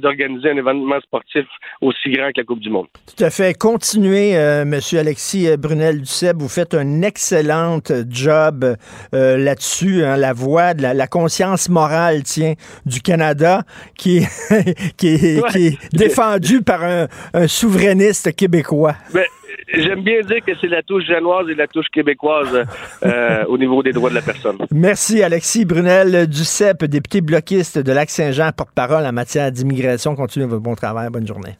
d'organiser 0.00 0.50
un 0.50 0.56
événement 0.56 1.00
sportif 1.00 1.46
aussi 1.80 2.10
grand 2.10 2.28
que 2.28 2.40
la 2.40 2.44
Coupe 2.44 2.60
du 2.60 2.70
Monde. 2.70 2.86
Tout 3.16 3.24
à 3.24 3.30
fait. 3.30 3.56
Continuez, 3.56 4.36
euh, 4.36 4.64
Monsieur 4.64 4.98
Alexis 5.00 5.48
Brunel 5.56 6.00
Duceb. 6.00 6.38
Vous 6.38 6.48
faites 6.48 6.74
un 6.74 7.02
excellent 7.02 7.80
job 8.08 8.76
euh, 9.14 9.36
là-dessus. 9.36 10.04
Hein, 10.04 10.16
la 10.16 10.32
voix 10.32 10.74
de 10.74 10.82
la, 10.82 11.06
conscience 11.06 11.68
morale, 11.68 12.22
tiens, 12.22 12.54
du 12.86 13.00
Canada, 13.00 13.62
qui 13.96 14.18
est, 14.18 14.96
qui 14.96 15.08
est, 15.08 15.78
défendue 15.92 16.62
par 16.62 16.82
un, 16.84 17.08
souverainiste 17.46 18.34
québécois. 18.34 18.94
Ben, 19.12 19.24
J'aime 19.72 20.02
bien 20.02 20.20
dire 20.22 20.44
que 20.44 20.52
c'est 20.60 20.68
la 20.68 20.82
touche 20.82 21.04
janoise 21.04 21.48
et 21.48 21.54
la 21.54 21.66
touche 21.66 21.86
québécoise 21.92 22.64
euh, 23.04 23.44
au 23.48 23.58
niveau 23.58 23.82
des 23.82 23.92
droits 23.92 24.10
de 24.10 24.14
la 24.14 24.22
personne. 24.22 24.58
Merci, 24.70 25.22
Alexis 25.22 25.64
Brunel 25.64 26.26
Ducep, 26.26 26.84
député 26.84 27.20
bloquiste 27.20 27.78
de 27.78 27.92
Lac-Saint-Jean, 27.92 28.50
porte-parole 28.52 29.06
en 29.06 29.12
matière 29.12 29.50
d'immigration. 29.52 30.14
Continuez 30.14 30.46
votre 30.46 30.62
bon 30.62 30.74
travail. 30.74 31.08
Bonne 31.10 31.26
journée. 31.26 31.56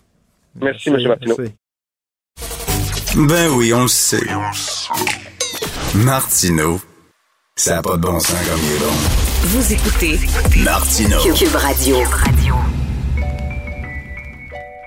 Merci, 0.61 0.91
M. 0.91 0.99
Martineau. 1.07 1.37
Ben 3.15 3.51
oui, 3.57 3.73
on 3.75 3.83
le 3.83 3.89
sait. 3.89 4.27
Martineau, 5.95 6.81
ça 7.57 7.77
n'a 7.77 7.83
pas 7.83 7.97
de 7.97 8.03
bon 8.03 8.19
sens 8.19 8.49
comme 8.49 8.61
il 8.65 8.77
est 8.77 8.79
bon. 8.79 9.23
Vous 9.45 9.73
écoutez 9.73 10.19
Martineau. 10.65 11.19
Cube 11.35 11.55
Radio. 11.55 11.97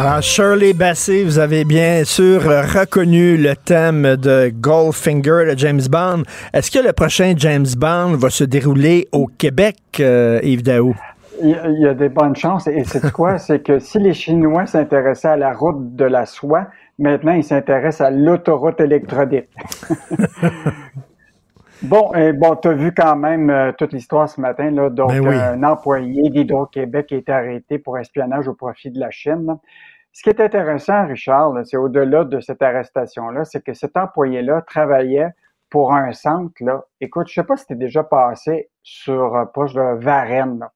Alors, 0.00 0.22
Shirley 0.22 0.74
Bassey, 0.74 1.24
vous 1.24 1.40
avez 1.40 1.64
bien 1.64 2.04
sûr 2.04 2.40
reconnu 2.44 3.36
le 3.36 3.56
thème 3.56 4.14
de 4.14 4.48
Goldfinger 4.54 5.44
de 5.52 5.58
James 5.58 5.80
Bond. 5.90 6.22
Est-ce 6.54 6.70
que 6.70 6.78
le 6.86 6.92
prochain 6.92 7.32
James 7.36 7.66
Bond 7.76 8.14
va 8.16 8.30
se 8.30 8.44
dérouler 8.44 9.08
au 9.10 9.26
Québec, 9.26 9.76
euh, 9.98 10.38
Yves 10.44 10.62
Daou? 10.62 10.94
Il 11.42 11.50
y 11.80 11.86
a- 11.88 11.94
des 11.94 12.08
bonnes 12.10 12.36
chances. 12.36 12.68
Et 12.68 12.84
c'est 12.84 13.10
quoi? 13.12 13.38
C'est 13.38 13.58
que 13.60 13.80
si 13.80 13.98
les 13.98 14.14
Chinois 14.14 14.66
s'intéressaient 14.66 15.28
à 15.28 15.36
la 15.36 15.52
route 15.52 15.96
de 15.96 16.04
la 16.04 16.26
soie, 16.26 16.68
maintenant 17.00 17.32
ils 17.32 17.42
s'intéressent 17.42 18.06
à 18.06 18.10
l'autoroute 18.12 18.80
électronique. 18.80 19.48
bon, 21.82 22.12
et 22.14 22.32
bon, 22.32 22.54
tu 22.54 22.68
as 22.68 22.72
vu 22.72 22.92
quand 22.96 23.16
même 23.16 23.50
euh, 23.50 23.72
toute 23.76 23.92
l'histoire 23.92 24.28
ce 24.28 24.40
matin. 24.40 24.70
Là, 24.70 24.90
donc, 24.90 25.10
Ben 25.10 25.26
oui. 25.26 25.34
un 25.34 25.62
employé 25.64 26.30
d'Hydro-Québec 26.30 27.08
a 27.10 27.16
été 27.16 27.32
arrêté 27.32 27.78
pour 27.78 27.98
espionnage 27.98 28.46
au 28.46 28.54
profit 28.54 28.90
de 28.92 29.00
la 29.00 29.10
Chine. 29.10 29.56
Ce 30.18 30.24
qui 30.24 30.30
est 30.30 30.40
intéressant, 30.40 31.06
Richard, 31.06 31.54
c'est 31.64 31.76
au-delà 31.76 32.24
de 32.24 32.40
cette 32.40 32.60
arrestation-là, 32.60 33.44
c'est 33.44 33.62
que 33.62 33.72
cet 33.72 33.96
employé-là 33.96 34.62
travaillait 34.62 35.30
pour 35.70 35.94
un 35.94 36.12
centre. 36.12 36.54
Là. 36.58 36.84
Écoute, 37.00 37.28
je 37.28 37.34
sais 37.34 37.44
pas 37.44 37.56
si 37.56 37.66
tu 37.66 37.76
déjà 37.76 38.02
passé 38.02 38.68
sur 38.82 39.36
euh, 39.36 39.44
proche 39.44 39.74
de 39.74 39.96
Varennes. 40.02 40.66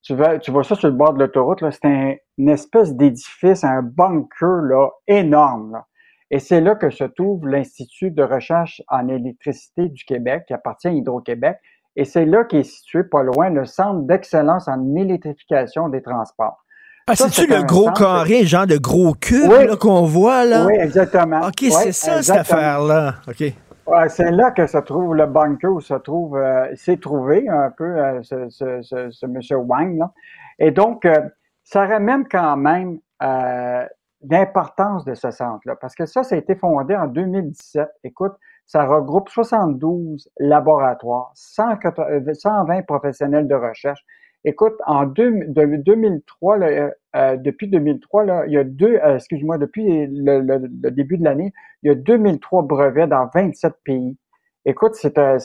Tu, 0.00 0.14
tu 0.40 0.50
vois 0.50 0.64
ça 0.64 0.76
sur 0.76 0.88
le 0.88 0.94
bord 0.94 1.12
de 1.12 1.18
l'autoroute, 1.18 1.62
c'est 1.72 1.84
un- 1.84 2.14
une 2.38 2.48
espèce 2.48 2.94
d'édifice, 2.94 3.64
un 3.64 3.82
bunker 3.82 4.62
là, 4.62 4.88
énorme. 5.06 5.82
Et 6.30 6.38
c'est 6.38 6.62
là 6.62 6.74
que 6.74 6.88
se 6.88 7.04
trouve 7.04 7.46
l'Institut 7.46 8.12
de 8.12 8.22
recherche 8.22 8.80
en 8.88 9.08
électricité 9.08 9.90
du 9.90 10.06
Québec, 10.06 10.44
qui 10.46 10.54
appartient 10.54 10.88
à 10.88 10.92
Hydro-Québec. 10.92 11.58
Et 11.96 12.06
c'est 12.06 12.24
là 12.24 12.44
qu'est 12.44 12.62
situé, 12.62 13.04
pas 13.04 13.22
loin, 13.22 13.50
le 13.50 13.66
Centre 13.66 14.06
d'excellence 14.06 14.68
en 14.68 14.94
électrification 14.94 15.90
des 15.90 16.00
transports. 16.00 16.62
Ah, 17.08 17.14
c'est-tu 17.14 17.42
c'est 17.42 17.46
le 17.46 17.62
gros 17.62 17.92
carré, 17.92 18.44
genre 18.46 18.66
de 18.66 18.78
gros 18.78 19.14
cube 19.14 19.48
Oui. 19.48 19.78
qu'on 19.78 20.06
voit, 20.06 20.44
là? 20.44 20.66
Oui, 20.66 20.74
exactement. 20.76 21.38
OK, 21.46 21.54
Oui, 21.62 21.70
c'est 21.70 21.92
ça, 21.92 22.20
cette 22.20 22.36
affaire-là. 22.36 23.14
OK. 23.28 23.40
Ouais, 23.86 24.08
c'est 24.08 24.32
là 24.32 24.50
que 24.50 24.66
se 24.66 24.78
trouve 24.78 25.14
le 25.14 25.26
bunker 25.26 25.70
où 25.70 25.80
se 25.80 25.94
trouve, 25.94 26.36
euh, 26.36 26.66
s'est 26.74 26.96
trouvé 26.96 27.48
un 27.48 27.70
peu 27.70 27.84
euh, 27.84 28.20
ce, 28.24 28.48
ce, 28.48 28.82
ce, 28.82 29.08
ce 29.12 29.26
monsieur 29.26 29.56
Wang. 29.58 29.96
Là. 29.96 30.10
Et 30.58 30.72
donc, 30.72 31.04
euh, 31.04 31.14
ça 31.62 31.86
ramène 31.86 32.26
quand 32.28 32.56
même 32.56 32.98
euh, 33.22 33.86
l'importance 34.28 35.04
de 35.04 35.14
ce 35.14 35.30
centre-là, 35.30 35.76
parce 35.76 35.94
que 35.94 36.06
ça, 36.06 36.24
ça 36.24 36.34
a 36.34 36.38
été 36.38 36.56
fondé 36.56 36.96
en 36.96 37.06
2017. 37.06 37.88
Écoute, 38.02 38.32
ça 38.66 38.84
regroupe 38.84 39.28
72 39.28 40.28
laboratoires, 40.40 41.30
180 41.34 42.02
euh, 42.10 42.34
120 42.34 42.82
professionnels 42.82 43.46
de 43.46 43.54
recherche. 43.54 44.00
Écoute, 44.48 44.74
en 44.86 45.06
deux, 45.06 45.32
de, 45.48 45.76
2003, 45.76 46.56
là, 46.58 46.66
euh, 46.68 46.90
euh, 47.16 47.36
depuis 47.36 47.66
2003, 47.68 48.24
là, 48.24 48.44
il 48.46 48.52
y 48.52 48.58
a 48.58 48.64
deux, 48.64 48.94
euh, 49.04 49.16
excuse-moi, 49.16 49.58
depuis 49.58 50.06
le, 50.06 50.40
le- 50.40 50.70
le 50.82 50.90
début 50.92 51.18
de 51.18 51.24
l'année, 51.24 51.52
il 51.82 51.88
y 51.88 51.90
a 51.90 51.96
2003 51.96 52.62
brevets 52.62 53.08
dans 53.08 53.28
27 53.34 53.74
pays. 53.84 54.16
Écoute, 54.64 54.94
c'est 54.94 55.18
euh, 55.18 55.38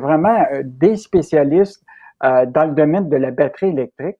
vraiment 0.00 0.46
des 0.64 0.96
spécialistes 0.96 1.84
dans 2.22 2.64
le 2.66 2.74
domaine 2.74 3.10
de 3.10 3.16
la 3.16 3.30
batterie 3.32 3.68
électrique. 3.68 4.16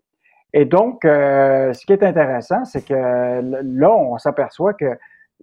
Et 0.52 0.66
donc, 0.66 1.00
ce 1.04 1.86
qui 1.86 1.92
est 1.94 2.02
intéressant, 2.02 2.64
c'est 2.66 2.84
que 2.86 2.92
là, 2.94 3.90
on 3.96 4.18
s'aperçoit 4.18 4.74
que 4.74 4.98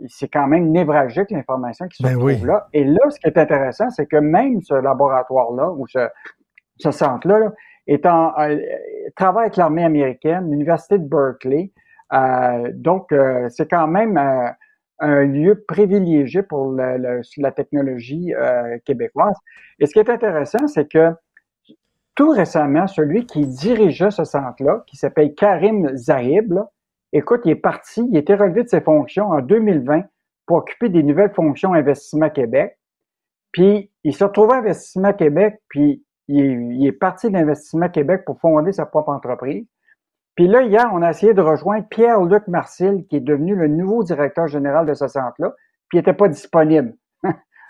c'est 0.08 0.28
quand 0.28 0.48
même 0.48 0.70
névralgique 0.72 1.32
l'information 1.32 1.88
qui 1.88 1.98
se 1.98 2.04
Ben 2.04 2.14
trouve 2.14 2.26
oui. 2.26 2.40
là. 2.42 2.68
Et 2.74 2.84
là, 2.84 3.10
ce 3.10 3.20
qui 3.20 3.28
est 3.28 3.38
intéressant, 3.38 3.90
c'est 3.90 4.06
que 4.06 4.18
même 4.18 4.62
ce 4.62 4.76
laboratoire-là 4.76 5.72
ou 5.72 5.88
ce, 5.88 6.08
ce 6.78 6.92
centre-là 6.92 7.40
là, 7.40 7.52
est 7.88 8.06
en, 8.06 8.34
euh, 8.40 8.58
travaille 9.16 9.46
avec 9.46 9.58
l'armée 9.58 9.84
américaine, 9.84 10.50
l'université 10.50 10.98
de 10.98 11.08
Berkeley. 11.08 11.72
Euh, 12.14 12.72
donc, 12.74 13.12
euh, 13.12 13.48
c'est 13.50 13.70
quand 13.70 13.88
même 13.88 14.18
un 15.00 15.24
lieu 15.24 15.64
privilégié 15.68 16.44
pour 16.44 16.72
la 16.74 17.52
technologie 17.52 18.34
euh, 18.34 18.78
québécoise. 18.86 19.36
Et 19.80 19.86
ce 19.86 19.94
qui 19.94 20.00
est 20.00 20.10
intéressant, 20.10 20.68
c'est 20.68 20.90
que 20.90 21.12
tout 22.16 22.30
récemment, 22.30 22.88
celui 22.88 23.26
qui 23.26 23.48
dirigeait 23.48 24.12
ce 24.12 24.26
centre-là, 24.26 24.84
qui 24.88 24.98
s'appelle 24.98 25.34
Karim 25.34 25.96
Zahib, 25.96 26.52
là, 26.52 26.70
écoute, 27.14 27.42
il 27.46 27.52
est 27.52 27.56
parti, 27.56 28.06
il 28.10 28.18
a 28.18 28.20
été 28.20 28.36
relevé 28.36 28.64
de 28.64 28.70
ses 28.70 28.82
fonctions 28.82 29.30
en 29.30 29.42
2020 29.42 30.04
pour 30.46 30.58
occuper 30.58 30.90
des 30.90 31.04
nouvelles 31.04 31.34
fonctions 31.34 31.74
Investissement 31.74 32.30
Québec. 32.30 32.78
Puis, 33.52 33.90
il 34.04 34.14
s'est 34.14 34.26
retrouvé 34.26 34.54
à 34.54 34.58
Investissement 34.58 35.14
Québec, 35.14 35.62
puis 35.70 36.04
il 36.32 36.40
est, 36.40 36.76
il 36.76 36.88
est 36.88 36.92
parti 36.92 37.30
d'Investissement 37.30 37.90
Québec 37.90 38.24
pour 38.26 38.40
fonder 38.40 38.72
sa 38.72 38.86
propre 38.86 39.10
entreprise. 39.10 39.66
Puis 40.36 40.48
là, 40.48 40.62
hier, 40.62 40.90
on 40.94 41.02
a 41.02 41.10
essayé 41.10 41.34
de 41.34 41.42
rejoindre 41.42 41.86
Pierre-Luc 41.90 42.48
Marcil, 42.48 43.06
qui 43.10 43.18
est 43.18 43.22
devenu 43.22 43.56
le 43.56 43.68
nouveau 43.68 44.04
directeur 44.04 44.48
général 44.48 44.86
de 44.86 44.94
ce 44.94 45.08
centre-là, 45.08 45.54
puis 45.90 45.98
il 45.98 46.00
n'était 46.00 46.14
pas 46.14 46.30
disponible. 46.30 46.94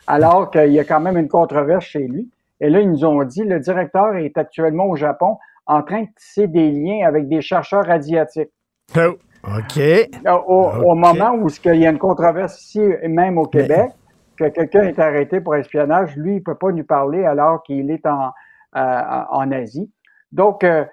Alors 0.08 0.52
qu'il 0.52 0.72
y 0.72 0.80
a 0.80 0.84
quand 0.84 1.00
même 1.00 1.18
une 1.18 1.28
controverse 1.28 1.86
chez 1.86 2.08
lui. 2.08 2.30
Et 2.60 2.70
là, 2.70 2.80
ils 2.80 2.90
nous 2.90 3.04
ont 3.06 3.24
dit, 3.24 3.44
le 3.44 3.60
directeur 3.60 4.16
est 4.16 4.38
actuellement 4.38 4.86
au 4.86 4.96
Japon 4.96 5.38
en 5.66 5.82
train 5.82 6.04
de 6.04 6.08
tisser 6.16 6.48
des 6.48 6.72
liens 6.72 7.08
avec 7.08 7.28
des 7.28 7.42
chercheurs 7.42 7.90
asiatiques. 7.90 8.52
Oh, 8.96 9.16
OK. 9.44 9.82
Au, 10.28 10.72
au 10.86 10.96
moment 10.96 11.34
où 11.34 11.48
il 11.66 11.76
y 11.76 11.88
a 11.88 11.90
une 11.90 11.98
controverse 11.98 12.62
ici, 12.62 12.82
même 13.08 13.40
au 13.40 13.46
Québec, 13.46 13.90
que 14.38 14.50
quelqu'un 14.50 14.84
est 14.84 15.00
arrêté 15.00 15.42
pour 15.42 15.56
espionnage, 15.56 16.16
lui, 16.16 16.34
il 16.34 16.40
ne 16.40 16.44
peut 16.44 16.56
pas 16.56 16.72
nous 16.72 16.84
parler 16.84 17.26
alors 17.26 17.64
qu'il 17.64 17.90
est 17.90 18.06
en, 18.06 18.32
en 18.74 19.52
Asie. 19.52 19.90
Donc, 20.32 20.64
euh, 20.64 20.86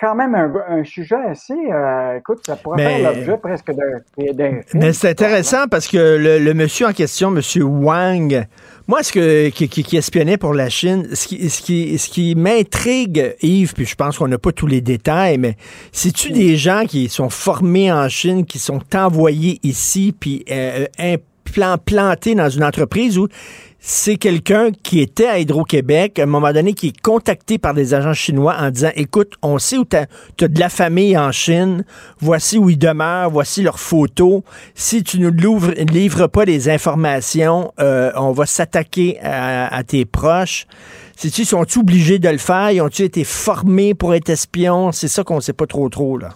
quand 0.00 0.16
même 0.16 0.34
un, 0.34 0.52
un 0.68 0.82
sujet 0.84 1.14
assez, 1.28 1.54
euh, 1.54 2.18
écoute, 2.18 2.40
ça 2.44 2.56
pourrait 2.56 2.82
Mais- 2.84 3.00
faire 3.00 3.12
l'objet 3.14 3.36
presque 3.38 3.70
d'un. 3.72 4.60
Mais 4.74 4.92
c'est 4.92 5.10
intéressant 5.10 5.68
parce 5.70 5.86
que 5.86 5.96
le, 5.96 6.38
le 6.40 6.54
monsieur 6.54 6.86
en 6.88 6.92
question, 6.92 7.30
monsieur 7.30 7.62
Wang, 7.62 8.44
moi, 8.88 9.04
ce 9.04 9.12
que, 9.12 9.48
qui, 9.50 9.68
qui- 9.68 9.84
qui 9.84 9.96
espionnait 9.96 10.36
pour 10.36 10.52
la 10.52 10.68
Chine, 10.68 11.06
ce 11.14 11.28
qui, 11.28 11.48
ce 11.48 11.62
qui, 11.62 11.96
ce 11.96 12.08
qui 12.10 12.34
m'intrigue, 12.34 13.36
Yves, 13.40 13.72
puis 13.74 13.86
je 13.86 13.94
pense 13.94 14.18
qu'on 14.18 14.26
n'a 14.28 14.36
pas 14.38 14.50
tous 14.52 14.66
les 14.66 14.80
détails, 14.80 15.38
mais 15.38 15.56
c'est-tu 15.92 16.32
des 16.32 16.56
gens 16.56 16.84
qui 16.86 17.08
sont 17.08 17.30
formés 17.30 17.92
en 17.92 18.08
Chine, 18.08 18.44
qui 18.46 18.58
sont 18.58 18.80
envoyés 18.96 19.60
ici, 19.62 20.12
puis 20.18 20.44
euh, 20.50 20.86
plantés 21.78 22.34
dans 22.34 22.48
une 22.48 22.64
entreprise 22.64 23.18
où 23.18 23.28
c'est 23.86 24.16
quelqu'un 24.16 24.70
qui 24.82 25.00
était 25.00 25.26
à 25.26 25.38
Hydro-Québec, 25.38 26.18
à 26.18 26.22
un 26.22 26.26
moment 26.26 26.54
donné, 26.54 26.72
qui 26.72 26.88
est 26.88 27.00
contacté 27.02 27.58
par 27.58 27.74
des 27.74 27.92
agents 27.92 28.14
chinois 28.14 28.56
en 28.58 28.70
disant 28.70 28.88
Écoute, 28.96 29.34
on 29.42 29.58
sait 29.58 29.76
où 29.76 29.84
tu 29.84 29.96
as, 29.96 30.06
de 30.48 30.58
la 30.58 30.70
famille 30.70 31.18
en 31.18 31.30
Chine, 31.32 31.84
voici 32.18 32.56
où 32.56 32.70
ils 32.70 32.78
demeurent, 32.78 33.28
voici 33.28 33.62
leurs 33.62 33.78
photos. 33.78 34.40
Si 34.74 35.02
tu 35.02 35.18
l'ouvres- 35.18 35.74
livres 35.92 36.28
pas 36.28 36.46
des 36.46 36.70
informations, 36.70 37.72
euh, 37.78 38.10
on 38.16 38.32
va 38.32 38.46
s'attaquer 38.46 39.18
à, 39.22 39.82
tes 39.86 40.06
proches. 40.06 40.66
Sais-tu, 41.16 41.44
sont-ils 41.44 41.80
obligés 41.80 42.18
de 42.18 42.30
le 42.30 42.38
faire? 42.38 42.70
Ils 42.70 42.80
ont-ils 42.80 43.04
été 43.04 43.22
formés 43.22 43.92
pour 43.92 44.14
être 44.14 44.30
espions? 44.30 44.92
C'est 44.92 45.08
ça 45.08 45.24
qu'on 45.24 45.40
sait 45.40 45.52
pas 45.52 45.66
trop 45.66 45.90
trop, 45.90 46.16
là. 46.16 46.30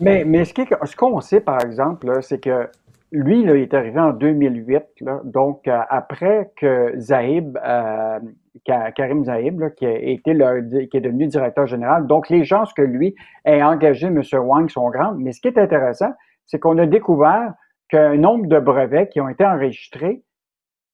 Mais, 0.00 0.24
ce 0.44 0.96
qu'on 0.96 1.20
sait, 1.20 1.40
par 1.40 1.64
exemple, 1.64 2.10
c'est 2.22 2.40
que 2.40 2.68
lui, 3.10 3.44
là, 3.44 3.54
il 3.56 3.62
est 3.62 3.74
arrivé 3.74 3.98
en 3.98 4.10
2008, 4.12 4.82
là, 5.00 5.20
donc 5.24 5.66
euh, 5.66 5.78
après 5.88 6.50
que 6.56 6.92
Zahib, 6.98 7.58
euh, 7.64 8.18
Ka- 8.64 8.92
Karim 8.92 9.24
Zahib, 9.24 9.60
là, 9.60 9.70
qui 9.70 9.86
a 9.86 9.96
été 9.98 10.34
le, 10.34 10.84
qui 10.86 10.96
est 10.96 11.00
devenu 11.00 11.26
directeur 11.26 11.66
général, 11.66 12.06
donc 12.06 12.28
les 12.28 12.44
chances 12.44 12.72
que 12.74 12.82
lui 12.82 13.14
ait 13.44 13.62
engagé 13.62 14.08
M. 14.08 14.20
Wang 14.34 14.68
sont 14.68 14.90
grandes. 14.90 15.18
Mais 15.20 15.32
ce 15.32 15.40
qui 15.40 15.48
est 15.48 15.58
intéressant, 15.58 16.12
c'est 16.44 16.58
qu'on 16.58 16.76
a 16.78 16.86
découvert 16.86 17.54
qu'un 17.88 18.16
nombre 18.16 18.46
de 18.46 18.58
brevets 18.58 19.08
qui 19.08 19.20
ont 19.20 19.28
été 19.30 19.44
enregistrés 19.46 20.22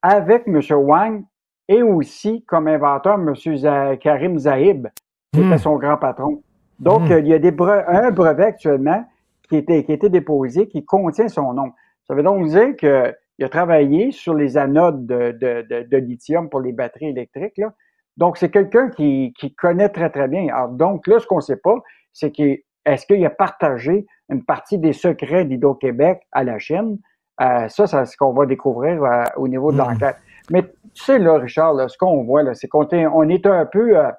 avec 0.03 0.45
M. 0.47 0.61
Wang 0.73 1.25
et 1.69 1.83
aussi 1.83 2.45
comme 2.45 2.69
inventeur 2.69 3.15
M. 3.19 3.97
Karim 3.99 4.39
Zahib, 4.39 4.87
qui 5.33 5.41
Hmm. 5.41 5.47
était 5.53 5.59
son 5.59 5.77
grand 5.77 5.97
patron. 5.97 6.43
Donc, 6.79 7.09
Hmm. 7.09 7.19
il 7.19 7.27
y 7.27 7.35
a 7.35 7.39
des 7.39 7.51
bre- 7.51 7.85
un 7.89 8.11
brevet 8.13 8.45
actuellement 8.45 9.05
qui, 9.49 9.57
était, 9.57 9.83
qui 9.85 9.91
a 9.93 9.95
été 9.95 10.09
déposé 10.09 10.69
qui 10.69 10.85
contient 10.85 11.29
son 11.29 11.53
nom. 11.55 11.73
Ça 12.07 12.15
veut 12.15 12.23
donc 12.23 12.47
dire 12.49 12.77
qu'il 12.77 13.45
a 13.45 13.49
travaillé 13.49 14.13
sur 14.13 14.35
les 14.35 14.57
anodes 14.57 15.07
de, 15.07 15.33
de, 15.33 15.63
de, 15.63 15.89
de 15.89 15.97
lithium 15.97 16.49
pour 16.49 16.61
les 16.61 16.73
batteries 16.73 17.09
électriques. 17.09 17.59
Là. 17.59 17.73
Donc, 18.17 18.37
c'est 18.37 18.51
quelqu'un 18.51 18.91
qui, 18.91 19.33
qui 19.39 19.55
connaît 19.55 19.89
très, 19.89 20.11
très 20.11 20.29
bien. 20.29 20.55
Alors, 20.55 20.69
donc, 20.69 21.07
là, 21.07 21.19
ce 21.19 21.27
qu'on 21.27 21.37
ne 21.37 21.41
sait 21.41 21.57
pas, 21.57 21.77
c'est 22.13 22.31
que 22.31 22.59
est-ce 22.85 23.07
qu'il 23.07 23.25
a 23.25 23.31
partagé 23.31 24.07
une 24.29 24.45
partie 24.45 24.79
des 24.79 24.93
secrets 24.93 25.45
d'Hydro-Québec 25.45 26.23
à 26.33 26.45
la 26.45 26.59
Chine? 26.59 26.99
Euh, 27.41 27.69
ça, 27.69 27.87
c'est 27.87 28.05
ce 28.05 28.17
qu'on 28.17 28.33
va 28.33 28.47
découvrir 28.47 29.03
euh, 29.03 29.25
au 29.37 29.49
niveau 29.49 29.73
de 29.73 29.79
l'enquête. 29.79 30.17
Mais 30.51 30.63
tu 30.63 31.03
sais, 31.03 31.19
là, 31.19 31.39
Richard, 31.39 31.75
là, 31.75 31.89
ce 31.89 31.99
qu'on 31.99 32.23
voit, 32.25 32.43
là, 32.43 32.55
c'est 32.55 32.69
qu'on 32.69 32.87
est, 32.89 33.07
on 33.07 33.29
est 33.29 33.47
un 33.47 33.67
peu, 33.67 33.99
euh, 33.99 34.11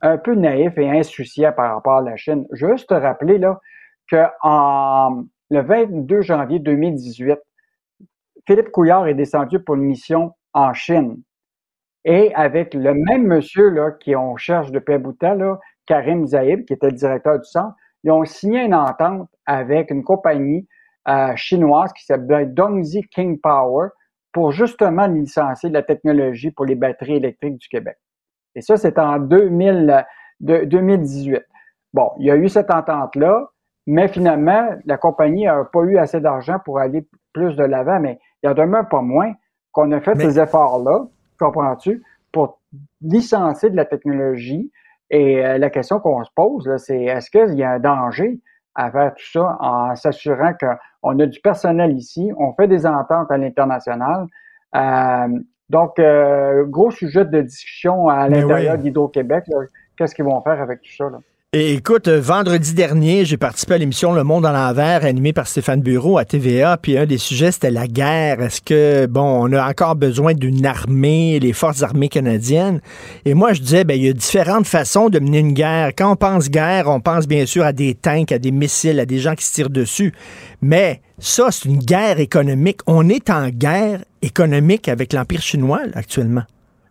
un 0.00 0.16
peu 0.16 0.34
naïf 0.34 0.78
et 0.78 0.88
insouciant 0.88 1.52
par 1.52 1.74
rapport 1.74 1.98
à 1.98 2.02
la 2.02 2.16
Chine. 2.16 2.46
Juste 2.52 2.88
te 2.88 2.94
rappeler 2.94 3.38
là, 3.38 3.60
que 4.10 4.24
en, 4.42 5.24
le 5.50 5.60
22 5.60 6.22
janvier 6.22 6.58
2018, 6.58 7.38
Philippe 8.46 8.70
Couillard 8.70 9.08
est 9.08 9.14
descendu 9.14 9.60
pour 9.60 9.74
une 9.76 9.82
mission 9.82 10.32
en 10.52 10.74
Chine. 10.74 11.22
Et 12.04 12.34
avec 12.34 12.74
le 12.74 12.92
même 12.94 13.26
monsieur 13.26 13.70
là, 13.70 13.92
qui 13.92 14.14
on 14.14 14.36
cherche 14.36 14.70
depuis 14.70 14.94
un 14.94 14.98
bout 14.98 15.12
de 15.12 15.18
temps, 15.18 15.34
là, 15.34 15.58
Karim 15.86 16.26
Zaïb, 16.26 16.64
qui 16.66 16.74
était 16.74 16.88
le 16.88 16.92
directeur 16.92 17.38
du 17.38 17.48
centre, 17.48 17.74
ils 18.02 18.10
ont 18.10 18.24
signé 18.24 18.62
une 18.62 18.74
entente 18.74 19.28
avec 19.46 19.90
une 19.90 20.04
compagnie 20.04 20.68
euh, 21.08 21.34
chinoise 21.36 21.92
qui 21.94 22.04
s'appelle 22.04 22.52
Dongxi 22.52 23.02
King 23.08 23.40
Power 23.40 23.88
pour 24.32 24.52
justement 24.52 25.06
licencier 25.06 25.70
la 25.70 25.82
technologie 25.82 26.50
pour 26.50 26.66
les 26.66 26.74
batteries 26.74 27.16
électriques 27.16 27.56
du 27.56 27.68
Québec. 27.68 27.96
Et 28.54 28.60
ça, 28.60 28.76
c'est 28.76 28.98
en 28.98 29.18
2000, 29.18 30.04
de- 30.40 30.64
2018. 30.64 31.42
Bon, 31.92 32.10
il 32.18 32.26
y 32.26 32.30
a 32.30 32.36
eu 32.36 32.48
cette 32.48 32.70
entente-là, 32.70 33.48
mais 33.86 34.08
finalement, 34.08 34.70
la 34.86 34.96
compagnie 34.96 35.44
n'a 35.44 35.64
pas 35.64 35.82
eu 35.82 35.98
assez 35.98 36.20
d'argent 36.20 36.58
pour 36.64 36.78
aller 36.78 37.06
plus 37.32 37.56
de 37.56 37.64
l'avant, 37.64 38.00
mais 38.00 38.18
il 38.42 38.46
y 38.46 38.50
en 38.50 38.54
demeure 38.54 38.88
pas 38.88 39.02
moins 39.02 39.32
qu'on 39.72 39.90
a 39.92 40.00
fait 40.00 40.14
Mais- 40.14 40.24
ces 40.24 40.40
efforts-là, 40.40 41.06
comprends-tu, 41.38 42.02
pour 42.32 42.60
licencier 43.02 43.70
de 43.70 43.76
la 43.76 43.84
technologie. 43.84 44.70
Et 45.10 45.44
euh, 45.44 45.58
la 45.58 45.70
question 45.70 46.00
qu'on 46.00 46.24
se 46.24 46.30
pose, 46.34 46.66
là, 46.66 46.78
c'est 46.78 47.02
est-ce 47.04 47.30
qu'il 47.30 47.54
y 47.56 47.62
a 47.62 47.72
un 47.72 47.78
danger 47.78 48.40
à 48.74 48.90
faire 48.90 49.14
tout 49.14 49.30
ça 49.32 49.56
en 49.60 49.94
s'assurant 49.94 50.52
qu'on 50.58 51.18
a 51.18 51.26
du 51.26 51.40
personnel 51.40 51.92
ici, 51.92 52.32
on 52.38 52.52
fait 52.54 52.66
des 52.66 52.86
ententes 52.86 53.30
à 53.30 53.36
l'international? 53.36 54.26
Euh, 54.74 55.28
donc, 55.70 55.98
euh, 55.98 56.64
gros 56.64 56.90
sujet 56.90 57.24
de 57.24 57.40
discussion 57.42 58.08
à 58.08 58.28
l'intérieur 58.28 58.74
oui. 58.76 58.82
d'Hydro-Québec. 58.82 59.44
là. 59.48 59.60
Qu'est-ce 59.96 60.14
qu'ils 60.14 60.24
vont 60.24 60.40
faire 60.42 60.60
avec 60.60 60.80
tout 60.82 60.92
ça? 60.92 61.08
Là? 61.08 61.18
Écoute, 61.56 62.08
euh, 62.08 62.20
vendredi 62.20 62.74
dernier, 62.74 63.24
j'ai 63.24 63.36
participé 63.36 63.74
à 63.74 63.78
l'émission 63.78 64.12
Le 64.12 64.24
Monde 64.24 64.44
à 64.44 64.50
l'envers, 64.50 65.04
animée 65.04 65.32
par 65.32 65.46
Stéphane 65.46 65.82
Bureau 65.82 66.18
à 66.18 66.24
TVA, 66.24 66.76
puis 66.76 66.98
un 66.98 67.06
des 67.06 67.16
sujets, 67.16 67.52
c'était 67.52 67.70
la 67.70 67.86
guerre. 67.86 68.42
Est-ce 68.42 68.60
que, 68.60 69.06
bon, 69.06 69.22
on 69.22 69.52
a 69.52 69.64
encore 69.70 69.94
besoin 69.94 70.34
d'une 70.34 70.66
armée, 70.66 71.38
les 71.38 71.52
forces 71.52 71.84
armées 71.84 72.08
canadiennes? 72.08 72.80
Et 73.24 73.34
moi, 73.34 73.52
je 73.52 73.60
disais, 73.60 73.84
ben, 73.84 73.96
il 73.96 74.04
y 74.04 74.08
a 74.08 74.12
différentes 74.12 74.66
façons 74.66 75.10
de 75.10 75.20
mener 75.20 75.38
une 75.38 75.52
guerre. 75.52 75.92
Quand 75.96 76.10
on 76.10 76.16
pense 76.16 76.50
guerre, 76.50 76.88
on 76.88 76.98
pense 76.98 77.28
bien 77.28 77.46
sûr 77.46 77.62
à 77.62 77.72
des 77.72 77.94
tanks, 77.94 78.32
à 78.32 78.40
des 78.40 78.50
missiles, 78.50 78.98
à 78.98 79.06
des 79.06 79.20
gens 79.20 79.36
qui 79.36 79.44
se 79.44 79.52
tirent 79.52 79.70
dessus. 79.70 80.12
Mais 80.60 81.02
ça, 81.20 81.52
c'est 81.52 81.68
une 81.68 81.78
guerre 81.78 82.18
économique. 82.18 82.80
On 82.88 83.08
est 83.08 83.30
en 83.30 83.48
guerre 83.50 84.00
économique 84.22 84.88
avec 84.88 85.12
l'Empire 85.12 85.42
chinois, 85.42 85.82
actuellement. 85.94 86.42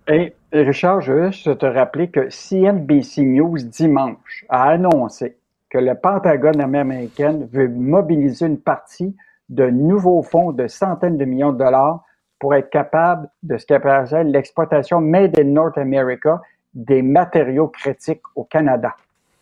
Et 0.07 0.33
Richard, 0.51 1.01
je 1.01 1.13
veux 1.13 1.31
juste 1.31 1.57
te 1.57 1.65
rappeler 1.65 2.09
que 2.09 2.29
CNBC 2.29 3.21
News 3.21 3.57
dimanche 3.63 4.45
a 4.49 4.69
annoncé 4.69 5.37
que 5.69 5.77
le 5.77 5.95
Pentagone 5.95 6.61
américain 6.61 7.39
veut 7.51 7.69
mobiliser 7.69 8.45
une 8.45 8.59
partie 8.59 9.15
de 9.49 9.69
nouveaux 9.69 10.21
fonds 10.21 10.51
de 10.51 10.67
centaines 10.67 11.17
de 11.17 11.25
millions 11.25 11.53
de 11.53 11.57
dollars 11.57 12.03
pour 12.39 12.53
être 12.53 12.69
capable 12.69 13.29
de 13.43 13.57
ce 13.57 13.65
qu'on 13.65 13.75
appelle 13.75 14.31
l'exploitation 14.31 14.99
Made 14.99 15.39
in 15.39 15.45
North 15.45 15.77
America 15.77 16.41
des 16.73 17.01
matériaux 17.01 17.67
critiques 17.67 18.23
au 18.35 18.43
Canada. 18.43 18.95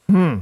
Hmm. 0.07 0.37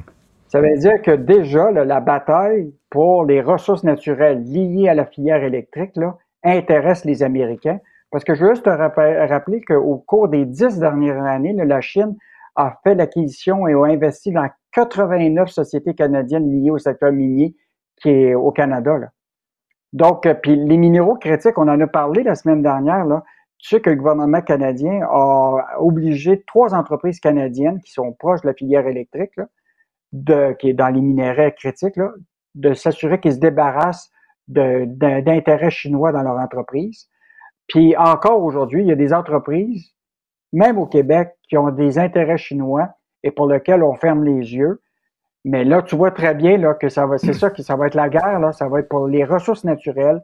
Ça 0.50 0.60
veut 0.60 0.78
dire 0.78 1.02
que 1.02 1.12
déjà, 1.12 1.72
là, 1.72 1.86
la 1.86 2.00
bataille 2.00 2.74
pour 2.90 3.24
les 3.24 3.41
ressources 3.41 3.84
naturelles 3.84 4.44
liées 4.44 4.90
à 4.90 4.96
la 4.96 5.06
filière 5.06 5.44
électrique 5.44 5.96
là, 5.96 6.18
intéresse 6.44 7.06
les 7.06 7.24
Américains. 7.24 7.80
Parce 8.11 8.23
que 8.23 8.34
je 8.34 8.44
veux 8.44 8.53
juste 8.53 8.65
te 8.65 8.69
rappeler, 8.69 9.61
qu'au 9.61 9.98
cours 9.98 10.30
des 10.30 10.45
dix 10.45 10.80
dernières 10.80 11.23
années, 11.23 11.53
la 11.53 11.81
Chine 11.81 12.15
a 12.56 12.80
fait 12.84 12.95
l'acquisition 12.95 13.68
et 13.68 13.73
a 13.73 13.84
investi 13.84 14.31
dans 14.31 14.49
89 14.73 15.49
sociétés 15.49 15.94
canadiennes 15.94 16.52
liées 16.52 16.72
au 16.72 16.77
secteur 16.77 17.11
minier 17.11 17.56
qui 18.02 18.10
est 18.10 18.36
au 18.36 18.52
Canada. 18.52 18.98
Là. 18.98 19.10
Donc, 19.94 20.26
euh, 20.26 20.34
puis 20.34 20.56
les 20.56 20.77
minéraux 20.77 21.15
critiques, 21.15 21.57
on 21.57 21.68
en 21.68 21.80
a 21.80 21.88
parlé 21.88 22.23
la 22.23 22.36
semaine 22.36 22.61
dernière, 22.61 23.06
là. 23.06 23.23
Tu 23.57 23.76
sais 23.76 23.81
que 23.81 23.90
le 23.90 23.98
gouvernement 23.98 24.41
canadien 24.41 25.02
a 25.03 25.76
obligé 25.80 26.44
trois 26.44 26.73
entreprises 26.73 27.19
canadiennes 27.19 27.81
qui 27.81 27.91
sont 27.91 28.14
proches 28.14 28.41
de 28.41 28.48
la 28.48 28.53
filière 28.53 28.88
électrique, 28.88 29.36
là, 29.36 29.48
de, 30.14 30.53
qui 30.53 30.69
est 30.69 30.73
dans 30.73 30.88
les 30.88 31.02
minéraux 31.02 31.52
critiques, 31.57 31.98
là, 31.98 32.11
de 32.56 32.73
s'assurer 32.73 33.19
qu'ils 33.19 33.34
se 33.34 33.40
débarrassent 33.40 34.11
d'intérêts 34.48 35.72
chinois 35.72 36.14
dans 36.14 36.22
leur 36.22 36.38
entreprise. 36.38 37.10
Puis 37.70 37.96
encore 37.96 38.44
aujourd'hui, 38.44 38.82
il 38.82 38.88
y 38.88 38.91
a 38.91 38.96
des 38.96 39.14
entreprises, 39.14 39.94
même 40.52 40.78
au 40.78 40.88
Québec, 40.88 41.30
qui 41.48 41.58
ont 41.58 41.70
des 41.70 41.98
intérêts 41.98 42.38
chinois 42.38 42.90
et 43.24 43.32
pour 43.32 43.48
lesquels 43.48 43.84
on 43.84 43.94
ferme 43.96 44.24
les 44.26 44.54
yeux. 44.56 44.82
Mais 45.46 45.64
là, 45.64 45.82
tu 45.82 45.96
vois 45.96 46.12
très 46.12 46.36
bien 46.36 46.58
là, 46.58 46.74
que 46.74 46.90
ça 46.90 47.06
va, 47.06 47.18
c'est 47.18 47.34
ça 47.41 47.50
que 47.50 47.62
ça 47.62 47.76
va 47.76 47.88
être 47.88 47.96
la 47.96 48.10
guerre, 48.10 48.40
là, 48.40 48.52
ça 48.52 48.68
va 48.68 48.80
être 48.80 48.90
pour 48.90 49.08
les 49.08 49.24
ressources 49.24 49.64
naturelles, 49.64 50.22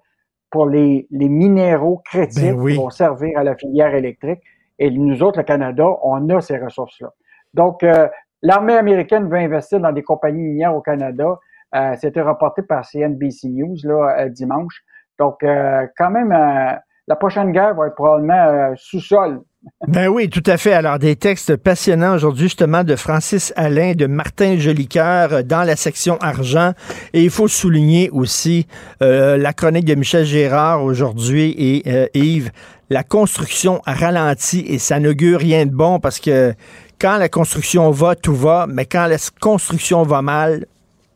pour 0.49 0.65
les, 0.65 1.07
les 1.11 1.29
minéraux 1.29 2.01
critiques 2.05 2.43
Ben 2.43 2.59
oui. 2.59 2.73
qui 2.73 2.79
vont 2.79 2.89
servir 2.89 3.37
à 3.37 3.43
la 3.43 3.55
filière 3.55 3.93
électrique. 3.93 4.41
Et 4.79 4.89
nous 4.89 5.23
autres, 5.23 5.37
le 5.39 5.43
Canada, 5.43 5.85
on 6.03 6.27
a 6.29 6.41
ces 6.41 6.57
ressources-là. 6.57 7.13
Donc, 7.53 7.83
euh, 7.83 8.07
l'armée 8.41 8.75
américaine 8.75 9.29
veut 9.29 9.37
investir 9.37 9.79
dans 9.79 9.91
des 9.91 10.03
compagnies 10.03 10.41
minières 10.41 10.75
au 10.75 10.81
Canada. 10.81 11.39
Euh, 11.75 11.95
C'était 11.99 12.21
rapporté 12.21 12.61
par 12.61 12.85
CNBC 12.85 13.49
News 13.49 13.75
là, 13.83 14.17
euh, 14.19 14.29
dimanche. 14.29 14.83
Donc, 15.17 15.43
euh, 15.43 15.87
quand 15.97 16.09
même, 16.09 16.31
euh, 16.31 16.73
la 17.07 17.15
prochaine 17.15 17.51
guerre 17.51 17.75
va 17.75 17.87
être 17.87 17.95
probablement 17.95 18.33
euh, 18.33 18.73
sous-sol. 18.75 19.41
Ben 19.87 20.07
oui, 20.07 20.29
tout 20.29 20.43
à 20.45 20.57
fait. 20.57 20.73
Alors, 20.73 20.99
des 20.99 21.15
textes 21.15 21.55
passionnants 21.57 22.15
aujourd'hui, 22.15 22.45
justement, 22.45 22.83
de 22.83 22.95
Francis 22.95 23.53
Alain, 23.55 23.93
de 23.93 24.07
Martin 24.07 24.57
Jolicoeur 24.57 25.33
euh, 25.33 25.43
dans 25.43 25.63
la 25.63 25.75
section 25.75 26.17
argent. 26.17 26.73
Et 27.13 27.23
il 27.23 27.29
faut 27.29 27.47
souligner 27.47 28.09
aussi 28.11 28.67
euh, 29.01 29.37
la 29.37 29.53
chronique 29.53 29.85
de 29.85 29.95
Michel 29.95 30.25
Gérard 30.25 30.83
aujourd'hui 30.83 31.55
et 31.57 31.83
euh, 31.87 32.07
Yves. 32.13 32.51
La 32.89 33.03
construction 33.03 33.81
a 33.85 33.93
ralenti 33.93 34.59
et 34.67 34.77
ça 34.77 34.99
n'augure 34.99 35.39
rien 35.39 35.65
de 35.65 35.71
bon 35.71 35.99
parce 35.99 36.19
que 36.19 36.53
quand 36.99 37.17
la 37.17 37.29
construction 37.29 37.89
va, 37.89 38.15
tout 38.15 38.35
va, 38.35 38.67
mais 38.69 38.85
quand 38.85 39.07
la 39.07 39.17
construction 39.41 40.03
va 40.03 40.21
mal, 40.21 40.65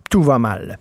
tout 0.10 0.24
va 0.24 0.40
mal. 0.40 0.80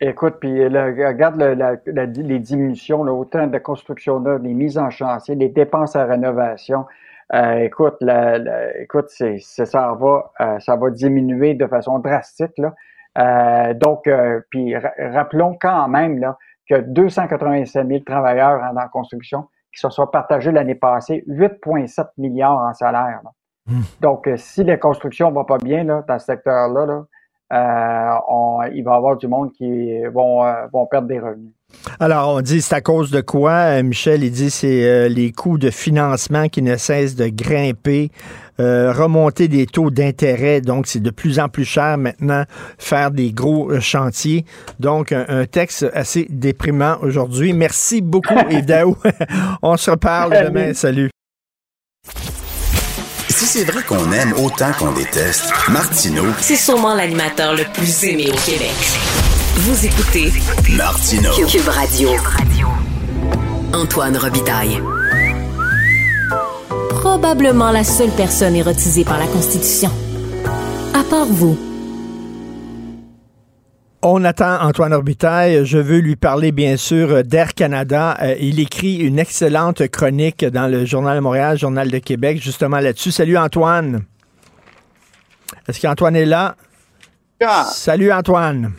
Écoute, 0.00 0.36
puis 0.40 0.68
là, 0.68 0.86
regarde 0.86 1.40
le- 1.40 1.54
la- 1.54 1.76
la- 1.86 2.04
les 2.06 2.38
diminutions, 2.38 3.02
là, 3.02 3.12
autant 3.12 3.46
de 3.48 3.58
construction 3.58 4.20
là, 4.20 4.38
les 4.38 4.54
mises 4.54 4.78
en 4.78 4.90
chantier, 4.90 5.34
les 5.34 5.48
dépenses 5.48 5.96
à 5.96 6.04
rénovation. 6.04 6.86
Euh, 7.34 7.58
écoute, 7.64 7.96
la- 8.00 8.38
la- 8.38 8.78
écoute, 8.78 9.06
c'est, 9.08 9.38
ça 9.40 9.92
va, 9.98 10.30
euh, 10.40 10.58
ça 10.60 10.76
va 10.76 10.90
diminuer 10.90 11.54
de 11.54 11.66
façon 11.66 11.98
drastique 11.98 12.56
là. 12.58 12.74
Euh, 13.18 13.74
donc, 13.74 14.06
euh, 14.06 14.40
puis 14.50 14.76
ra- 14.76 14.92
rappelons 15.12 15.56
quand 15.60 15.88
même 15.88 16.18
là 16.18 16.38
que 16.68 16.76
287 16.80 17.86
000 17.88 18.00
travailleurs 18.04 18.60
dans 18.60 18.80
la 18.80 18.88
construction 18.88 19.48
qui 19.74 19.80
se 19.80 19.90
sont 19.90 20.06
partagés 20.06 20.52
l'année 20.52 20.74
passée 20.76 21.24
8,7 21.26 22.06
milliards 22.18 22.58
en 22.62 22.72
salaire. 22.72 23.20
là. 23.24 23.30
Donc, 24.00 24.26
euh, 24.28 24.36
si 24.36 24.62
la 24.64 24.76
construction 24.76 25.30
va 25.32 25.44
pas 25.44 25.58
bien 25.58 25.84
là, 25.84 26.02
dans 26.06 26.18
ce 26.18 26.26
secteur-là, 26.26 26.86
là, 26.86 26.92
euh, 26.92 27.02
on- 27.50 28.60
il 28.74 28.82
va 28.82 28.92
y 28.92 28.96
avoir 28.96 29.16
du 29.16 29.28
monde 29.28 29.50
qui 29.52 30.02
vont, 30.12 30.44
euh, 30.44 30.52
vont 30.72 30.86
perdre 30.86 31.08
des 31.08 31.18
revenus. 31.18 31.52
Alors, 32.00 32.34
on 32.34 32.40
dit 32.40 32.62
c'est 32.62 32.74
à 32.76 32.80
cause 32.80 33.10
de 33.10 33.20
quoi? 33.20 33.52
Euh, 33.52 33.82
Michel, 33.82 34.24
il 34.24 34.30
dit 34.30 34.50
c'est 34.50 34.84
euh, 34.84 35.08
les 35.08 35.32
coûts 35.32 35.58
de 35.58 35.68
financement 35.70 36.48
qui 36.48 36.62
ne 36.62 36.76
cessent 36.76 37.14
de 37.14 37.28
grimper, 37.28 38.10
euh, 38.58 38.90
remonter 38.90 39.48
des 39.48 39.66
taux 39.66 39.90
d'intérêt. 39.90 40.62
Donc, 40.62 40.86
c'est 40.86 41.00
de 41.02 41.10
plus 41.10 41.38
en 41.38 41.48
plus 41.50 41.66
cher 41.66 41.98
maintenant 41.98 42.44
faire 42.78 43.10
des 43.10 43.32
gros 43.32 43.70
euh, 43.70 43.80
chantiers. 43.80 44.46
Donc, 44.80 45.12
un, 45.12 45.26
un 45.28 45.44
texte 45.44 45.86
assez 45.92 46.26
déprimant 46.30 46.96
aujourd'hui. 47.02 47.52
Merci 47.52 48.00
beaucoup, 48.00 48.34
Yves 48.50 48.64
Daou. 48.64 48.96
on 49.62 49.76
se 49.76 49.90
reparle 49.90 50.46
demain. 50.46 50.72
Salut. 50.72 51.10
C'est 53.50 53.64
vrai 53.64 53.82
qu'on 53.82 54.12
aime 54.12 54.34
autant 54.34 54.72
qu'on 54.78 54.92
déteste, 54.92 55.50
Martineau, 55.70 56.26
C'est 56.38 56.54
sûrement 56.54 56.94
l'animateur 56.94 57.54
le 57.54 57.64
plus 57.72 58.04
aimé 58.04 58.30
au 58.30 58.36
Québec. 58.36 58.74
Vous 59.56 59.86
écoutez 59.86 60.30
Martineau. 60.76 61.32
Cube 61.46 61.66
Radio. 61.66 62.10
Antoine 63.72 64.18
Robitaille. 64.18 64.82
Probablement 66.90 67.70
la 67.70 67.84
seule 67.84 68.10
personne 68.10 68.54
érotisée 68.54 69.04
par 69.04 69.18
la 69.18 69.26
Constitution. 69.26 69.90
À 70.92 71.02
part 71.02 71.24
vous. 71.24 71.67
On 74.02 74.24
attend 74.24 74.60
Antoine 74.62 74.92
Orbitaille. 74.92 75.66
Je 75.66 75.78
veux 75.78 75.98
lui 75.98 76.14
parler, 76.14 76.52
bien 76.52 76.76
sûr, 76.76 77.24
d'Air 77.24 77.52
Canada. 77.52 78.16
Euh, 78.22 78.36
il 78.38 78.60
écrit 78.60 78.98
une 78.98 79.18
excellente 79.18 79.88
chronique 79.88 80.44
dans 80.44 80.68
le 80.68 80.84
Journal 80.84 81.16
de 81.16 81.20
Montréal, 81.20 81.58
Journal 81.58 81.90
de 81.90 81.98
Québec, 81.98 82.40
justement 82.40 82.78
là-dessus. 82.78 83.10
Salut 83.10 83.36
Antoine. 83.36 84.04
Est-ce 85.66 85.80
qu'Antoine 85.80 86.14
est 86.14 86.26
là? 86.26 86.54
Salut 87.64 88.12
Antoine. 88.12 88.72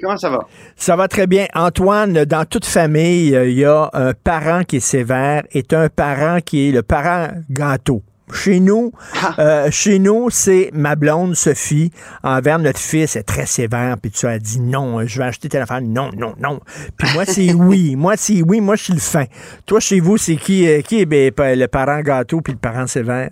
comment 0.00 0.16
ça 0.16 0.30
va? 0.30 0.46
Ça 0.76 0.94
va 0.94 1.08
très 1.08 1.26
bien. 1.26 1.46
Antoine, 1.54 2.24
dans 2.24 2.44
toute 2.44 2.66
famille, 2.66 3.34
euh, 3.34 3.48
il 3.48 3.58
y 3.58 3.64
a 3.64 3.90
un 3.94 4.12
parent 4.12 4.62
qui 4.62 4.76
est 4.76 4.80
sévère 4.80 5.42
et 5.50 5.64
un 5.72 5.88
parent 5.88 6.38
qui 6.40 6.68
est 6.68 6.72
le 6.72 6.84
parent 6.84 7.30
gâteau. 7.50 8.00
Chez 8.32 8.60
nous, 8.60 8.92
euh, 9.38 9.70
chez 9.70 9.98
nous, 9.98 10.30
c'est 10.30 10.70
ma 10.72 10.96
blonde 10.96 11.36
Sophie 11.36 11.92
envers 12.22 12.58
notre 12.58 12.80
fils 12.80 13.14
est 13.16 13.22
très 13.22 13.46
sévère. 13.46 13.96
Puis 14.00 14.10
tu 14.10 14.26
as 14.26 14.38
dit 14.38 14.60
non, 14.60 15.06
je 15.06 15.18
vais 15.18 15.26
acheter 15.26 15.48
tel 15.48 15.62
affaire. 15.62 15.80
Non, 15.80 16.10
non, 16.16 16.34
non. 16.40 16.60
Puis 16.96 17.08
moi 17.14 17.24
c'est 17.24 17.52
oui, 17.54 17.94
moi 17.94 18.16
c'est 18.16 18.42
oui, 18.42 18.60
moi 18.60 18.76
je 18.76 18.84
suis 18.84 18.92
le 18.94 18.98
fin. 18.98 19.24
Toi 19.64 19.80
chez 19.80 20.00
vous 20.00 20.16
c'est 20.16 20.36
qui 20.36 20.66
euh, 20.68 20.82
qui 20.82 21.00
est 21.00 21.06
ben, 21.06 21.32
le 21.58 21.66
parent 21.68 22.00
gâteau 22.00 22.40
puis 22.40 22.52
le 22.52 22.58
parent 22.58 22.86
sévère? 22.86 23.30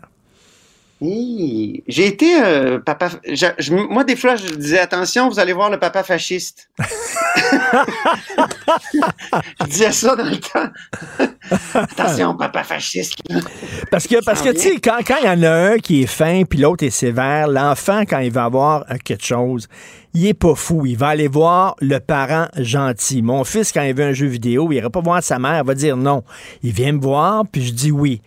J'ai 1.87 2.07
été 2.07 2.43
euh, 2.43 2.79
papa. 2.79 3.11
je- 3.29 3.47
je- 3.59 3.73
moi, 3.75 4.05
des 4.05 4.17
fois, 4.17 4.37
je 4.37 4.47
disais 4.55 4.79
attention, 4.79 5.29
vous 5.29 5.39
allez 5.39 5.53
voir 5.53 5.69
le 5.71 5.79
papa 5.79 6.03
fasciste. 6.03 6.69
je 9.61 9.67
disais 9.67 9.93
ça 9.93 10.17
dans 10.17 10.25
le 10.25 10.39
temps. 10.39 10.71
attention, 11.75 12.35
papa 12.37 12.65
fasciste. 12.65 13.15
Parce 13.91 14.07
que, 14.07 14.25
parce 14.25 14.43
que 14.43 14.51
tu 14.51 14.61
sais, 14.61 14.77
quand 14.81 14.99
quand 15.07 15.17
il 15.23 15.27
y 15.27 15.29
en 15.29 15.43
a 15.43 15.51
un 15.51 15.79
qui 15.79 16.03
est 16.03 16.07
fin 16.07 16.45
puis 16.49 16.59
l'autre 16.59 16.85
est 16.85 16.91
sévère, 16.91 17.49
l'enfant, 17.49 18.03
quand 18.09 18.19
il 18.21 18.33
va 18.33 18.45
avoir 18.45 18.85
euh, 18.91 18.97
quelque 19.05 19.25
chose, 19.25 19.69
il 20.15 20.27
est 20.27 20.35
pas 20.35 20.55
fou. 20.55 20.87
Il 20.87 20.97
va 20.97 21.09
aller 21.09 21.29
voir 21.29 21.77
le 21.81 21.99
parent 21.99 22.47
gentil. 22.57 23.23
Mon 23.23 23.45
fils, 23.45 23.73
quand 23.73 23.83
il 23.83 23.95
veut 23.95 24.05
un 24.05 24.13
jeu 24.13 24.27
vidéo, 24.27 24.69
il 24.71 24.77
ira 24.77 24.91
pas 24.91 25.01
voir 25.01 25.23
sa 25.23 25.39
mère, 25.39 25.61
il 25.63 25.67
va 25.67 25.75
dire 25.75 25.97
non. 25.97 26.23
Il 26.63 26.73
vient 26.73 26.93
me 26.93 27.01
voir, 27.01 27.45
puis 27.51 27.65
je 27.65 27.73
dis 27.73 27.91
oui. 27.93 28.23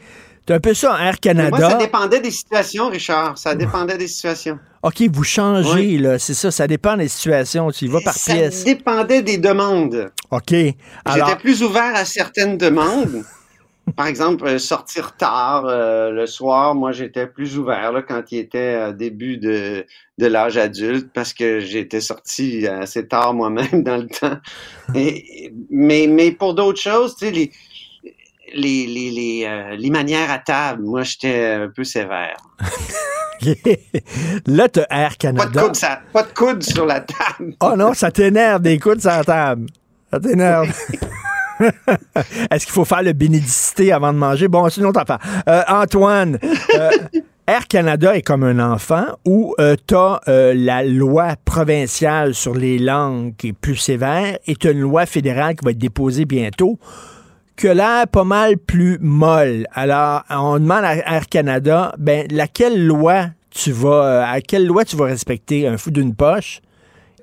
C'est 0.48 0.54
un 0.54 0.60
peu 0.62 0.74
ça, 0.74 0.92
Air 0.92 0.98
moi, 0.98 1.12
ça 1.12 1.18
Canada. 1.18 1.74
dépendait 1.78 2.22
des 2.22 2.32
situations, 2.32 2.90
Richard. 2.90 3.38
Ça 3.38 3.54
dépendait 3.54 3.98
des 3.98 4.08
situations. 4.08 4.58
OK, 4.82 5.02
vous 5.12 5.24
changez, 5.24 5.98
là. 5.98 6.18
C'est 6.20 6.34
ça, 6.34 6.52
ça 6.52 6.68
dépend 6.68 6.96
des 6.96 7.10
situations. 7.10 7.70
Tu 7.72 7.86
y 7.86 7.88
vas 7.90 8.00
par 8.00 8.14
Ça 8.14 8.34
pièce. 8.34 8.64
dépendait 8.64 9.22
des 9.22 9.38
demandes. 9.38 10.10
OK. 10.32 10.54
Alors, 11.04 11.28
J'étais 11.28 11.40
plus 11.42 11.64
ouvert 11.64 11.94
à 11.96 12.06
certaines 12.06 12.58
demandes. 12.58 13.26
Par 13.96 14.08
exemple, 14.08 14.46
euh, 14.46 14.60
sortir 14.60 15.16
tard 15.16 15.66
euh, 15.66 16.12
le 16.12 16.26
soir, 16.28 16.76
moi 16.76 16.92
j'étais 16.92 17.26
plus 17.26 17.58
ouvert 17.58 17.94
là, 17.94 18.02
quand 18.02 18.22
il 18.32 18.40
était 18.40 18.76
euh, 18.76 18.92
début 18.92 19.38
de, 19.38 19.86
de 20.18 20.26
l'âge 20.28 20.58
adulte 20.58 21.10
parce 21.14 21.34
que 21.34 21.62
j'étais 21.62 22.02
sorti 22.02 22.68
assez 22.68 23.08
tard 23.08 23.34
moi-même 23.34 23.84
dans 23.84 23.96
le 23.98 24.08
temps. 24.08 24.38
Et, 24.94 25.54
mais, 25.70 26.08
mais 26.08 26.34
pour 26.34 26.54
d'autres 26.54 26.82
choses, 26.82 27.16
tu 27.16 27.28
sais, 27.28 27.32
les, 27.32 27.52
les, 28.56 28.88
les, 28.88 29.12
les, 29.12 29.46
euh, 29.48 29.76
les 29.78 29.90
manières 29.90 30.32
à 30.32 30.40
table, 30.40 30.84
moi 30.84 31.04
j'étais 31.04 31.46
un 31.64 31.70
peu 31.70 31.84
sévère. 31.84 32.38
là, 34.48 34.70
tu 34.70 34.80
Air 34.80 34.88
Pas 34.90 35.10
de, 35.10 35.16
Canada. 35.18 35.62
coude, 35.64 35.76
ça- 35.76 36.00
pas 36.14 36.24
de 36.24 36.34
coude 36.34 36.64
sur 36.64 36.86
la 36.86 37.02
table. 37.02 37.54
Oh 37.62 37.74
non, 37.78 37.94
ça 37.94 38.12
t'énerve 38.12 38.62
des 38.62 38.80
coudes 38.80 39.02
sur 39.02 39.12
la 39.12 39.24
table. 39.24 39.68
Ça 40.12 40.20
t'énerve. 40.20 40.70
Est-ce 42.52 42.66
qu'il 42.66 42.74
faut 42.74 42.86
faire 42.86 43.04
le 43.04 43.14
bénédicité 43.14 43.92
avant 43.92 44.14
de 44.14 44.18
manger? 44.18 44.48
Bon, 44.48 44.68
c'est 44.70 44.80
une 44.82 44.88
autre 44.88 45.02
affaire. 45.02 45.20
Euh, 45.50 45.64
Antoine, 45.68 46.38
euh, 46.76 46.90
Air 47.48 47.68
Canada 47.68 48.16
est 48.16 48.22
comme 48.22 48.44
un 48.44 48.60
enfant 48.60 49.06
où 49.26 49.56
tu 49.88 49.96
as 49.96 50.20
la 50.28 50.84
loi 50.84 51.36
provinciale 51.46 52.34
sur 52.34 52.54
les 52.54 52.78
langues 52.78 53.36
qui 53.38 53.50
est 53.50 53.54
plus 53.54 53.78
sévère 53.78 54.38
et 54.46 54.56
tu 54.56 54.68
as 54.68 54.72
une 54.72 54.82
loi 54.82 55.06
fédérale 55.06 55.56
qui 55.56 55.64
va 55.66 55.72
être 55.72 55.78
déposée 55.78 56.26
bientôt 56.26 56.78
que 57.58 57.68
l'air 57.68 58.08
pas 58.08 58.24
mal 58.24 58.58
plus 58.58 59.00
molle. 59.02 59.66
Alors, 59.74 60.24
on 60.30 60.60
demande 60.60 60.86
à 60.86 60.96
Air 60.96 61.28
Canada, 61.28 61.94
ben, 61.98 62.28
laquelle 62.32 62.86
loi 62.86 63.32
tu 63.50 63.72
vas, 63.72 64.06
euh, 64.06 64.24
à 64.26 64.42
quelle 64.42 64.68
loi 64.68 64.86
tu 64.86 64.96
vas 64.96 65.06
respecter? 65.06 65.68
Un 65.68 65.78
fou 65.78 65.90
d'une 65.90 66.14
poche? 66.14 66.62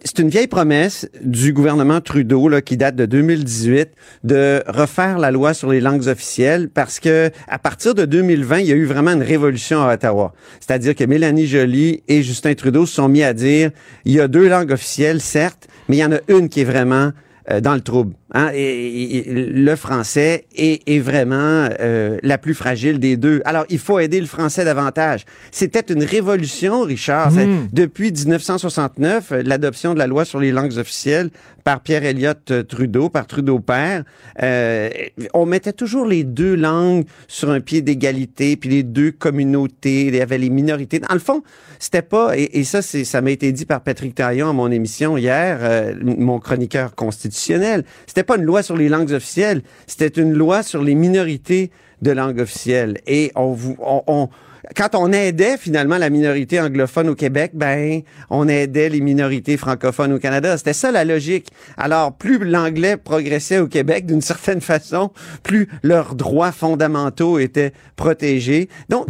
C'est 0.06 0.18
une 0.18 0.28
vieille 0.28 0.48
promesse 0.48 1.08
du 1.22 1.54
gouvernement 1.54 2.00
Trudeau 2.02 2.48
là, 2.48 2.60
qui 2.60 2.76
date 2.76 2.94
de 2.94 3.06
2018 3.06 3.88
de 4.24 4.62
refaire 4.66 5.18
la 5.18 5.30
loi 5.30 5.54
sur 5.54 5.70
les 5.70 5.80
langues 5.80 6.08
officielles 6.08 6.68
parce 6.68 7.00
que 7.00 7.30
à 7.48 7.58
partir 7.58 7.94
de 7.94 8.04
2020, 8.04 8.58
il 8.58 8.66
y 8.66 8.72
a 8.72 8.74
eu 8.74 8.84
vraiment 8.84 9.12
une 9.12 9.22
révolution 9.22 9.82
à 9.82 9.94
Ottawa. 9.94 10.34
C'est-à-dire 10.60 10.94
que 10.94 11.04
Mélanie 11.04 11.46
Joly 11.46 12.02
et 12.06 12.22
Justin 12.22 12.52
Trudeau 12.52 12.84
se 12.84 12.96
sont 12.96 13.08
mis 13.08 13.22
à 13.22 13.32
dire 13.32 13.70
il 14.04 14.12
y 14.12 14.20
a 14.20 14.28
deux 14.28 14.46
langues 14.46 14.72
officielles 14.72 15.22
certes, 15.22 15.68
mais 15.88 15.96
il 15.96 16.00
y 16.00 16.04
en 16.04 16.12
a 16.12 16.20
une 16.28 16.50
qui 16.50 16.60
est 16.60 16.64
vraiment 16.64 17.12
euh, 17.50 17.60
dans 17.60 17.74
le 17.74 17.80
trouble. 17.80 18.14
Hein? 18.32 18.50
Et, 18.54 19.24
le 19.26 19.76
français 19.76 20.46
est, 20.56 20.82
est 20.88 20.98
vraiment 20.98 21.68
euh, 21.80 22.18
la 22.22 22.38
plus 22.38 22.54
fragile 22.54 22.98
des 22.98 23.16
deux. 23.16 23.42
Alors, 23.44 23.64
il 23.68 23.78
faut 23.78 23.98
aider 23.98 24.20
le 24.20 24.26
français 24.26 24.64
davantage. 24.64 25.24
C'était 25.50 25.92
une 25.92 26.02
révolution, 26.04 26.82
Richard. 26.82 27.32
C'est- 27.32 27.44
Mm. 27.46 27.68
Depuis 27.72 28.10
1969, 28.12 29.32
euh, 29.32 29.42
l'adoption 29.44 29.94
de 29.94 29.98
la 29.98 30.06
loi 30.06 30.24
sur 30.24 30.40
les 30.40 30.50
langues 30.52 30.76
officielles 30.78 31.30
par 31.64 31.80
Pierre 31.80 32.04
Elliott 32.04 32.50
euh, 32.50 32.62
Trudeau, 32.62 33.08
par 33.08 33.26
Trudeau 33.26 33.58
père, 33.58 34.04
euh, 34.42 34.90
on 35.32 35.46
mettait 35.46 35.72
toujours 35.72 36.06
les 36.06 36.22
deux 36.22 36.54
langues 36.54 37.06
sur 37.26 37.50
un 37.50 37.60
pied 37.60 37.80
d'égalité, 37.80 38.56
puis 38.56 38.68
les 38.68 38.82
deux 38.82 39.10
communautés, 39.10 40.06
il 40.06 40.14
y 40.14 40.20
avait 40.20 40.38
les 40.38 40.50
minorités. 40.50 40.98
Dans 41.00 41.14
le 41.14 41.18
fond, 41.20 41.42
c'était 41.78 42.02
pas, 42.02 42.32
et, 42.36 42.64
ça, 42.64 42.82
c'est, 42.82 43.04
ça 43.04 43.22
m'a 43.22 43.30
été 43.30 43.50
dit 43.50 43.64
par 43.64 43.80
Patrick 43.80 44.14
Taillon 44.14 44.50
à 44.50 44.52
mon 44.52 44.70
émission 44.70 45.16
hier, 45.16 45.58
euh, 45.62 45.94
mon 46.02 46.38
chroniqueur 46.38 46.94
constitutionnel. 46.94 47.84
C'était 48.06 48.22
pas 48.22 48.36
une 48.36 48.44
loi 48.44 48.62
sur 48.62 48.76
les 48.76 48.88
langues 48.90 49.12
officielles, 49.12 49.62
c'était 49.86 50.20
une 50.20 50.34
loi 50.34 50.62
sur 50.62 50.82
les 50.82 50.94
minorités 50.94 51.70
de 52.02 52.10
langue 52.10 52.40
officielle. 52.40 52.98
Et 53.06 53.32
on, 53.34 53.56
on, 53.78 54.02
on- 54.06 54.28
quand 54.76 54.94
on 54.94 55.12
aidait 55.12 55.56
finalement 55.56 55.98
la 55.98 56.10
minorité 56.10 56.60
anglophone 56.60 57.08
au 57.08 57.14
Québec, 57.14 57.52
ben 57.54 58.02
on 58.30 58.48
aidait 58.48 58.88
les 58.88 59.00
minorités 59.00 59.56
francophones 59.56 60.12
au 60.12 60.18
Canada. 60.18 60.56
C'était 60.56 60.72
ça 60.72 60.90
la 60.90 61.04
logique. 61.04 61.48
Alors 61.76 62.12
plus 62.16 62.38
l'anglais 62.38 62.96
progressait 62.96 63.58
au 63.58 63.66
Québec 63.66 64.06
d'une 64.06 64.20
certaine 64.34 64.60
façon, 64.60 65.10
plus 65.42 65.68
leurs 65.82 66.14
droits 66.14 66.52
fondamentaux 66.52 67.38
étaient 67.38 67.72
protégés. 67.96 68.68
Donc 68.88 69.06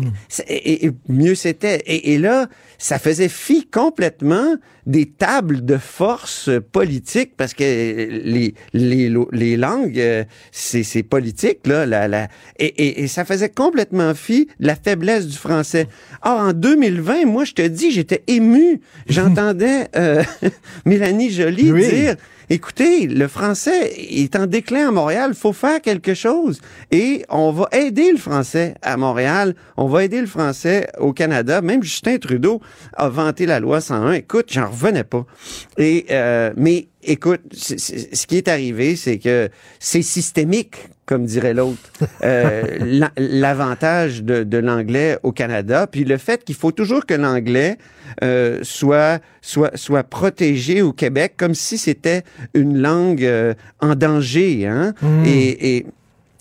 et, 0.48 0.86
et 0.86 0.90
mieux 1.08 1.34
c'était. 1.34 1.82
Et, 1.86 2.14
et 2.14 2.18
là, 2.18 2.46
ça 2.78 2.98
faisait 2.98 3.28
fi 3.28 3.66
complètement 3.66 4.56
des 4.86 5.06
tables 5.06 5.64
de 5.64 5.78
force 5.78 6.50
politique 6.72 7.36
parce 7.36 7.54
que 7.54 7.62
les 7.64 8.54
les, 8.74 9.12
les 9.32 9.56
langues 9.56 9.98
euh, 9.98 10.24
c'est 10.52 10.82
c'est 10.82 11.02
politique 11.02 11.66
là 11.66 11.86
la, 11.86 12.06
la 12.08 12.28
et, 12.58 12.66
et, 12.66 13.02
et 13.02 13.08
ça 13.08 13.24
faisait 13.24 13.48
complètement 13.48 14.14
fi 14.14 14.46
de 14.60 14.66
la 14.66 14.76
faiblesse 14.76 15.26
du 15.26 15.36
français. 15.36 15.86
Or 16.22 16.38
en 16.40 16.52
2020, 16.52 17.24
moi 17.26 17.44
je 17.44 17.52
te 17.52 17.62
dis, 17.62 17.90
j'étais 17.90 18.22
ému. 18.26 18.80
J'entendais 19.08 19.88
euh, 19.96 20.22
Mélanie 20.84 21.30
Joly 21.30 21.70
Oui. 21.72 21.88
dire 21.88 22.16
Écoutez, 22.50 23.06
le 23.06 23.26
français 23.26 23.92
est 23.96 24.36
en 24.36 24.46
déclin 24.46 24.88
à 24.88 24.90
Montréal, 24.90 25.34
faut 25.34 25.52
faire 25.52 25.80
quelque 25.80 26.14
chose 26.14 26.60
et 26.90 27.24
on 27.30 27.52
va 27.52 27.68
aider 27.72 28.12
le 28.12 28.18
français 28.18 28.74
à 28.82 28.96
Montréal, 28.96 29.54
on 29.76 29.86
va 29.86 30.04
aider 30.04 30.20
le 30.20 30.26
français 30.26 30.88
au 30.98 31.12
Canada. 31.12 31.62
Même 31.62 31.82
Justin 31.82 32.18
Trudeau 32.18 32.60
a 32.92 33.08
vanté 33.08 33.46
la 33.46 33.60
loi 33.60 33.80
101. 33.80 34.12
Écoute, 34.12 34.46
j'en 34.50 34.70
revenais 34.70 35.04
pas. 35.04 35.24
Et 35.78 36.06
euh, 36.10 36.52
mais 36.56 36.88
écoute, 37.02 37.40
ce 37.52 38.26
qui 38.26 38.36
est 38.36 38.48
arrivé, 38.48 38.96
c'est 38.96 39.18
que 39.18 39.48
c'est 39.78 40.02
systémique, 40.02 40.76
comme 41.06 41.24
dirait 41.26 41.54
l'autre. 41.54 41.78
Euh, 42.22 42.62
la- 42.80 43.12
L'avantage 43.16 44.22
de, 44.22 44.42
de 44.42 44.58
l'anglais 44.58 45.18
au 45.22 45.32
Canada, 45.32 45.86
puis 45.86 46.04
le 46.04 46.16
fait 46.16 46.44
qu'il 46.44 46.54
faut 46.54 46.72
toujours 46.72 47.04
que 47.06 47.14
l'anglais 47.14 47.78
euh, 48.22 48.60
soit 48.62 49.20
soit 49.42 49.76
soit 49.76 50.02
protégé 50.04 50.82
au 50.82 50.92
Québec, 50.92 51.34
comme 51.36 51.54
si 51.54 51.78
c'était 51.78 52.22
une 52.54 52.78
langue 52.80 53.24
euh, 53.24 53.54
en 53.80 53.94
danger, 53.94 54.66
hein. 54.66 54.94
Mm. 55.02 55.24
Et, 55.26 55.76
et 55.76 55.86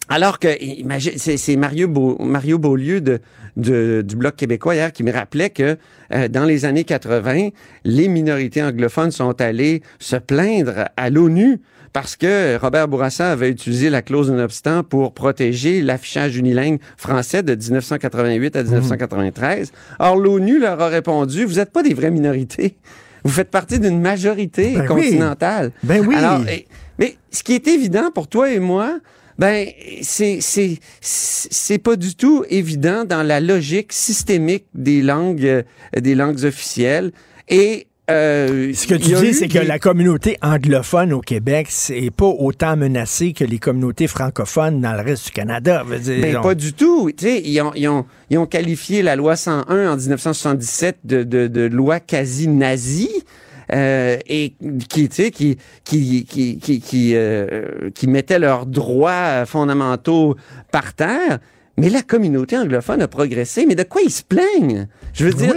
alors 0.10 0.38
que, 0.40 0.62
imagine, 0.62 1.14
c'est 1.18 1.56
Mario, 1.56 1.88
Beau- 1.88 2.18
Mario 2.20 2.60
Beaulieu 2.60 3.00
de, 3.02 3.20
de- 3.56 4.04
du 4.06 4.16
Bloc 4.18 4.36
québécois 4.36 4.76
hier 4.76 4.92
qui 4.92 5.02
me 5.04 5.12
rappelait 5.12 5.50
que 5.50 5.78
euh, 6.14 6.28
dans 6.28 6.44
les 6.44 6.66
années 6.66 6.84
80, 6.84 7.50
les 7.86 8.08
minorités 8.10 8.62
anglophones 8.62 9.12
sont 9.12 9.40
allées 9.42 9.82
se 10.00 10.18
plaindre 10.18 10.86
à 10.98 11.10
l'ONU 11.10 11.60
parce 11.94 12.16
que 12.16 12.58
Robert 12.58 12.88
Bourassa 12.88 13.32
avait 13.32 13.50
utilisé 13.50 13.90
la 13.92 14.02
clause 14.02 14.32
non-obstant 14.32 14.84
pour 14.84 15.14
protéger 15.14 15.82
l'affichage 15.82 16.36
unilingue 16.36 16.80
français 16.98 17.44
de 17.44 17.54
1988 17.56 18.56
à 18.56 18.64
1993. 18.64 19.72
Or, 20.00 20.16
l'ONU 20.18 20.60
leur 20.60 20.82
a 20.82 20.88
répondu, 20.88 21.46
vous 21.46 21.56
n'êtes 21.56 21.72
pas 21.72 21.84
des 21.84 21.94
vraies 21.94 22.12
minorités. 22.12 22.76
Vous 23.24 23.32
faites 23.32 23.52
partie 23.52 23.80
d'une 23.80 24.02
majorité 24.02 24.74
Ben 24.74 24.82
oui. 24.82 24.88
continentale. 24.88 25.72
Ben 25.84 26.06
oui. 26.06 26.16
Alors, 26.16 26.48
et- 26.50 26.68
mais 27.00 27.16
ce 27.32 27.44
qui 27.44 27.54
est 27.54 27.68
évident 27.68 28.12
pour 28.14 28.28
toi 28.28 28.52
et 28.52 28.60
moi, 28.60 29.00
ben 29.40 29.68
c'est 30.02 30.40
c'est 30.42 30.78
c'est 31.02 31.78
pas 31.80 31.96
du 31.96 32.16
tout 32.16 32.44
évident 32.50 33.04
dans 33.04 33.24
la 33.24 33.40
logique 33.40 33.92
systémique 33.94 34.66
des 34.76 35.02
langues 35.02 35.46
euh, 35.46 35.64
des 36.00 36.14
langues 36.16 36.44
officielles 36.44 37.12
et 37.50 37.88
euh, 38.12 38.72
Ce 38.74 38.86
que 38.86 38.96
tu 38.96 39.14
dis, 39.14 39.34
c'est 39.34 39.48
que 39.48 39.60
la 39.60 39.80
communauté 39.80 40.38
anglophone 40.42 41.14
au 41.14 41.22
Québec, 41.22 41.68
c'est 41.70 42.12
pas 42.12 42.26
autant 42.26 42.76
menacée 42.76 43.32
que 43.34 43.46
les 43.46 43.60
communautés 43.60 44.08
francophones 44.08 44.82
dans 44.82 44.94
le 44.94 45.02
reste 45.02 45.26
du 45.28 45.32
Canada. 45.32 45.84
veut 45.86 46.00
dire, 46.00 46.22
Ben, 46.22 46.38
on- 46.38 46.42
pas 46.42 46.56
du 46.56 46.74
tout. 46.74 47.10
Tu 47.18 47.26
sais, 47.26 47.42
ils 47.44 47.62
ont, 47.62 47.72
ils, 47.76 47.88
ont, 47.88 48.06
ils 48.30 48.38
ont 48.38 48.46
qualifié 48.46 49.02
la 49.04 49.16
loi 49.16 49.36
101 49.38 49.92
en 49.94 49.96
1977 49.96 50.98
de, 51.06 51.24
de, 51.24 51.48
de 51.48 51.62
loi 51.62 52.00
quasi 52.02 52.48
nazie. 52.50 53.24
euh, 53.72 54.18
et 54.28 54.54
qui, 54.90 55.08
tu 55.08 55.16
sais, 55.16 55.32
qui, 55.32 55.58
qui, 55.86 56.26
qui, 56.26 56.58
qui, 56.60 56.80
qui, 56.82 57.12
euh, 57.16 57.90
qui 57.96 58.08
mettaient 58.08 58.38
leurs 58.40 58.66
droits 58.66 59.46
fondamentaux 59.46 60.36
par 60.72 60.94
terre. 60.94 61.40
Mais 61.78 61.90
la 61.90 62.02
communauté 62.04 62.58
anglophone 62.58 63.02
a 63.02 63.08
progressé. 63.08 63.66
Mais 63.66 63.76
de 63.76 63.84
quoi 63.84 64.02
ils 64.06 64.12
se 64.12 64.22
plaignent? 64.24 64.88
Je 65.14 65.26
veux 65.26 65.34
dire, 65.34 65.56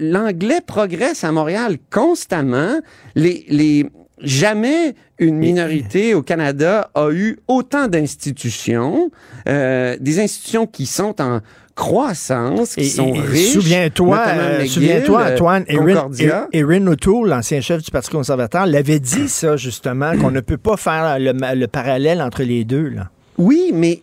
l'anglais 0.00 0.60
progresse 0.66 1.22
à 1.24 1.32
Montréal 1.32 1.76
constamment. 1.90 2.80
Les, 3.14 3.44
les, 3.48 3.86
jamais 4.20 4.94
une 5.18 5.36
minorité 5.36 6.14
au 6.14 6.22
Canada 6.22 6.90
a 6.94 7.10
eu 7.10 7.38
autant 7.46 7.88
d'institutions, 7.88 9.10
euh, 9.48 9.96
des 10.00 10.18
institutions 10.20 10.66
qui 10.66 10.86
sont 10.86 11.20
en 11.20 11.40
croissance, 11.74 12.74
qui 12.76 12.82
Et- 12.82 12.88
sont 12.88 13.12
et- 13.14 13.20
riches. 13.20 13.52
Souviens-toi, 13.52 14.24
euh, 14.28 14.64
souviens-toi, 14.66 15.20
euh, 15.20 15.34
Antoine, 15.34 15.64
Erin. 15.68 16.08
Erin 16.52 16.86
O'Toole, 16.86 17.28
l'ancien 17.28 17.60
chef 17.60 17.82
du 17.82 17.90
Parti 17.90 18.10
conservateur, 18.10 18.64
l'avait 18.66 19.00
dit 19.00 19.28
ça 19.28 19.56
justement, 19.56 20.16
qu'on 20.16 20.30
ne 20.30 20.40
peut 20.40 20.56
pas 20.56 20.76
faire 20.76 21.18
le, 21.18 21.32
le 21.54 21.66
parallèle 21.66 22.22
entre 22.22 22.42
les 22.44 22.64
deux. 22.64 22.88
Là. 22.88 23.10
Oui, 23.38 23.72
mais 23.74 24.00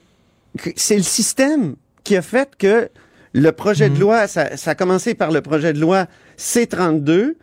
c'est 0.76 0.98
le 0.98 1.04
système 1.04 1.76
qui 2.04 2.16
a 2.16 2.22
fait 2.22 2.50
que 2.58 2.90
le 3.34 3.52
projet 3.52 3.90
Mhm. 3.90 3.96
de 3.96 4.00
loi, 4.02 4.28
ça, 4.28 4.58
ça 4.58 4.72
a 4.72 4.76
commencé 4.76 5.14
par 5.14 5.32
le 5.32 5.42
projet 5.42 5.72
de 5.74 5.80
loi 5.80 6.08
C-32. 6.38 7.36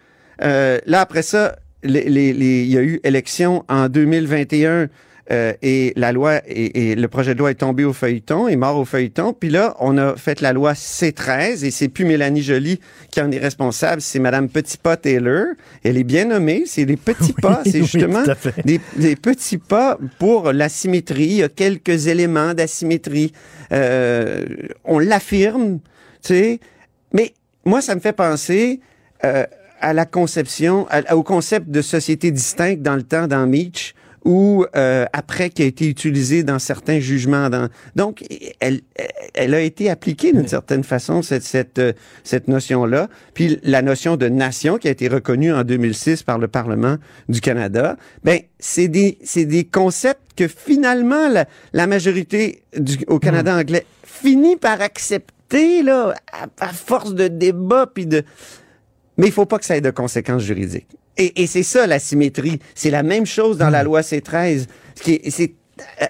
Euh, 0.42 0.78
là, 0.86 1.00
après 1.00 1.22
ça, 1.22 1.56
les- 1.82 2.08
les- 2.08 2.32
les- 2.32 2.62
il 2.64 2.70
y 2.70 2.76
a 2.78 2.82
eu 2.82 3.00
élection 3.04 3.64
en 3.68 3.88
2021 3.88 4.88
euh, 5.30 5.52
et 5.60 5.92
la 5.96 6.12
loi 6.12 6.40
et, 6.46 6.90
et 6.92 6.94
le 6.94 7.08
projet 7.08 7.34
de 7.34 7.38
loi 7.38 7.50
est 7.50 7.56
tombé 7.56 7.84
au 7.84 7.92
feuilleton, 7.92 8.48
est 8.48 8.56
mort 8.56 8.78
au 8.78 8.84
feuilleton. 8.84 9.32
Puis 9.32 9.50
là, 9.50 9.76
on 9.78 9.98
a 9.98 10.16
fait 10.16 10.40
la 10.40 10.52
loi 10.52 10.72
C13 10.72 11.64
et 11.64 11.70
c'est 11.70 11.88
plus 11.88 12.04
Mélanie 12.06 12.42
Joly 12.42 12.80
qui 13.10 13.20
en 13.20 13.30
est 13.30 13.38
responsable, 13.38 14.00
c'est 14.00 14.18
Madame 14.20 14.48
Petit 14.48 14.78
Pas 14.78 14.96
Taylor. 14.96 15.44
Elle 15.84 15.98
est 15.98 16.04
bien 16.04 16.24
nommée, 16.26 16.62
c'est 16.66 16.84
les 16.84 16.96
petits 16.96 17.32
pas, 17.42 17.60
c'est 17.64 17.82
justement 17.82 18.22
des, 18.64 18.80
des 18.96 19.16
petits 19.16 19.58
pas 19.58 19.98
pour 20.18 20.52
la 20.52 20.68
symétrie. 20.68 21.24
Il 21.24 21.32
y 21.36 21.42
a 21.42 21.48
quelques 21.48 22.06
éléments 22.06 22.54
d'asymétrie. 22.54 23.32
Euh, 23.72 24.44
on 24.84 24.98
l'affirme, 24.98 25.78
tu 26.22 26.28
sais. 26.34 26.60
Mais 27.12 27.34
moi, 27.64 27.80
ça 27.82 27.94
me 27.94 28.00
fait 28.00 28.12
penser 28.12 28.80
euh, 29.24 29.44
à 29.80 29.92
la 29.92 30.06
conception, 30.06 30.86
à- 30.90 31.14
au 31.14 31.22
concept 31.22 31.68
de 31.68 31.82
société 31.82 32.30
distincte 32.30 32.82
dans 32.82 32.96
le 32.96 33.02
temps 33.02 33.26
dans 33.26 33.46
Meach, 33.46 33.94
ou 34.24 34.64
euh, 34.76 35.06
après 35.12 35.50
qui 35.50 35.62
a 35.62 35.66
été 35.66 35.88
utilisé 35.88 36.42
dans 36.42 36.58
certains 36.58 37.00
jugements. 37.00 37.50
Dans... 37.50 37.68
Donc, 37.96 38.24
elle, 38.60 38.80
elle 39.34 39.54
a 39.54 39.60
été 39.60 39.90
appliquée 39.90 40.32
d'une 40.32 40.48
certaine 40.48 40.84
façon, 40.84 41.22
cette, 41.22 41.44
cette, 41.44 41.78
euh, 41.78 41.92
cette 42.24 42.48
notion-là. 42.48 43.08
Puis 43.34 43.58
la 43.62 43.82
notion 43.82 44.16
de 44.16 44.28
nation 44.28 44.78
qui 44.78 44.88
a 44.88 44.90
été 44.90 45.08
reconnue 45.08 45.52
en 45.52 45.64
2006 45.64 46.22
par 46.22 46.38
le 46.38 46.48
Parlement 46.48 46.96
du 47.28 47.40
Canada, 47.40 47.96
ben 48.24 48.40
c'est 48.58 48.88
des, 48.88 49.18
c'est 49.22 49.44
des 49.44 49.64
concepts 49.64 50.34
que 50.36 50.48
finalement 50.48 51.28
la, 51.28 51.46
la 51.72 51.86
majorité 51.86 52.62
du, 52.76 52.98
au 53.06 53.18
Canada 53.18 53.56
anglais 53.56 53.86
finit 54.04 54.56
par 54.56 54.80
accepter 54.80 55.82
là, 55.82 56.14
à, 56.32 56.46
à 56.66 56.68
force 56.68 57.14
de 57.14 57.28
débat 57.28 57.86
puis 57.92 58.06
de 58.06 58.24
mais 59.18 59.26
il 59.26 59.32
faut 59.32 59.46
pas 59.46 59.58
que 59.58 59.64
ça 59.64 59.76
ait 59.76 59.80
de 59.80 59.90
conséquences 59.90 60.42
juridiques. 60.42 60.97
Et, 61.18 61.42
et 61.42 61.46
c'est 61.46 61.62
ça 61.64 61.86
la 61.86 61.98
symétrie. 61.98 62.58
C'est 62.74 62.90
la 62.90 63.02
même 63.02 63.26
chose 63.26 63.58
dans 63.58 63.70
la 63.70 63.82
loi 63.82 64.00
C13. 64.02 64.66
Ce 64.94 65.02
qui 65.02 65.14
est- 65.14 65.30
C'est 65.30 65.52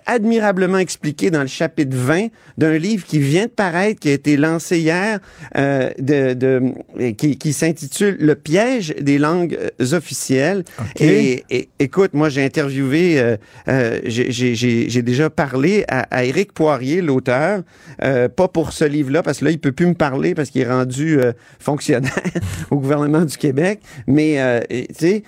admirablement 0.07 0.78
expliqué 0.78 1.31
dans 1.31 1.40
le 1.43 1.47
chapitre 1.47 1.97
20 1.97 2.28
d'un 2.57 2.77
livre 2.78 3.05
qui 3.05 3.19
vient 3.19 3.45
de 3.45 3.51
paraître, 3.51 4.01
qui 4.01 4.09
a 4.09 4.12
été 4.12 4.36
lancé 4.36 4.78
hier, 4.81 5.20
euh, 5.57 5.90
de, 5.99 6.35
de, 6.35 7.12
qui, 7.12 7.36
qui 7.39 7.53
s'intitule 7.53 8.16
Le 8.20 8.35
piège 8.35 8.95
des 9.01 9.19
langues 9.19 9.57
euh, 9.81 9.97
officielles. 9.97 10.65
Et, 10.99 11.45
et- 11.51 11.69
écoute, 11.78 12.15
moi 12.15 12.28
j'ai 12.28 12.45
interviewé, 12.45 13.20
euh, 13.20 13.36
euh, 13.69 14.01
j'ai- 14.05 14.31
j'ai 14.31 14.55
j'ai- 14.55 14.89
j'ai 14.89 15.03
déjà 15.03 15.31
parlé 15.31 15.85
à, 15.89 16.01
à 16.16 16.24
Éric 16.24 16.53
Poirier, 16.53 17.01
l'auteur, 17.03 17.62
euh, 18.03 18.28
pas 18.28 18.49
pour 18.49 18.73
ce 18.73 18.85
livre-là, 18.85 19.23
parce 19.23 19.39
que 19.39 19.45
là 19.45 19.51
il 19.51 19.59
peut 19.59 19.73
plus 19.73 19.86
me 19.86 19.95
parler 19.95 20.35
parce 20.35 20.51
qu'il 20.51 20.62
est 20.62 20.69
rendu 20.70 21.20
euh, 21.20 21.32
fonctionnaire 21.59 22.12
au 22.70 22.77
gouvernement 22.77 23.24
du 23.24 23.36
Québec, 23.36 23.81
mais 24.07 24.40
euh, 24.40 24.61
tu 24.70 24.86
sais, 24.99 25.23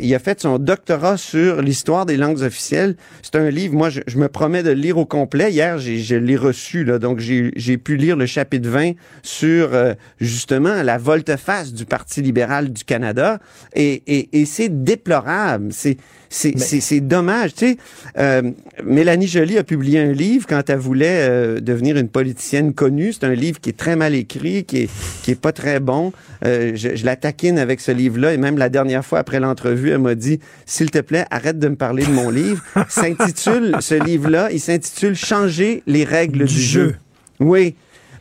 il 0.00 0.14
a 0.14 0.18
fait 0.18 0.40
son 0.40 0.58
doctorat 0.58 1.16
sur 1.16 1.62
l'histoire 1.62 2.06
des 2.06 2.16
langues 2.16 2.40
officielles. 2.42 2.96
C'est 3.22 3.36
un 3.36 3.50
livre, 3.50 3.74
moi 3.74 3.83
je, 3.90 4.00
je 4.06 4.18
me 4.18 4.28
promets 4.28 4.62
de 4.62 4.70
le 4.70 4.74
lire 4.74 4.98
au 4.98 5.06
complet. 5.06 5.52
Hier, 5.52 5.78
je 5.78 6.14
l'ai 6.16 6.36
reçu, 6.36 6.84
donc 6.84 7.18
j'ai 7.20 7.78
pu 7.78 7.96
lire 7.96 8.16
le 8.16 8.26
chapitre 8.26 8.68
20 8.68 8.92
sur 9.22 9.74
euh, 9.74 9.94
justement 10.20 10.82
la 10.82 10.98
volte-face 10.98 11.72
du 11.72 11.84
Parti 11.84 12.22
libéral 12.22 12.72
du 12.72 12.84
Canada, 12.84 13.38
et, 13.74 14.02
et, 14.06 14.40
et 14.40 14.44
c'est 14.46 14.84
déplorable. 14.84 15.68
C'est 15.72 15.96
c'est 16.34 17.00
dommage. 17.00 17.54
Tu 17.54 17.66
sais, 17.66 17.76
euh, 18.18 18.50
Mélanie 18.84 19.28
Joly 19.28 19.56
a 19.58 19.64
publié 19.64 20.00
un 20.00 20.12
livre 20.12 20.46
quand 20.48 20.68
elle 20.68 20.78
voulait 20.78 21.28
euh, 21.28 21.60
devenir 21.60 21.96
une 21.96 22.08
politicienne 22.08 22.74
connue. 22.74 23.12
C'est 23.12 23.24
un 23.24 23.34
livre 23.34 23.60
qui 23.60 23.70
est 23.70 23.76
très 23.76 23.96
mal 23.96 24.14
écrit, 24.14 24.64
qui 24.64 24.82
est, 24.82 24.90
qui 25.22 25.30
est 25.30 25.40
pas 25.40 25.52
très 25.52 25.80
bon. 25.80 26.12
Euh, 26.44 26.72
je, 26.74 26.96
je 26.96 27.04
la 27.04 27.16
taquine 27.16 27.58
avec 27.58 27.80
ce 27.80 27.92
livre-là 27.92 28.34
et 28.34 28.36
même 28.36 28.58
la 28.58 28.68
dernière 28.68 29.04
fois 29.04 29.20
après 29.20 29.40
l'entrevue, 29.40 29.90
elle 29.90 29.98
m'a 29.98 30.14
dit 30.14 30.40
s'il 30.66 30.90
te 30.90 30.98
plaît, 30.98 31.24
arrête 31.30 31.58
de 31.58 31.68
me 31.68 31.76
parler 31.76 32.04
de 32.04 32.10
mon 32.10 32.30
livre. 32.30 32.62
S'intitule 32.88 33.76
ce 33.80 33.94
livre-là, 33.94 34.48
il 34.50 34.60
s'intitule 34.60 35.14
Changer 35.14 35.82
les 35.86 36.04
règles 36.04 36.46
du, 36.46 36.60
jeu. 36.60 36.96
Oui. 37.40 37.74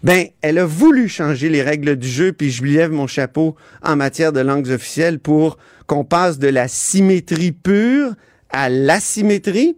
Ben, 0.04 0.28
elle 0.42 0.58
a 0.58 0.66
voulu 0.66 1.08
changer 1.08 1.48
les 1.50 1.62
règles 1.62 1.96
du 1.96 2.08
jeu, 2.08 2.34
puis 2.34 2.52
je 2.52 2.62
lui 2.62 2.74
lève 2.74 2.92
mon 2.92 3.08
chapeau 3.08 3.56
en 3.82 3.96
matière 3.96 4.34
de 4.34 4.42
langues 4.42 4.70
officielles 4.70 5.18
pour 5.20 5.58
qu'on 5.88 6.04
passe 6.04 6.40
de 6.40 6.50
la 6.50 6.68
symétrie 6.68 7.54
pure 7.54 8.12
à 8.52 8.68
l'asymétrie 8.70 9.78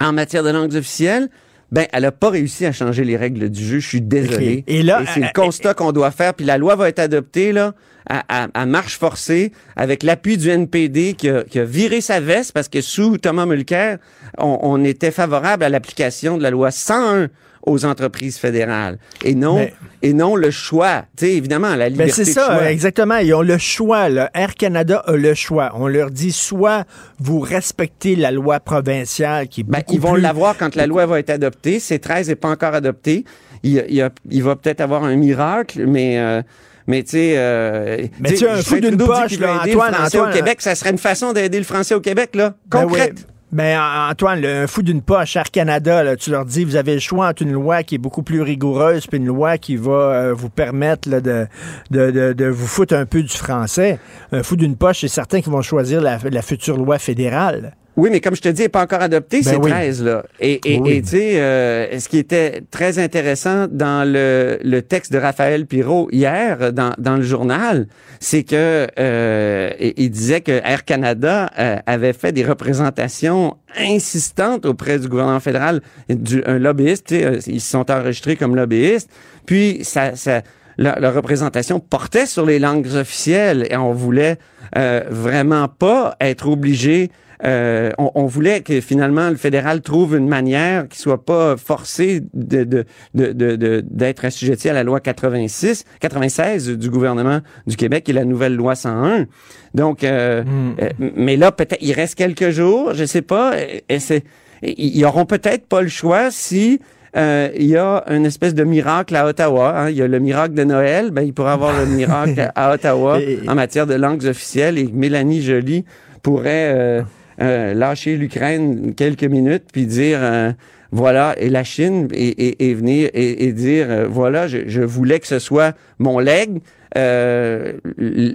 en 0.00 0.12
matière 0.12 0.42
de 0.42 0.50
langues 0.50 0.74
officielles. 0.74 1.28
Ben, 1.72 1.86
elle 1.92 2.04
a 2.06 2.12
pas 2.12 2.30
réussi 2.30 2.64
à 2.66 2.72
changer 2.72 3.04
les 3.04 3.16
règles 3.16 3.50
du 3.50 3.62
jeu. 3.64 3.78
Je 3.78 3.88
suis 3.88 4.00
désolé. 4.00 4.64
Et 4.66 4.82
là, 4.82 5.02
c'est 5.12 5.20
euh, 5.22 5.26
le 5.26 5.32
constat 5.34 5.74
qu'on 5.74 5.92
doit 5.92 6.10
faire. 6.10 6.32
Puis 6.34 6.46
la 6.46 6.56
loi 6.56 6.76
va 6.76 6.88
être 6.88 6.98
adoptée 6.98 7.52
là 7.52 7.74
à, 8.08 8.44
à- 8.44 8.48
à 8.54 8.64
marche 8.66 8.98
forcée 8.98 9.52
avec 9.76 10.02
l'appui 10.02 10.38
du 10.38 10.48
NPD 10.48 11.12
qui 11.12 11.28
a, 11.28 11.42
qui 11.44 11.58
a 11.58 11.64
viré 11.64 12.00
sa 12.00 12.20
veste 12.20 12.52
parce 12.52 12.68
que 12.70 12.80
sous 12.80 13.18
Thomas 13.18 13.44
Mulcair, 13.44 13.98
on, 14.38 14.58
on 14.62 14.82
était 14.82 15.10
favorable 15.10 15.62
à 15.62 15.68
l'application 15.68 16.38
de 16.38 16.42
la 16.42 16.50
loi 16.50 16.70
101 16.70 17.28
aux 17.68 17.84
entreprises 17.84 18.38
fédérales 18.38 18.98
et 19.24 19.34
non 19.34 19.56
Mais- 19.56 19.74
et 20.02 20.12
non 20.12 20.36
le 20.36 20.50
choix. 20.50 21.04
Tu 21.16 21.26
sais 21.26 21.32
évidemment 21.34 21.74
la 21.74 21.88
liberté 21.88 22.12
Ben 22.12 22.24
c'est 22.24 22.30
de 22.30 22.34
ça, 22.34 22.46
choix. 22.58 22.70
exactement. 22.70 23.16
Ils 23.18 23.34
ont 23.34 23.42
le 23.42 23.58
choix. 23.58 24.08
là. 24.08 24.30
Air 24.34 24.54
Canada 24.54 25.02
a 25.06 25.12
le 25.12 25.34
choix. 25.34 25.72
On 25.74 25.86
leur 25.88 26.10
dit 26.10 26.32
soit 26.32 26.84
vous 27.18 27.40
respectez 27.40 28.16
la 28.16 28.30
loi 28.30 28.60
provinciale 28.60 29.48
qui 29.48 29.60
est 29.60 29.64
Ben, 29.64 29.82
ils 29.90 30.00
vont 30.00 30.12
plus- 30.14 30.22
l'avoir 30.22 30.56
quand 30.56 30.74
la 30.76 30.86
loi 30.86 31.06
va 31.06 31.18
être 31.20 31.30
adoptée. 31.30 31.78
C13 31.78 32.28
n'est 32.28 32.36
pas 32.36 32.48
encore 32.50 32.74
adopté. 32.74 33.24
Il, 33.62 33.84
il 33.88 34.08
il 34.30 34.42
va 34.42 34.54
peut-être 34.56 34.80
avoir 34.80 35.04
un 35.04 35.16
miracle, 35.16 35.84
mais... 35.86 36.18
euh, 36.18 36.42
mais 36.86 37.02
tu 37.02 37.10
sais, 37.10 37.34
euh, 37.36 38.06
Mais 38.20 38.30
tu 38.30 38.36
sais, 38.38 38.48
un 38.48 38.62
fou 38.62 38.80
d'une 38.80 38.96
poche, 38.96 39.38
là, 39.38 39.56
Antoine, 39.62 39.66
le 39.90 39.94
français 39.96 40.18
Antoine, 40.18 40.30
au 40.32 40.34
Québec. 40.36 40.62
Ça 40.62 40.74
serait 40.74 40.90
une 40.90 40.96
façon 40.98 41.32
d'aider 41.34 41.58
le 41.58 41.64
français 41.64 41.94
au 41.94 42.00
Québec, 42.00 42.30
là, 42.34 42.54
Ben 42.66 42.82
concrète. 42.84 43.26
Oui. 43.50 43.56
Ben, 43.56 43.80
Antoine, 44.10 44.40
le 44.40 44.48
un 44.62 44.66
fou 44.66 44.82
d'une 44.82 45.02
poche, 45.02 45.36
Air 45.36 45.50
Canada, 45.50 46.16
tu 46.16 46.30
leur 46.30 46.44
dis, 46.44 46.64
vous 46.64 46.76
avez 46.76 46.94
le 46.94 47.00
choix 47.00 47.28
entre 47.28 47.42
une 47.42 47.52
loi 47.52 47.82
qui 47.82 47.94
est 47.94 47.98
beaucoup 47.98 48.22
plus 48.22 48.42
rigoureuse 48.42 49.06
puis 49.06 49.18
une 49.18 49.26
loi 49.26 49.58
qui 49.58 49.76
va 49.76 49.92
euh, 49.92 50.34
vous 50.34 50.50
permettre 50.50 51.08
de, 51.08 52.48
vous 52.50 52.66
foutre 52.66 52.94
un 52.94 53.06
peu 53.06 53.22
du 53.22 53.34
français. 53.34 53.98
Un 54.32 54.42
fou 54.42 54.56
d'une 54.56 54.76
poche, 54.76 55.00
c'est 55.00 55.08
certain 55.08 55.40
qu'ils 55.40 55.52
vont 55.52 55.62
choisir 55.62 56.00
la 56.00 56.42
future 56.42 56.76
loi 56.76 56.98
fédérale. 56.98 57.74
Oui, 57.98 58.10
mais 58.12 58.20
comme 58.20 58.36
je 58.36 58.40
te 58.40 58.48
dis, 58.48 58.62
il 58.62 58.64
n'est 58.66 58.68
pas 58.68 58.82
encore 58.82 59.02
adopté, 59.02 59.38
Ben 59.42 59.50
c'est 59.50 59.56
oui. 59.56 59.70
13, 59.70 60.04
là. 60.04 60.22
Et 60.40 60.60
et- 60.64 60.78
Oui. 60.78 60.90
et, 60.92 61.02
tu 61.02 61.08
sais, 61.08 61.40
euh, 61.40 61.98
ce 61.98 62.08
qui 62.08 62.18
était 62.18 62.62
très 62.70 62.98
intéressant 63.00 63.66
dans 63.68 64.10
le, 64.10 64.58
le 64.62 64.82
texte 64.82 65.12
de 65.12 65.18
Raphaël 65.18 65.66
Pirot 65.66 66.08
hier, 66.12 66.72
dans, 66.72 66.92
dans 66.96 67.16
le 67.16 67.22
journal, 67.22 67.88
c'est 68.20 68.44
que 68.44 68.86
euh, 69.00 69.70
il 69.80 70.10
disait 70.10 70.40
que 70.42 70.52
Air 70.64 70.84
Canada 70.84 71.50
euh, 71.58 71.76
avait 71.86 72.12
fait 72.12 72.30
des 72.32 72.44
représentations 72.44 73.56
insistantes 73.76 74.64
auprès 74.64 74.98
du 75.00 75.08
gouvernement 75.08 75.40
fédéral, 75.40 75.80
du, 76.08 76.42
un 76.46 76.58
lobbyiste, 76.58 77.10
euh, 77.12 77.40
ils 77.48 77.60
se 77.60 77.70
sont 77.70 77.90
enregistrés 77.90 78.36
comme 78.36 78.54
lobbyistes, 78.56 79.10
puis 79.44 79.80
ça... 79.82 80.14
ça 80.16 80.42
la, 80.80 80.96
la 81.00 81.10
représentation 81.10 81.80
portait 81.80 82.24
sur 82.26 82.46
les 82.46 82.60
langues 82.60 82.86
officielles 82.94 83.66
et 83.68 83.76
on 83.76 83.92
voulait 83.92 84.36
euh, 84.76 85.02
vraiment 85.10 85.66
pas 85.66 86.14
être 86.20 86.46
obligé 86.48 87.10
euh, 87.44 87.90
on, 87.98 88.10
on 88.14 88.26
voulait 88.26 88.60
que 88.62 88.80
finalement 88.80 89.30
le 89.30 89.36
fédéral 89.36 89.80
trouve 89.80 90.16
une 90.16 90.28
manière 90.28 90.88
qui 90.88 90.98
soit 90.98 91.24
pas 91.24 91.56
forcé 91.56 92.22
de, 92.34 92.64
de, 92.64 92.84
de, 93.14 93.32
de- 93.32 93.84
d'être 93.88 94.24
assujetti 94.24 94.68
à 94.68 94.72
la 94.72 94.82
loi 94.82 95.00
86, 95.00 95.84
96 96.00 96.70
du 96.78 96.90
gouvernement 96.90 97.40
du 97.66 97.76
Québec 97.76 98.08
et 98.08 98.12
la 98.12 98.24
nouvelle 98.24 98.54
loi 98.56 98.74
101. 98.74 99.26
Donc, 99.74 100.02
euh, 100.04 100.42
euh, 100.82 100.88
mais 101.16 101.36
là 101.36 101.52
peut-être 101.52 101.78
il 101.80 101.92
reste 101.92 102.16
quelques 102.16 102.50
jours, 102.50 102.92
je 102.94 103.04
sais 103.04 103.22
pas. 103.22 103.52
Et 103.88 103.98
c'est, 104.00 104.24
ils 104.62 105.04
auront 105.04 105.24
peut-être 105.26 105.66
pas 105.66 105.82
le 105.82 105.88
choix 105.88 106.30
si 106.32 106.80
euh, 107.16 107.48
il 107.56 107.66
y 107.66 107.76
a 107.76 108.04
une 108.10 108.26
espèce 108.26 108.54
de 108.54 108.64
miracle 108.64 109.14
à 109.16 109.26
Ottawa. 109.26 109.74
hein. 109.78 109.90
Il 109.90 109.96
y 109.96 110.02
a 110.02 110.08
le 110.08 110.18
miracle 110.18 110.54
de 110.54 110.64
Noël. 110.64 111.10
Ben, 111.10 111.22
il 111.22 111.32
pourrait 111.32 111.52
avoir 111.52 111.78
le 111.78 111.86
miracle 111.96 112.50
à 112.54 112.74
Ottawa 112.74 113.18
en 113.46 113.54
matière 113.54 113.86
de 113.86 113.94
langues 113.94 114.24
officielles. 114.26 114.76
Et 114.78 114.88
Mélanie 114.92 115.40
Joly 115.40 115.84
pourrait 116.22 116.72
euh, 116.76 117.02
euh, 117.40 117.74
lâcher 117.74 118.16
l'Ukraine 118.16 118.94
quelques 118.94 119.24
minutes 119.24 119.64
puis 119.72 119.86
dire 119.86 120.18
euh, 120.22 120.52
voilà 120.90 121.34
et 121.38 121.48
la 121.50 121.64
Chine 121.64 122.08
et, 122.12 122.28
et- 122.28 122.68
et 122.70 122.74
venir 122.74 123.10
et, 123.14 123.44
et 123.46 123.52
dire 123.52 123.86
euh, 123.90 124.06
voilà 124.08 124.48
je, 124.48 124.58
je 124.66 124.82
voulais 124.82 125.20
que 125.20 125.26
ce 125.26 125.38
soit 125.38 125.74
mon 125.98 126.18
leg. 126.18 126.60
euh, 126.96 127.72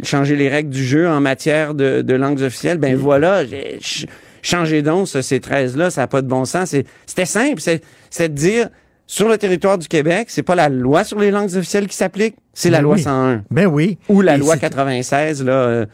changer 0.04 0.36
les 0.36 0.50
règles 0.50 0.70
du 0.70 0.84
jeu 0.84 1.08
en 1.10 1.20
matière 1.20 1.74
de, 1.74 2.02
de 2.02 2.14
langues 2.14 2.42
officielles. 2.42 2.78
Ben 2.78 2.96
voilà, 2.96 3.46
j'ai 3.46 3.80
ch- 3.82 4.06
changé 4.42 4.82
donc 4.82 5.08
ça, 5.08 5.22
ces 5.22 5.40
13-là, 5.40 5.90
ça 5.90 6.02
n'a 6.02 6.08
pas 6.08 6.22
de 6.22 6.28
bon 6.28 6.46
sens. 6.46 6.70
C'est- 6.70 6.86
C'était 7.06 7.26
simple, 7.26 7.62
c'est 7.62 8.30
de 8.30 8.34
dire 8.34 8.70
sur 9.08 9.28
le 9.28 9.38
territoire 9.38 9.78
du 9.78 9.88
Québec, 9.88 10.28
c'est 10.30 10.44
pas 10.44 10.56
la 10.56 10.70
loi 10.70 11.04
sur 11.04 11.20
les 11.20 11.32
langues 11.32 11.54
officielles 11.56 11.88
qui 11.88 11.96
s'applique, 11.96 12.36
c'est 12.54 12.70
la 12.70 12.78
Ben 12.78 12.84
loi 12.84 12.96
oui. 12.96 13.02
101. 13.02 13.44
Ben 13.52 13.66
oui. 13.66 13.98
Ou 14.08 14.22
la 14.22 14.36
Et 14.36 14.38
loi 14.38 14.54
c'est- 14.54 14.62
96, 14.62 15.44
là. 15.44 15.52
euh, 15.52 15.86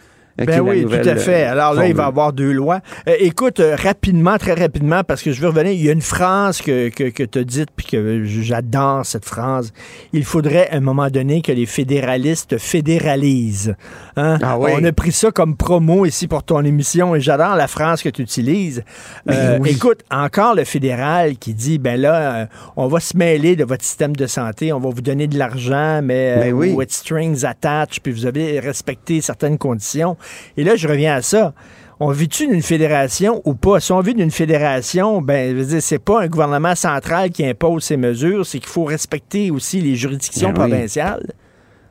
Ben 0.45 0.61
oui, 0.61 0.85
tout 0.85 0.93
à 1.09 1.15
fait. 1.15 1.45
euh, 1.47 1.51
Alors 1.51 1.73
là, 1.73 1.87
il 1.87 1.93
va 1.93 2.03
y 2.03 2.07
avoir 2.07 2.33
deux 2.33 2.51
lois. 2.51 2.81
Euh, 3.07 3.15
écoute, 3.19 3.59
euh, 3.59 3.75
rapidement, 3.75 4.37
très 4.37 4.53
rapidement, 4.53 5.03
parce 5.03 5.21
que 5.21 5.31
je 5.31 5.41
veux 5.41 5.47
revenir, 5.47 5.71
il 5.73 5.81
y 5.83 5.89
a 5.89 5.93
une 5.93 6.01
phrase 6.01 6.61
que, 6.61 6.89
que, 6.89 7.05
que 7.09 7.23
tu 7.23 7.39
as 7.39 7.43
dite, 7.43 7.69
puis 7.75 7.85
que 7.87 8.23
j'adore 8.25 9.05
cette 9.05 9.25
phrase. 9.25 9.71
Il 10.13 10.25
faudrait, 10.25 10.69
à 10.69 10.75
un 10.77 10.79
moment 10.81 11.09
donné, 11.09 11.41
que 11.41 11.51
les 11.51 11.65
fédéralistes 11.65 12.57
fédéralisent. 12.57 13.75
Hein? 14.17 14.37
Ah 14.41 14.57
oui. 14.57 14.71
On 14.75 14.83
a 14.83 14.91
pris 14.91 15.11
ça 15.11 15.31
comme 15.31 15.55
promo 15.55 16.05
ici 16.05 16.27
pour 16.27 16.43
ton 16.43 16.63
émission, 16.63 17.15
et 17.15 17.21
j'adore 17.21 17.55
la 17.55 17.67
phrase 17.67 18.01
que 18.01 18.09
tu 18.09 18.21
utilises. 18.21 18.83
Euh, 19.29 19.57
oui. 19.59 19.71
Écoute, 19.71 20.01
encore 20.11 20.55
le 20.55 20.63
fédéral 20.63 21.37
qui 21.37 21.53
dit, 21.53 21.77
ben 21.77 21.99
là, 21.99 22.47
on 22.75 22.87
va 22.87 22.99
se 22.99 23.15
mêler 23.15 23.55
de 23.55 23.63
votre 23.63 23.83
système 23.83 24.15
de 24.15 24.27
santé, 24.27 24.73
on 24.73 24.79
va 24.79 24.89
vous 24.89 25.01
donner 25.01 25.27
de 25.27 25.37
l'argent, 25.37 26.01
mais 26.03 26.35
Ben 26.35 26.49
euh, 26.49 26.51
oui. 26.51 26.71
with 26.73 26.91
strings 26.91 27.45
attached, 27.45 28.01
puis 28.03 28.11
vous 28.11 28.25
avez 28.25 28.59
respecté 28.59 29.21
certaines 29.21 29.57
conditions. 29.57 30.17
Et 30.57 30.63
là, 30.63 30.75
je 30.75 30.87
reviens 30.87 31.15
à 31.15 31.21
ça. 31.21 31.53
On 32.01 32.11
vit-tu 32.11 32.47
d'une 32.47 32.61
fédération 32.61 33.41
ou 33.43 33.55
pas? 33.55 33.81
Si 33.81 33.91
on 33.91 33.99
vit 33.99 34.13
d'une 34.13 34.31
fédération, 34.31 35.21
ben, 35.21 35.51
je 35.51 35.55
veux 35.61 35.65
dire, 35.65 35.81
c'est 35.81 35.99
pas 35.99 36.21
un 36.21 36.27
gouvernement 36.27 36.73
central 36.75 37.29
qui 37.29 37.45
impose 37.45 37.83
ces 37.83 37.97
mesures, 37.97 38.45
c'est 38.45 38.59
qu'il 38.59 38.69
faut 38.69 38.85
respecter 38.85 39.51
aussi 39.51 39.81
les 39.81 39.95
juridictions 39.95 40.53
Ben 40.53 40.63
oui. 40.63 40.69
provinciales. 40.69 41.33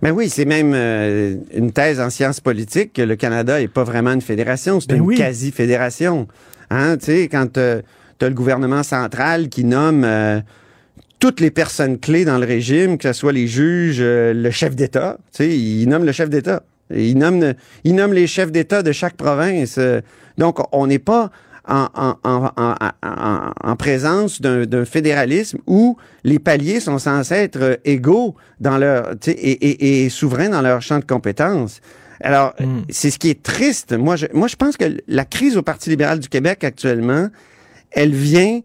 Ben 0.00 0.12
oui, 0.12 0.30
c'est 0.30 0.44
même 0.46 0.72
euh, 0.74 1.36
une 1.52 1.72
thèse 1.72 2.00
en 2.00 2.08
sciences 2.08 2.40
politiques 2.40 2.94
que 2.94 3.02
le 3.02 3.16
Canada 3.16 3.58
n'est 3.60 3.68
pas 3.68 3.84
vraiment 3.84 4.12
une 4.12 4.22
fédération, 4.22 4.80
c'est 4.80 4.88
Ben 4.88 4.96
une 4.96 5.02
oui. 5.02 5.16
quasi-fédération. 5.16 6.26
Hein, 6.70 6.96
tu 6.96 7.06
sais, 7.06 7.28
quand 7.28 7.52
tu 7.52 7.60
as 7.60 7.82
le 8.28 8.30
gouvernement 8.34 8.82
central 8.84 9.48
qui 9.50 9.64
nomme 9.64 10.04
euh, 10.04 10.40
toutes 11.18 11.40
les 11.40 11.50
personnes 11.50 11.98
clés 11.98 12.24
dans 12.24 12.38
le 12.38 12.46
régime, 12.46 12.96
que 12.96 13.12
ce 13.12 13.12
soit 13.12 13.32
les 13.32 13.46
juges, 13.48 13.98
euh, 14.00 14.32
le 14.32 14.50
chef 14.50 14.74
d'État, 14.76 15.18
tu 15.32 15.44
sais, 15.44 15.48
il 15.58 15.86
nomme 15.88 16.04
le 16.04 16.12
chef 16.12 16.30
d'État. 16.30 16.62
Il 16.94 17.18
nomme, 17.18 17.54
il 17.84 17.94
nomme 17.94 18.12
les 18.12 18.26
chefs 18.26 18.52
d'État 18.52 18.82
de 18.82 18.92
chaque 18.92 19.16
province. 19.16 19.76
euh. 19.78 20.00
Donc, 20.38 20.58
on 20.72 20.86
n'est 20.86 20.98
pas 20.98 21.30
en, 21.66 21.88
en, 21.94 22.16
en, 22.24 22.50
en, 22.56 22.74
en- 23.02 23.52
en 23.62 23.76
présence 23.76 24.40
d'un 24.40 24.84
fédéralisme 24.84 25.58
où 25.66 25.96
les 26.24 26.38
paliers 26.38 26.80
sont 26.80 26.98
censés 26.98 27.34
être 27.34 27.60
euh, 27.60 27.76
égaux 27.84 28.34
dans 28.60 28.78
leur, 28.78 29.12
et, 29.26 29.32
et, 29.32 30.04
et 30.04 30.08
souverains 30.08 30.48
dans 30.48 30.62
leur 30.62 30.80
champ 30.80 30.98
de 30.98 31.04
compétences. 31.04 31.80
Alors, 32.20 32.54
c'est 32.88 33.10
ce 33.10 33.18
qui 33.18 33.30
est 33.30 33.42
triste. 33.42 33.92
Moi 33.92 34.16
je, 34.16 34.26
moi, 34.32 34.48
je 34.48 34.56
pense 34.56 34.76
que 34.76 34.84
la 35.06 35.24
crise 35.24 35.56
au 35.56 35.62
Parti 35.62 35.90
libéral 35.90 36.18
du 36.18 36.28
Québec 36.28 36.64
actuellement, 36.64 37.28
elle 37.92 38.12
vient 38.12 38.60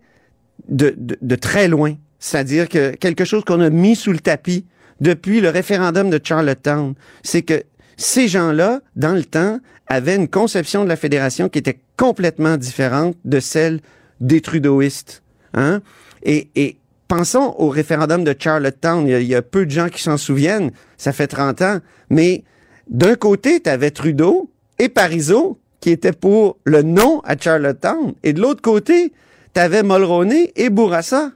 de, 0.69 0.95
de, 0.97 1.17
de 1.21 1.35
très 1.35 1.67
loin. 1.67 1.95
C'est-à-dire 2.19 2.67
que 2.67 2.95
quelque 2.95 3.25
chose 3.25 3.43
qu'on 3.43 3.59
a 3.59 3.69
mis 3.69 3.95
sous 3.95 4.11
le 4.11 4.19
tapis 4.19 4.65
depuis 5.01 5.39
le 5.41 5.49
référendum 5.49 6.09
de 6.09 6.19
Charlottetown, 6.23 6.95
c'est 7.21 7.41
que 7.43 7.61
ces 7.97 8.27
gens-là, 8.27 8.81
dans 8.95 9.13
le 9.13 9.23
temps, 9.23 9.59
avaient 9.87 10.15
une 10.15 10.27
conception 10.27 10.83
de 10.83 10.89
la 10.89 10.95
fédération 10.95 11.49
qui 11.49 11.59
était 11.59 11.79
complètement 11.97 12.57
différente 12.57 13.15
de 13.25 13.39
celle 13.39 13.79
des 14.19 14.41
trudeauistes. 14.41 15.21
Hein? 15.53 15.81
Et, 16.23 16.49
et 16.55 16.77
pensons 17.07 17.53
au 17.57 17.69
référendum 17.69 18.23
de 18.23 18.35
Charlottetown. 18.37 19.07
Il 19.07 19.23
y 19.23 19.35
a, 19.35 19.41
peu 19.41 19.65
de 19.65 19.71
gens 19.71 19.89
qui 19.89 20.01
s'en 20.01 20.17
souviennent. 20.17 20.71
Ça 20.97 21.11
fait 21.13 21.27
30 21.27 21.61
ans. 21.61 21.79
Mais 22.09 22.43
d'un 22.89 23.15
côté, 23.15 23.61
tu 23.61 23.69
avais 23.69 23.91
Trudeau 23.91 24.49
et 24.79 24.89
Parizeau 24.89 25.59
qui 25.79 25.91
étaient 25.91 26.13
pour 26.13 26.57
le 26.63 26.81
non 26.81 27.21
à 27.25 27.37
Charlottetown. 27.37 28.13
Et 28.23 28.33
de 28.33 28.41
l'autre 28.41 28.61
côté, 28.61 29.13
tu 29.53 29.59
avais 29.59 29.83
Mulroney 29.83 30.53
et 30.55 30.69
Bourassa. 30.69 31.31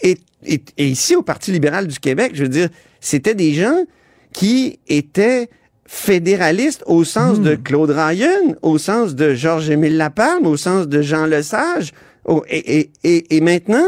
Et, 0.00 0.18
et, 0.44 0.62
et 0.76 0.88
ici, 0.88 1.14
au 1.14 1.22
Parti 1.22 1.52
libéral 1.52 1.86
du 1.86 2.00
Québec, 2.00 2.32
je 2.34 2.42
veux 2.42 2.48
dire, 2.48 2.68
c'était 3.00 3.34
des 3.34 3.52
gens 3.52 3.84
qui 4.32 4.80
étaient 4.88 5.50
fédéralistes 5.94 6.82
au 6.86 7.04
sens 7.04 7.38
de 7.38 7.54
Claude 7.54 7.90
Ryan, 7.90 8.56
au 8.62 8.78
sens 8.78 9.14
de 9.14 9.34
Georges-Émile 9.34 9.98
Lapalme, 9.98 10.46
au 10.46 10.56
sens 10.56 10.88
de 10.88 11.02
Jean 11.02 11.26
Lesage. 11.26 11.92
et, 12.48 12.78
et, 12.80 12.90
et, 13.04 13.36
et 13.36 13.40
maintenant, 13.42 13.84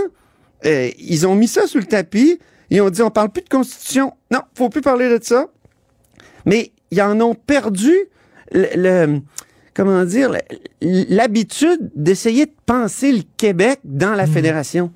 euh, 0.66 0.90
ils 0.98 1.26
ont 1.26 1.34
mis 1.34 1.48
ça 1.48 1.66
sous 1.66 1.78
le 1.78 1.86
tapis. 1.86 2.38
Ils 2.68 2.82
ont 2.82 2.90
dit, 2.90 3.00
on 3.00 3.10
parle 3.10 3.30
plus 3.30 3.42
de 3.42 3.48
constitution. 3.48 4.12
Non, 4.30 4.40
faut 4.54 4.68
plus 4.68 4.82
parler 4.82 5.08
de 5.08 5.18
ça. 5.24 5.46
Mais 6.44 6.72
ils 6.90 7.00
en 7.00 7.18
ont 7.22 7.34
perdu 7.34 7.94
le, 8.52 8.66
le- 8.76 9.20
comment 9.72 10.04
dire, 10.04 10.30
l'habitude 10.82 11.90
d'essayer 11.96 12.44
de 12.44 12.54
penser 12.66 13.12
le 13.12 13.22
Québec 13.38 13.80
dans 13.82 14.12
la 14.12 14.26
fédération. 14.26 14.92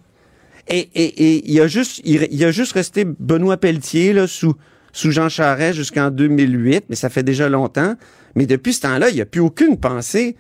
Et, 0.69 0.81
et, 0.95 1.05
et 1.37 1.49
il 1.49 1.55
y 1.55 1.61
a 1.61 1.69
juste, 1.69 2.03
il, 2.05 2.29
il 2.31 2.37
y 2.37 2.45
a 2.45 2.51
juste 2.51 2.73
resté 2.75 3.07
Benoît 3.07 3.57
Pelletier 3.57 4.13
là, 4.13 4.27
sous, 4.27 4.53
sous 4.99 5.13
Jean 5.13 5.29
Charest 5.29 5.77
jusqu'en 5.77 6.11
2008, 6.11 6.87
mais 6.91 6.97
ça 6.97 7.09
fait 7.09 7.23
déjà 7.23 7.49
longtemps. 7.49 7.95
Mais 8.35 8.47
depuis 8.47 8.73
ce 8.73 8.81
temps-là, 8.81 9.11
il 9.11 9.15
n'y 9.15 9.21
a 9.21 9.27
plus 9.27 9.41
aucune 9.41 9.77
pensée 9.77 10.35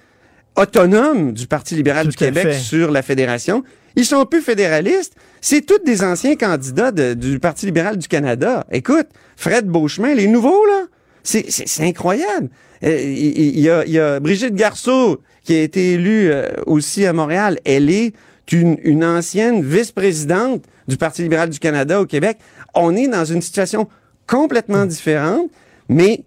autonome 0.56 1.32
du 1.32 1.46
Parti 1.46 1.76
libéral 1.76 2.06
Tout 2.06 2.10
du 2.10 2.16
Québec 2.16 2.42
fait. 2.48 2.58
sur 2.58 2.90
la 2.90 3.02
fédération. 3.02 3.62
Ils 3.94 4.04
sont 4.04 4.24
plus 4.26 4.40
fédéralistes. 4.42 5.14
C'est 5.40 5.64
tous 5.64 5.78
des 5.84 6.02
anciens 6.02 6.34
candidats 6.34 6.90
de- 6.90 7.14
du 7.14 7.38
Parti 7.38 7.66
libéral 7.66 7.96
du 7.98 8.08
Canada. 8.08 8.66
Écoute, 8.72 9.06
Fred 9.36 9.66
Beauchemin, 9.66 10.14
les 10.14 10.26
nouveaux, 10.26 10.66
là, 10.66 10.86
c'est- 11.22 11.48
c'est 11.50 11.68
c'est 11.68 11.84
incroyable. 11.84 12.48
Euh, 12.82 13.00
Il 13.00 13.38
il 13.38 13.60
y, 13.60 13.70
a, 13.70 13.84
il 13.86 13.92
y 13.92 13.98
a 14.00 14.18
Brigitte 14.18 14.54
Garceau 14.56 15.20
qui 15.44 15.54
a 15.54 15.62
été 15.62 15.92
élue 15.92 16.30
euh, 16.32 16.48
aussi 16.66 17.06
à 17.06 17.12
Montréal. 17.12 17.58
Elle 17.64 17.90
est 17.90 18.12
une, 18.50 18.76
une 18.82 19.04
ancienne 19.04 19.62
vice-présidente 19.62 20.64
du 20.88 20.96
Parti 20.96 21.22
libéral 21.22 21.48
du 21.50 21.58
Canada 21.60 22.00
au 22.00 22.06
Québec. 22.06 22.38
On 22.74 22.96
est 22.96 23.06
dans 23.08 23.24
une 23.24 23.42
situation 23.42 23.88
complètement 24.28 24.86
différente, 24.86 25.50
mais 25.88 26.22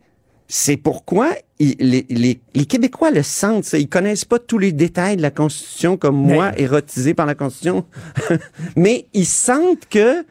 c'est 0.47 0.75
pourquoi 0.77 1.29
il- 1.59 1.75
les, 1.79 2.05
les- 2.09 2.41
les 2.53 2.65
Québécois 2.65 3.11
le 3.11 3.23
sentent. 3.23 3.63
ça. 3.63 3.77
Ils 3.77 3.87
connaissent 3.87 4.25
pas 4.25 4.39
tous 4.39 4.57
les 4.57 4.73
détails 4.73 5.15
de 5.15 5.21
la 5.21 5.31
Constitution 5.31 5.95
comme 5.95 6.15
moi, 6.17 6.51
érotisé 6.59 7.13
par 7.13 7.25
la 7.25 7.35
Constitution, 7.35 7.85
mais 8.75 9.05
ils 9.13 9.25
sentent 9.25 9.87
que, 9.89 10.23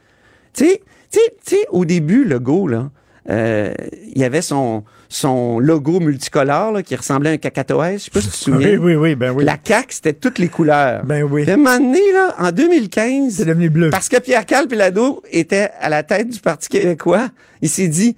tu 0.52 0.64
sais, 0.66 0.82
tu 1.10 1.18
sais, 1.18 1.34
tu 1.46 1.56
sais, 1.56 1.66
au 1.70 1.84
début, 1.84 2.24
le 2.24 2.38
go 2.38 2.66
là, 2.68 2.90
euh, 3.30 3.72
il 4.14 4.18
y 4.18 4.24
avait 4.24 4.42
son 4.42 4.84
son 5.12 5.58
logo 5.58 5.98
multicolore 5.98 6.70
là, 6.72 6.82
qui 6.84 6.94
ressemblait 6.94 7.30
à 7.30 7.32
un 7.32 7.36
cacatoès. 7.36 7.98
Je 7.98 8.04
sais 8.04 8.10
pas 8.12 8.20
si 8.20 8.28
tu 8.28 8.32
te 8.32 8.36
souviens. 8.44 8.68
Oui, 8.70 8.76
oui, 8.76 8.94
oui, 8.94 9.14
ben 9.16 9.32
oui. 9.32 9.44
La 9.44 9.56
CAQ, 9.62 9.86
c'était 9.90 10.12
toutes 10.12 10.38
les 10.38 10.48
couleurs. 10.48 11.04
Ben 11.04 11.24
oui. 11.24 11.42
Puis 11.42 11.50
à 11.50 11.54
un 11.54 11.56
moment 11.58 11.78
donné, 11.78 12.00
là, 12.14 12.34
en 12.38 12.52
2015, 12.52 13.34
C'est 13.34 13.44
devenu 13.44 13.68
bleu. 13.68 13.90
parce 13.90 14.08
que 14.08 14.18
Pierre 14.18 14.46
Calpelado 14.46 15.22
était 15.32 15.70
à 15.80 15.88
la 15.88 16.04
tête 16.04 16.28
du 16.30 16.38
Parti 16.38 16.68
québécois, 16.68 17.28
il 17.60 17.68
s'est 17.68 17.88
dit, 17.88 18.16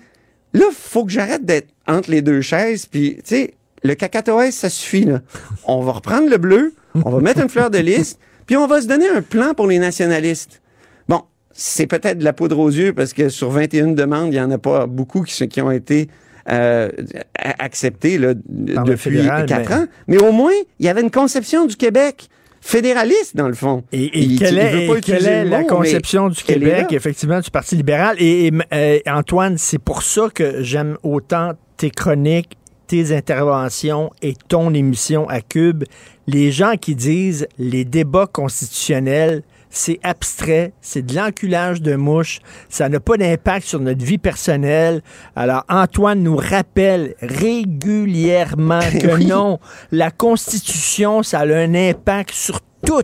là, 0.52 0.66
faut 0.72 1.04
que 1.06 1.10
j'arrête 1.10 1.44
d'être 1.46 1.68
entre 1.88 2.10
les 2.10 2.20
deux 2.20 2.42
chaises, 2.42 2.84
puis, 2.86 3.16
tu 3.16 3.22
sais, 3.24 3.54
le 3.82 3.94
cacatoès, 3.94 4.54
ça 4.54 4.68
suffit, 4.68 5.04
là. 5.06 5.22
On 5.64 5.80
va 5.80 5.92
reprendre 5.92 6.28
le 6.28 6.36
bleu, 6.36 6.74
on 7.04 7.10
va 7.10 7.20
mettre 7.20 7.40
une 7.40 7.48
fleur 7.48 7.70
de 7.70 7.78
lys, 7.78 8.18
puis 8.46 8.56
on 8.58 8.66
va 8.66 8.82
se 8.82 8.86
donner 8.86 9.08
un 9.08 9.22
plan 9.22 9.54
pour 9.54 9.66
les 9.66 9.78
nationalistes. 9.78 10.60
Bon, 11.08 11.22
c'est 11.52 11.86
peut-être 11.86 12.18
de 12.18 12.24
la 12.24 12.34
poudre 12.34 12.58
aux 12.58 12.70
yeux, 12.70 12.92
parce 12.92 13.14
que 13.14 13.30
sur 13.30 13.50
21 13.50 13.88
demandes, 13.88 14.26
il 14.28 14.32
n'y 14.36 14.40
en 14.40 14.50
a 14.50 14.58
pas 14.58 14.86
beaucoup 14.86 15.22
qui, 15.22 15.48
qui 15.48 15.60
ont 15.62 15.70
été 15.70 16.08
euh, 16.50 16.90
a- 17.38 17.64
acceptées 17.64 18.18
là, 18.18 18.34
Par 18.74 18.84
depuis 18.84 18.98
fédéral, 19.10 19.46
quatre 19.46 19.68
mais- 19.70 19.74
ans. 19.76 19.86
Mais 20.08 20.18
au 20.22 20.32
moins, 20.32 20.52
il 20.78 20.86
y 20.86 20.88
avait 20.88 21.02
une 21.02 21.10
conception 21.10 21.66
du 21.66 21.76
Québec 21.76 22.28
fédéraliste, 22.60 23.36
dans 23.36 23.48
le 23.48 23.54
fond. 23.54 23.82
Et, 23.92 24.04
et 24.04 24.18
Il- 24.20 24.38
quelle 24.38 24.58
est, 24.58 24.86
et 24.86 25.00
quelle 25.00 25.48
la 25.48 25.64
conception 25.64 26.28
du 26.28 26.42
Québec, 26.42 26.86
effectivement, 26.92 27.40
du 27.40 27.50
Parti 27.50 27.76
libéral? 27.76 28.16
Et, 28.18 28.46
et, 28.46 28.52
euh, 28.72 28.98
Antoine, 29.06 29.58
c'est 29.58 29.78
pour 29.80 30.02
ça 30.02 30.28
que 30.32 30.62
j'aime 30.62 30.96
autant 31.02 31.52
tes 31.76 31.90
chroniques, 31.90 32.56
tes 32.86 33.16
interventions 33.16 34.10
et 34.22 34.34
ton 34.48 34.72
émission 34.74 35.28
à 35.28 35.40
Cube. 35.40 35.84
Les 36.28 36.52
gens 36.52 36.74
qui 36.80 36.94
disent 36.94 37.48
les 37.58 37.84
débats 37.84 38.28
constitutionnels, 38.30 39.42
c'est 39.72 39.98
abstrait, 40.02 40.72
c'est 40.82 41.04
de 41.04 41.16
l'enculage 41.16 41.80
de 41.80 41.96
mouche, 41.96 42.40
ça 42.68 42.88
n'a 42.88 43.00
pas 43.00 43.16
d'impact 43.16 43.66
sur 43.66 43.80
notre 43.80 44.04
vie 44.04 44.18
personnelle. 44.18 45.02
Alors, 45.34 45.64
Antoine 45.68 46.22
nous 46.22 46.36
rappelle 46.36 47.14
régulièrement 47.22 48.80
que 49.00 49.14
Oui. 49.14 49.26
non, 49.26 49.58
la 49.90 50.10
Constitution, 50.10 51.22
ça 51.22 51.40
a 51.40 51.46
un 51.46 51.74
impact 51.74 52.30
sur 52.32 52.60
tout 52.84 53.02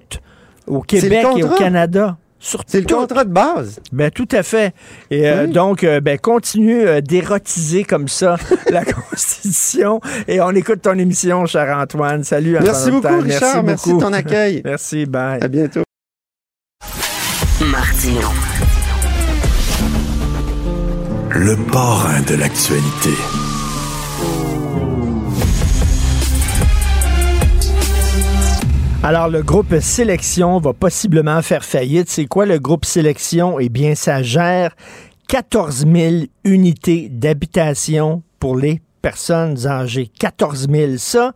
au 0.66 0.80
Québec 0.82 1.26
et 1.36 1.42
au. 1.42 1.48
Canada. 1.48 2.18
C'est 2.66 2.88
le 2.88 2.94
contrat 2.94 3.24
de 3.24 3.32
base. 3.32 3.80
Ben 3.90 4.12
tout 4.12 4.28
à 4.30 4.44
fait. 4.44 4.72
Et 5.10 5.28
euh, 5.28 5.48
donc, 5.48 5.82
euh, 5.82 6.00
ben 6.00 6.18
continue 6.18 6.86
euh, 6.86 7.00
d'érotiser 7.00 7.82
comme 7.82 8.06
ça 8.06 8.36
la 8.70 8.84
Constitution. 8.84 10.00
Et 10.28 10.40
on 10.40 10.50
écoute 10.50 10.82
ton 10.82 10.96
émission, 10.98 11.46
cher 11.46 11.76
Antoine. 11.76 12.22
Salut. 12.22 12.56
Merci 12.62 12.90
Antoine 12.90 13.00
beaucoup, 13.00 13.14
Autant. 13.14 13.24
Richard. 13.24 13.64
Merci 13.64 13.92
de 13.92 13.98
ton 13.98 14.12
accueil. 14.12 14.62
Merci. 14.64 15.06
Bye. 15.06 15.42
À 15.42 15.48
bientôt. 15.48 15.87
Martino. 17.98 18.28
Le 21.30 21.56
parrain 21.72 22.20
de 22.22 22.34
l'actualité. 22.36 23.10
Alors, 29.02 29.28
le 29.28 29.42
groupe 29.42 29.80
Sélection 29.80 30.60
va 30.60 30.74
possiblement 30.74 31.42
faire 31.42 31.64
faillite. 31.64 32.08
C'est 32.08 32.26
quoi 32.26 32.46
le 32.46 32.60
groupe 32.60 32.84
Sélection? 32.84 33.58
Eh 33.58 33.68
bien, 33.68 33.96
ça 33.96 34.22
gère 34.22 34.76
14 35.26 35.84
000 35.92 36.26
unités 36.44 37.08
d'habitation 37.10 38.22
pour 38.38 38.56
les 38.56 38.80
personnes 39.02 39.66
âgées. 39.66 40.08
14 40.20 40.68
000. 40.70 40.92
Ça, 40.98 41.32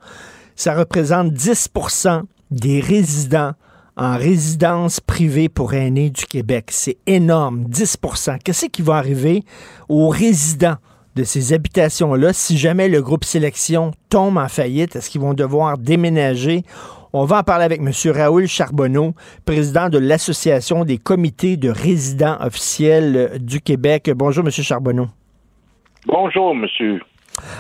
ça 0.55 0.74
représente 0.74 1.32
10% 1.32 2.22
des 2.52 2.80
résidents 2.80 3.55
en 3.97 4.16
résidence 4.16 5.01
privée 5.01 5.48
pour 5.48 5.74
aînés 5.74 6.10
du 6.10 6.24
Québec. 6.24 6.66
C'est 6.69 6.98
énorme, 7.06 7.64
10% 7.64 8.39
Qu'est-ce 8.43 8.66
qui 8.66 8.82
va 8.82 8.97
arriver 8.97 9.43
aux 9.89 10.09
résidents 10.09 10.77
de 11.14 11.24
ces 11.24 11.52
habitations-là 11.52 12.32
si 12.32 12.56
jamais 12.56 12.89
le 12.89 13.02
groupe 13.02 13.24
Sélection 13.24 13.93
tombe 14.09 14.39
en 14.39 14.48
faillite? 14.48 14.97
Est-ce 14.97 15.10
qu'ils 15.10 15.20
vont 15.20 15.35
devoir 15.35 15.78
déménager? 15.78 16.62
On 17.12 17.27
va 17.27 17.40
en 17.40 17.43
parler 17.43 17.66
avec 17.66 17.81
M. 17.81 17.90
Raoul 18.14 18.47
Charbonneau, 18.47 19.14
président 19.44 19.90
de 19.90 19.98
l'Association 19.98 20.86
des 20.86 20.97
comités 20.97 21.59
de 21.59 21.69
résidents 21.69 22.39
officiels 22.40 23.39
du 23.39 23.60
Québec. 23.60 24.10
Bonjour, 24.14 24.43
M. 24.44 24.51
Charbonneau. 24.51 25.09
Bonjour, 26.06 26.55
monsieur. 26.55 27.01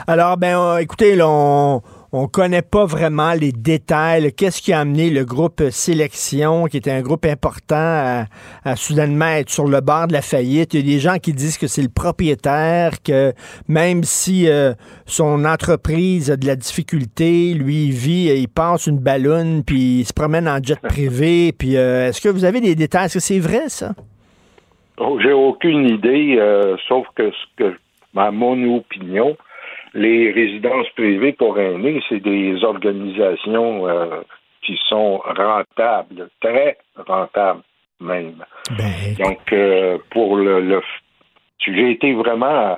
Alors, 0.06 0.38
ben, 0.38 0.58
euh, 0.58 0.78
écoutez, 0.78 1.14
là, 1.14 1.28
on, 1.28 1.82
on 2.12 2.26
connaît 2.26 2.62
pas 2.62 2.84
vraiment 2.84 3.32
les 3.32 3.52
détails. 3.52 4.32
Qu'est-ce 4.34 4.60
qui 4.60 4.74
a 4.74 4.80
amené 4.80 5.08
le 5.08 5.24
groupe 5.24 5.62
Sélection, 5.70 6.66
qui 6.66 6.76
était 6.76 6.90
un 6.90 7.00
groupe 7.00 7.24
important, 7.24 7.76
à, 7.76 8.24
à 8.64 8.76
soudainement 8.76 9.26
être 9.26 9.48
sur 9.48 9.66
le 9.66 9.80
bord 9.80 10.08
de 10.08 10.12
la 10.12 10.20
faillite? 10.20 10.74
Il 10.74 10.80
y 10.80 10.92
a 10.92 10.94
des 10.94 11.00
gens 11.00 11.16
qui 11.16 11.32
disent 11.32 11.56
que 11.56 11.66
c'est 11.66 11.80
le 11.82 11.88
propriétaire, 11.88 13.02
que 13.02 13.32
même 13.66 14.04
si 14.04 14.46
euh, 14.46 14.74
son 15.06 15.46
entreprise 15.46 16.30
a 16.30 16.36
de 16.36 16.46
la 16.46 16.56
difficulté, 16.56 17.54
lui, 17.54 17.86
il 17.86 17.92
vit, 17.92 18.26
il 18.26 18.48
passe 18.48 18.86
une 18.86 18.98
ballonne, 18.98 19.62
puis 19.64 20.00
il 20.00 20.04
se 20.04 20.12
promène 20.12 20.48
en 20.48 20.62
jet 20.62 20.80
privé. 20.80 21.52
Puis, 21.58 21.76
euh, 21.76 22.08
est-ce 22.08 22.20
que 22.20 22.28
vous 22.28 22.44
avez 22.44 22.60
des 22.60 22.74
détails? 22.74 23.06
Est-ce 23.06 23.14
que 23.14 23.20
c'est 23.20 23.38
vrai, 23.38 23.68
ça? 23.68 23.92
Oh, 24.98 25.18
J'ai 25.22 25.32
aucune 25.32 25.88
idée, 25.88 26.36
euh, 26.38 26.76
sauf 26.88 27.06
que 27.14 27.30
ce 27.30 27.46
que, 27.56 27.76
à 28.16 28.30
mon 28.30 28.76
opinion, 28.76 29.36
les 29.94 30.30
résidences 30.30 30.88
privées 30.90 31.32
pour 31.32 31.58
aînés, 31.58 32.02
c'est 32.08 32.20
des 32.20 32.62
organisations 32.64 33.86
euh, 33.88 34.20
qui 34.62 34.78
sont 34.88 35.18
rentables, 35.18 36.28
très 36.40 36.78
rentables 36.96 37.62
même. 38.00 38.44
Donc, 39.18 39.52
euh, 39.52 39.98
pour 40.10 40.36
le, 40.36 40.60
le 40.60 40.80
j'ai 41.64 41.92
été 41.92 42.12
vraiment 42.14 42.76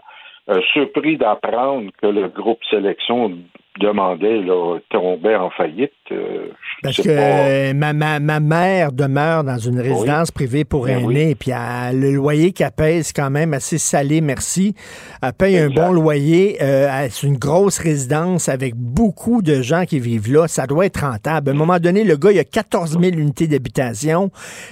euh, 0.50 0.60
surpris 0.72 1.16
d'apprendre 1.16 1.90
que 2.02 2.06
le 2.06 2.28
groupe 2.28 2.62
Sélection 2.68 3.38
demandait, 3.80 4.40
là, 4.42 4.78
tombait 4.90 5.34
en 5.34 5.50
faillite. 5.50 5.90
Euh, 6.12 6.48
Parce 6.82 6.96
que 6.96 7.72
pas. 7.72 7.74
ma, 7.74 7.92
ma, 7.92 8.20
ma 8.20 8.40
mère 8.40 8.92
demeure 8.92 9.42
dans 9.44 9.58
une 9.58 9.80
résidence 9.80 10.30
privée 10.30 10.64
pour 10.64 10.84
Ben 10.86 10.98
aînés, 10.98 11.34
puis 11.34 11.50
elle- 11.50 11.98
le 12.00 12.12
loyer 12.12 12.52
qu'elle 12.52 12.70
paye, 12.70 13.02
c'est 13.02 13.14
quand 13.16 13.30
même 13.30 13.52
assez 13.54 13.78
salé, 13.78 14.20
merci. 14.20 14.74
Elle 15.22 15.32
paye 15.32 15.58
un 15.58 15.70
bon 15.70 15.92
loyer, 15.92 16.56
euh, 16.62 17.06
c'est 17.10 17.26
une 17.26 17.36
grosse 17.38 17.78
résidence 17.78 18.48
avec 18.48 18.74
beaucoup 18.76 19.42
de 19.42 19.60
gens 19.62 19.84
qui 19.86 19.98
vivent 19.98 20.32
là, 20.32 20.46
ça 20.46 20.66
doit 20.66 20.86
être 20.86 21.00
rentable. 21.00 21.50
À 21.50 21.52
un 21.52 21.56
moment 21.56 21.78
donné, 21.78 22.04
le 22.04 22.16
gars, 22.16 22.30
il 22.32 22.38
a 22.38 22.44
14 22.44 22.98
000 23.00 23.16
unités 23.16 23.46
d'habitation. 23.46 24.30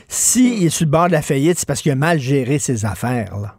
S'il 0.08 0.64
est 0.64 0.68
sur 0.68 0.86
le 0.86 0.90
bord 0.90 1.06
de 1.08 1.12
la 1.12 1.22
faillite, 1.22 1.58
c'est 1.58 1.66
parce 1.66 1.82
qu'il 1.82 1.92
a 1.92 1.96
mal 1.96 2.18
géré 2.18 2.58
ses 2.58 2.84
affaires. 2.84 3.36
Là. 3.40 3.54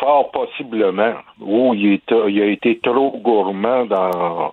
Fort 0.00 0.30
possiblement. 0.30 1.14
Ou 1.40 1.74
il, 1.74 1.94
est- 1.94 2.14
il 2.28 2.40
a 2.42 2.46
été 2.46 2.78
trop 2.80 3.16
gourmand 3.18 3.84
dans 3.86 4.52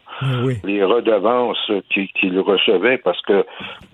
les 0.63 0.83
redevances 0.83 1.71
qu'il 1.89 2.39
recevait 2.39 2.97
parce 2.97 3.21
que 3.21 3.45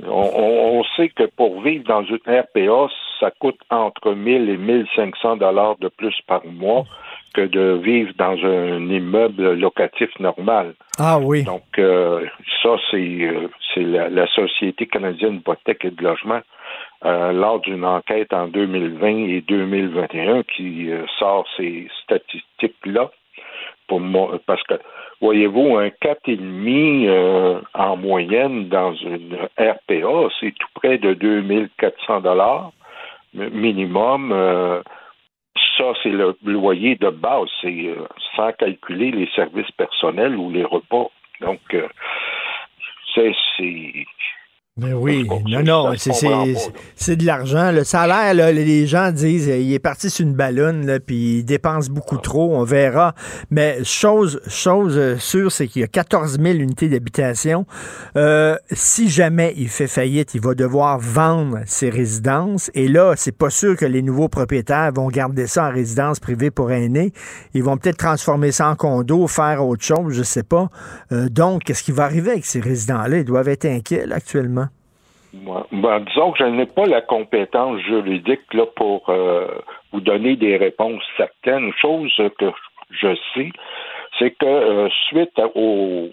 on, 0.07 0.83
sait 0.95 1.09
que 1.09 1.23
pour 1.25 1.61
vivre 1.61 1.83
dans 1.87 2.03
une 2.03 2.17
RPA, 2.27 2.87
ça 3.19 3.31
coûte 3.31 3.59
entre 3.69 4.13
1000 4.13 4.49
et 4.49 4.57
1500 4.57 5.37
dollars 5.37 5.75
de 5.79 5.87
plus 5.89 6.15
par 6.27 6.41
mois 6.45 6.83
que 7.33 7.41
de 7.41 7.79
vivre 7.81 8.11
dans 8.17 8.35
un 8.43 8.89
immeuble 8.89 9.53
locatif 9.53 10.09
normal. 10.19 10.73
Ah 10.99 11.17
oui. 11.19 11.43
Donc, 11.43 11.63
euh, 11.79 12.25
ça, 12.61 12.75
c'est 12.89 12.97
euh, 12.97 13.47
c'est 13.73 13.83
la, 13.83 14.09
la 14.09 14.27
Société 14.27 14.85
canadienne 14.85 15.37
d'hypothèque 15.37 15.85
et 15.85 15.91
de 15.91 16.03
logement, 16.03 16.41
euh, 17.03 17.31
lors 17.31 17.59
d'une 17.61 17.83
enquête 17.83 18.31
en 18.31 18.47
2020 18.47 19.07
et 19.27 19.41
2021, 19.41 20.43
qui 20.43 20.91
euh, 20.91 21.05
sort 21.17 21.47
ces 21.57 21.87
statistiques-là. 22.03 23.09
Pour 23.87 23.99
moi, 23.99 24.39
parce 24.45 24.61
que, 24.63 24.75
voyez-vous, 25.19 25.77
un 25.77 25.87
4,5 25.87 27.07
euh, 27.07 27.59
en 27.73 27.97
moyenne 27.97 28.69
dans 28.69 28.93
une 28.93 29.35
RPA, 29.57 30.29
c'est 30.39 30.53
tout 30.57 30.67
près 30.75 30.99
de 30.99 31.15
2400 31.15 32.21
dollars 32.21 32.71
minimum. 33.33 34.31
euh, 34.31 34.81
ça, 35.77 35.93
c'est 36.03 36.09
le 36.09 36.37
loyer 36.45 36.95
de 36.97 37.09
base, 37.09 37.49
c'est 37.61 37.95
sans 38.35 38.51
calculer 38.53 39.09
les 39.11 39.27
services 39.35 39.71
personnels 39.71 40.35
ou 40.35 40.51
les 40.51 40.63
repas. 40.63 41.09
Donc, 41.39 41.59
c'est. 43.15 43.33
Mais 44.77 44.93
oui, 44.93 45.27
non, 45.49 45.64
non, 45.64 45.93
c'est, 45.98 47.15
de 47.18 47.26
l'argent. 47.26 47.73
Le 47.73 47.84
salaire, 47.84 48.34
là, 48.34 48.53
les 48.53 48.88
gens 48.88 49.11
disent, 49.11 49.49
euh, 49.49 49.57
il 49.57 49.73
est 49.73 49.80
parti 49.80 50.10
sur 50.10 50.26
une 50.26 50.34
ballonne, 50.34 50.88
là, 50.88 51.02
puis 51.02 51.39
il 51.39 51.43
dépense 51.43 51.89
beaucoup 51.89 52.18
trop, 52.18 52.56
on 52.56 52.64
verra. 52.64 53.14
Mais 53.49 53.84
chose, 53.84 54.41
chose 54.48 54.98
euh, 54.98 55.18
sûre, 55.18 55.52
c'est 55.52 55.68
qu'il 55.68 55.81
y 55.81 55.84
a 55.84 55.88
14 55.88 56.39
000 56.39 56.56
unités 56.56 56.88
d'habitation. 56.88 57.65
Euh, 58.15 58.56
si 58.72 59.10
jamais 59.10 59.53
il 59.57 59.68
fait 59.68 59.88
faillite, 59.88 60.35
il 60.35 60.41
va 60.41 60.56
devoir 60.56 60.99
vendre 60.99 61.60
ses 61.65 61.89
résidences. 61.89 62.72
Et 62.73 62.88
là, 62.88 63.14
c'est 63.18 63.38
pas 63.38 63.49
sûr 63.49 63.76
que 63.76 63.85
les 63.85 64.02
nouveaux 64.02 64.30
propriétaires 64.30 64.93
vont 64.95 65.10
garder 65.10 65.48
ça 65.48 65.68
en 65.68 65.72
résidence 65.72 66.22
privée 66.22 66.49
pour 66.49 66.72
aînés. 66.72 67.11
Ils 67.53 67.64
vont 67.64 67.76
peut-être 67.76 67.98
transformer 67.98 68.53
ça 68.53 68.69
en 68.69 68.76
condo, 68.77 69.27
faire 69.27 69.68
autre 69.68 69.84
chose, 69.84 70.14
je 70.14 70.23
sais 70.23 70.43
pas. 70.43 70.69
Euh, 71.11 71.27
donc, 71.27 71.65
qu'est-ce 71.65 71.84
qui 71.84 71.91
va 71.91 72.06
arriver 72.06 72.31
avec 72.31 72.45
ces 72.45 72.61
résidents-là? 72.61 73.18
Ils 73.18 73.26
doivent 73.26 73.49
être 73.49 73.65
inquiets, 73.65 74.07
là, 74.07 74.15
actuellement. 74.15 74.69
Moi, 75.33 75.65
ben, 75.71 76.01
disons 76.01 76.31
que 76.31 76.39
je 76.39 76.43
n'ai 76.43 76.65
pas 76.65 76.85
la 76.85 77.01
compétence 77.01 77.79
juridique 77.81 78.53
là, 78.53 78.65
pour 78.75 79.09
euh, 79.09 79.47
vous 79.91 80.01
donner 80.01 80.35
des 80.35 80.57
réponses 80.57 81.03
certaines. 81.15 81.71
Chose 81.81 82.13
que 82.37 82.51
je 82.89 83.15
sais, 83.33 83.49
c'est 84.19 84.31
que 84.31 84.45
euh, 84.45 84.89
suite 85.07 85.39
au, 85.55 86.09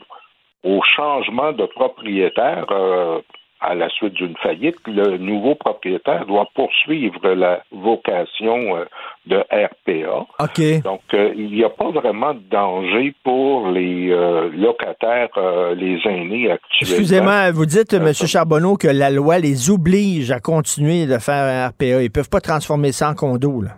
au 0.62 0.82
changement 0.82 1.53
de 1.53 1.66
propriétaire 1.66 2.66
euh, 2.70 3.20
à 3.61 3.75
la 3.75 3.89
suite 3.91 4.15
d'une 4.15 4.37
faillite, 4.37 4.77
le 4.87 5.17
nouveau 5.19 5.55
propriétaire 5.55 6.27
doit 6.27 6.49
poursuivre 6.55 7.29
la 7.31 7.63
vocation 7.73 8.77
euh, 8.77 8.85
de 9.27 9.37
RPA. 9.51 10.27
OK. 10.41 10.83
Donc, 10.83 11.01
euh, 11.15 11.33
il 11.37 11.51
n'y 11.53 11.65
a 11.65 11.69
pas 11.69 11.91
vraiment 11.91 12.35
de 12.35 12.41
danger 12.51 13.15
pour 13.25 13.69
les 13.71 14.11
euh, 14.11 14.49
locataires, 14.55 15.29
euh, 15.37 15.75
les 15.75 15.99
aînés 16.05 16.51
actuellement. 16.51 16.59
Excusez-moi, 16.97 17.51
vous 17.51 17.67
dites, 17.67 17.93
M. 17.93 18.13
Charbonneau, 18.13 18.77
que 18.77 18.89
la 18.89 19.11
loi 19.11 19.39
les 19.39 19.71
oblige 19.71 20.31
à 20.31 20.41
continuer 20.41 21.07
de 21.07 21.19
faire 21.19 21.45
un 21.45 21.69
RPA. 21.69 22.03
Ils 22.03 22.11
peuvent 22.11 22.31
pas 22.31 22.41
transformer 22.41 22.93
ça 22.93 23.11
en 23.11 23.15
condo, 23.15 23.61
là. 23.63 23.71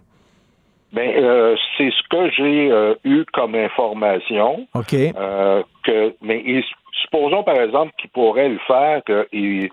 Ben, 0.92 1.08
euh, 1.16 1.54
c'est 1.78 1.88
ce 1.90 2.08
que 2.10 2.30
j'ai 2.36 2.68
euh, 2.72 2.94
eu 3.04 3.24
comme 3.32 3.54
information. 3.54 4.66
OK. 4.74 4.92
Euh, 4.94 5.62
que, 5.84 6.14
mais 6.20 6.42
ils- 6.44 6.64
supposons 7.10 7.42
par 7.42 7.56
exemple 7.60 7.92
qu'ils 7.98 8.10
pourraient 8.10 8.48
le 8.48 8.58
faire, 8.66 9.02
qu'ils 9.04 9.70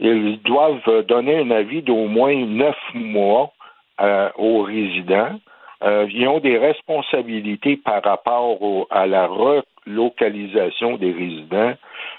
ils 0.00 0.42
doivent 0.42 1.04
donner 1.06 1.38
un 1.38 1.50
avis 1.50 1.82
d'au 1.82 2.06
moins 2.06 2.34
neuf 2.34 2.76
mois 2.94 3.52
euh, 4.00 4.30
aux 4.36 4.62
résidents. 4.62 5.38
Euh, 5.84 6.06
ils 6.10 6.26
ont 6.26 6.40
des 6.40 6.58
responsabilités 6.58 7.76
par 7.76 8.02
rapport 8.02 8.58
à 8.90 9.06
la 9.06 9.26
relocalisation 9.26 10.96
des 10.96 11.12
résidents. 11.12 11.74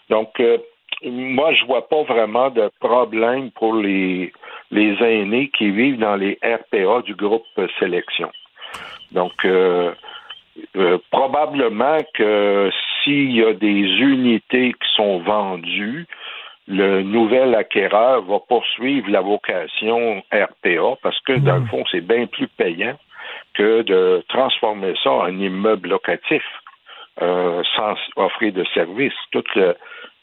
Donc, 0.09 0.39
euh, 0.39 0.57
moi, 1.03 1.53
je 1.53 1.65
vois 1.65 1.87
pas 1.87 2.03
vraiment 2.03 2.49
de 2.49 2.69
problème 2.79 3.51
pour 3.51 3.75
les, 3.75 4.31
les 4.71 4.95
aînés 5.03 5.49
qui 5.57 5.71
vivent 5.71 5.99
dans 5.99 6.15
les 6.15 6.37
RPA 6.43 7.01
du 7.01 7.15
groupe 7.15 7.43
Sélection. 7.79 8.31
Donc, 9.11 9.33
euh, 9.43 9.91
euh, 10.75 10.97
probablement 11.11 11.97
que 12.13 12.69
s'il 13.03 13.31
y 13.31 13.43
a 13.43 13.53
des 13.53 13.83
unités 13.99 14.73
qui 14.73 14.95
sont 14.95 15.19
vendues, 15.19 16.05
le 16.67 17.01
nouvel 17.01 17.55
acquéreur 17.55 18.21
va 18.23 18.39
poursuivre 18.47 19.09
la 19.09 19.21
vocation 19.21 20.23
RPA 20.31 20.97
parce 21.01 21.19
que, 21.21 21.33
dans 21.33 21.57
le 21.57 21.65
fond, 21.65 21.83
c'est 21.91 22.05
bien 22.05 22.27
plus 22.27 22.47
payant 22.47 22.97
que 23.55 23.81
de 23.81 24.23
transformer 24.29 24.93
ça 25.03 25.11
en 25.11 25.39
immeuble 25.39 25.89
locatif 25.89 26.43
euh, 27.21 27.63
sans 27.75 27.95
offrir 28.15 28.53
de 28.53 28.63
services. 28.73 29.13
Toute 29.31 29.47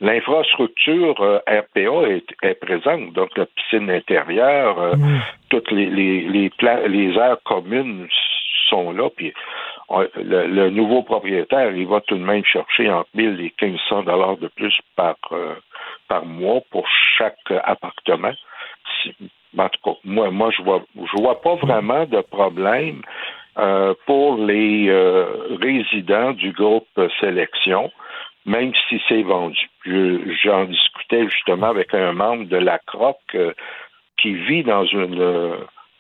l'infrastructure 0.01 1.21
euh, 1.21 1.39
RPA 1.47 2.09
est, 2.09 2.27
est 2.43 2.55
présente, 2.55 3.13
donc 3.13 3.37
la 3.37 3.47
piscine 3.47 3.91
intérieure, 3.91 4.79
euh, 4.79 4.95
toutes 5.49 5.71
les, 5.71 5.87
les, 5.87 6.51
les, 6.89 7.19
aires 7.19 7.39
communes 7.45 8.07
sont 8.69 8.93
là, 8.93 9.09
puis 9.15 9.33
le, 10.17 10.47
le 10.47 10.71
nouveau 10.71 11.03
propriétaire, 11.03 11.71
il 11.75 11.87
va 11.87 12.01
tout 12.01 12.17
de 12.17 12.25
même 12.25 12.45
chercher 12.45 12.91
entre 12.91 13.09
1000 13.15 13.41
et 13.41 13.55
1500 13.63 14.03
dollars 14.05 14.37
de 14.39 14.49
plus 14.49 14.77
par, 14.97 15.17
euh, 15.33 15.55
par 16.09 16.25
mois 16.25 16.61
pour 16.71 16.87
chaque 17.17 17.37
euh, 17.51 17.61
appartement. 17.65 18.33
En 19.59 19.69
tout 19.69 19.81
cas, 19.85 19.97
moi, 20.05 20.31
moi, 20.31 20.51
je 20.51 20.63
vois, 20.63 20.83
je 20.97 21.21
vois 21.23 21.41
pas 21.41 21.55
vraiment 21.55 22.05
de 22.05 22.21
problème 22.21 23.03
euh, 23.59 23.95
pour 24.07 24.37
les 24.37 24.89
euh, 24.89 25.57
résidents 25.63 26.33
du 26.33 26.53
groupe 26.53 26.89
Sélection, 27.21 27.91
même 28.45 28.73
si 28.89 29.01
c'est 29.09 29.23
vendu. 29.23 29.59
Je- 29.85 30.33
J'en 30.43 30.65
discutais 30.65 31.25
justement 31.29 31.69
avec 31.69 31.95
un 31.95 32.13
membre 32.13 32.45
de 32.49 32.57
la 32.59 32.79
CROC 32.81 33.19
euh, 33.35 33.53
qui 34.19 34.35
vit 34.35 34.63
dans 34.65 34.85
une 34.85 35.21
euh, 35.21 35.57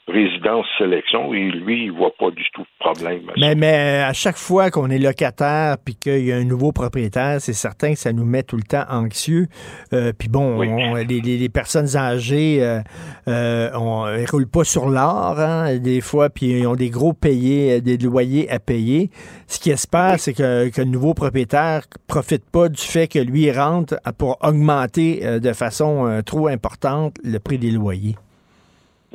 résidence 0.08 0.66
Sélection 0.78 1.34
et 1.34 1.50
lui, 1.50 1.86
il 1.86 1.92
voit 1.92 2.12
pas 2.18 2.30
du 2.30 2.44
tout 2.54 2.62
de 2.62 2.66
problème. 2.78 3.22
Mais, 3.38 3.54
mais 3.54 4.02
à 4.06 4.12
chaque 4.12 4.36
fois 4.36 4.70
qu'on 4.70 4.88
est 4.90 4.98
locataire 4.98 5.76
puis 5.84 5.96
qu'il 5.96 6.24
y 6.24 6.32
a 6.32 6.36
un 6.36 6.44
nouveau 6.44 6.70
propriétaire, 6.72 7.40
c'est 7.40 7.52
certain 7.52 7.92
que 7.94 7.98
ça 7.98 8.12
nous 8.12 8.24
met 8.24 8.42
tout 8.44 8.56
le 8.56 8.62
temps 8.62 8.84
anxieux. 8.88 9.46
Euh, 9.92 10.12
puis 10.16 10.28
bon, 10.28 10.58
on- 10.68 10.94
les, 10.94 11.20
les- 11.20 11.38
les 11.38 11.48
personnes 11.48 11.96
âgées, 11.96 12.58
euh, 12.62 12.80
euh, 13.28 13.70
on, 13.74 14.06
elles 14.06 14.30
roulent 14.30 14.48
pas 14.48 14.64
sur 14.64 14.88
l'or, 14.88 15.40
hein, 15.40 15.76
des 15.78 16.00
fois, 16.00 16.30
puis 16.30 16.60
ils 16.60 16.66
ont 16.66 16.76
des 16.76 16.90
gros 16.90 17.12
payés, 17.12 17.74
euh, 17.78 17.80
des 17.80 17.96
loyers 17.98 18.48
à 18.50 18.58
payer. 18.60 19.10
Ce 19.48 19.58
qui 19.58 19.70
espère, 19.70 20.18
c'est 20.20 20.34
que, 20.34 20.68
que 20.68 20.80
le 20.82 20.88
nouveau 20.88 21.14
propriétaire 21.14 21.82
profite 22.06 22.48
pas 22.50 22.68
du 22.68 22.80
fait 22.80 23.08
que 23.08 23.18
lui 23.18 23.50
rentre 23.50 23.96
pour 24.18 24.38
augmenter 24.42 25.20
euh, 25.24 25.40
de 25.40 25.52
façon 25.52 26.06
euh, 26.06 26.22
trop 26.22 26.46
importante 26.48 27.16
le 27.24 27.38
prix 27.38 27.58
des 27.58 27.70
loyers. 27.70 28.14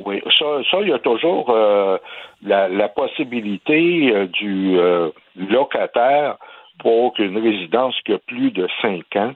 Oui, 0.04 0.20
ça, 0.38 0.44
ça, 0.70 0.80
il 0.80 0.88
y 0.88 0.92
a 0.92 0.98
toujours 0.98 1.50
euh, 1.50 1.98
la, 2.42 2.68
la 2.68 2.88
possibilité 2.88 4.12
euh, 4.12 4.26
du 4.26 4.78
euh, 4.78 5.10
locataire 5.36 6.36
pour 6.80 7.14
une 7.18 7.38
résidence 7.38 7.94
qui 8.04 8.12
a 8.12 8.18
plus 8.18 8.50
de 8.50 8.68
cinq 8.80 9.04
ans 9.16 9.32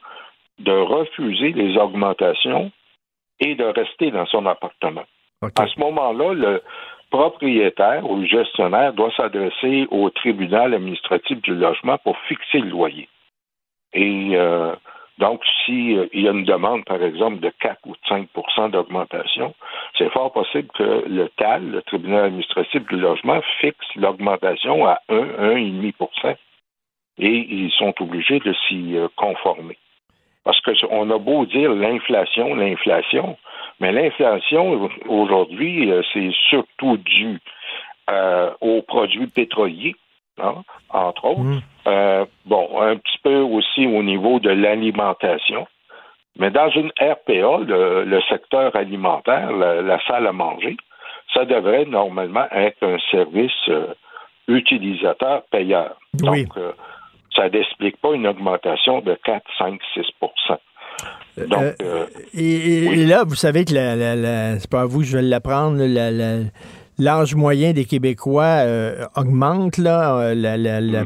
de 0.59 0.73
refuser 0.73 1.53
les 1.53 1.77
augmentations 1.77 2.71
et 3.41 3.55
de 3.55 3.65
rester 3.65 4.11
dans 4.11 4.27
son 4.27 4.47
appartement. 4.47 5.05
À 5.43 5.67
ce 5.67 5.79
moment-là, 5.81 6.33
le 6.33 6.63
propriétaire 7.11 8.11
ou 8.11 8.17
le 8.17 8.27
gestionnaire 8.27 8.93
doit 8.95 9.13
s'adresser 9.17 9.87
au 9.91 10.11
tribunal 10.11 10.75
administratif 10.75 11.41
du 11.43 11.55
logement 11.55 11.99
pour 11.99 12.17
fixer 12.27 12.59
le 12.59 12.71
loyer. 12.71 13.09
Et 13.93 14.37
donc, 15.19 15.43
s'il 15.65 16.09
y 16.13 16.29
a 16.29 16.31
une 16.31 16.45
demande, 16.45 16.85
par 16.85 17.03
exemple, 17.03 17.41
de 17.41 17.51
4 17.61 17.79
ou 17.87 17.95
5% 18.09 18.71
d'augmentation, 18.71 19.55
c'est 19.97 20.11
fort 20.11 20.33
possible 20.33 20.69
que 20.75 21.05
le 21.09 21.29
TAL, 21.37 21.71
le 21.71 21.83
tribunal 21.83 22.27
administratif 22.27 22.87
du 22.87 22.97
logement, 22.97 23.41
fixe 23.61 23.87
l'augmentation 23.97 24.87
à 24.87 25.01
1, 25.09 25.15
1,5% 25.55 26.37
et 27.19 27.47
ils 27.49 27.71
sont 27.73 27.95
obligés 28.01 28.41
de 28.41 28.53
s'y 28.67 28.97
euh, 28.97 29.09
conformer. 29.17 29.79
Parce 30.45 30.61
qu'on 30.61 31.11
a 31.11 31.19
beau 31.19 31.47
dire 31.47 31.73
l'inflation, 31.73 32.55
l'inflation, 32.55 33.37
mais 33.81 33.93
l'inflation, 33.93 34.89
aujourd'hui, 35.09 35.91
euh, 35.91 36.03
c'est 36.13 36.31
surtout 36.49 36.99
dû 36.99 37.41
euh, 38.11 38.51
aux 38.61 38.83
produits 38.83 39.27
pétroliers, 39.27 39.97
hein, 40.43 40.63
entre 40.91 41.25
autres. 41.25 41.41
Euh, 41.87 42.25
bon, 42.47 42.81
un 42.81 42.97
petit 42.97 43.19
peu 43.23 43.39
aussi 43.41 43.87
au 43.87 44.03
niveau 44.03 44.39
de 44.41 44.51
l'alimentation. 44.51 45.67
Mais 46.39 46.51
dans 46.51 46.69
une 46.71 46.91
RPA, 47.01 47.59
le, 47.67 48.05
le 48.05 48.21
secteur 48.29 48.75
alimentaire, 48.77 49.53
la, 49.53 49.81
la 49.83 49.99
salle 50.07 50.27
à 50.27 50.33
manger, 50.33 50.77
ça 51.33 51.45
devrait 51.45 51.87
normalement 51.87 52.47
être 52.53 52.83
un 52.83 52.99
service 53.11 53.51
euh, 53.69 53.87
utilisateur-payeur. 54.49 55.97
Donc, 56.15 56.49
euh, 56.57 56.73
ça 57.35 57.49
n'explique 57.49 57.97
pas 58.01 58.13
une 58.15 58.27
augmentation 58.27 59.01
de 59.01 59.17
4, 59.25 59.43
5, 59.59 59.81
6 59.95 60.03
Donc, 61.49 61.63
Euh, 61.63 61.73
euh, 61.83 62.07
Et, 62.35 63.05
là, 63.07 63.25
vous 63.27 63.35
savez 63.35 63.65
que 63.65 63.75
la, 63.75 63.95
la- 63.97 64.17
la- 64.17 64.59
c'est 64.59 64.71
pas 64.71 64.83
à 64.83 64.87
vous 64.87 65.01
que 65.01 65.05
je 65.07 65.17
vais 65.19 65.23
l'apprendre, 65.23 65.77
la- 65.79 66.11
la- 66.11 66.45
l'âge 66.99 67.35
moyen 67.35 67.73
des 67.73 67.85
Québécois 67.85 68.65
euh, 68.65 69.05
augmente, 69.17 69.79
là, 69.79 70.17
euh, 70.19 70.35
la, 70.35 70.57
la- 70.57 70.81
la- 70.81 71.05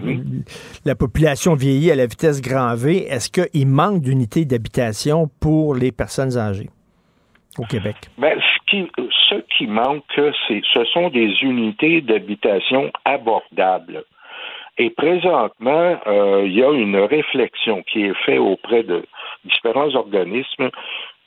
la 0.84 0.94
population 0.94 1.54
vieillit 1.54 1.90
à 1.90 1.96
la 1.96 2.06
vitesse 2.06 2.40
grand 2.40 2.74
V. 2.74 3.06
Est-ce 3.08 3.28
qu'il 3.30 3.66
manque 3.66 4.00
d'unités 4.02 4.44
d'habitation 4.44 5.28
pour 5.40 5.74
les 5.74 5.92
personnes 5.92 6.36
âgées 6.38 6.70
au 7.58 7.64
Québec? 7.64 7.96
Ben, 8.18 8.38
ce, 8.38 8.70
qui, 8.70 8.90
ce 9.28 9.34
qui 9.56 9.66
manque, 9.66 10.04
ce 10.16 10.84
sont 10.92 11.08
des 11.10 11.32
unités 11.42 12.00
d'habitation 12.00 12.90
abordables. 13.04 14.04
Et 14.78 14.88
présentement, 14.90 15.98
euh, 16.06 16.44
il 16.46 16.54
y 16.54 16.62
a 16.62 16.70
une 16.70 16.96
réflexion 16.96 17.82
qui 17.92 18.04
est 18.04 18.14
faite 18.24 18.38
auprès 18.38 18.82
de 18.82 19.04
différents 19.44 19.94
organismes 19.94 20.70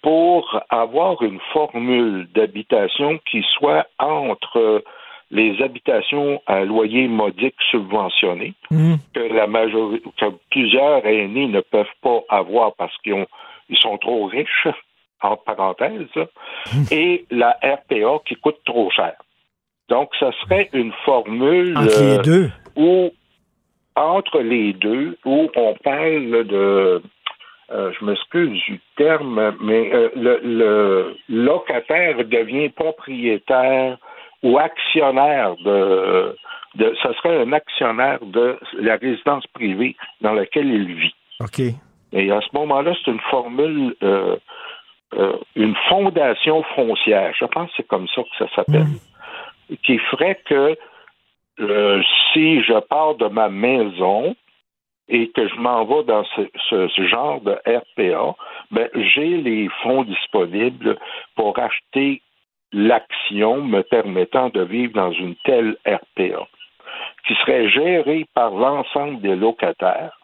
pour 0.03 0.61
avoir 0.69 1.23
une 1.23 1.39
formule 1.53 2.27
d'habitation 2.35 3.19
qui 3.29 3.43
soit 3.57 3.87
entre 3.97 4.83
les 5.31 5.59
habitations 5.63 6.41
à 6.45 6.63
loyer 6.63 7.07
modique 7.07 7.55
subventionné, 7.71 8.53
que 8.69 9.33
la 9.33 9.47
majorité, 9.47 10.07
que 10.17 10.25
plusieurs 10.51 11.03
aînés 11.05 11.47
ne 11.47 11.61
peuvent 11.61 11.87
pas 12.01 12.19
avoir 12.29 12.75
parce 12.75 12.95
qu'ils 12.97 13.13
ont, 13.13 13.25
ils 13.69 13.77
sont 13.77 13.97
trop 13.97 14.25
riches, 14.27 14.67
entre 15.21 15.43
parenthèses, 15.43 16.27
et 16.91 17.25
la 17.31 17.57
RPA 17.63 18.19
qui 18.27 18.35
coûte 18.35 18.59
trop 18.65 18.91
cher. 18.91 19.13
Donc, 19.89 20.09
ça 20.19 20.31
serait 20.43 20.69
une 20.73 20.91
formule 21.05 21.77
Entre 21.77 21.99
les 21.99 22.17
euh, 22.17 22.21
deux. 22.21 22.51
où, 22.75 23.09
entre 23.95 24.39
les 24.39 24.73
deux, 24.73 25.17
où 25.25 25.49
on 25.55 25.73
parle 25.83 26.45
de, 26.45 27.01
euh, 27.71 27.91
je 27.97 28.05
m'excuse 28.05 28.61
du 28.65 28.79
terme, 28.97 29.55
mais 29.61 29.93
euh, 29.93 30.09
le, 30.15 30.39
le 30.43 31.15
locataire 31.29 32.17
devient 32.25 32.69
propriétaire 32.69 33.97
ou 34.43 34.57
actionnaire 34.57 35.55
de, 35.63 36.35
de, 36.75 36.93
ce 37.01 37.13
serait 37.13 37.41
un 37.41 37.53
actionnaire 37.53 38.19
de 38.21 38.59
la 38.79 38.97
résidence 38.97 39.47
privée 39.47 39.95
dans 40.21 40.33
laquelle 40.33 40.67
il 40.67 40.93
vit. 40.93 41.15
OK. 41.39 41.59
Et 42.11 42.31
à 42.31 42.41
ce 42.41 42.47
moment-là, 42.53 42.93
c'est 43.03 43.11
une 43.11 43.21
formule, 43.31 43.95
euh, 44.03 44.35
une 45.55 45.75
fondation 45.87 46.63
foncière. 46.75 47.33
Je 47.39 47.45
pense 47.45 47.69
que 47.69 47.75
c'est 47.77 47.87
comme 47.87 48.07
ça 48.09 48.21
que 48.23 48.45
ça 48.45 48.55
s'appelle. 48.55 48.85
Qui 49.83 49.97
ferait 49.97 50.39
que 50.45 50.77
si 52.33 52.61
je 52.61 52.79
pars 52.81 53.15
de 53.15 53.27
ma 53.27 53.49
maison 53.49 54.35
et 55.09 55.29
que 55.31 55.47
je 55.47 55.55
m'en 55.55 55.85
vais 55.85 56.03
dans 56.03 56.23
ce, 56.69 57.07
genre 57.07 57.41
de 57.41 57.51
RPA, 57.65 58.35
ben, 58.71 58.89
j'ai 58.95 59.37
les 59.37 59.69
fonds 59.81 60.03
disponibles 60.03 60.97
pour 61.35 61.57
acheter 61.59 62.21
l'action 62.71 63.61
me 63.61 63.81
permettant 63.81 64.49
de 64.49 64.61
vivre 64.61 64.93
dans 64.93 65.11
une 65.11 65.35
telle 65.45 65.77
RPA, 65.85 66.47
qui 67.27 67.35
serait 67.35 67.69
gérée 67.69 68.25
par 68.33 68.51
l'ensemble 68.51 69.21
des 69.21 69.35
locataires 69.35 70.17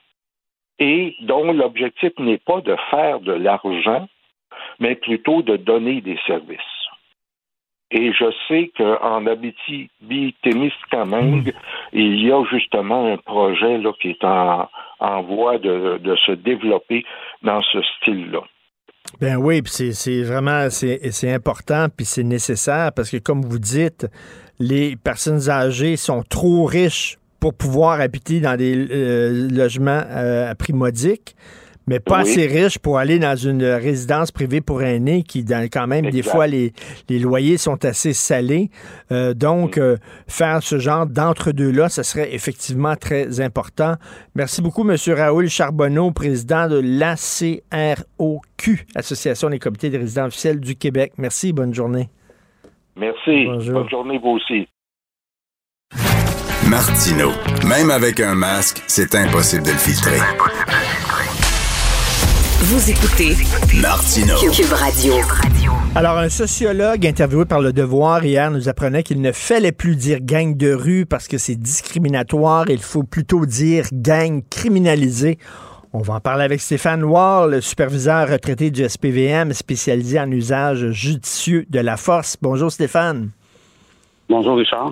et 0.80 1.15
dont 1.22 1.51
l'objectif 1.51 2.11
n'est 2.18 2.39
pas 2.39 2.61
de 2.61 2.76
faire 2.89 3.19
de 3.19 3.34
l'argent, 3.34 4.07
mais 4.80 4.95
plutôt 4.95 5.41
de 5.41 5.57
donner 5.57 6.01
des 6.01 6.18
services. 6.26 6.78
Et 7.91 8.13
je 8.13 8.25
sais 8.47 8.71
qu'en 8.77 9.25
Abitibi-Témiscamingue, 9.25 11.55
il 11.91 12.23
y 12.23 12.31
a 12.31 12.43
justement 12.45 13.13
un 13.13 13.17
projet 13.17 13.79
là, 13.79 13.91
qui 13.99 14.09
est 14.09 14.23
en, 14.23 14.69
en 14.99 15.23
voie 15.23 15.57
de, 15.57 15.97
de 15.97 16.15
se 16.17 16.33
développer 16.33 17.03
dans 17.41 17.61
ce 17.61 17.81
style-là. 17.81 18.41
Ben 19.19 19.37
oui, 19.37 19.63
puis 19.63 19.91
c'est, 19.93 20.21
vraiment 20.23 20.69
c'est, 20.69 21.11
c'est 21.11 21.33
important, 21.33 21.87
puis 21.95 22.05
c'est 22.05 22.23
nécessaire 22.23 22.91
parce 22.95 23.09
que 23.09 23.17
comme 23.17 23.41
vous 23.41 23.57
dites, 23.57 24.05
les 24.59 24.95
personnes 24.95 25.49
âgées 25.49 25.97
sont 25.97 26.21
trop 26.21 26.65
riches 26.65 27.17
pour 27.39 27.55
pouvoir 27.55 28.01
habiter 28.01 28.39
dans 28.39 28.55
des 28.55 28.75
euh, 28.75 29.47
logements 29.49 30.03
euh, 30.09 30.51
à 30.51 30.55
prix 30.55 30.73
modique. 30.73 31.35
Mais 31.89 31.99
pas 31.99 32.21
Oui. 32.23 32.31
assez 32.31 32.45
riches 32.45 32.77
pour 32.77 32.99
aller 32.99 33.17
dans 33.19 33.35
une 33.35 33.63
résidence 33.65 34.31
privée 34.31 34.61
pour 34.61 34.83
aînés 34.83 35.23
qui, 35.23 35.43
dans, 35.43 35.65
quand 35.65 35.87
même, 35.87 36.09
des 36.11 36.21
fois, 36.23 36.45
les, 36.47 36.71
les 37.09 37.19
loyers 37.19 37.57
sont 37.57 37.83
assez 37.83 38.13
salés. 38.13 38.69
Euh, 39.11 39.33
donc, 39.33 39.77
Mm. 39.77 39.81
euh, 39.81 39.97
faire 40.27 40.61
ce 40.61 40.77
genre 40.79 41.07
d'entre-deux-là, 41.07 41.89
ce 41.89 42.03
serait 42.03 42.33
effectivement 42.33 42.95
très 42.95 43.41
important. 43.41 43.95
Merci 44.35 44.61
beaucoup, 44.61 44.87
M. 44.89 44.95
Raoul 45.17 45.49
Charbonneau, 45.49 46.11
président 46.11 46.67
de 46.67 46.79
l'ACROQ, 46.79 48.85
Association 48.95 49.49
des 49.49 49.59
comités 49.59 49.89
des 49.89 49.97
résidents 49.97 50.27
officiels 50.27 50.59
du 50.59 50.75
Québec. 50.75 51.13
Merci, 51.17 51.53
bonne 51.53 51.73
journée. 51.73 52.09
Merci. 52.95 53.45
Bonne 53.45 53.89
journée, 53.89 54.19
vous 54.21 54.37
aussi. 54.37 54.67
Martino. 56.69 57.31
Même 57.67 57.89
avec 57.89 58.19
un 58.19 58.35
masque, 58.35 58.83
c'est 58.87 59.15
impossible 59.15 59.63
de 59.63 59.71
le 59.71 59.77
filtrer. 59.77 60.19
Vous 62.61 62.91
écoutez 62.91 63.36
Martino. 63.81 64.36
Cube 64.52 64.73
Radio. 64.73 65.14
Alors, 65.95 66.18
un 66.18 66.27
sociologue 66.27 67.07
interviewé 67.07 67.45
par 67.45 67.61
Le 67.61 67.72
Devoir 67.72 68.26
hier 68.26 68.52
nous 68.52 68.68
apprenait 68.68 69.02
qu'il 69.02 69.22
ne 69.22 69.31
fallait 69.31 69.72
plus 69.72 69.95
dire 69.95 70.19
gang 70.22 70.57
de 70.57 70.73
rue 70.73 71.06
parce 71.06 71.30
que 71.30 71.38
c'est 71.38 71.56
discriminatoire. 71.56 72.69
Il 72.69 72.81
faut 72.81 73.03
plutôt 73.03 73.45
dire 73.45 73.86
gang 73.94 74.44
criminalisé. 74.49 75.40
On 75.94 76.02
va 76.02 76.15
en 76.15 76.19
parler 76.19 76.44
avec 76.44 76.60
Stéphane 76.60 76.99
Loire, 76.99 77.48
le 77.48 77.61
superviseur 77.61 78.27
retraité 78.27 78.72
du 78.72 78.88
SPVM 78.88 79.53
spécialisé 79.53 80.19
en 80.19 80.30
usage 80.30 80.91
judicieux 80.91 81.65
de 81.69 81.80
la 81.80 81.95
force. 81.95 82.36
Bonjour 82.41 82.69
Stéphane. 82.69 83.30
Bonjour 84.27 84.57
Richard. 84.57 84.91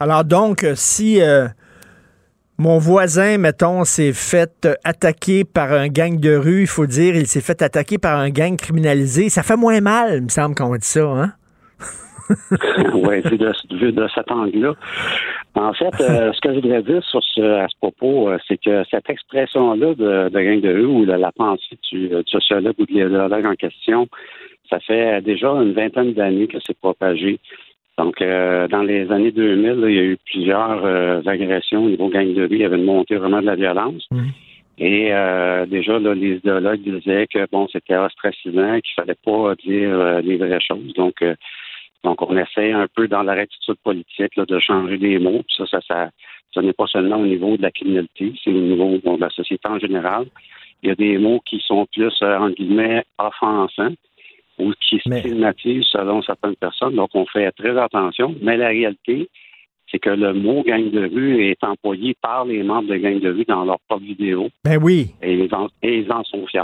Alors 0.00 0.24
donc, 0.24 0.66
si 0.74 1.20
euh, 1.20 1.46
mon 2.58 2.78
voisin, 2.78 3.38
mettons, 3.38 3.84
s'est 3.84 4.12
fait 4.12 4.64
euh, 4.64 4.74
attaquer 4.84 5.44
par 5.44 5.72
un 5.72 5.88
gang 5.88 6.18
de 6.18 6.34
rue, 6.34 6.62
il 6.62 6.66
faut 6.66 6.86
dire, 6.86 7.14
il 7.14 7.26
s'est 7.26 7.40
fait 7.42 7.60
attaquer 7.60 7.98
par 7.98 8.18
un 8.18 8.30
gang 8.30 8.56
criminalisé, 8.56 9.28
ça 9.28 9.42
fait 9.42 9.56
moins 9.56 9.80
mal, 9.80 10.16
il 10.16 10.22
me 10.22 10.28
semble 10.28 10.54
qu'on 10.54 10.74
dit 10.74 10.86
ça, 10.86 11.04
hein? 11.04 11.32
oui, 12.94 13.20
vu 13.20 13.38
de, 13.38 13.90
de 13.90 14.08
cet 14.14 14.30
angle-là. 14.30 14.74
En 15.54 15.72
fait, 15.72 16.00
euh, 16.00 16.32
ce 16.32 16.40
que 16.40 16.50
je 16.50 16.60
voudrais 16.60 16.82
dire 16.82 17.02
sur 17.04 17.22
ce, 17.22 17.40
à 17.40 17.68
ce 17.68 17.76
propos, 17.78 18.30
euh, 18.30 18.38
c'est 18.48 18.60
que 18.60 18.82
cette 18.90 19.08
expression-là 19.08 19.94
de, 19.94 20.28
de 20.28 20.40
gang 20.40 20.60
de 20.60 20.72
rue 20.72 20.86
ou 20.86 21.06
de 21.06 21.12
la 21.12 21.30
pensée 21.32 21.78
du, 21.90 22.08
du 22.08 22.22
sociologue 22.26 22.74
ou 22.78 22.86
de 22.86 22.92
l'idéologue 22.92 23.46
en 23.46 23.54
question, 23.54 24.08
ça 24.68 24.80
fait 24.80 25.20
déjà 25.22 25.48
une 25.50 25.72
vingtaine 25.72 26.14
d'années 26.14 26.48
que 26.48 26.58
c'est 26.66 26.76
propagé. 26.78 27.38
Donc, 27.98 28.20
euh, 28.20 28.68
dans 28.68 28.82
les 28.82 29.10
années 29.10 29.32
2000, 29.32 29.80
là, 29.80 29.88
il 29.88 29.94
y 29.94 29.98
a 29.98 30.02
eu 30.02 30.18
plusieurs 30.26 30.84
euh, 30.84 31.22
agressions 31.24 31.84
au 31.84 31.88
niveau 31.88 32.08
gang 32.08 32.32
de 32.32 32.42
rue. 32.42 32.56
Il 32.56 32.60
y 32.60 32.64
avait 32.64 32.76
une 32.76 32.84
montée 32.84 33.16
vraiment 33.16 33.40
de 33.40 33.46
la 33.46 33.56
violence. 33.56 34.06
Et 34.78 35.08
euh, 35.12 35.64
déjà, 35.64 35.98
là, 35.98 36.14
les 36.14 36.36
idéologues 36.36 36.82
disaient 36.82 37.26
que 37.26 37.46
bon, 37.50 37.66
c'était 37.72 37.96
ostracisant, 37.96 38.80
qu'il 38.80 38.94
fallait 38.94 39.16
pas 39.24 39.54
dire 39.64 39.88
euh, 39.88 40.20
les 40.20 40.36
vraies 40.36 40.60
choses. 40.60 40.92
Donc, 40.94 41.22
euh, 41.22 41.34
donc, 42.04 42.20
on 42.20 42.36
essaie 42.36 42.72
un 42.72 42.86
peu 42.94 43.08
dans 43.08 43.22
la 43.22 43.32
rectitude 43.32 43.76
politique 43.82 44.36
là, 44.36 44.44
de 44.44 44.58
changer 44.58 44.98
des 44.98 45.18
mots. 45.18 45.42
Puis 45.48 45.66
ça, 45.66 45.80
ça, 45.80 46.10
ça, 46.52 46.62
n'est 46.62 46.74
pas 46.74 46.86
seulement 46.86 47.16
au 47.16 47.26
niveau 47.26 47.56
de 47.56 47.62
la 47.62 47.70
criminalité, 47.70 48.34
c'est 48.44 48.50
au 48.50 48.52
niveau 48.52 48.98
bon, 49.02 49.16
de 49.16 49.22
la 49.22 49.30
société 49.30 49.66
en 49.66 49.78
général. 49.78 50.26
Il 50.82 50.90
y 50.90 50.92
a 50.92 50.94
des 50.94 51.16
mots 51.16 51.40
qui 51.46 51.58
sont 51.66 51.86
plus, 51.86 52.12
euh, 52.22 52.38
en 52.38 52.50
guillemets, 52.50 53.02
offensants 53.18 53.94
ou 54.58 54.72
qui 54.80 54.98
stigmatisent 54.98 55.86
selon 55.90 56.22
certaines 56.22 56.56
personnes. 56.56 56.94
Donc, 56.94 57.10
on 57.14 57.26
fait 57.26 57.50
très 57.52 57.76
attention. 57.78 58.34
Mais 58.42 58.56
la 58.56 58.68
réalité, 58.68 59.28
c'est 59.90 59.98
que 59.98 60.10
le 60.10 60.32
mot 60.34 60.62
gang 60.62 60.90
de 60.90 61.06
rue 61.06 61.44
est 61.44 61.62
employé 61.62 62.16
par 62.20 62.44
les 62.44 62.62
membres 62.62 62.88
de 62.88 62.96
gang 62.96 63.20
de 63.20 63.30
rue 63.30 63.44
dans 63.44 63.64
leur 63.64 63.78
propre 63.88 64.04
vidéo. 64.04 64.48
Ben 64.64 64.78
oui. 64.82 65.12
Et 65.22 65.34
ils 65.34 65.54
en, 65.54 65.68
et 65.82 65.98
ils 65.98 66.12
en 66.12 66.24
sont 66.24 66.46
fiers. 66.46 66.62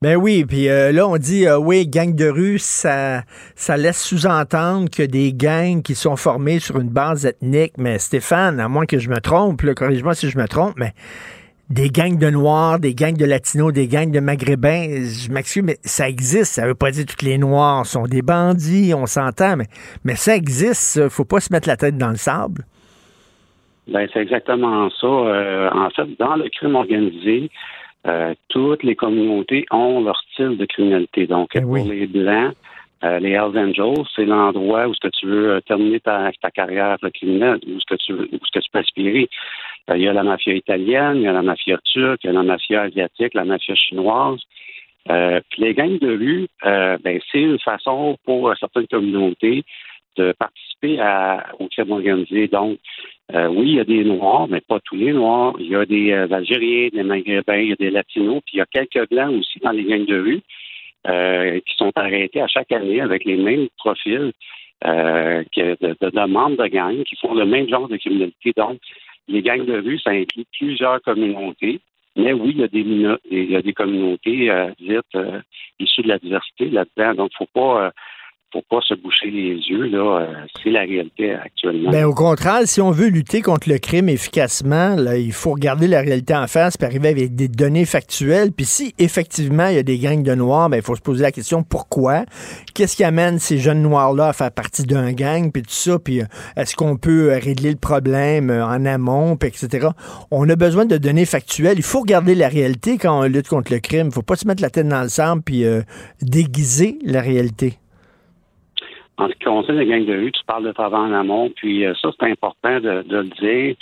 Ben 0.00 0.16
oui, 0.16 0.44
puis 0.44 0.68
euh, 0.68 0.90
là, 0.90 1.06
on 1.06 1.16
dit, 1.16 1.46
euh, 1.46 1.58
oui, 1.58 1.86
gang 1.86 2.12
de 2.12 2.28
rue, 2.28 2.58
ça, 2.58 3.22
ça 3.54 3.76
laisse 3.76 4.02
sous-entendre 4.02 4.90
que 4.90 5.04
des 5.04 5.32
gangs 5.32 5.80
qui 5.80 5.94
sont 5.94 6.16
formés 6.16 6.58
sur 6.58 6.80
une 6.80 6.88
base 6.88 7.24
ethnique, 7.24 7.74
mais 7.78 8.00
Stéphane, 8.00 8.58
à 8.58 8.66
moins 8.66 8.84
que 8.84 8.98
je 8.98 9.08
me 9.08 9.20
trompe, 9.20 9.62
corrige-moi 9.74 10.14
si 10.14 10.28
je 10.28 10.38
me 10.38 10.48
trompe, 10.48 10.74
mais 10.76 10.92
des 11.70 11.88
gangs 11.88 12.18
de 12.18 12.28
Noirs, 12.28 12.78
des 12.78 12.94
gangs 12.94 13.16
de 13.16 13.24
Latinos, 13.24 13.72
des 13.72 13.86
gangs 13.86 14.10
de 14.10 14.20
Maghrébins, 14.20 15.04
je 15.04 15.30
m'excuse, 15.32 15.62
mais 15.62 15.76
ça 15.82 16.08
existe. 16.08 16.54
Ça 16.54 16.66
veut 16.66 16.74
pas 16.74 16.90
dire 16.90 17.06
que 17.06 17.12
tous 17.12 17.24
les 17.24 17.38
Noirs 17.38 17.86
sont 17.86 18.04
des 18.04 18.22
bandits, 18.22 18.92
on 18.94 19.06
s'entend, 19.06 19.56
mais, 19.56 19.66
mais 20.04 20.14
ça 20.16 20.36
existe, 20.36 21.00
ça. 21.00 21.08
faut 21.08 21.24
pas 21.24 21.40
se 21.40 21.52
mettre 21.52 21.68
la 21.68 21.76
tête 21.76 21.96
dans 21.96 22.10
le 22.10 22.16
sable. 22.16 22.64
Ben, 23.88 24.06
c'est 24.12 24.20
exactement 24.20 24.90
ça. 24.90 25.06
Euh, 25.06 25.70
en 25.72 25.90
fait, 25.90 26.06
dans 26.18 26.36
le 26.36 26.48
crime 26.50 26.76
organisé, 26.76 27.50
euh, 28.06 28.34
toutes 28.48 28.82
les 28.82 28.94
communautés 28.94 29.64
ont 29.70 30.02
leur 30.02 30.20
style 30.32 30.56
de 30.56 30.64
criminalité. 30.66 31.26
Donc, 31.26 31.58
pour 31.60 31.76
les 31.76 32.06
Blancs, 32.06 32.54
euh, 33.04 33.18
les 33.18 33.30
Hells 33.30 33.58
Angels, 33.58 34.04
c'est 34.14 34.24
l'endroit 34.24 34.86
où 34.86 34.94
ce 34.94 35.00
que 35.00 35.08
tu 35.08 35.26
veux 35.26 35.60
terminer 35.62 35.98
ta, 36.00 36.30
ta 36.40 36.50
carrière 36.50 36.96
criminelle, 37.14 37.58
où 37.66 37.80
ce 37.80 37.86
que 37.86 38.00
tu 38.00 38.12
veux, 38.12 38.28
où 38.32 38.38
ce 38.44 38.52
que 38.52 38.64
tu 38.64 38.70
peux 38.72 38.78
aspirer. 38.78 39.28
Euh, 39.90 39.96
il 39.96 40.02
y 40.02 40.08
a 40.08 40.12
la 40.12 40.22
mafia 40.22 40.54
italienne, 40.54 41.16
il 41.16 41.22
y 41.22 41.26
a 41.28 41.32
la 41.32 41.42
mafia 41.42 41.78
turque, 41.84 42.22
il 42.24 42.28
y 42.28 42.30
a 42.30 42.32
la 42.32 42.42
mafia 42.42 42.82
asiatique, 42.82 43.34
la 43.34 43.44
mafia 43.44 43.74
chinoise. 43.74 44.40
Euh, 45.10 45.40
puis 45.50 45.62
les 45.62 45.74
gangs 45.74 45.98
de 45.98 46.16
rue, 46.16 46.46
euh, 46.64 46.96
ben, 47.02 47.20
c'est 47.30 47.40
une 47.40 47.58
façon 47.58 48.16
pour 48.24 48.48
euh, 48.48 48.54
certaines 48.60 48.86
communautés 48.86 49.64
de 50.16 50.32
participer 50.38 51.00
à, 51.00 51.46
au 51.58 51.66
crime 51.68 51.90
organisé. 51.90 52.46
Donc, 52.46 52.78
euh, 53.34 53.48
oui, 53.48 53.70
il 53.70 53.74
y 53.76 53.80
a 53.80 53.84
des 53.84 54.04
Noirs, 54.04 54.46
mais 54.48 54.60
pas 54.60 54.78
tous 54.80 54.94
les 54.94 55.12
Noirs. 55.12 55.54
Il 55.58 55.70
y 55.70 55.74
a 55.74 55.84
des 55.86 56.12
euh, 56.12 56.30
Algériens, 56.30 56.90
des 56.92 57.02
Maghrébins, 57.02 57.56
il 57.56 57.70
y 57.70 57.72
a 57.72 57.76
des 57.76 57.90
Latinos, 57.90 58.42
puis 58.44 58.56
il 58.56 58.58
y 58.58 58.60
a 58.60 58.66
quelques 58.66 59.08
Blancs 59.10 59.34
aussi 59.40 59.58
dans 59.60 59.72
les 59.72 59.84
gangs 59.84 60.06
de 60.06 60.20
rue 60.20 60.42
euh, 61.08 61.58
qui 61.66 61.74
sont 61.76 61.90
arrêtés 61.96 62.40
à 62.40 62.46
chaque 62.46 62.70
année 62.70 63.00
avec 63.00 63.24
les 63.24 63.36
mêmes 63.36 63.68
profils 63.78 64.32
que 64.84 65.76
de, 65.80 65.96
de, 66.00 66.10
de 66.10 66.26
membres 66.26 66.56
de 66.56 66.66
gangs 66.66 67.04
qui 67.04 67.14
font 67.16 67.34
le 67.34 67.44
même 67.44 67.68
genre 67.68 67.86
de 67.86 67.96
criminalité. 67.96 68.52
Donc, 68.56 68.78
les 69.28 69.42
gangs 69.42 69.64
de 69.64 69.78
rue, 69.80 69.98
ça 69.98 70.10
inclut 70.10 70.44
plusieurs 70.58 71.00
communautés. 71.02 71.80
Mais 72.16 72.32
oui, 72.32 72.50
il 72.54 72.60
y 72.60 72.64
a 72.64 72.68
des, 72.68 72.80
il 73.30 73.50
y 73.50 73.56
a 73.56 73.62
des 73.62 73.72
communautés 73.72 74.50
euh, 74.50 74.70
dites 74.78 75.00
euh, 75.14 75.40
issues 75.78 76.02
de 76.02 76.08
la 76.08 76.18
diversité 76.18 76.68
là-dedans. 76.68 77.14
Donc, 77.14 77.30
faut 77.36 77.46
pas, 77.54 77.86
euh, 77.86 77.90
faut 78.52 78.62
pas 78.68 78.80
se 78.86 78.94
boucher 78.94 79.30
les 79.30 79.56
yeux. 79.68 79.86
Là, 79.86 80.02
Euh, 80.12 80.26
c'est 80.62 80.70
la 80.70 80.80
réalité 80.80 81.34
actuellement. 81.34 81.90
Ben, 81.90 82.04
au 82.04 82.14
contraire, 82.14 82.60
si 82.64 82.80
on 82.80 82.90
veut 82.90 83.08
lutter 83.08 83.40
contre 83.40 83.68
le 83.68 83.78
crime 83.78 84.08
efficacement, 84.08 84.94
là, 84.96 85.16
il 85.16 85.32
faut 85.32 85.52
regarder 85.52 85.86
la 85.86 86.00
réalité 86.00 86.34
en 86.34 86.46
face 86.46 86.76
puis 86.76 86.86
arriver 86.86 87.08
avec 87.08 87.34
des 87.34 87.48
données 87.48 87.84
factuelles. 87.84 88.52
Puis 88.52 88.66
si 88.66 88.94
effectivement 88.98 89.68
il 89.68 89.76
y 89.76 89.78
a 89.78 89.82
des 89.82 89.98
gangs 89.98 90.22
de 90.22 90.34
noirs, 90.34 90.68
ben, 90.68 90.76
il 90.76 90.82
faut 90.82 90.96
se 90.96 91.00
poser 91.00 91.22
la 91.22 91.32
question 91.32 91.62
pourquoi? 91.62 92.24
Qu'est-ce 92.74 92.96
qui 92.96 93.04
amène 93.04 93.38
ces 93.38 93.58
jeunes 93.58 93.82
noirs-là 93.82 94.28
à 94.28 94.32
faire 94.32 94.52
partie 94.52 94.82
d'un 94.82 95.12
gang, 95.12 95.50
puis 95.50 95.62
tout 95.62 95.70
ça? 95.70 95.98
Puis 95.98 96.20
euh, 96.20 96.26
est-ce 96.56 96.76
qu'on 96.76 96.96
peut 96.96 97.32
euh, 97.32 97.38
régler 97.38 97.70
le 97.70 97.76
problème 97.76 98.50
en 98.50 98.84
amont, 98.84 99.36
puis 99.36 99.48
etc.? 99.48 99.88
On 100.30 100.48
a 100.48 100.56
besoin 100.56 100.84
de 100.84 100.98
données 100.98 101.26
factuelles. 101.26 101.78
Il 101.78 101.82
faut 101.82 102.00
regarder 102.00 102.34
la 102.34 102.48
réalité 102.48 102.98
quand 102.98 103.20
on 103.20 103.22
lutte 103.24 103.48
contre 103.48 103.72
le 103.72 103.80
crime. 103.80 104.08
Il 104.08 104.12
faut 104.12 104.22
pas 104.22 104.36
se 104.36 104.46
mettre 104.46 104.62
la 104.62 104.70
tête 104.70 104.88
dans 104.88 105.02
le 105.02 105.08
sable 105.08 105.42
puis 105.42 105.64
euh, 105.64 105.82
déguiser 106.20 106.98
la 107.04 107.20
réalité. 107.20 107.78
En 109.18 109.28
ce 109.28 109.34
qui 109.34 109.44
concerne 109.44 109.78
les 109.78 109.86
gangs 109.86 110.06
de 110.06 110.14
rue, 110.14 110.32
tu 110.32 110.42
parles 110.46 110.64
de 110.64 110.72
travail 110.72 111.00
en 111.00 111.12
amont, 111.12 111.50
puis 111.54 111.84
euh, 111.84 111.94
ça, 112.00 112.10
c'est 112.18 112.30
important 112.30 112.80
de, 112.80 113.02
de 113.02 113.16
le 113.18 113.30
dire. 113.40 113.76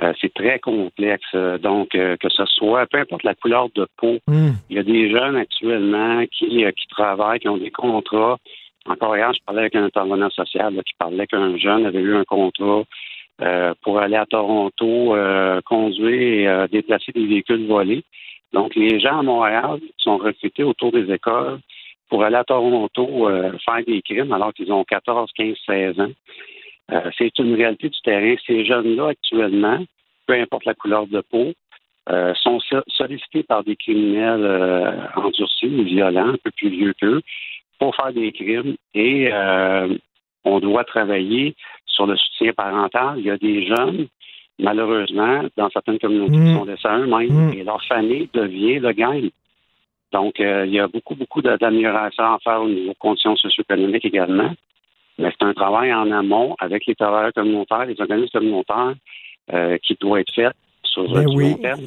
Euh, 0.00 0.12
c'est 0.20 0.32
très 0.32 0.58
complexe. 0.58 1.34
Donc, 1.60 1.94
euh, 1.94 2.16
que 2.16 2.28
ce 2.30 2.44
soit, 2.46 2.86
peu 2.86 2.98
importe 2.98 3.22
la 3.22 3.34
couleur 3.34 3.68
de 3.74 3.86
peau, 3.98 4.18
il 4.28 4.76
y 4.76 4.78
a 4.78 4.82
des 4.82 5.10
jeunes 5.10 5.36
actuellement 5.36 6.24
qui, 6.32 6.64
euh, 6.64 6.70
qui 6.70 6.86
travaillent, 6.88 7.40
qui 7.40 7.48
ont 7.48 7.58
des 7.58 7.70
contrats. 7.70 8.38
Encore 8.86 9.16
hier, 9.16 9.32
je 9.34 9.40
parlais 9.44 9.60
avec 9.60 9.76
un 9.76 9.84
intervenant 9.84 10.30
social 10.30 10.74
là, 10.74 10.82
qui 10.82 10.94
parlait 10.98 11.26
qu'un 11.26 11.56
jeune 11.58 11.84
avait 11.84 12.00
eu 12.00 12.16
un 12.16 12.24
contrat 12.24 12.84
euh, 13.42 13.74
pour 13.82 13.98
aller 13.98 14.16
à 14.16 14.26
Toronto, 14.26 15.14
euh, 15.14 15.60
conduire 15.66 16.20
et 16.20 16.48
euh, 16.48 16.66
déplacer 16.66 17.12
des 17.12 17.26
véhicules 17.26 17.66
volés. 17.66 18.02
Donc, 18.52 18.74
les 18.74 18.98
gens 19.00 19.18
à 19.18 19.22
Montréal 19.22 19.80
sont 19.98 20.16
recrutés 20.16 20.64
autour 20.64 20.92
des 20.92 21.12
écoles 21.12 21.58
pour 22.10 22.24
aller 22.24 22.36
à 22.36 22.44
Toronto 22.44 23.28
euh, 23.28 23.52
faire 23.64 23.84
des 23.86 24.02
crimes 24.02 24.32
alors 24.32 24.52
qu'ils 24.52 24.72
ont 24.72 24.84
14, 24.84 25.30
15, 25.34 25.56
16 25.66 26.00
ans. 26.00 26.10
Euh, 26.92 27.10
c'est 27.16 27.38
une 27.38 27.54
réalité 27.54 27.88
du 27.88 28.00
terrain. 28.02 28.34
Ces 28.46 28.64
jeunes-là, 28.66 29.08
actuellement, 29.10 29.78
peu 30.26 30.34
importe 30.34 30.64
la 30.66 30.74
couleur 30.74 31.06
de 31.06 31.20
peau, 31.20 31.52
euh, 32.08 32.34
sont 32.34 32.58
so- 32.60 32.82
sollicités 32.88 33.44
par 33.44 33.62
des 33.62 33.76
criminels 33.76 34.44
euh, 34.44 34.92
endurcis 35.14 35.66
ou 35.66 35.84
violents, 35.84 36.30
un 36.30 36.36
peu 36.42 36.50
plus 36.50 36.68
vieux 36.68 36.92
qu'eux, 37.00 37.22
pour 37.78 37.94
faire 37.94 38.12
des 38.12 38.32
crimes. 38.32 38.74
Et 38.94 39.28
euh, 39.32 39.96
on 40.44 40.58
doit 40.58 40.84
travailler 40.84 41.54
sur 41.86 42.06
le 42.06 42.16
soutien 42.16 42.52
parental. 42.52 43.14
Il 43.18 43.26
y 43.26 43.30
a 43.30 43.36
des 43.38 43.66
jeunes, 43.66 44.06
malheureusement, 44.58 45.42
dans 45.56 45.70
certaines 45.70 45.98
communautés, 46.00 46.32
qui 46.32 46.54
sont 46.54 46.64
laissés 46.64 46.88
à 46.88 46.98
eux-mêmes 46.98 47.52
et 47.52 47.62
leur 47.62 47.82
famille 47.84 48.28
devient 48.34 48.80
le 48.80 48.92
gang. 48.92 49.30
Donc, 50.12 50.40
euh, 50.40 50.66
il 50.66 50.72
y 50.72 50.80
a 50.80 50.88
beaucoup, 50.88 51.14
beaucoup 51.14 51.40
d'améliorations 51.40 52.24
à 52.24 52.38
faire 52.42 52.62
au 52.62 52.68
niveau 52.68 52.94
conditions 52.98 53.36
socio-économiques 53.36 54.04
également. 54.04 54.50
Mais 55.18 55.30
c'est 55.30 55.46
un 55.46 55.52
travail 55.52 55.92
en 55.92 56.10
amont 56.10 56.56
avec 56.58 56.86
les 56.86 56.94
travailleurs 56.94 57.32
communautaires, 57.32 57.86
les 57.86 58.00
organismes 58.00 58.38
communautaires 58.38 58.94
euh, 59.52 59.78
qui 59.78 59.96
doit 60.00 60.20
être 60.20 60.32
fait 60.32 60.52
sur 60.82 61.12
Ben 61.12 61.26
du 61.26 61.36
oui. 61.36 61.50
long 61.50 61.58
terme. 61.58 61.80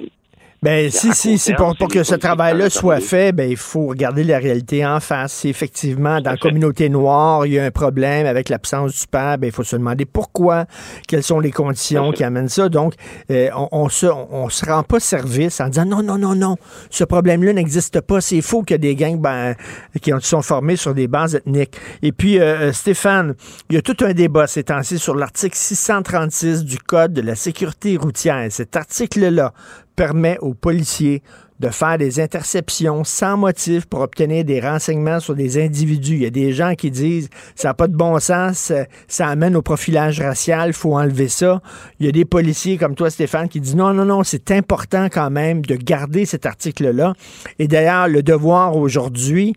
Ben, 0.63 0.89
si, 0.89 1.13
si, 1.13 1.37
si, 1.37 1.53
pour, 1.53 1.71
c'est 1.71 1.77
pour 1.77 1.87
que 1.89 2.03
ce 2.03 2.15
travail-là 2.15 2.69
soit 2.69 3.01
fait, 3.01 3.33
ben, 3.33 3.49
il 3.51 3.57
faut 3.57 3.87
regarder 3.87 4.23
la 4.23 4.37
réalité 4.39 4.85
en 4.85 5.01
face. 5.01 5.33
Si 5.33 5.49
effectivement, 5.49 6.21
dans 6.21 6.31
la 6.31 6.37
communauté 6.37 6.87
noire, 6.87 7.45
il 7.45 7.53
y 7.53 7.59
a 7.59 7.65
un 7.65 7.71
problème 7.71 8.25
avec 8.25 8.47
l'absence 8.47 8.97
du 9.01 9.07
père, 9.07 9.37
ben, 9.37 9.47
il 9.47 9.51
faut 9.53 9.65
se 9.65 9.75
demander 9.75 10.05
pourquoi, 10.05 10.65
quelles 11.05 11.21
sont 11.23 11.41
les 11.41 11.51
conditions 11.51 12.13
qui 12.13 12.23
amènent 12.23 12.47
ça. 12.47 12.69
Donc, 12.69 12.93
euh, 13.29 13.49
on, 13.57 13.67
on 13.73 13.89
se, 13.89 14.05
on 14.05 14.47
se 14.47 14.65
rend 14.65 14.83
pas 14.83 15.01
service 15.01 15.59
en 15.59 15.67
disant 15.67 15.85
non, 15.85 16.01
non, 16.01 16.17
non, 16.17 16.33
non, 16.33 16.55
ce 16.89 17.03
problème-là 17.03 17.51
n'existe 17.51 17.99
pas. 17.99 18.21
C'est 18.21 18.41
faux 18.41 18.63
qu'il 18.63 18.75
y 18.75 18.75
a 18.75 18.77
des 18.77 18.95
gangs 18.95 19.19
ben, 19.19 19.55
qui 20.01 20.13
ont- 20.13 20.21
sont 20.21 20.41
formés 20.41 20.77
sur 20.77 20.93
des 20.93 21.09
bases 21.09 21.35
ethniques. 21.35 21.75
Et 22.01 22.13
puis, 22.13 22.39
euh, 22.39 22.69
euh, 22.69 22.71
Stéphane, 22.71 23.35
il 23.69 23.75
y 23.75 23.77
a 23.79 23.81
tout 23.81 23.97
un 23.99 24.13
débat 24.13 24.47
ces 24.47 24.63
temps-ci 24.63 24.97
sur 24.97 25.13
l'article 25.15 25.57
636 25.57 26.63
du 26.63 26.79
Code 26.79 27.11
de 27.11 27.21
la 27.21 27.35
sécurité 27.35 27.97
routière. 27.97 28.45
Cet 28.49 28.77
article-là 28.77 29.51
permet 29.95 30.37
aux 30.39 30.53
policiers 30.53 31.21
de 31.59 31.69
faire 31.69 31.97
des 31.97 32.19
interceptions 32.19 33.03
sans 33.03 33.37
motif 33.37 33.85
pour 33.85 34.01
obtenir 34.01 34.43
des 34.43 34.59
renseignements 34.59 35.21
sur 35.21 35.33
des 35.33 35.63
individus. 35.63 36.15
Il 36.15 36.23
y 36.23 36.25
a 36.25 36.29
des 36.29 36.51
gens 36.51 36.75
qui 36.75 36.91
disent 36.91 37.29
ça 37.55 37.69
n'a 37.69 37.73
pas 37.73 37.87
de 37.87 37.95
bon 37.95 38.19
sens, 38.19 38.73
ça, 39.07 39.27
amène 39.27 39.55
au 39.55 39.61
profilage 39.61 40.19
racial, 40.19 40.69
il 40.69 40.73
faut 40.73 40.97
enlever 40.97 41.29
ça. 41.29 41.61
Il 41.99 42.05
y 42.05 42.09
a 42.09 42.11
des 42.11 42.25
policiers 42.25 42.77
comme 42.77 42.95
toi, 42.95 43.09
Stéphane, 43.09 43.47
qui 43.47 43.61
disent 43.61 43.75
non, 43.75 43.93
non, 43.93 44.05
non, 44.05 44.23
c'est 44.23 44.51
important 44.51 45.07
quand 45.09 45.29
même 45.29 45.61
de 45.61 45.75
garder 45.75 46.25
cet 46.25 46.45
article-là. 46.45 47.13
Et 47.59 47.67
d'ailleurs, 47.67 48.09
le 48.09 48.23
devoir 48.23 48.75
aujourd'hui, 48.75 49.55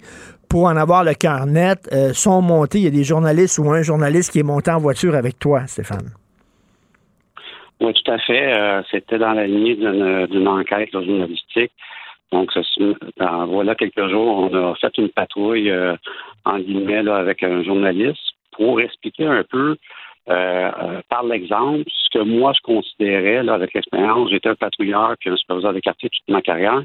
pour 0.49 0.65
en 0.65 0.77
avoir 0.77 1.03
le 1.03 1.15
cœur 1.15 1.47
net, 1.47 1.89
euh, 1.93 2.13
sont 2.13 2.41
montés. 2.41 2.79
Il 2.79 2.85
y 2.85 2.89
a 2.89 2.91
des 2.91 3.05
journalistes 3.05 3.59
ou 3.59 3.71
un 3.73 3.83
journaliste 3.83 4.31
qui 4.31 4.39
est 4.39 4.45
monté 4.45 4.71
en 4.71 4.79
voiture 4.79 5.17
avec 5.17 5.41
toi, 5.41 5.67
Stéphane. 5.67 6.13
Oui, 7.81 7.93
tout 7.93 8.11
à 8.11 8.19
fait. 8.19 8.57
Euh, 8.57 8.83
C'était 8.91 9.19
dans 9.19 9.33
la 9.33 9.47
lignée 9.47 9.75
d'une 9.75 10.49
enquête 10.49 10.93
là, 10.93 11.03
journalistique. 11.05 11.73
Donc, 12.33 12.51
dans- 13.19 13.47
voilà 13.47 13.75
quelques 13.75 14.09
jours, 14.09 14.51
on 14.53 14.73
a 14.73 14.75
fait 14.77 14.99
une 14.99 15.11
patrouille 15.11 15.71
euh, 15.71 15.95
en 16.45 16.59
guillemets 16.59 17.03
là, 17.03 17.17
avec 17.17 17.43
un 17.43 17.63
journaliste 17.63 18.33
pour 18.53 18.81
expliquer 18.81 19.27
un 19.27 19.45
peu 19.45 19.77
euh, 20.29 20.71
euh, 20.83 21.01
par 21.09 21.23
l'exemple 21.23 21.85
ce 21.87 22.19
que 22.19 22.25
moi 22.25 22.53
je 22.57 22.61
considérais 22.63 23.45
là, 23.45 23.55
avec 23.55 23.75
l'expérience. 23.75 24.31
J'étais 24.31 24.49
un 24.49 24.55
patrouilleur 24.57 25.15
puis 25.21 25.31
un 25.31 25.37
superviseur 25.37 25.73
de 25.73 25.79
quartier 25.81 26.09
toute 26.09 26.29
ma 26.29 26.43
carrière. 26.43 26.83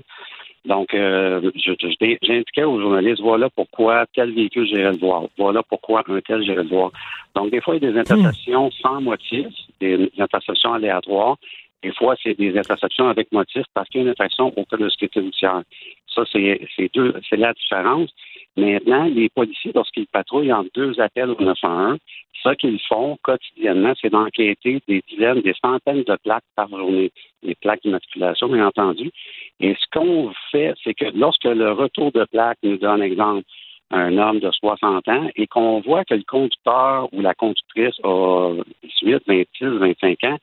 Donc, 0.65 0.93
euh, 0.93 1.51
j'indiquais 1.55 2.63
aux 2.63 2.79
journalistes, 2.79 3.21
voilà 3.21 3.49
pourquoi 3.49 4.05
tel 4.13 4.31
véhicule 4.31 4.67
j'irai 4.67 4.91
le 4.91 4.97
voir, 4.97 5.23
voilà 5.38 5.63
pourquoi 5.63 6.03
un 6.07 6.19
tel 6.21 6.43
j'irai 6.43 6.63
le 6.63 6.69
voir. 6.69 6.91
Donc, 7.35 7.49
des 7.51 7.61
fois, 7.61 7.75
il 7.75 7.83
y 7.83 7.88
a 7.88 7.91
des 7.91 7.99
interceptions 7.99 8.69
sans 8.71 9.01
motif, 9.01 9.47
des 9.79 10.11
interceptions 10.19 10.73
aléatoires. 10.73 11.38
Des 11.81 11.91
fois, 11.93 12.15
c'est 12.21 12.38
des 12.38 12.55
interceptions 12.55 13.09
avec 13.09 13.31
motif 13.31 13.63
parce 13.73 13.89
qu'il 13.89 14.01
y 14.01 14.03
a 14.03 14.05
une 14.05 14.11
infraction 14.11 14.53
au 14.55 14.65
code 14.65 14.81
de 14.81 14.89
sécurité 14.89 15.19
routière. 15.21 15.63
Ça, 16.13 16.23
c'est 16.31 16.59
deux, 16.93 17.15
c'est 17.27 17.38
la 17.38 17.53
différence. 17.53 18.11
Maintenant, 18.57 19.05
les 19.05 19.29
policiers, 19.29 19.71
lorsqu'ils 19.73 20.07
patrouillent 20.07 20.51
en 20.51 20.65
deux 20.73 20.99
appels 20.99 21.29
au 21.29 21.41
911, 21.41 21.99
ce 22.43 22.49
qu'ils 22.55 22.79
font 22.87 23.17
quotidiennement, 23.21 23.93
c'est 24.01 24.09
d'enquêter 24.09 24.81
des 24.87 25.01
dizaines, 25.07 25.41
des 25.41 25.53
centaines 25.61 26.03
de 26.03 26.17
plaques 26.23 26.43
par 26.55 26.69
journée, 26.69 27.11
des 27.43 27.55
plaques 27.55 27.81
d'immatriculation, 27.83 28.49
bien 28.49 28.67
entendu. 28.67 29.11
Et 29.59 29.75
ce 29.75 29.85
qu'on 29.93 30.31
fait, 30.51 30.73
c'est 30.83 30.93
que 30.93 31.05
lorsque 31.15 31.45
le 31.45 31.71
retour 31.71 32.11
de 32.11 32.25
plaque 32.25 32.57
nous 32.63 32.77
donne 32.77 33.01
exemple 33.01 33.43
un 33.91 34.17
homme 34.17 34.39
de 34.39 34.49
60 34.51 35.07
ans 35.07 35.29
et 35.35 35.47
qu'on 35.47 35.81
voit 35.81 36.05
que 36.05 36.13
le 36.13 36.23
conducteur 36.23 37.09
ou 37.13 37.21
la 37.21 37.33
conductrice 37.33 37.95
a 38.03 38.53
18, 39.01 39.23
26, 39.27 39.45
25 39.61 40.23
ans, 40.25 40.37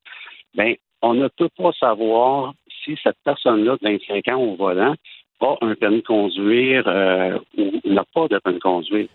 ben 0.55 0.75
on 1.03 1.15
ne 1.15 1.29
peut 1.29 1.49
pas 1.57 1.73
savoir 1.73 2.53
si 2.85 2.97
cette 3.03 3.17
personne-là 3.25 3.77
de 3.81 3.89
25 3.89 4.29
ans 4.29 4.41
au 4.41 4.57
volant 4.57 4.95
a 5.41 5.57
un 5.63 5.75
permis 5.75 5.99
de 5.99 6.07
conduire 6.07 6.85
euh, 6.87 7.39
ou 7.57 7.71
n'a 7.85 8.05
pas 8.15 8.29
de 8.29 8.39
permis 8.39 8.59
de 8.59 8.63
conduire. 8.63 9.07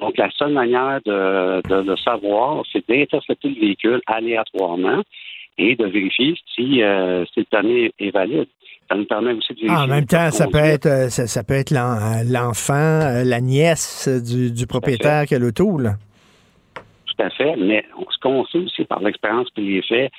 Donc, 0.00 0.16
la 0.18 0.28
seule 0.36 0.52
manière 0.52 1.00
de, 1.06 1.62
de 1.68 1.88
le 1.88 1.96
savoir, 1.96 2.62
c'est 2.72 2.86
d'intercepter 2.88 3.48
le 3.48 3.60
véhicule 3.60 4.00
aléatoirement 4.06 5.02
et 5.56 5.76
de 5.76 5.86
vérifier 5.86 6.34
si, 6.54 6.82
euh, 6.82 7.24
si 7.32 7.40
le 7.40 7.46
permis 7.46 7.90
est 7.98 8.10
valide. 8.10 8.46
Ça 8.90 8.96
nous 8.96 9.04
permet 9.06 9.32
aussi 9.32 9.54
de 9.54 9.60
vérifier. 9.60 9.76
Ah, 9.78 9.84
en 9.84 9.86
même 9.86 10.04
temps, 10.06 10.30
ça 10.30 10.46
peut 10.48 10.58
être, 10.58 10.86
euh, 10.86 11.08
ça, 11.08 11.26
ça 11.26 11.44
peut 11.44 11.54
être 11.54 11.70
l'en- 11.70 11.94
euh, 11.96 12.22
l'enfant, 12.28 12.74
euh, 12.74 13.22
la 13.24 13.40
nièce 13.40 14.08
du, 14.08 14.50
du 14.50 14.66
propriétaire 14.66 15.26
qui 15.26 15.34
a 15.36 15.38
l'auto. 15.38 15.78
là. 15.78 15.92
Tout 17.06 17.22
à 17.22 17.30
fait. 17.30 17.54
Mais 17.56 17.84
ce 18.10 18.18
qu'on 18.20 18.44
sait 18.46 18.58
aussi 18.58 18.84
par 18.84 19.00
l'expérience 19.00 19.46
et 19.56 19.60
les 19.60 19.82
faits, 19.82 20.10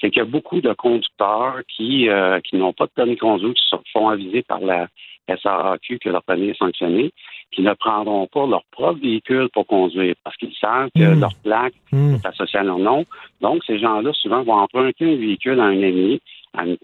c'est 0.00 0.10
qu'il 0.10 0.18
y 0.18 0.22
a 0.22 0.28
beaucoup 0.28 0.60
de 0.60 0.72
conducteurs 0.74 1.60
qui, 1.74 2.08
euh, 2.08 2.40
qui 2.40 2.56
n'ont 2.56 2.72
pas 2.72 2.86
de 2.86 2.90
permis 2.90 3.14
de 3.14 3.20
conduire, 3.20 3.54
qui 3.54 3.64
se 3.68 3.76
font 3.92 4.08
aviser 4.08 4.42
par 4.42 4.60
la 4.60 4.88
SAAQ 5.28 5.98
que 5.98 6.08
leur 6.08 6.22
permis 6.22 6.48
est 6.50 6.58
sanctionné, 6.58 7.10
qui 7.52 7.62
ne 7.62 7.72
prendront 7.74 8.26
pas 8.26 8.46
leur 8.46 8.62
propre 8.70 9.00
véhicule 9.00 9.48
pour 9.52 9.66
conduire 9.66 10.14
parce 10.22 10.36
qu'ils 10.36 10.54
savent 10.54 10.90
que 10.94 11.14
Mm. 11.14 11.20
leur 11.20 11.34
plaque 11.42 11.74
est 12.16 12.26
associée 12.26 12.58
à 12.60 12.62
leur 12.64 12.78
nom. 12.78 13.04
Donc, 13.40 13.64
ces 13.64 13.78
gens-là, 13.78 14.12
souvent, 14.12 14.42
vont 14.42 14.54
emprunter 14.54 15.04
un 15.04 15.16
véhicule 15.16 15.58
à 15.60 15.64
un 15.64 15.82
ami, 15.82 16.20
à 16.56 16.64
une, 16.66 16.76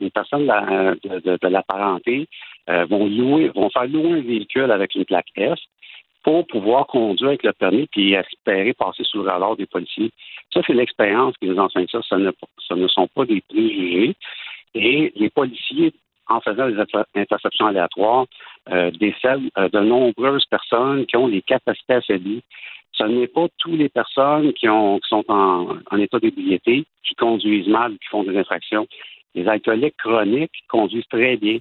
une 0.00 0.10
personne 0.10 0.42
de 0.42 0.46
la, 0.46 0.94
de, 1.02 1.20
de- 1.20 1.38
de 1.40 1.48
la 1.48 1.62
parenté, 1.62 2.26
euh, 2.68 2.84
vont 2.86 3.06
louer, 3.06 3.48
vont 3.54 3.70
faire 3.70 3.86
louer 3.86 4.12
un 4.18 4.20
véhicule 4.20 4.70
avec 4.70 4.94
une 4.94 5.04
plaque 5.04 5.26
S 5.36 5.58
pour 6.26 6.44
pouvoir 6.48 6.88
conduire 6.88 7.28
avec 7.28 7.44
le 7.44 7.52
permis 7.52 7.86
puis 7.86 8.14
espérer 8.14 8.72
passer 8.72 9.04
sous 9.04 9.22
le 9.22 9.30
radar 9.30 9.54
des 9.54 9.66
policiers. 9.66 10.10
Ça, 10.52 10.60
c'est 10.66 10.72
l'expérience 10.72 11.36
qui 11.40 11.46
nous 11.46 11.56
enseigne 11.56 11.86
ça. 11.86 12.00
Ça 12.02 12.16
ne, 12.16 12.88
sont 12.88 13.06
pas 13.14 13.24
des 13.24 13.40
préjugés. 13.42 14.16
Et 14.74 15.12
les 15.14 15.30
policiers, 15.30 15.92
en 16.28 16.40
faisant 16.40 16.68
des 16.68 16.80
inter- 16.80 17.04
interceptions 17.14 17.66
aléatoires, 17.66 18.26
euh, 18.70 18.90
décèlent 18.90 19.50
euh, 19.56 19.68
de 19.68 19.78
nombreuses 19.78 20.44
personnes 20.46 21.06
qui 21.06 21.16
ont 21.16 21.28
des 21.28 21.42
capacités 21.42 21.94
affaiblies. 21.94 22.42
Ce 22.90 23.04
n'est 23.04 23.28
pas 23.28 23.46
toutes 23.58 23.78
les 23.78 23.88
personnes 23.88 24.52
qui 24.52 24.66
sont 24.66 25.24
en, 25.28 25.76
en 25.88 25.96
état 25.98 26.18
d'ébriété 26.18 26.86
qui 27.04 27.14
conduisent 27.14 27.68
mal, 27.68 27.92
qui 27.92 28.08
font 28.08 28.24
des 28.24 28.36
infractions. 28.36 28.88
Les 29.36 29.46
alcooliques 29.46 29.96
chroniques 29.98 30.64
conduisent 30.68 31.06
très 31.08 31.36
bien. 31.36 31.58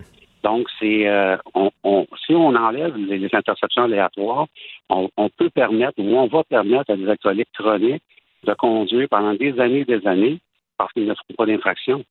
Donc, 0.50 0.68
c'est 0.80 1.08
euh, 1.08 1.38
on, 1.56 1.72
on- 1.84 2.06
si 2.24 2.34
on 2.36 2.54
enlève 2.56 2.96
les, 2.98 3.18
les 3.18 3.30
interceptions 3.40 3.84
aléatoires, 3.90 4.46
on, 4.90 5.10
on 5.18 5.28
peut 5.40 5.50
permettre 5.50 5.98
ou 5.98 6.08
on 6.24 6.28
va 6.28 6.44
permettre 6.44 6.92
à 6.92 6.96
des 6.96 7.10
alcooliques 7.10 7.52
chroniques 7.58 8.04
de 8.48 8.54
conduire 8.54 9.08
pendant 9.10 9.34
des 9.34 9.54
années 9.60 9.80
et 9.88 9.92
des 9.96 10.06
années 10.14 10.38
parce 10.78 10.92
qu'ils 10.94 11.08
ne 11.08 11.16
font 11.16 11.36
pas 11.40 11.48
d'infraction. 11.48 12.04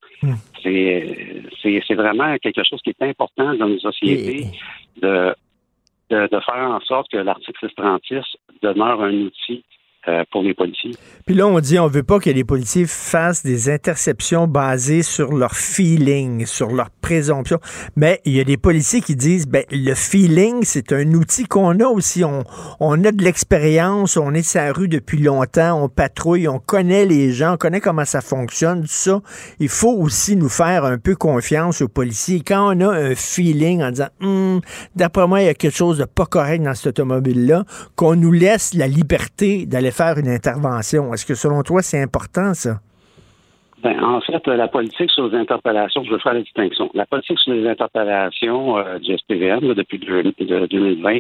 C'est 0.63 1.43
c'est- 1.61 1.83
c'est 1.87 1.95
vraiment 2.05 2.37
quelque 2.45 2.65
chose 2.69 2.81
qui 2.83 2.91
est 2.91 3.03
important 3.03 3.55
dans 3.55 3.69
nos 3.69 3.79
sociétés 3.91 4.47
de, 5.03 5.15
de, 6.11 6.19
de 6.35 6.41
faire 6.41 6.65
en 6.77 6.81
sorte 6.81 7.09
que 7.13 7.19
l'article 7.19 7.59
636 7.69 8.25
demeure 8.63 9.01
un 9.03 9.15
outil 9.29 9.63
euh, 10.07 10.23
pour 10.31 10.43
les 10.43 10.53
policiers. 10.53 10.93
Puis 11.25 11.35
là, 11.35 11.47
on 11.47 11.59
dit 11.61 11.79
on 11.79 11.87
veut 11.87 12.03
pas 12.03 12.19
que 12.19 12.29
les 12.29 12.45
policiers 12.45 12.85
fassent 12.87 13.43
des 13.43 13.71
interceptions 13.71 14.47
basées 14.47 15.03
sur 15.03 15.33
leur 15.33 15.55
feeling, 15.55 16.45
sur 16.45 16.69
leur 16.73 16.91
présomption. 16.91 17.59
Mais 17.97 18.21
il 18.27 18.35
y 18.35 18.41
a 18.41 18.45
des 18.45 18.59
policiers 18.59 19.01
qui 19.01 19.17
disent 19.17 19.47
ben 19.47 19.65
le 19.71 19.95
feeling, 19.95 20.63
c'est 20.65 20.93
un 20.93 21.15
outil 21.15 21.45
qu'on 21.45 21.81
a 21.81 21.87
aussi. 21.87 22.23
On, 22.23 22.45
on 22.81 23.03
a 23.05 23.13
de 23.13 23.25
l'expérience, 23.25 24.19
on 24.19 24.35
est 24.35 24.43
sur 24.43 24.61
la 24.61 24.73
rue 24.73 24.89
depuis 24.89 25.19
longtemps, 25.19 25.83
on 25.83 25.89
patrouille, 25.89 26.49
on 26.49 26.59
connaît 26.59 27.07
les 27.07 27.33
gens, 27.33 27.55
on 27.55 27.57
connaît 27.57 27.81
comment 27.81 28.05
ça 28.05 28.21
fonctionne, 28.21 28.83
tout 28.83 28.89
ça. 28.89 29.23
Il 29.61 29.71
faut 29.71 29.95
aussi 29.95 30.37
nous 30.37 30.51
faire 30.51 30.85
un 30.85 30.99
peu 30.99 31.17
confiance 31.17 31.81
aux 31.81 31.89
policiers. 31.89 32.43
Quand 32.47 32.77
on 32.77 32.81
a 32.81 32.89
un 32.89 33.15
feeling 33.15 33.83
en 33.83 33.91
disant 33.91 34.09
Hum, 34.21 34.61
d'après 34.95 35.27
moi, 35.27 35.41
il 35.41 35.47
y 35.47 35.49
a 35.49 35.55
quelque 35.55 35.77
chose 35.77 35.97
de 35.97 36.05
pas 36.05 36.27
correct 36.27 36.63
dans 36.63 36.75
cette 36.75 36.89
automobile-là, 36.89 37.65
qu'on 37.97 38.17
nous 38.17 38.33
laisse 38.33 38.75
la 38.75 38.87
liberté 38.87 39.65
d'aller 39.65 39.94
faire 39.95 40.19
une 40.19 40.29
intervention? 40.29 41.13
Est-ce 41.15 41.25
que 41.25 41.35
selon 41.35 41.63
toi, 41.63 41.83
c'est 41.83 42.01
important, 42.01 42.55
ça? 42.55 42.81
Ben, 43.85 44.03
en 44.03 44.19
fait, 44.23 44.49
euh, 44.49 44.57
la 44.57 44.67
politique 44.67 45.11
sur 45.11 45.29
les 45.29 45.37
interpellations, 45.37 46.03
je 46.05 46.11
veux 46.11 46.19
faire 46.19 46.33
la 46.33 46.41
distinction. 46.41 46.91
La 46.95 47.05
politique 47.05 47.39
sur 47.39 47.53
les 47.53 47.69
interpellations 47.69 48.79
euh, 48.79 48.99
du 48.99 49.15
SPVM 49.15 49.75
depuis 49.75 49.99
deux- 49.99 50.23
de 50.23 50.67
2020 50.67 51.19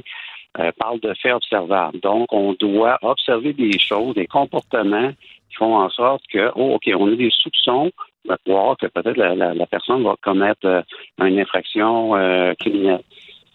euh, 0.58 0.72
parle 0.78 0.98
de 1.00 1.12
faits 1.20 1.34
observables. 1.34 2.00
Donc, 2.00 2.32
on 2.32 2.54
doit 2.54 2.98
observer 3.02 3.52
des 3.52 3.78
choses, 3.78 4.14
des 4.14 4.26
comportements 4.26 5.10
qui 5.50 5.56
font 5.56 5.76
en 5.76 5.90
sorte 5.90 6.22
que, 6.32 6.52
oh, 6.56 6.76
OK, 6.76 6.90
on 6.96 7.12
a 7.12 7.16
des 7.16 7.30
soupçons 7.30 7.90
de 8.26 8.36
croire 8.46 8.78
que 8.78 8.86
peut-être 8.86 9.18
la, 9.18 9.66
personne 9.66 10.02
va 10.02 10.14
commettre 10.22 10.84
une 11.20 11.38
infraction 11.38 12.12
criminelle. 12.58 13.02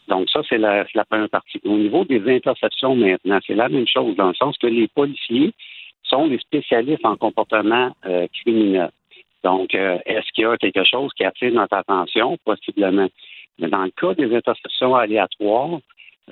Donc, 0.10 0.30
ça, 0.30 0.42
c'est 0.50 0.58
la, 0.58 0.86
première 1.10 1.30
partie. 1.30 1.62
Au 1.64 1.78
niveau 1.78 2.04
des 2.04 2.22
interceptions 2.36 2.96
maintenant, 2.96 3.40
c'est 3.46 3.54
la 3.56 3.70
même 3.70 3.88
chose, 3.88 4.16
dans 4.16 4.30
le 4.30 4.34
sens 4.34 4.58
que 4.58 4.68
les 4.68 4.88
policiers 4.88 5.54
sont 6.04 6.28
des 6.28 6.40
spécialistes 6.40 7.06
en 7.06 7.16
comportement 7.16 7.96
euh, 8.08 8.28
criminel. 8.42 8.90
Donc, 9.44 9.76
euh, 9.76 9.98
est-ce 10.06 10.30
qu'il 10.34 10.44
y 10.44 10.48
a 10.48 10.58
quelque 10.58 10.84
chose 10.84 11.12
qui 11.16 11.24
attire 11.24 11.54
notre 11.54 11.76
attention? 11.78 12.38
Possiblement. 12.44 13.08
Mais 13.60 13.68
dans 13.70 13.84
le 13.84 13.92
cas 13.92 14.14
des 14.16 14.36
interceptions 14.36 14.96
aléatoires, 14.96 15.80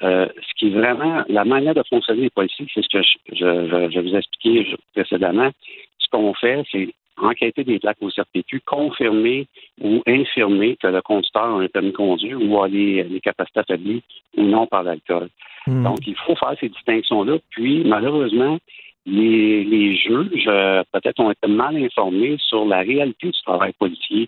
euh, 0.04 0.28
ce 0.48 0.54
qui 0.58 0.68
est 0.68 0.78
vraiment 0.80 1.24
la 1.30 1.45
manière 1.45 1.76
de 1.76 1.84
fonctionner 1.90 2.22
des 2.24 2.30
policiers, 2.32 2.68
c'est 2.74 2.84
ce 2.84 2.90
que 2.90 3.02
je, 3.04 3.36
je, 3.36 3.68
je- 3.70 3.90
je 3.91 3.99
vous 3.99 4.16
ai 4.16 4.18
expliqué 4.18 4.76
précédemment. 4.94 5.52
Ce 5.99 6.08
qu'on 6.10 6.34
fait, 6.34 6.64
c'est 6.72 6.90
enquêter 7.18 7.64
des 7.64 7.80
plaques 7.80 7.98
au 8.02 8.10
CRTQ, 8.10 8.61
confirmer 8.65 9.48
ou 9.81 10.02
infirmer 10.07 10.76
que 10.77 10.88
le 10.88 11.02
conducteur 11.02 11.44
a 11.44 11.48
un 11.61 11.68
permis 11.68 11.91
de 11.91 11.95
conduire 11.98 12.39
ou 12.41 12.61
a 12.61 12.68
les, 12.68 13.03
les 13.03 13.19
capacités 13.22 13.60
affaiblies 13.60 14.03
ou 14.35 14.44
non 14.44 14.68
par 14.68 14.84
l'alcool. 14.84 15.30
Hmm. 15.65 15.84
Donc, 15.84 16.06
il 16.07 16.15
faut 16.15 16.35
faire 16.35 16.56
ces 16.60 16.69
distinctions-là. 16.69 17.38
Puis, 17.49 17.84
malheureusement, 17.85 18.57
les, 19.06 19.64
les 19.64 19.95
juges, 19.95 20.45
euh, 20.48 20.84
peut-être, 20.91 21.19
ont 21.19 21.31
été 21.31 21.48
mal 21.48 21.76
informés 21.77 22.38
sur 22.39 22.65
la 22.65 22.80
réalité 22.80 23.27
du 23.27 23.41
travail 23.45 23.73
policier. 23.80 24.27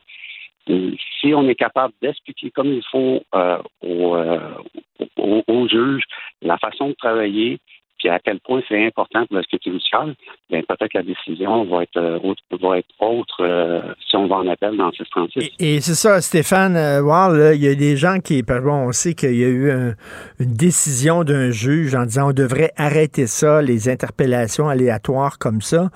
Et 0.67 0.91
si 1.19 1.33
on 1.33 1.47
est 1.47 1.55
capable 1.55 1.93
d'expliquer 2.01 2.51
comme 2.51 2.71
il 2.73 2.83
faut 2.91 3.21
euh, 3.35 3.57
aux, 3.81 4.15
euh, 4.15 4.39
aux- 5.17 5.43
aux 5.47 5.67
juges 5.67 6.03
la 6.41 6.57
façon 6.57 6.89
de 6.89 6.93
travailler, 6.93 7.57
puis 7.99 8.09
à 8.09 8.19
quel 8.19 8.39
point 8.39 8.61
c'est 8.67 8.85
important 8.85 9.25
pour 9.27 9.35
la 9.37 9.43
sécurité 9.43 9.69
bien 10.49 10.61
peut-être 10.67 10.91
que 10.91 10.97
la 10.97 11.03
décision 11.03 11.63
va 11.65 11.83
être 11.83 11.97
euh, 11.97 12.17
autre, 12.99 13.35
euh, 13.41 13.81
si 14.09 14.15
on 14.15 14.27
va 14.27 14.37
en 14.37 14.47
appel 14.47 14.75
dans 14.77 14.91
636. 14.91 15.51
Et 15.59 15.79
c'est 15.81 15.93
ça, 15.93 16.21
Stéphane, 16.21 16.75
euh, 16.75 17.01
voir, 17.01 17.29
là, 17.31 17.53
il 17.53 17.63
y 17.63 17.67
a 17.67 17.75
des 17.75 17.95
gens 17.97 18.19
qui, 18.19 18.41
par 18.43 18.61
bon, 18.61 18.87
on 18.87 18.91
sait 18.91 19.13
qu'il 19.13 19.35
y 19.35 19.43
a 19.43 19.47
eu 19.47 19.71
un- 19.71 19.93
une 20.39 20.53
décision 20.53 21.23
d'un 21.23 21.51
juge 21.51 21.93
en 21.95 22.03
disant 22.05 22.29
on 22.29 22.33
devrait 22.33 22.71
arrêter 22.77 23.27
ça, 23.27 23.61
les 23.61 23.89
interpellations 23.89 24.67
aléatoires 24.69 25.37
comme 25.37 25.61
ça. 25.61 25.89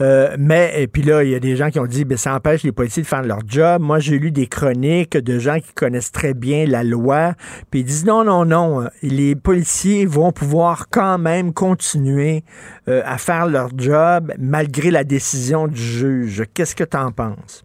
Euh, 0.00 0.34
mais, 0.38 0.72
et 0.82 0.86
puis 0.86 1.02
là, 1.02 1.22
il 1.24 1.30
y 1.30 1.34
a 1.34 1.40
des 1.40 1.56
gens 1.56 1.70
qui 1.70 1.78
ont 1.80 1.86
dit, 1.86 2.04
ben, 2.04 2.16
ça 2.16 2.34
empêche 2.34 2.62
les 2.62 2.72
policiers 2.72 3.02
de 3.02 3.08
faire 3.08 3.22
leur 3.22 3.40
job. 3.46 3.82
Moi, 3.82 3.98
j'ai 3.98 4.18
lu 4.18 4.30
des 4.30 4.46
chroniques 4.46 5.16
de 5.16 5.38
gens 5.38 5.58
qui 5.58 5.72
connaissent 5.74 6.12
très 6.12 6.34
bien 6.34 6.64
la 6.66 6.84
loi, 6.84 7.34
puis 7.70 7.80
ils 7.80 7.84
disent 7.84 8.06
non, 8.06 8.24
non, 8.24 8.44
non, 8.44 8.88
les 9.02 9.34
policiers 9.36 10.06
vont 10.06 10.32
pouvoir 10.32 10.86
quand 10.90 11.18
même 11.18 11.47
continuer 11.52 12.42
euh, 12.88 13.02
à 13.04 13.18
faire 13.18 13.46
leur 13.46 13.70
job 13.76 14.32
malgré 14.38 14.90
la 14.90 15.04
décision 15.04 15.66
du 15.68 15.80
juge. 15.80 16.42
Qu'est-ce 16.54 16.76
que 16.76 16.84
tu 16.84 16.96
en 16.96 17.12
penses? 17.12 17.64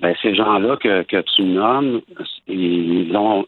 Ben, 0.00 0.14
ces 0.20 0.34
gens-là 0.34 0.76
que, 0.76 1.20
tu 1.34 1.42
nommes, 1.44 2.02
ils 2.46 3.16
ont, 3.16 3.46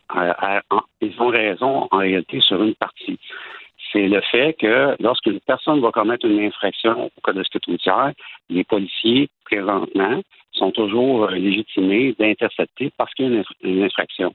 ils 1.01 1.15
ont 1.21 1.29
raison 1.29 1.89
en 1.91 1.99
réalité 1.99 2.41
sur 2.41 2.63
une 2.63 2.75
partie. 2.75 3.19
C'est 3.93 4.09
le 4.09 4.21
fait 4.21 4.55
que 4.59 4.97
lorsqu'une 5.01 5.41
personne 5.41 5.81
va 5.81 5.91
commettre 5.91 6.27
une 6.27 6.41
infraction 6.41 7.07
au 7.07 7.21
code 7.23 7.37
de 7.37 7.43
sécurité 7.43 7.73
routière, 7.73 8.13
les 8.49 8.65
policiers, 8.65 9.29
présentement, 9.45 10.23
sont 10.53 10.71
toujours 10.71 11.25
euh, 11.25 11.33
légitimés 11.33 12.15
d'intercepter 12.19 12.91
parce 12.97 13.13
qu'il 13.15 13.33
y 13.33 13.39
a 13.39 13.43
une 13.63 13.83
infraction. 13.83 14.35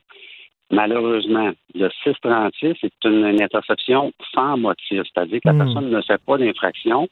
Malheureusement, 0.72 1.52
le 1.74 1.90
636 2.02 2.76
est 2.82 3.04
une, 3.04 3.26
une 3.26 3.42
interception 3.42 4.12
sans 4.34 4.56
motif, 4.56 5.02
c'est-à-dire 5.14 5.40
que 5.40 5.48
la 5.48 5.52
Hmm. 5.52 5.58
personne 5.58 5.90
ne 5.90 6.00
fait 6.00 6.20
pas 6.24 6.38
d'infraction 6.38 7.08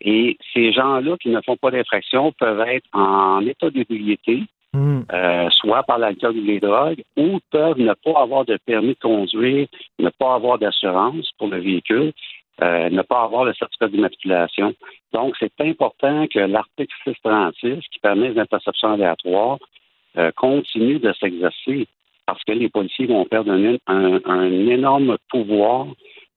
et 0.00 0.38
ces 0.54 0.72
gens-là 0.72 1.16
qui 1.18 1.28
ne 1.28 1.40
font 1.42 1.56
pas 1.56 1.70
d'infraction 1.70 2.32
peuvent 2.32 2.64
être 2.68 2.86
en 2.92 3.44
état 3.44 3.70
d'ébriété, 3.70 4.44
euh, 5.12 5.50
soit 5.50 5.82
par 5.82 5.98
l'alcool 5.98 6.36
ou 6.38 6.44
les 6.44 6.60
drogues, 6.60 7.02
ou 7.16 7.40
peuvent 7.50 7.78
ne 7.78 7.92
pas 7.92 8.20
avoir 8.20 8.44
de 8.44 8.56
permis 8.64 8.94
de 8.94 8.98
conduire, 9.00 9.66
ne 9.98 10.08
pas 10.10 10.34
avoir 10.34 10.58
d'assurance 10.58 11.30
pour 11.38 11.48
le 11.48 11.58
véhicule, 11.58 12.12
euh, 12.62 12.88
ne 12.90 13.02
pas 13.02 13.22
avoir 13.22 13.44
le 13.44 13.52
certificat 13.54 13.88
d'immatriculation. 13.88 14.74
Donc, 15.12 15.34
c'est 15.40 15.52
important 15.60 16.26
que 16.28 16.38
l'article 16.38 16.94
636, 17.04 17.80
qui 17.88 17.98
permet 18.00 18.30
les 18.30 18.38
interceptions 18.38 18.92
aléatoires, 18.92 19.58
euh, 20.16 20.30
continue 20.36 20.98
de 20.98 21.12
s'exercer 21.14 21.86
parce 22.32 22.44
que 22.44 22.52
les 22.52 22.68
policiers 22.68 23.06
vont 23.06 23.24
perdre 23.24 23.50
un, 23.52 23.76
un- 23.86 24.20
un 24.24 24.50
énorme 24.68 25.16
pouvoir 25.30 25.86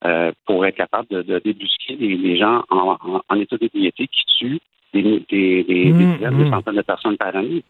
euh, 0.05 0.31
pour 0.45 0.65
être 0.65 0.75
capable 0.75 1.07
de, 1.09 1.21
de 1.21 1.39
débusquer 1.39 1.95
les, 1.99 2.17
les 2.17 2.37
gens 2.37 2.63
en, 2.69 2.97
en- 3.01 3.21
en 3.29 3.35
état 3.39 3.57
d'ébriété 3.57 4.07
qui 4.07 4.23
tuent 4.37 4.59
des, 4.93 5.03
des, 5.03 5.63
des, 5.63 5.63
des 5.63 5.91
Mm, 5.91 6.13
dizaines, 6.17 6.33
mm. 6.35 6.43
des 6.43 6.49
centaines 6.49 6.75
de 6.75 6.81
personnes 6.81 7.17
par 7.17 7.35
année. 7.35 7.63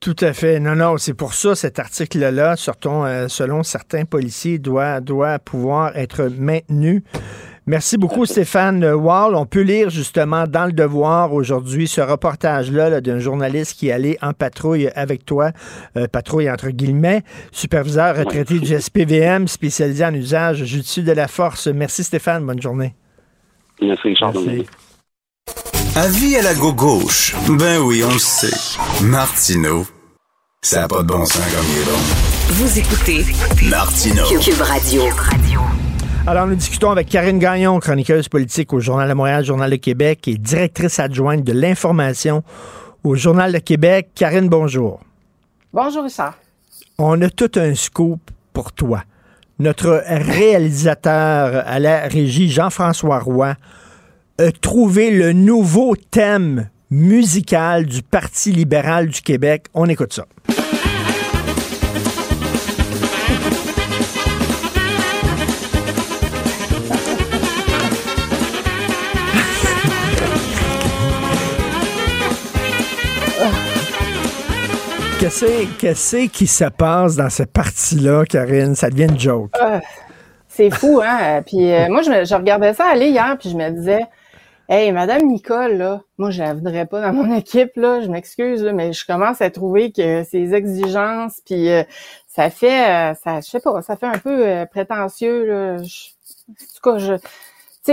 Tout 0.00 0.14
à 0.20 0.32
fait. 0.34 0.60
Non, 0.60 0.76
non, 0.76 0.98
c'est 0.98 1.16
pour 1.16 1.32
ça 1.32 1.54
cet 1.54 1.78
article-là, 1.78 2.54
euh, 2.86 3.28
selon 3.28 3.62
certains 3.62 4.04
policiers, 4.04 4.58
doit, 4.58 5.00
doit 5.00 5.38
pouvoir 5.38 5.96
être 5.96 6.28
maintenu. 6.38 7.02
Merci 7.68 7.96
beaucoup, 7.96 8.26
Stéphane 8.26 8.84
Wall. 8.84 9.34
On 9.34 9.44
peut 9.44 9.62
lire 9.62 9.90
justement 9.90 10.46
dans 10.46 10.66
le 10.66 10.72
Devoir 10.72 11.32
aujourd'hui 11.32 11.88
ce 11.88 12.00
reportage-là 12.00 12.90
là, 12.90 13.00
d'un 13.00 13.18
journaliste 13.18 13.76
qui 13.76 13.88
est 13.88 13.92
allé 13.92 14.18
en 14.22 14.32
patrouille 14.32 14.88
avec 14.94 15.24
toi, 15.24 15.50
euh, 15.96 16.06
patrouille 16.06 16.48
entre 16.48 16.68
guillemets, 16.68 17.24
superviseur 17.50 18.16
retraité 18.16 18.60
du 18.60 18.78
SPVM, 18.78 19.48
spécialisé 19.48 20.04
en 20.04 20.14
usage 20.14 20.64
judicieux 20.64 21.02
de 21.02 21.10
la 21.10 21.26
force. 21.26 21.66
Merci, 21.66 22.04
Stéphane. 22.04 22.46
Bonne 22.46 22.62
journée. 22.62 22.94
Merci, 23.82 24.08
Richard. 24.08 24.32
Avis 25.96 26.36
à 26.36 26.42
la 26.42 26.54
gauche. 26.54 27.34
Ben 27.48 27.80
oui, 27.80 28.02
on 28.04 28.12
le 28.12 28.18
sait. 28.18 28.76
Martineau, 29.02 29.86
ça 30.62 30.82
n'a 30.82 30.88
pas 30.88 31.02
de 31.02 31.08
bon 31.08 31.24
sens 31.24 31.42
comme 31.52 31.64
il 31.72 31.82
est 31.82 31.84
bon. 31.84 31.98
Vous 32.50 32.78
écoutez 32.78 33.24
Martineau. 33.68 34.26
Cube 34.40 34.60
Radio. 34.60 35.02
Alors, 36.28 36.48
nous 36.48 36.56
discutons 36.56 36.90
avec 36.90 37.08
Karine 37.08 37.38
Gagnon, 37.38 37.78
chroniqueuse 37.78 38.28
politique 38.28 38.72
au 38.72 38.80
Journal 38.80 39.08
de 39.08 39.14
Montréal, 39.14 39.44
Journal 39.44 39.70
de 39.70 39.76
Québec 39.76 40.26
et 40.26 40.36
directrice 40.36 40.98
adjointe 40.98 41.44
de 41.44 41.52
l'information 41.52 42.42
au 43.04 43.14
Journal 43.14 43.52
de 43.52 43.58
Québec. 43.58 44.08
Karine, 44.12 44.48
bonjour. 44.48 44.98
Bonjour, 45.72 46.02
Richard. 46.02 46.34
On 46.98 47.22
a 47.22 47.30
tout 47.30 47.52
un 47.54 47.76
scoop 47.76 48.18
pour 48.52 48.72
toi. 48.72 49.04
Notre 49.60 50.02
réalisateur 50.04 51.62
à 51.64 51.78
la 51.78 52.08
régie, 52.08 52.50
Jean-François 52.50 53.20
Roy, 53.20 53.54
a 54.38 54.50
trouvé 54.50 55.12
le 55.12 55.32
nouveau 55.32 55.94
thème 55.94 56.70
musical 56.90 57.86
du 57.86 58.02
Parti 58.02 58.50
libéral 58.50 59.06
du 59.06 59.20
Québec. 59.22 59.66
On 59.74 59.86
écoute 59.86 60.12
ça. 60.12 60.26
Qu'est-ce 75.28 76.28
qui 76.28 76.46
se 76.46 76.66
passe 76.66 77.16
dans 77.16 77.30
ce 77.30 77.42
parti-là, 77.42 78.24
Karine? 78.26 78.76
Ça 78.76 78.90
devient 78.90 79.08
une 79.10 79.18
joke. 79.18 79.50
Euh, 79.60 79.80
c'est 80.46 80.70
fou, 80.70 81.00
hein? 81.04 81.42
Puis 81.44 81.72
euh, 81.72 81.88
moi, 81.88 82.02
je, 82.02 82.10
me- 82.10 82.36
regardais 82.36 82.74
ça 82.74 82.84
aller 82.84 83.08
hier, 83.08 83.36
puis 83.36 83.50
je 83.50 83.56
me 83.56 83.68
disais, 83.70 84.02
hey, 84.68 84.92
Madame 84.92 85.22
Nicole, 85.22 85.78
là, 85.78 86.02
moi, 86.16 86.30
je 86.30 86.44
la 86.44 86.54
voudrais 86.54 86.86
pas 86.86 87.00
dans 87.00 87.12
mon 87.12 87.34
équipe, 87.36 87.72
là. 87.74 88.00
Je 88.02 88.08
m'excuse, 88.08 88.62
mais 88.72 88.92
je 88.92 89.04
commence 89.04 89.40
à 89.40 89.50
trouver 89.50 89.90
que 89.90 90.22
ses 90.22 90.54
exigences, 90.54 91.40
puis 91.44 91.70
euh, 91.70 91.82
ça 92.28 92.48
fait, 92.48 93.10
euh, 93.10 93.14
ça, 93.24 93.40
je 93.40 93.50
sais 93.50 93.60
pas, 93.60 93.82
ça 93.82 93.96
fait 93.96 94.06
un 94.06 94.18
peu 94.18 94.64
prétentieux, 94.70 95.44
là. 95.44 95.76
En 95.78 95.82
tout 95.82 96.80
cas, 96.84 96.98
je, 96.98 97.14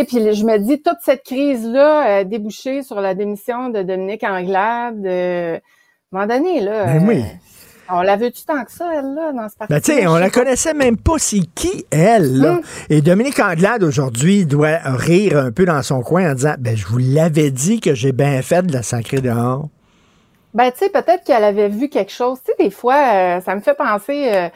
puis 0.03 0.35
je 0.35 0.45
me 0.45 0.59
dis, 0.59 0.83
toute 0.83 0.99
cette 1.01 1.23
crise-là 1.23 2.17
a 2.17 2.23
débouché 2.25 2.83
sur 2.83 3.01
la 3.01 3.15
démission 3.15 3.69
de 3.69 3.81
Dominique 3.81 4.23
Anglade. 4.23 5.61
Un 6.13 6.25
moment 6.25 6.27
donné, 6.37 6.61
là. 6.61 6.85
Ben 6.85 7.07
oui. 7.07 7.19
euh, 7.21 7.95
on 7.95 8.01
la 8.01 8.15
veut-tu 8.15 8.43
tant 8.45 8.63
que 8.63 8.71
ça, 8.71 8.85
elle, 8.93 9.13
là, 9.13 9.31
dans 9.33 9.49
ce 9.49 9.55
parti 9.55 9.73
Ben, 9.73 9.81
tu 9.81 9.91
sais, 9.93 10.07
on 10.07 10.15
la 10.15 10.29
connaissait 10.29 10.73
même 10.73 10.97
pas, 10.97 11.15
c'est 11.17 11.41
qui 11.55 11.85
elle, 11.91 12.39
là. 12.39 12.59
Et 12.89 13.01
Dominique 13.01 13.39
Anglade, 13.39 13.83
aujourd'hui, 13.83 14.45
doit 14.45 14.77
rire 14.83 15.37
un 15.37 15.51
peu 15.51 15.65
dans 15.65 15.81
son 15.83 16.01
coin 16.01 16.31
en 16.31 16.33
disant, 16.35 16.55
ben, 16.59 16.75
je 16.77 16.85
vous 16.87 16.97
l'avais 16.99 17.51
dit 17.51 17.81
que 17.81 17.93
j'ai 17.93 18.11
bien 18.13 18.41
fait 18.41 18.65
de 18.65 18.73
la 18.73 18.83
sacrée 18.83 19.21
dehors. 19.21 19.67
Ben, 20.53 20.71
tu 20.71 20.79
sais, 20.79 20.89
peut-être 20.89 21.23
qu'elle 21.25 21.43
avait 21.43 21.67
vu 21.69 21.89
quelque 21.89 22.11
chose. 22.11 22.37
Tu 22.45 22.51
sais, 22.57 22.63
des 22.63 22.69
fois, 22.71 22.95
euh, 23.13 23.41
ça 23.41 23.55
me 23.55 23.61
fait 23.61 23.73
penser 23.73 24.29
euh, 24.31 24.49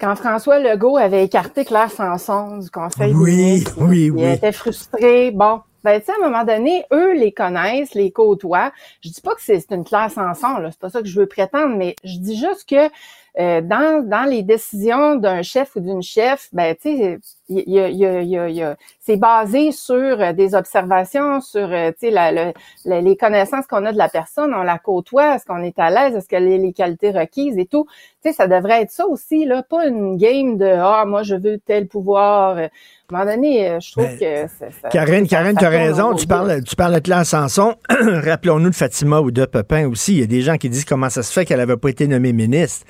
quand 0.00 0.14
François 0.16 0.58
Legault 0.58 0.96
avait 0.96 1.24
écarté 1.24 1.64
Claire 1.64 1.90
Sanson 1.90 2.58
du 2.58 2.70
Conseil 2.70 3.14
Oui, 3.14 3.34
ministres. 3.36 3.74
oui, 3.78 4.04
Il 4.06 4.12
oui. 4.12 4.24
était 4.32 4.52
frustré. 4.52 5.30
Bon, 5.30 5.60
ben, 5.84 6.00
tu 6.00 6.06
sais, 6.06 6.12
à 6.12 6.16
un 6.24 6.28
moment 6.30 6.44
donné, 6.44 6.84
eux 6.92 7.14
les 7.14 7.32
connaissent, 7.32 7.94
les 7.94 8.10
côtoient. 8.10 8.72
Je 9.02 9.10
dis 9.10 9.20
pas 9.20 9.34
que 9.34 9.42
c'est 9.42 9.70
une 9.70 9.84
Claire 9.84 10.10
Sanson, 10.10 10.58
là. 10.58 10.70
C'est 10.70 10.80
pas 10.80 10.90
ça 10.90 11.00
que 11.02 11.08
je 11.08 11.18
veux 11.20 11.26
prétendre, 11.26 11.76
mais 11.76 11.94
je 12.04 12.18
dis 12.18 12.36
juste 12.36 12.68
que 12.68 12.90
euh, 13.38 13.60
dans, 13.60 14.04
dans 14.06 14.28
les 14.28 14.42
décisions 14.42 15.16
d'un 15.16 15.42
chef 15.42 15.76
ou 15.76 15.80
d'une 15.80 16.02
chef, 16.02 16.48
ben, 16.52 16.74
tu 16.74 16.96
sais, 16.96 17.18
il 17.48 17.64
il 17.66 18.50
il 18.50 18.76
c'est 19.00 19.16
basé 19.16 19.72
sur 19.72 19.94
euh, 20.20 20.32
des 20.32 20.54
observations, 20.54 21.40
sur, 21.40 21.72
euh, 21.72 21.90
la- 22.02 22.30
le- 22.32 22.52
la- 22.84 23.00
les 23.00 23.16
connaissances 23.16 23.66
qu'on 23.66 23.84
a 23.86 23.92
de 23.92 23.98
la 23.98 24.08
personne, 24.08 24.52
on 24.54 24.62
la 24.62 24.78
côtoie, 24.78 25.36
est-ce 25.36 25.46
qu'on 25.46 25.62
est 25.62 25.78
à 25.78 25.90
l'aise, 25.90 26.14
est-ce 26.16 26.28
qu'elle 26.28 26.46
a 26.46 26.56
les 26.58 26.72
qualités 26.72 27.10
requises 27.10 27.56
et 27.58 27.66
tout. 27.66 27.86
Tu 28.22 28.30
sais, 28.30 28.32
ça 28.34 28.46
devrait 28.48 28.82
être 28.82 28.90
ça 28.90 29.06
aussi, 29.06 29.44
là, 29.46 29.62
pas 29.62 29.86
une 29.86 30.16
game 30.16 30.58
de, 30.58 30.66
ah, 30.66 31.04
moi, 31.06 31.22
je 31.22 31.34
veux 31.36 31.58
tel 31.58 31.86
pouvoir. 31.88 32.58
À 32.58 32.60
un 32.62 32.68
moment 33.10 33.24
donné, 33.24 33.70
euh, 33.70 33.80
je 33.80 33.92
trouve 33.92 34.18
que 34.18 34.46
ça- 34.48 34.66
ça- 34.82 34.88
Karine, 34.90 35.26
ça- 35.26 35.36
Karine, 35.36 35.54
ça 35.54 35.60
tu 35.60 35.64
as 35.64 35.70
raison. 35.70 36.14
Tu 36.14 36.26
parles, 36.26 36.62
tu 36.62 36.76
parles 36.76 36.94
de 36.96 37.00
Claire 37.00 37.24
Sanson. 37.24 37.74
Rappelons-nous 37.88 38.70
de 38.70 38.74
Fatima 38.74 39.20
ou 39.20 39.30
de 39.30 39.46
Pepin 39.46 39.88
aussi. 39.88 40.12
Il 40.14 40.20
y 40.20 40.22
a 40.22 40.26
des 40.26 40.42
gens 40.42 40.56
qui 40.58 40.68
disent 40.68 40.84
comment 40.84 41.08
ça 41.08 41.22
se 41.22 41.32
fait 41.32 41.46
qu'elle 41.46 41.58
n'avait 41.58 41.76
pas 41.78 41.88
été 41.88 42.06
nommée 42.06 42.32
ministre. 42.34 42.86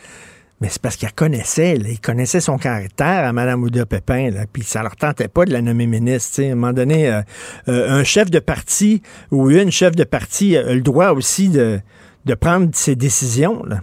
Mais 0.60 0.68
c'est 0.68 0.82
parce 0.82 0.96
qu'elle 0.96 1.12
connaissait, 1.12 1.76
là, 1.76 1.88
il 1.88 2.00
connaissait 2.00 2.40
son 2.40 2.58
caractère 2.58 3.24
à 3.24 3.32
Mme 3.32 3.62
Ouda 3.62 3.86
Pépin, 3.86 4.30
là, 4.30 4.40
puis 4.52 4.64
ça 4.64 4.82
leur 4.82 4.96
tentait 4.96 5.28
pas 5.28 5.44
de 5.44 5.52
la 5.52 5.62
nommer 5.62 5.86
ministre. 5.86 6.30
tu 6.34 6.42
sais. 6.42 6.48
À 6.48 6.52
un 6.52 6.54
moment 6.56 6.72
donné, 6.72 7.08
euh, 7.08 7.22
euh, 7.68 7.88
un 7.90 8.02
chef 8.02 8.28
de 8.30 8.40
parti 8.40 9.02
ou 9.30 9.50
une 9.50 9.70
chef 9.70 9.94
de 9.94 10.02
parti 10.04 10.56
a 10.56 10.74
le 10.74 10.80
droit 10.80 11.10
aussi 11.10 11.48
de, 11.48 11.78
de 12.24 12.34
prendre 12.34 12.70
ses 12.72 12.96
décisions. 12.96 13.62
Là. 13.64 13.82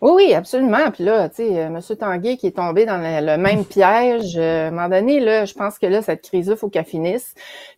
Oui, 0.00 0.12
oui, 0.16 0.34
absolument. 0.34 0.90
Puis 0.92 1.04
là, 1.04 1.28
tu 1.28 1.36
sais, 1.36 1.58
euh, 1.58 1.66
M. 1.66 1.80
Tanguay 1.98 2.36
qui 2.36 2.48
est 2.48 2.56
tombé 2.56 2.84
dans 2.84 2.98
le, 2.98 3.24
le 3.24 3.36
même 3.36 3.64
piège, 3.64 4.36
euh, 4.36 4.64
à 4.64 4.68
un 4.68 4.70
moment 4.72 4.88
donné, 4.88 5.20
là, 5.20 5.44
je 5.44 5.54
pense 5.54 5.78
que 5.78 5.86
là, 5.86 6.02
cette 6.02 6.22
crise-là, 6.22 6.56
faut 6.56 6.68
qu'elle 6.68 6.84
finisse. 6.86 7.34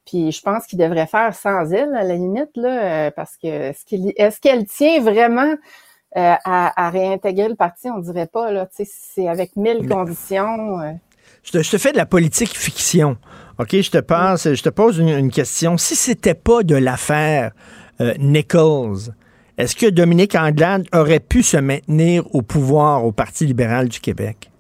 Puis 0.06 0.32
je 0.32 0.40
pense 0.40 0.66
qu'il 0.66 0.78
devrait 0.78 1.06
faire 1.06 1.35
sans 1.35 1.70
elle, 1.70 1.94
à 1.94 2.02
la 2.02 2.14
limite, 2.14 2.51
là, 2.56 3.10
parce 3.10 3.36
que 3.36 3.47
est-ce 3.47 3.85
qu'il- 3.85 4.12
est-ce 4.16 4.40
qu'elle 4.40 4.64
tient 4.64 5.01
vraiment 5.02 5.55
euh, 6.16 6.34
à, 6.44 6.86
à 6.86 6.90
réintégrer 6.90 7.48
le 7.48 7.54
parti? 7.54 7.88
On 7.90 7.98
dirait 7.98 8.26
pas, 8.26 8.50
là. 8.50 8.66
Tu 8.66 8.84
sais, 8.84 8.90
c'est 9.14 9.28
avec 9.28 9.56
mille 9.56 9.88
conditions. 9.88 10.80
euh. 10.80 10.92
Je 11.42 11.52
te, 11.52 11.62
je 11.62 11.70
te 11.70 11.78
fais 11.78 11.92
de 11.92 11.96
la 11.96 12.06
politique 12.06 12.56
fiction. 12.56 13.16
OK, 13.58 13.80
je 13.80 13.90
te 13.90 13.98
passe, 13.98 14.52
je 14.52 14.62
te 14.62 14.68
pose 14.68 14.98
une, 14.98 15.08
une 15.08 15.30
question. 15.30 15.76
Si 15.76 15.94
c'était 15.96 16.34
pas 16.34 16.62
de 16.62 16.74
l'affaire 16.74 17.52
euh, 18.00 18.14
Nichols, 18.18 19.14
est-ce 19.58 19.76
que 19.76 19.86
Dominique 19.86 20.34
Anglade 20.34 20.86
aurait 20.94 21.20
pu 21.20 21.42
se 21.42 21.56
maintenir 21.58 22.24
au 22.34 22.42
pouvoir 22.42 23.04
au 23.04 23.12
Parti 23.12 23.46
libéral 23.46 23.88
du 23.88 24.00
Québec? 24.00 24.50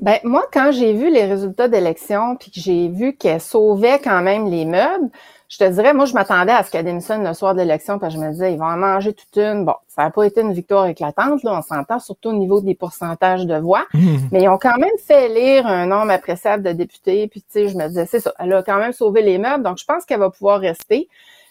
Ben 0.00 0.18
moi, 0.24 0.46
quand 0.52 0.70
j'ai 0.72 0.92
vu 0.94 1.12
les 1.12 1.24
résultats 1.24 1.68
d'élection, 1.68 2.36
puis 2.36 2.50
que 2.50 2.60
j'ai 2.60 2.88
vu 2.88 3.16
qu'elle 3.16 3.40
sauvait 3.40 3.98
quand 3.98 4.22
même 4.22 4.48
les 4.48 4.64
meubles, 4.64 5.10
je 5.48 5.58
te 5.58 5.64
dirais, 5.64 5.94
moi, 5.94 6.04
je 6.04 6.12
m'attendais 6.12 6.52
à 6.52 6.62
ce 6.62 6.70
qu'elle 6.70 6.84
démissionne 6.84 7.26
le 7.26 7.32
soir 7.32 7.54
de 7.54 7.60
l'élection, 7.60 7.98
parce 7.98 8.14
que 8.14 8.20
je 8.20 8.24
me 8.24 8.30
disais, 8.32 8.52
ils 8.52 8.58
vont 8.58 8.66
en 8.66 8.76
manger 8.76 9.14
toute 9.14 9.36
une. 9.36 9.64
Bon, 9.64 9.74
ça 9.88 10.02
n'a 10.02 10.10
pas 10.10 10.24
été 10.24 10.42
une 10.42 10.52
victoire 10.52 10.86
éclatante, 10.86 11.42
là, 11.42 11.58
on 11.58 11.62
s'entend, 11.62 11.98
surtout 11.98 12.28
au 12.30 12.34
niveau 12.34 12.60
des 12.60 12.74
pourcentages 12.74 13.46
de 13.46 13.56
voix, 13.56 13.86
mais 14.30 14.42
ils 14.42 14.48
ont 14.48 14.58
quand 14.58 14.76
même 14.78 14.96
fait 15.04 15.30
élire 15.30 15.66
un 15.66 15.86
nombre 15.86 16.10
appréciable 16.10 16.62
de 16.62 16.72
députés, 16.72 17.28
puis 17.28 17.40
tu 17.40 17.46
sais, 17.50 17.68
je 17.68 17.76
me 17.76 17.88
disais, 17.88 18.06
c'est 18.06 18.20
ça, 18.20 18.34
elle 18.38 18.52
a 18.52 18.62
quand 18.62 18.78
même 18.78 18.92
sauvé 18.92 19.22
les 19.22 19.38
meubles, 19.38 19.64
donc 19.64 19.78
je 19.78 19.84
pense 19.84 20.04
qu'elle 20.04 20.20
va 20.20 20.30
pouvoir 20.30 20.60
rester. 20.60 21.08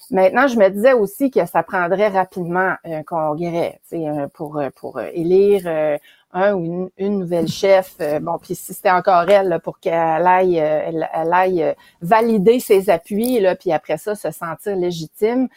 Maintenant, 0.10 0.48
je 0.48 0.58
me 0.58 0.70
disais 0.70 0.94
aussi 0.94 1.30
que 1.32 1.46
ça 1.46 1.64
prendrait 1.64 2.08
rapidement 2.08 2.76
un 2.86 3.04
congrès, 3.04 3.82
tu 3.90 3.98
sais, 3.98 4.08
euh, 4.08 4.28
pour 4.34 4.58
euh, 4.58 4.70
pour 4.74 5.00
euh, 5.00 5.08
élire 5.14 5.64
euh, 5.66 5.98
un 6.34 6.54
ou 6.54 6.64
une, 6.66 6.90
une 6.98 7.20
nouvelle 7.20 7.48
chef. 7.48 7.96
Euh, 8.02 8.20
bon, 8.20 8.38
puis 8.38 8.54
si 8.56 8.74
c'était 8.74 8.92
encore 8.92 9.30
elle, 9.30 9.48
là, 9.48 9.60
pour 9.60 9.80
qu'elle 9.80 9.94
aille, 10.28 10.60
euh, 10.60 10.82
elle, 10.86 11.10
elle 11.14 11.34
aille 11.34 11.64
euh, 11.64 11.74
valider 12.02 12.60
ses 12.60 12.90
appuis, 12.90 13.40
là, 13.40 13.56
puis 13.56 13.72
après 13.72 13.98
ça, 13.98 14.14
se 14.16 14.30
sentir 14.32 14.76
légitime. 14.76 15.48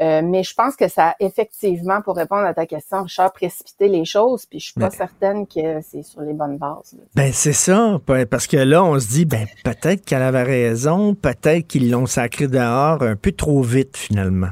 Euh, 0.00 0.22
mais 0.24 0.42
je 0.42 0.54
pense 0.54 0.76
que 0.76 0.88
ça 0.88 1.14
effectivement, 1.20 2.00
pour 2.00 2.16
répondre 2.16 2.46
à 2.46 2.54
ta 2.54 2.64
question, 2.64 3.02
Richard, 3.02 3.32
précipité 3.34 3.86
les 3.88 4.06
choses, 4.06 4.46
puis 4.46 4.58
je 4.58 4.66
suis 4.66 4.74
pas 4.80 4.88
certaine 4.90 5.46
que 5.46 5.82
c'est 5.82 6.02
sur 6.02 6.22
les 6.22 6.32
bonnes 6.32 6.56
bases. 6.56 6.94
là. 6.96 7.02
Ben 7.14 7.30
c'est 7.34 7.52
ça, 7.52 7.98
pa- 8.06 8.24
parce 8.24 8.46
que 8.46 8.56
là, 8.56 8.82
on 8.82 8.98
se 8.98 9.08
dit, 9.08 9.24
ben 9.26 9.46
peut-être 9.62 10.04
qu'elle 10.06 10.22
avait 10.22 10.42
raison, 10.44 11.14
peut-être 11.14 11.66
qu'ils 11.66 11.90
l'ont 11.90 12.06
sacré 12.06 12.46
dehors 12.48 13.02
un 13.02 13.14
peu 13.16 13.32
trop 13.32 13.60
vite 13.60 13.98
finalement. 13.98 14.48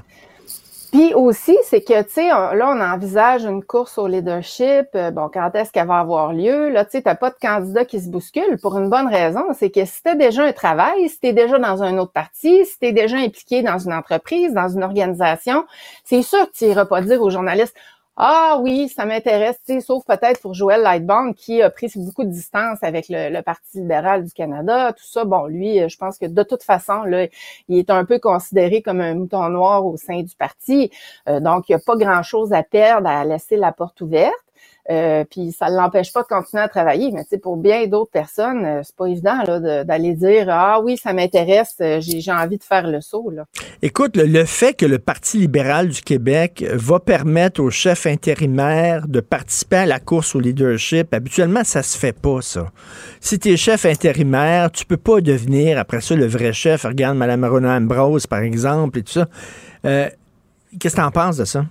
Puis 0.90 1.12
aussi, 1.12 1.54
c'est 1.64 1.82
que, 1.82 2.02
tu 2.02 2.12
sais, 2.12 2.28
là, 2.28 2.74
on 2.74 2.80
envisage 2.80 3.44
une 3.44 3.62
course 3.62 3.98
au 3.98 4.06
leadership. 4.06 4.86
euh, 4.94 5.10
bon, 5.10 5.28
quand 5.32 5.50
est-ce 5.54 5.70
qu'elle 5.70 5.86
va 5.86 5.98
avoir 5.98 6.32
lieu? 6.32 6.70
Là, 6.70 6.86
tu 6.86 6.92
sais, 6.92 7.02
t'as 7.02 7.14
pas 7.14 7.28
de 7.28 7.36
candidat 7.40 7.84
qui 7.84 8.00
se 8.00 8.08
bouscule 8.08 8.56
pour 8.62 8.78
une 8.78 8.88
bonne 8.88 9.06
raison. 9.06 9.44
C'est 9.52 9.68
que 9.68 9.84
si 9.84 10.02
t'as 10.02 10.14
déjà 10.14 10.44
un 10.44 10.52
travail, 10.52 11.10
si 11.10 11.20
t'es 11.20 11.34
déjà 11.34 11.58
dans 11.58 11.82
un 11.82 11.98
autre 11.98 12.12
parti, 12.12 12.64
si 12.64 12.78
t'es 12.78 12.92
déjà 12.92 13.18
impliqué 13.18 13.62
dans 13.62 13.78
une 13.78 13.92
entreprise, 13.92 14.54
dans 14.54 14.68
une 14.68 14.82
organisation, 14.82 15.66
c'est 16.04 16.22
sûr 16.22 16.46
que 16.46 16.56
tu 16.56 16.64
iras 16.64 16.86
pas 16.86 17.02
dire 17.02 17.20
aux 17.20 17.30
journalistes, 17.30 17.76
ah 18.20 18.58
oui, 18.60 18.88
ça 18.88 19.06
m'intéresse, 19.06 19.60
sauf 19.80 20.04
peut-être 20.04 20.40
pour 20.40 20.52
Joël 20.52 20.82
Lightbound 20.82 21.36
qui 21.36 21.62
a 21.62 21.70
pris 21.70 21.88
beaucoup 21.94 22.24
de 22.24 22.30
distance 22.30 22.78
avec 22.82 23.06
le, 23.08 23.30
le 23.30 23.42
Parti 23.42 23.78
libéral 23.78 24.24
du 24.24 24.32
Canada, 24.32 24.92
tout 24.92 25.04
ça. 25.04 25.24
Bon, 25.24 25.46
lui, 25.46 25.80
euh, 25.80 25.88
je 25.88 25.96
pense 25.96 26.18
que 26.18 26.26
de 26.26 26.42
toute 26.42 26.64
façon, 26.64 27.04
là, 27.04 27.28
il 27.68 27.78
est 27.78 27.90
un 27.90 28.04
peu 28.04 28.18
considéré 28.18 28.82
comme 28.82 29.00
un 29.00 29.14
mouton 29.14 29.48
noir 29.50 29.86
au 29.86 29.96
sein 29.96 30.22
du 30.22 30.34
parti. 30.34 30.90
Euh, 31.28 31.38
donc, 31.38 31.68
il 31.68 31.72
n'y 31.72 31.76
a 31.76 31.78
pas 31.78 31.94
grand-chose 31.94 32.52
à 32.52 32.64
perdre 32.64 33.08
à 33.08 33.24
laisser 33.24 33.56
la 33.56 33.70
porte 33.70 34.00
ouverte. 34.00 34.34
Euh, 34.90 35.24
puis 35.30 35.52
ça 35.52 35.70
ne 35.70 35.76
l'empêche 35.76 36.14
pas 36.14 36.22
de 36.22 36.28
continuer 36.28 36.62
à 36.62 36.68
travailler, 36.68 37.12
mais 37.12 37.24
pour 37.38 37.58
bien 37.58 37.86
d'autres 37.86 38.10
personnes, 38.10 38.64
euh, 38.64 38.80
c'est 38.82 38.96
pas 38.96 39.06
évident 39.06 39.42
là, 39.46 39.84
d'aller 39.84 40.14
dire 40.14 40.46
Ah 40.48 40.80
oui, 40.82 40.96
ça 40.96 41.12
m'intéresse, 41.12 41.74
euh, 41.82 42.00
j'ai 42.00 42.32
envie 42.32 42.56
de 42.56 42.64
faire 42.64 42.86
le 42.88 43.02
saut. 43.02 43.30
Là. 43.30 43.44
Écoute, 43.82 44.16
le, 44.16 44.44
fait 44.46 44.72
que 44.72 44.86
le 44.86 44.98
Parti 44.98 45.36
libéral 45.36 45.88
du 45.88 46.00
Québec 46.00 46.64
va 46.72 47.00
permettre 47.00 47.62
aux 47.62 47.70
chefs 47.70 48.06
intérimaires 48.06 49.06
de 49.08 49.20
participer 49.20 49.76
à 49.76 49.86
la 49.86 50.00
course 50.00 50.34
au 50.34 50.40
leadership, 50.40 51.12
habituellement, 51.12 51.64
ça 51.64 51.82
se 51.82 51.98
fait 51.98 52.18
pas, 52.18 52.40
ça. 52.40 52.68
Si 53.20 53.38
tu 53.38 53.50
es 53.50 53.56
chef 53.58 53.84
intérimaire, 53.84 54.70
tu 54.70 54.86
peux 54.86 54.96
pas 54.96 55.20
devenir, 55.20 55.78
après 55.78 56.00
ça, 56.00 56.14
le 56.14 56.26
vrai 56.26 56.54
chef. 56.54 56.84
Regarde 56.84 57.18
Mme 57.18 57.44
Ronan 57.44 57.76
Ambrose, 57.76 58.26
par 58.26 58.40
exemple, 58.40 59.00
et 59.00 59.02
tout 59.02 59.12
ça. 59.12 59.28
Qu'est-ce 59.82 60.96
que 60.96 61.00
tu 61.00 61.06
en 61.06 61.10
penses 61.10 61.36
de 61.36 61.44
ça? 61.44 61.64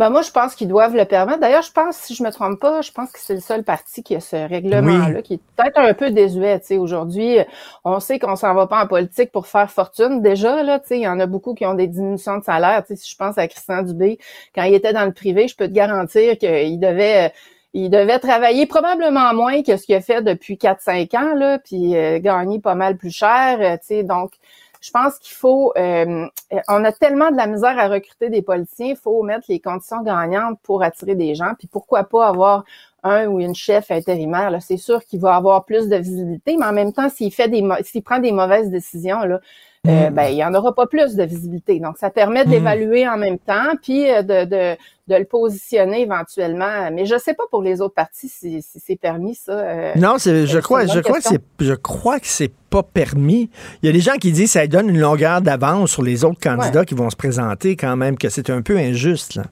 Ben 0.00 0.08
moi, 0.08 0.22
je 0.22 0.30
pense 0.30 0.54
qu'ils 0.54 0.66
doivent 0.68 0.96
le 0.96 1.04
permettre. 1.04 1.40
D'ailleurs, 1.40 1.62
je 1.62 1.72
pense, 1.72 1.94
si 1.98 2.14
je 2.14 2.22
me 2.22 2.30
trompe 2.30 2.58
pas, 2.58 2.80
je 2.80 2.90
pense 2.90 3.12
que 3.12 3.18
c'est 3.20 3.34
le 3.34 3.40
seul 3.40 3.62
parti 3.64 4.02
qui 4.02 4.16
a 4.16 4.20
ce 4.20 4.34
règlement-là, 4.48 5.16
Oui. 5.16 5.22
qui 5.22 5.34
est 5.34 5.40
peut-être 5.56 5.76
un 5.78 5.92
peu 5.92 6.10
désuet. 6.10 6.58
Tu 6.60 6.66
sais, 6.68 6.76
aujourd'hui, 6.78 7.36
on 7.84 8.00
sait 8.00 8.18
qu'on 8.18 8.34
s'en 8.34 8.54
va 8.54 8.66
pas 8.66 8.82
en 8.82 8.86
politique 8.86 9.30
pour 9.30 9.46
faire 9.46 9.70
fortune. 9.70 10.22
Déjà, 10.22 10.62
là, 10.62 10.78
tu 10.80 10.88
sais, 10.88 10.98
il 10.98 11.02
y 11.02 11.08
en 11.08 11.20
a 11.20 11.26
beaucoup 11.26 11.52
qui 11.54 11.66
ont 11.66 11.74
des 11.74 11.86
diminutions 11.86 12.38
de 12.38 12.44
salaire. 12.44 12.82
Tu 12.86 12.96
sais, 12.96 13.02
si 13.02 13.10
je 13.10 13.16
pense 13.16 13.36
à 13.36 13.46
Christian 13.46 13.82
Dubé, 13.82 14.18
quand 14.54 14.62
il 14.62 14.72
était 14.74 14.94
dans 14.94 15.04
le 15.04 15.12
privé, 15.12 15.48
je 15.48 15.54
peux 15.56 15.68
te 15.68 15.72
garantir 15.72 16.38
qu'il 16.38 16.80
devait 16.80 17.32
il 17.72 17.88
devait 17.88 18.18
travailler 18.18 18.66
probablement 18.66 19.32
moins 19.32 19.62
que 19.62 19.76
ce 19.76 19.84
qu'il 19.86 19.94
a 19.94 20.00
fait 20.00 20.22
depuis 20.22 20.56
4-5 20.56 21.14
ans, 21.14 21.34
là, 21.36 21.58
puis 21.60 21.94
euh, 21.96 22.18
gagner 22.18 22.58
pas 22.58 22.74
mal 22.74 22.96
plus 22.96 23.12
cher. 23.12 23.58
euh, 23.60 23.76
tu 23.76 23.86
sais, 23.86 24.02
donc, 24.02 24.32
je 24.80 24.90
pense 24.90 25.18
qu'il 25.18 25.34
faut, 25.36 25.72
euh, 25.76 26.26
on 26.68 26.84
a 26.84 26.92
tellement 26.92 27.30
de 27.30 27.36
la 27.36 27.46
misère 27.46 27.78
à 27.78 27.88
recruter 27.88 28.30
des 28.30 28.42
politiciens, 28.42 28.88
il 28.88 28.96
faut 28.96 29.22
mettre 29.22 29.46
les 29.48 29.60
conditions 29.60 30.02
gagnantes 30.02 30.58
pour 30.62 30.82
attirer 30.82 31.14
des 31.14 31.34
gens. 31.34 31.52
Puis 31.58 31.68
pourquoi 31.68 32.04
pas 32.04 32.26
avoir 32.28 32.64
un 33.02 33.26
ou 33.26 33.40
une 33.40 33.54
chef 33.54 33.90
intérimaire, 33.90 34.56
c'est 34.60 34.76
sûr 34.76 35.04
qu'il 35.04 35.20
va 35.20 35.34
avoir 35.36 35.64
plus 35.64 35.88
de 35.88 35.96
visibilité, 35.96 36.56
mais 36.58 36.66
en 36.66 36.72
même 36.72 36.92
temps, 36.92 37.08
s'il 37.08 37.32
fait 37.32 37.48
des, 37.48 37.66
s'il 37.82 38.02
prend 38.02 38.18
des 38.18 38.32
mauvaises 38.32 38.70
décisions, 38.70 39.20
là, 39.20 39.40
euh, 39.88 40.10
ben, 40.10 40.24
il 40.24 40.36
y 40.36 40.44
en 40.44 40.52
aura 40.54 40.74
pas 40.74 40.86
plus 40.86 41.16
de 41.16 41.22
visibilité. 41.24 41.80
Donc, 41.80 41.96
ça 41.96 42.10
permet 42.10 42.44
de 42.44 42.50
Mm. 42.50 42.52
l'évaluer 42.52 43.08
en 43.08 43.16
même 43.16 43.38
temps, 43.38 43.72
puis 43.82 44.10
euh, 44.10 44.22
de, 44.22 44.44
de, 44.44 44.76
de 45.08 45.16
le 45.16 45.24
positionner 45.24 46.02
éventuellement. 46.02 46.90
Mais 46.92 47.06
je 47.06 47.16
sais 47.18 47.32
pas 47.32 47.44
pour 47.50 47.62
les 47.62 47.80
autres 47.80 47.94
partis 47.94 48.28
si, 48.28 48.60
si 48.60 48.78
c'est 48.78 48.96
permis, 48.96 49.34
ça. 49.34 49.52
euh, 49.52 49.92
Non, 49.96 50.16
c'est, 50.18 50.46
je 50.46 50.58
crois, 50.58 50.84
je 50.86 51.00
crois 51.00 51.18
que 51.18 51.24
c'est, 51.24 51.40
je 51.60 51.72
crois 51.74 52.20
que 52.20 52.26
c'est 52.26 52.52
pas 52.68 52.82
permis. 52.82 53.48
Il 53.82 53.86
y 53.86 53.88
a 53.88 53.92
des 53.92 54.00
gens 54.00 54.16
qui 54.20 54.32
disent 54.32 54.52
que 54.52 54.60
ça 54.60 54.66
donne 54.66 54.90
une 54.90 55.00
longueur 55.00 55.40
d'avance 55.40 55.90
sur 55.92 56.02
les 56.02 56.24
autres 56.24 56.40
candidats 56.42 56.80
Ouais. 56.80 56.86
qui 56.86 56.94
vont 56.94 57.08
se 57.08 57.16
présenter 57.16 57.74
quand 57.76 57.96
même, 57.96 58.18
que 58.18 58.28
c'est 58.28 58.50
un 58.50 58.60
peu 58.62 58.76
injuste, 58.76 59.36
là. 59.36 59.44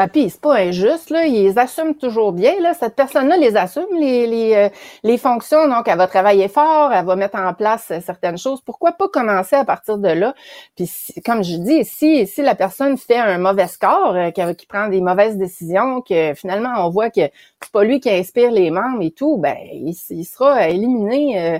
Ben, 0.00 0.08
puis 0.08 0.30
c'est 0.30 0.40
pas 0.40 0.54
injuste, 0.56 1.10
là. 1.10 1.26
Ils 1.26 1.58
assument 1.58 1.94
toujours 1.94 2.32
bien, 2.32 2.58
là. 2.60 2.72
Cette 2.74 2.96
personne-là 2.96 3.36
les 3.36 3.56
assume, 3.56 3.84
les, 3.98 4.26
les, 4.26 4.54
euh, 4.54 4.68
les 5.04 5.18
fonctions. 5.18 5.68
Donc, 5.68 5.88
elle 5.88 5.98
va 5.98 6.06
travailler 6.06 6.48
fort, 6.48 6.92
elle 6.92 7.04
va 7.04 7.16
mettre 7.16 7.36
en 7.38 7.52
place 7.54 7.90
euh, 7.90 8.00
certaines 8.00 8.38
choses. 8.38 8.62
Pourquoi 8.62 8.92
pas 8.92 9.08
commencer 9.08 9.56
à 9.56 9.64
partir 9.66 9.98
de 9.98 10.08
là? 10.08 10.34
Puis, 10.76 10.86
si- 10.86 11.20
comme 11.22 11.44
je 11.44 11.56
dis, 11.56 11.84
si, 11.84 12.26
si 12.26 12.42
la 12.42 12.54
personne 12.54 12.96
fait 12.96 13.18
un 13.18 13.38
mauvais 13.38 13.68
score, 13.68 14.14
euh, 14.16 14.30
qui, 14.30 14.42
qui 14.56 14.66
prend 14.66 14.88
des 14.88 15.02
mauvaises 15.02 15.36
décisions, 15.36 16.00
que 16.02 16.34
finalement, 16.34 16.72
on 16.78 16.90
voit 16.90 17.10
que 17.10 17.22
c'est 17.62 17.72
pas 17.72 17.84
lui 17.84 18.00
qui 18.00 18.10
inspire 18.10 18.50
les 18.52 18.70
membres 18.70 19.02
et 19.02 19.10
tout, 19.10 19.36
ben, 19.38 19.56
il, 19.72 19.94
il 20.10 20.24
sera 20.24 20.68
éliminé. 20.70 21.56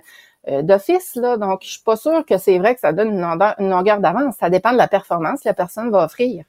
euh, 0.49 0.63
d'office 0.63 1.17
là 1.17 1.37
donc 1.37 1.61
je 1.63 1.71
suis 1.73 1.83
pas 1.83 1.97
sûre 1.97 2.25
que 2.25 2.39
c'est 2.39 2.59
vrai 2.59 2.75
que 2.75 2.81
ça 2.81 2.93
donne 2.95 3.11
une 3.59 3.69
longueur 3.71 4.01
d'avance 4.01 4.37
ça 4.41 4.49
dépend 4.51 4.73
de 4.73 4.79
la 4.79 4.89
performance 4.89 5.41
que 5.43 5.49
la 5.49 5.55
personne 5.55 5.91
va 5.91 6.05
offrir 6.05 6.45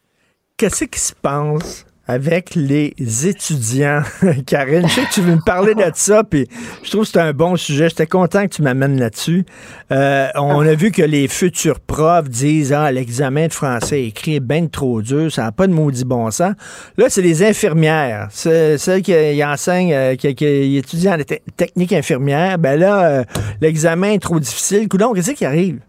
Qu'est-ce 0.61 0.83
qui 0.85 0.99
se 0.99 1.13
passe 1.19 1.87
avec 2.07 2.53
les 2.53 2.93
étudiants, 3.25 4.03
Karine? 4.45 4.87
Je 4.87 4.93
sais 4.93 5.01
que 5.05 5.11
tu 5.11 5.21
veux 5.21 5.33
me 5.37 5.43
parler 5.43 5.73
de 5.73 5.81
ça, 5.95 6.23
puis 6.23 6.47
je 6.83 6.91
trouve 6.91 7.01
que 7.05 7.09
c'est 7.09 7.19
un 7.19 7.33
bon 7.33 7.55
sujet. 7.55 7.89
J'étais 7.89 8.05
content 8.05 8.43
que 8.43 8.53
tu 8.53 8.61
m'amènes 8.61 8.99
là-dessus. 8.99 9.43
Euh, 9.91 10.27
on 10.35 10.59
a 10.61 10.75
vu 10.75 10.91
que 10.91 11.01
les 11.01 11.27
futurs 11.27 11.79
profs 11.79 12.29
disent 12.29 12.73
Ah, 12.73 12.91
l'examen 12.91 13.47
de 13.47 13.53
français 13.53 14.03
écrit 14.03 14.35
est 14.35 14.39
bien 14.39 14.67
trop 14.67 15.01
dur, 15.01 15.31
ça 15.31 15.41
n'a 15.45 15.51
pas 15.51 15.65
de 15.65 15.73
maudit 15.73 16.05
bon 16.05 16.29
sens. 16.29 16.53
Là, 16.95 17.05
c'est 17.09 17.23
les 17.23 17.41
infirmières, 17.41 18.27
celles 18.29 18.77
qui, 19.01 19.13
qui 19.13 19.43
enseignent, 19.43 19.93
euh, 19.93 20.15
qui, 20.15 20.27
étudient 20.77 21.19
en 21.19 21.23
te- 21.23 21.39
technique 21.57 21.91
infirmière. 21.93 22.59
Ben 22.59 22.79
là, 22.79 23.03
euh, 23.05 23.23
l'examen 23.61 24.11
est 24.11 24.21
trop 24.21 24.39
difficile. 24.39 24.87
Coudon, 24.87 25.13
qu'est-ce 25.13 25.31
qui 25.31 25.43
arrive? 25.45 25.79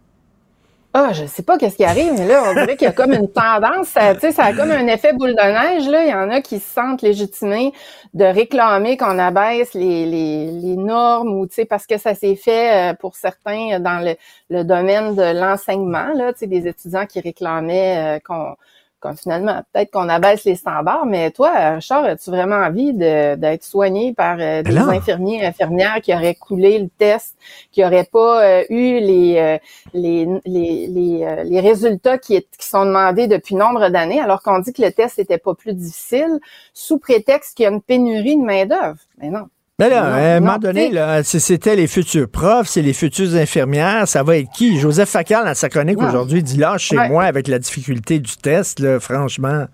Ah, 0.95 1.13
je 1.15 1.25
sais 1.25 1.43
pas 1.43 1.57
qu'est-ce 1.57 1.77
qui 1.77 1.85
arrive, 1.85 2.13
mais 2.19 2.27
là, 2.27 2.43
on 2.51 2.53
dirait 2.53 2.77
qu'il 2.77 2.85
y 2.85 2.91
a 2.91 2.93
comme 2.93 3.15
une 3.15 3.31
tendance, 3.31 3.89
ça, 3.89 4.13
ça 4.31 4.45
a 4.45 4.53
comme 4.53 4.71
un 4.71 4.87
effet 4.89 5.15
boule 5.15 5.35
de 5.35 5.37
neige, 5.37 5.89
là. 5.89 6.05
Il 6.05 6.11
y 6.11 6.15
en 6.15 6.29
a 6.31 6.43
qui 6.43 6.59
se 6.61 6.69
sentent 6.71 7.01
légitimés 7.01 7.73
de 8.13 8.25
réclamer 8.27 8.99
qu'on 8.99 9.19
abaisse 9.19 9.73
les, 9.73 10.05
les, 10.05 10.51
les 10.51 10.77
normes 10.77 11.33
ou, 11.39 11.47
tu 11.47 11.55
sais, 11.55 11.65
parce 11.65 11.87
que 11.87 11.97
ça 11.97 12.15
s'est 12.15 12.37
fait 12.37 12.93
euh, 12.93 12.95
pour 12.95 13.17
certains 13.17 13.81
dans 13.81 14.05
le, 14.05 14.17
le 14.51 14.65
domaine 14.65 15.15
de 15.15 15.41
l'enseignement, 15.41 16.13
là, 16.15 16.35
tu 16.35 16.41
sais, 16.41 16.47
des 16.47 16.69
étudiants 16.69 17.07
qui 17.07 17.21
réclamaient 17.21 18.19
euh, 18.19 18.21
qu'on 18.21 18.55
Comme 19.03 19.17
finalement, 19.17 19.63
peut-être 19.73 19.91
qu'on 19.91 20.09
abaisse 20.09 20.45
les 20.45 20.55
standards, 20.55 21.07
mais 21.07 21.33
toi, 21.33 21.51
Richard, 21.75 22.05
as-tu 22.05 22.31
vraiment 22.31 22.55
envie 22.55 22.93
d'être 22.95 23.65
soigné 23.65 24.15
par 24.15 24.37
euh, 24.39 24.63
des 24.63 24.75
non. 24.75 24.89
infirmiers 24.91 25.43
et 25.43 25.47
infirmières 25.47 26.01
qui 26.01 26.15
auraient 26.15 26.37
coulé 26.37 26.79
le 26.79 26.89
test, 26.89 27.37
qui 27.73 27.85
auraient 27.85 28.09
pas 28.11 28.45
euh, 28.45 28.65
eu 28.71 29.01
les, 29.01 29.39
euh, 29.39 29.59
les, 29.93 30.29
les, 30.47 30.87
les, 30.87 31.25
euh, 31.25 31.43
les 31.43 31.59
résultats 31.59 32.17
qui, 32.17 32.37
est- 32.37 32.57
qui 32.57 32.69
sont 32.69 32.87
demandés 32.87 33.27
depuis 33.27 33.57
nombre 33.57 33.89
d'années, 33.89 34.21
alors 34.21 34.41
qu'on 34.41 34.61
dit 34.61 34.73
que 34.73 34.83
le 34.83 34.93
test 34.93 35.19
n'était 35.19 35.39
pas 35.39 35.55
plus 35.57 35.75
difficile, 35.75 36.39
sous 36.73 36.99
prétexte 36.99 37.57
qu'il 37.57 37.65
y 37.65 37.67
a 37.67 37.71
une 37.73 37.83
pénurie 37.83 38.37
de 38.37 38.45
main-d'œuvre? 38.45 39.01
Mais 39.19 39.31
non. 39.31 39.49
Mais 39.79 39.89
là, 39.89 40.01
Non, 40.03 40.07
à 40.13 40.37
un 40.37 40.41
moment 40.41 40.59
donné, 40.59 40.91
là, 40.91 41.23
c'était 41.25 41.75
les 41.77 41.87
futurs 41.87 42.29
profs, 42.29 42.69
c'est 42.69 42.83
les 42.83 42.93
futures 42.93 43.35
infirmières, 43.35 44.07
ça 44.07 44.23
va 44.23 44.37
être 44.37 44.51
qui? 44.53 44.79
Joseph 44.79 45.09
Facal, 45.09 45.45
dans 45.47 45.55
sa 45.55 45.69
chronique 45.71 46.01
aujourd'hui, 46.01 46.43
dit 46.43 46.59
là, 46.59 46.77
chez 46.79 46.97
Ouais. 46.99 47.09
moi, 47.09 47.25
avec 47.25 47.49
la 47.49 47.59
difficulté 47.59 48.19
du 48.19 48.37
test, 48.37 48.81
là, 48.81 49.01
franchement. 49.01 49.65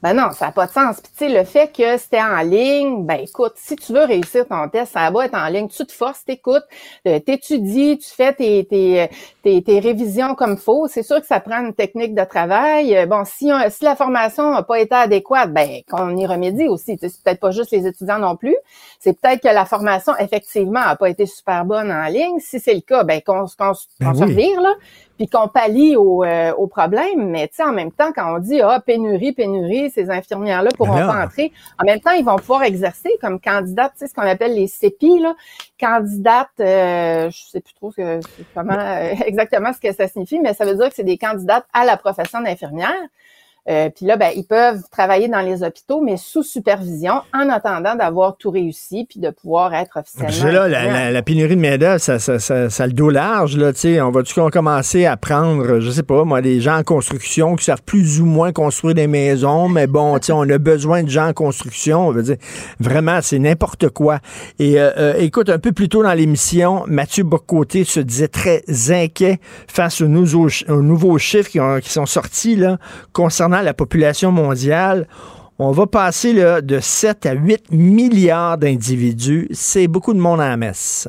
Ben 0.00 0.14
non, 0.14 0.30
ça 0.30 0.46
n'a 0.46 0.52
pas 0.52 0.66
de 0.68 0.70
sens. 0.72 1.00
Puis 1.00 1.10
tu 1.12 1.18
sais, 1.26 1.28
le 1.28 1.42
fait 1.44 1.72
que 1.76 1.96
c'était 1.98 2.20
en 2.22 2.38
ligne, 2.42 3.04
ben 3.04 3.16
écoute, 3.20 3.54
si 3.56 3.74
tu 3.74 3.92
veux 3.92 4.04
réussir 4.04 4.46
ton 4.46 4.68
test, 4.68 4.92
ça 4.92 5.10
va 5.10 5.24
être 5.26 5.34
en 5.34 5.48
ligne. 5.48 5.66
Tu 5.68 5.84
te 5.84 5.90
forces, 5.92 6.24
t'écoutes, 6.24 6.62
euh, 7.08 7.18
t'étudies, 7.18 7.98
tu 7.98 8.08
fais 8.08 8.32
tes, 8.32 8.64
tes, 8.64 9.02
euh, 9.02 9.06
tes, 9.42 9.60
tes 9.60 9.80
révisions 9.80 10.36
comme 10.36 10.56
faut. 10.56 10.86
C'est 10.86 11.02
sûr 11.02 11.20
que 11.20 11.26
ça 11.26 11.40
prend 11.40 11.58
une 11.64 11.74
technique 11.74 12.14
de 12.14 12.22
travail. 12.24 12.96
Euh, 12.96 13.06
Bon, 13.06 13.24
si, 13.24 13.50
on- 13.52 13.70
si 13.70 13.82
la 13.82 13.96
formation 13.96 14.52
n'a 14.52 14.62
pas 14.62 14.78
été 14.78 14.94
adéquate, 14.94 15.52
ben 15.52 15.80
qu'on 15.90 16.16
y 16.16 16.26
remédie 16.26 16.68
aussi. 16.68 16.96
Tu 16.96 17.08
sais, 17.08 17.14
C'est 17.14 17.24
peut-être 17.24 17.40
pas 17.40 17.50
juste 17.50 17.72
les 17.72 17.84
étudiants 17.86 18.20
non 18.20 18.36
plus. 18.36 18.56
C'est 19.00 19.20
peut-être 19.20 19.42
que 19.42 19.48
la 19.48 19.64
formation, 19.64 20.12
effectivement, 20.18 20.80
n'a 20.80 20.94
pas 20.94 21.08
été 21.10 21.26
super 21.26 21.64
bonne 21.64 21.90
en 21.90 22.04
ligne. 22.06 22.38
Si 22.38 22.60
c'est 22.60 22.74
le 22.74 22.82
cas, 22.82 23.02
ben 23.02 23.20
qu'on 23.20 23.46
qu'on 23.46 23.72
Ben 24.00 24.14
se 24.14 24.22
revire, 24.22 24.60
là 24.60 24.74
puis 25.18 25.26
qu'on 25.26 25.48
pallie 25.48 25.96
au, 25.96 26.24
euh, 26.24 26.52
au 26.54 26.68
problème. 26.68 27.28
Mais 27.28 27.48
tu 27.48 27.56
sais, 27.56 27.64
en 27.64 27.72
même 27.72 27.90
temps, 27.92 28.12
quand 28.14 28.36
on 28.36 28.38
dit 28.38 28.60
ah 28.62 28.80
pénurie, 28.80 29.32
pénurie, 29.32 29.90
ces 29.90 30.10
infirmières-là 30.10 30.70
pourront 30.76 30.96
pas 30.96 31.24
entrer. 31.24 31.52
En 31.80 31.84
même 31.84 32.00
temps, 32.00 32.12
ils 32.12 32.24
vont 32.24 32.36
pouvoir 32.36 32.62
exercer 32.62 33.10
comme 33.20 33.40
candidates, 33.40 33.92
tu 33.92 33.98
sais, 33.98 34.06
ce 34.06 34.14
qu'on 34.14 34.22
appelle 34.22 34.54
les 34.54 34.68
CEPI, 34.68 35.18
là, 35.18 35.34
candidates. 35.78 36.48
Euh, 36.60 37.28
je 37.30 37.50
sais 37.50 37.60
plus 37.60 37.74
trop 37.74 37.90
ce 37.90 37.96
que, 37.96 38.20
comment 38.54 38.78
euh, 38.78 39.12
exactement 39.26 39.72
ce 39.72 39.80
que 39.80 39.92
ça 39.92 40.06
signifie, 40.06 40.38
mais 40.38 40.54
ça 40.54 40.64
veut 40.64 40.76
dire 40.76 40.88
que 40.88 40.94
c'est 40.94 41.04
des 41.04 41.18
candidates 41.18 41.66
à 41.72 41.84
la 41.84 41.96
profession 41.96 42.40
d'infirmière. 42.40 42.94
Euh, 43.68 43.90
puis 43.94 44.06
là, 44.06 44.16
ben, 44.16 44.30
ils 44.34 44.44
peuvent 44.44 44.80
travailler 44.90 45.28
dans 45.28 45.40
les 45.42 45.62
hôpitaux, 45.62 46.00
mais 46.00 46.16
sous 46.16 46.42
supervision, 46.42 47.20
en 47.34 47.48
attendant 47.50 47.94
d'avoir 47.94 48.36
tout 48.38 48.50
réussi, 48.50 49.06
puis 49.08 49.20
de 49.20 49.28
pouvoir 49.30 49.74
être 49.74 49.98
officiellement. 49.98 50.52
Là, 50.52 50.68
la, 50.68 50.78
infirmière. 50.78 51.04
la- 51.04 51.10
la 51.10 51.22
pénurie 51.22 51.56
de 51.56 51.60
main-d'œuvre, 51.60 52.00
ça, 52.00 52.18
ça, 52.18 52.38
ça, 52.38 52.70
ça 52.70 52.86
le 52.86 52.92
dos 52.94 53.10
large, 53.10 53.56
là, 53.58 53.72
tu 53.74 53.80
sais. 53.80 54.00
On 54.00 54.10
va-tu 54.10 54.34
commencer 54.50 55.04
à 55.04 55.16
prendre, 55.18 55.80
je 55.80 55.90
sais 55.90 56.02
pas, 56.02 56.24
moi, 56.24 56.40
des 56.40 56.60
gens 56.62 56.78
en 56.78 56.82
construction 56.82 57.56
qui 57.56 57.64
savent 57.64 57.82
plus 57.82 58.20
ou 58.20 58.26
moins 58.26 58.52
construire 58.52 58.94
des 58.94 59.06
maisons, 59.06 59.68
mais 59.68 59.86
bon, 59.86 60.18
tu 60.18 60.26
sais, 60.26 60.32
on 60.32 60.48
a 60.48 60.58
besoin 60.58 61.02
de 61.02 61.08
gens 61.10 61.28
en 61.28 61.32
construction. 61.34 62.08
On 62.08 62.10
veut 62.12 62.22
dire, 62.22 62.36
vraiment, 62.80 63.18
c'est 63.22 63.38
n'importe 63.38 63.90
quoi. 63.90 64.20
Et 64.58 64.80
euh, 64.80 64.90
euh, 64.96 65.14
écoute, 65.18 65.50
un 65.50 65.58
peu 65.58 65.72
plus 65.72 65.88
tôt 65.90 66.02
dans 66.02 66.14
l'émission, 66.14 66.84
Mathieu 66.86 67.24
Bocoté 67.24 67.84
se 67.84 68.00
disait 68.00 68.28
très 68.28 68.62
inquiet 68.90 69.40
face 69.66 70.00
aux 70.00 70.08
nouveaux, 70.08 70.48
aux 70.68 70.82
nouveaux 70.82 71.18
chiffres 71.18 71.50
qui, 71.50 71.60
ont- 71.60 71.80
qui 71.80 71.90
sont 71.90 72.06
sortis, 72.06 72.56
là, 72.56 72.78
concernant 73.12 73.57
la 73.62 73.74
population 73.74 74.32
mondiale. 74.32 75.06
On 75.58 75.72
va 75.72 75.86
passer 75.86 76.34
de 76.62 76.80
7 76.80 77.26
à 77.26 77.32
8 77.32 77.72
milliards 77.72 78.58
d'individus. 78.58 79.48
C'est 79.52 79.88
beaucoup 79.88 80.14
de 80.14 80.20
monde 80.20 80.40
à 80.40 80.48
la 80.48 80.56
messe. 80.56 81.08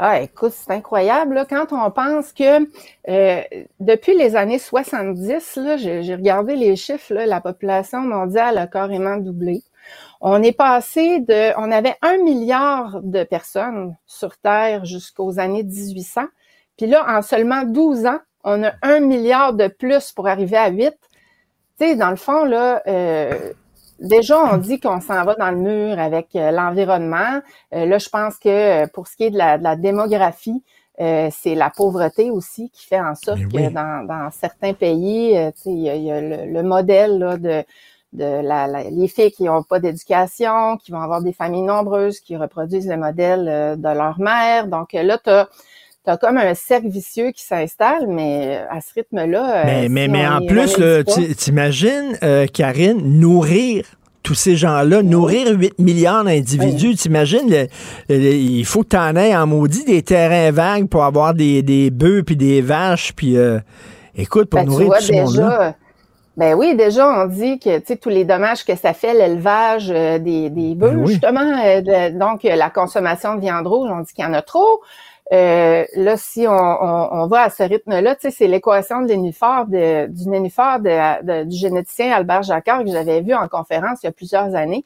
Ah, 0.00 0.20
écoute, 0.20 0.52
c'est 0.54 0.72
incroyable. 0.72 1.44
Quand 1.50 1.72
on 1.72 1.90
pense 1.90 2.32
que 2.32 2.68
euh, 3.08 3.42
depuis 3.80 4.16
les 4.16 4.36
années 4.36 4.60
70, 4.60 5.56
là, 5.56 5.76
j'ai 5.76 6.14
regardé 6.14 6.54
les 6.54 6.76
chiffres, 6.76 7.14
la 7.14 7.40
population 7.40 8.00
mondiale 8.00 8.58
a 8.58 8.68
carrément 8.68 9.16
doublé. 9.16 9.64
On 10.20 10.40
est 10.42 10.52
passé 10.52 11.20
de, 11.20 11.52
on 11.58 11.72
avait 11.72 11.96
un 12.02 12.18
milliard 12.18 13.00
de 13.02 13.24
personnes 13.24 13.96
sur 14.06 14.36
Terre 14.38 14.84
jusqu'aux 14.84 15.40
années 15.40 15.64
1800. 15.64 16.22
Puis 16.76 16.86
là, 16.86 17.04
en 17.08 17.22
seulement 17.22 17.64
12 17.64 18.06
ans, 18.06 18.18
on 18.44 18.62
a 18.62 18.72
un 18.82 19.00
milliard 19.00 19.52
de 19.52 19.66
plus 19.66 20.12
pour 20.12 20.28
arriver 20.28 20.56
à 20.56 20.70
8. 20.70 20.94
Tu 21.78 21.86
sais, 21.86 21.96
dans 21.96 22.10
le 22.10 22.16
fond, 22.16 22.44
là, 22.44 22.82
euh, 22.88 23.52
déjà, 24.00 24.38
on 24.52 24.56
dit 24.56 24.80
qu'on 24.80 25.00
s'en 25.00 25.24
va 25.24 25.34
dans 25.36 25.50
le 25.50 25.56
mur 25.58 25.98
avec 25.98 26.34
euh, 26.34 26.50
l'environnement. 26.50 27.40
Euh, 27.74 27.86
là, 27.86 27.98
je 27.98 28.08
pense 28.08 28.36
que 28.38 28.86
pour 28.88 29.06
ce 29.06 29.16
qui 29.16 29.24
est 29.24 29.30
de 29.30 29.38
la, 29.38 29.58
de 29.58 29.62
la 29.64 29.76
démographie, 29.76 30.62
euh, 31.00 31.28
c'est 31.32 31.54
la 31.54 31.70
pauvreté 31.70 32.30
aussi 32.30 32.70
qui 32.70 32.84
fait 32.86 33.00
en 33.00 33.14
sorte 33.14 33.46
que 33.52 33.70
dans, 33.70 34.04
dans 34.06 34.30
certains 34.32 34.74
pays, 34.74 35.32
tu 35.54 35.62
sais, 35.62 35.70
il 35.70 35.78
y 35.82 35.88
a, 35.90 35.94
il 35.94 36.02
y 36.02 36.10
a 36.10 36.20
le, 36.20 36.52
le 36.52 36.62
modèle 36.64 37.18
là, 37.18 37.36
de, 37.36 37.62
de 38.12 38.24
la, 38.42 38.66
la- 38.66 38.90
les 38.90 39.06
filles 39.06 39.30
qui 39.30 39.44
n'ont 39.44 39.62
pas 39.62 39.78
d'éducation, 39.78 40.76
qui 40.78 40.90
vont 40.90 41.00
avoir 41.00 41.22
des 41.22 41.32
familles 41.32 41.62
nombreuses, 41.62 42.18
qui 42.18 42.36
reproduisent 42.36 42.88
le 42.88 42.96
modèle 42.96 43.44
de 43.78 43.88
leur 43.88 44.18
mère. 44.18 44.66
Donc 44.66 44.92
là, 44.94 45.18
tu 45.18 45.30
as, 45.30 45.48
comme 46.16 46.38
un 46.38 46.54
cercle 46.54 46.88
vicieux 46.88 47.30
qui 47.32 47.42
s'installe, 47.44 48.06
mais 48.08 48.56
euh, 48.58 48.64
à 48.76 48.80
ce 48.80 48.94
rythme-là... 48.94 49.56
euh, 49.56 49.62
Mais, 49.66 49.82
si 49.84 49.88
mais, 49.90 50.08
mais 50.08 50.26
en 50.26 50.40
plus, 50.46 50.74
tu- 51.06 51.34
t'imagines, 51.34 52.16
euh, 52.22 52.46
Karine, 52.46 52.98
nourrir 53.20 53.84
tous 54.22 54.34
ces 54.34 54.56
gens-là, 54.56 55.02
nourrir 55.02 55.48
8 55.58 55.78
milliards 55.78 56.24
d'individus, 56.24 56.96
t'imagines, 56.96 57.48
le- 57.48 57.66
le- 58.08 58.34
il 58.34 58.64
faut 58.64 58.82
que 58.82 58.88
t'en 58.88 59.16
aies 59.16 59.34
en 59.34 59.46
maudit 59.46 59.84
des 59.84 60.02
terrains 60.02 60.50
vagues 60.50 60.86
pour 60.88 61.04
avoir 61.04 61.34
des, 61.34 61.62
des 61.62 61.90
bœufs 61.90 62.22
puis 62.24 62.36
des 62.36 62.60
vaches, 62.60 63.12
puis 63.14 63.36
euh, 63.38 63.58
écoute, 64.16 64.50
pour 64.50 64.60
Ben, 64.60 64.64
tu 64.66 64.70
nourrir 64.70 64.92
tout 64.98 65.02
ce 65.02 65.12
monde-là. 65.12 65.74
ben 66.36 66.54
oui, 66.54 66.76
déjà, 66.76 67.08
on 67.22 67.26
dit 67.26 67.58
que 67.58 67.78
tu 67.78 67.86
sais 67.86 67.96
tous 67.96 68.10
les 68.10 68.24
dommages 68.24 68.64
que 68.66 68.76
ça 68.76 68.92
fait 68.92 69.14
l'élevage 69.14 69.90
euh, 69.90 70.18
des, 70.18 70.50
des 70.50 70.74
bœufs, 70.74 70.90
Ben 70.90 70.98
oui. 71.04 71.12
justement. 71.12 71.40
euh, 71.64 71.80
de- 71.80 72.18
donc, 72.18 72.44
euh, 72.44 72.54
la 72.54 72.68
consommation 72.70 73.34
de 73.36 73.40
viande 73.40 73.66
rouge, 73.66 73.88
on 73.90 74.00
dit 74.00 74.12
qu'il 74.12 74.24
y 74.24 74.28
en 74.28 74.34
a 74.34 74.42
trop. 74.42 74.80
Euh, 75.32 75.84
là, 75.94 76.16
si 76.16 76.46
on, 76.48 76.52
on, 76.52 77.08
on 77.12 77.26
va 77.26 77.42
à 77.42 77.50
ce 77.50 77.62
rythme-là, 77.62 78.14
tu 78.16 78.22
sais, 78.22 78.30
c'est 78.30 78.46
l'équation 78.46 79.02
de 79.02 80.06
du 80.06 80.28
nénuphar 80.28 80.80
de, 80.80 81.22
de- 81.22 81.44
du 81.44 81.56
généticien 81.56 82.12
Albert 82.12 82.44
Jacquard 82.44 82.82
que 82.84 82.90
j'avais 82.90 83.20
vu 83.20 83.34
en 83.34 83.46
conférence 83.48 83.98
il 84.02 84.06
y 84.06 84.08
a 84.08 84.12
plusieurs 84.12 84.54
années. 84.54 84.84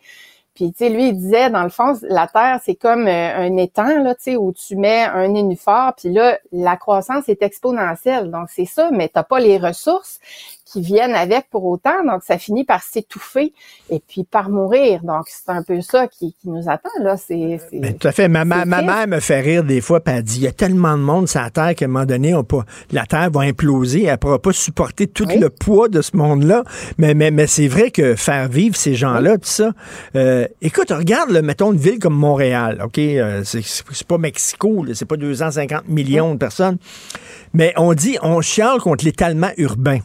Puis, 0.54 0.72
tu 0.72 0.84
sais, 0.84 0.90
lui, 0.90 1.08
il 1.08 1.14
disait, 1.16 1.48
dans 1.50 1.62
le 1.62 1.70
fond, 1.70 1.94
la 2.02 2.26
Terre, 2.26 2.60
c'est 2.64 2.74
comme 2.74 3.08
euh, 3.08 3.36
un 3.38 3.56
étang, 3.56 4.02
là, 4.02 4.14
tu 4.14 4.22
sais, 4.24 4.36
où 4.36 4.52
tu 4.52 4.76
mets 4.76 5.04
un 5.04 5.28
nénuphar, 5.28 5.94
puis 5.96 6.10
là, 6.10 6.38
la 6.52 6.76
croissance 6.76 7.28
est 7.30 7.42
exponentielle. 7.42 8.30
Donc, 8.30 8.48
c'est 8.50 8.66
ça, 8.66 8.90
mais 8.92 9.08
t'as 9.08 9.22
pas 9.22 9.40
les 9.40 9.56
ressources 9.58 10.20
qui 10.72 10.80
viennent 10.80 11.14
avec 11.14 11.48
pour 11.50 11.64
autant, 11.66 12.04
donc 12.04 12.22
ça 12.22 12.38
finit 12.38 12.64
par 12.64 12.82
s'étouffer 12.82 13.52
et 13.90 14.00
puis 14.00 14.24
par 14.24 14.48
mourir. 14.48 15.00
Donc, 15.02 15.24
c'est 15.26 15.50
un 15.50 15.62
peu 15.62 15.80
ça 15.82 16.06
qui, 16.08 16.34
qui 16.40 16.48
nous 16.48 16.68
attend, 16.68 16.88
là. 17.02 17.16
C'est, 17.16 17.60
c'est- 17.70 17.78
Ben, 17.78 17.94
tout 17.94 18.08
à 18.08 18.12
fait. 18.12 18.28
Ma, 18.28 18.44
mère 18.44 19.06
me 19.08 19.20
fait 19.20 19.40
rire 19.40 19.64
des 19.64 19.80
fois, 19.80 20.00
puis 20.00 20.14
elle 20.14 20.22
dit 20.22 20.36
il 20.38 20.42
y 20.44 20.46
a 20.46 20.52
tellement 20.52 20.96
de 20.96 21.02
monde 21.02 21.28
sur 21.28 21.40
la 21.42 21.50
Terre 21.50 21.74
qu'à 21.74 21.84
un 21.84 21.88
moment 21.88 22.06
donné, 22.06 22.34
on 22.34 22.44
la 22.90 23.06
Terre 23.06 23.30
va 23.30 23.40
imploser. 23.42 24.04
Elle 24.04 24.12
ne 24.12 24.16
pourra 24.16 24.38
pas 24.38 24.52
supporter 24.52 25.06
tout 25.06 25.26
le 25.26 25.48
poids 25.50 25.88
de 25.88 26.00
ce 26.02 26.16
monde-là. 26.16 26.64
Mais, 26.98 27.14
mais, 27.14 27.30
mais 27.30 27.46
c'est 27.46 27.68
vrai 27.68 27.90
que 27.90 28.14
faire 28.14 28.48
vivre 28.48 28.76
ces 28.76 28.94
gens-là, 28.94 29.34
tout 29.38 29.48
ça. 29.48 29.72
euh, 30.16 30.46
écoute, 30.60 30.90
regarde, 30.90 31.30
là, 31.30 31.42
mettons 31.42 31.72
une 31.72 31.78
ville 31.78 31.98
comme 31.98 32.14
Montréal, 32.14 32.80
OK? 32.84 32.98
euh, 32.98 33.42
c'est, 33.44 33.62
pas 34.06 34.18
Mexico, 34.18 34.84
c'est 34.94 35.04
pas 35.06 35.16
250 35.16 35.88
millions 35.88 36.32
de 36.34 36.38
personnes. 36.38 36.78
Mais 37.54 37.72
on 37.76 37.92
dit, 37.94 38.16
on 38.22 38.40
chiale 38.40 38.78
contre 38.78 39.04
l'étalement 39.04 39.50
urbain. 39.56 39.98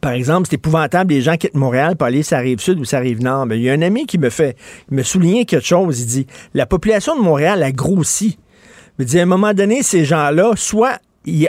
Par 0.00 0.12
exemple, 0.12 0.48
c'est 0.48 0.56
épouvantable, 0.56 1.12
les 1.12 1.22
gens 1.22 1.36
quittent 1.36 1.54
Montréal 1.54 1.96
pour 1.96 2.06
aller 2.06 2.22
la 2.30 2.38
rive 2.38 2.60
sud 2.60 2.78
ou 2.78 2.84
la 2.90 2.98
rive 2.98 3.22
nord. 3.22 3.46
Mais 3.46 3.58
il 3.58 3.62
y 3.62 3.70
a 3.70 3.72
un 3.72 3.82
ami 3.82 4.06
qui 4.06 4.18
me 4.18 4.30
fait 4.30 4.56
me 4.90 5.02
souligner 5.02 5.44
quelque 5.44 5.66
chose. 5.66 6.00
Il 6.00 6.06
dit 6.06 6.26
La 6.52 6.66
population 6.66 7.16
de 7.16 7.22
Montréal 7.22 7.62
a 7.62 7.72
grossi. 7.72 8.38
Il 8.98 9.06
dit 9.06 9.18
à 9.18 9.22
un 9.22 9.26
moment 9.26 9.54
donné, 9.54 9.82
ces 9.82 10.04
gens-là, 10.04 10.52
soit 10.56 10.98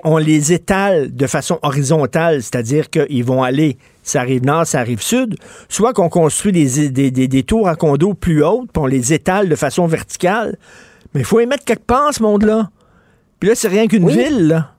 on 0.03 0.17
les 0.17 0.53
étale 0.53 1.13
de 1.13 1.27
façon 1.27 1.59
horizontale, 1.61 2.41
c'est-à-dire 2.41 2.89
qu'ils 2.89 3.25
vont 3.25 3.43
aller 3.43 3.77
ça 4.03 4.21
rive 4.21 4.45
nord, 4.45 4.65
ça 4.67 4.81
rive 4.81 5.01
sud, 5.01 5.35
soit 5.67 5.93
qu'on 5.93 6.09
construit 6.09 6.51
des, 6.51 6.89
des, 6.89 7.11
des, 7.11 7.27
des 7.27 7.43
tours 7.43 7.67
à 7.67 7.75
condos 7.75 8.13
plus 8.13 8.43
hautes, 8.43 8.69
puis 8.71 8.81
on 8.81 8.85
les 8.85 9.13
étale 9.13 9.49
de 9.49 9.55
façon 9.55 9.87
verticale. 9.87 10.57
Mais 11.13 11.21
il 11.21 11.25
faut 11.25 11.39
les 11.39 11.47
mettre 11.47 11.65
quelque 11.65 11.85
part, 11.85 12.13
ce 12.13 12.21
monde-là. 12.21 12.69
Puis 13.39 13.49
là, 13.49 13.55
c'est 13.55 13.67
rien 13.67 13.87
qu'une 13.87 14.07
ville, 14.07 14.47
là. 14.47 14.74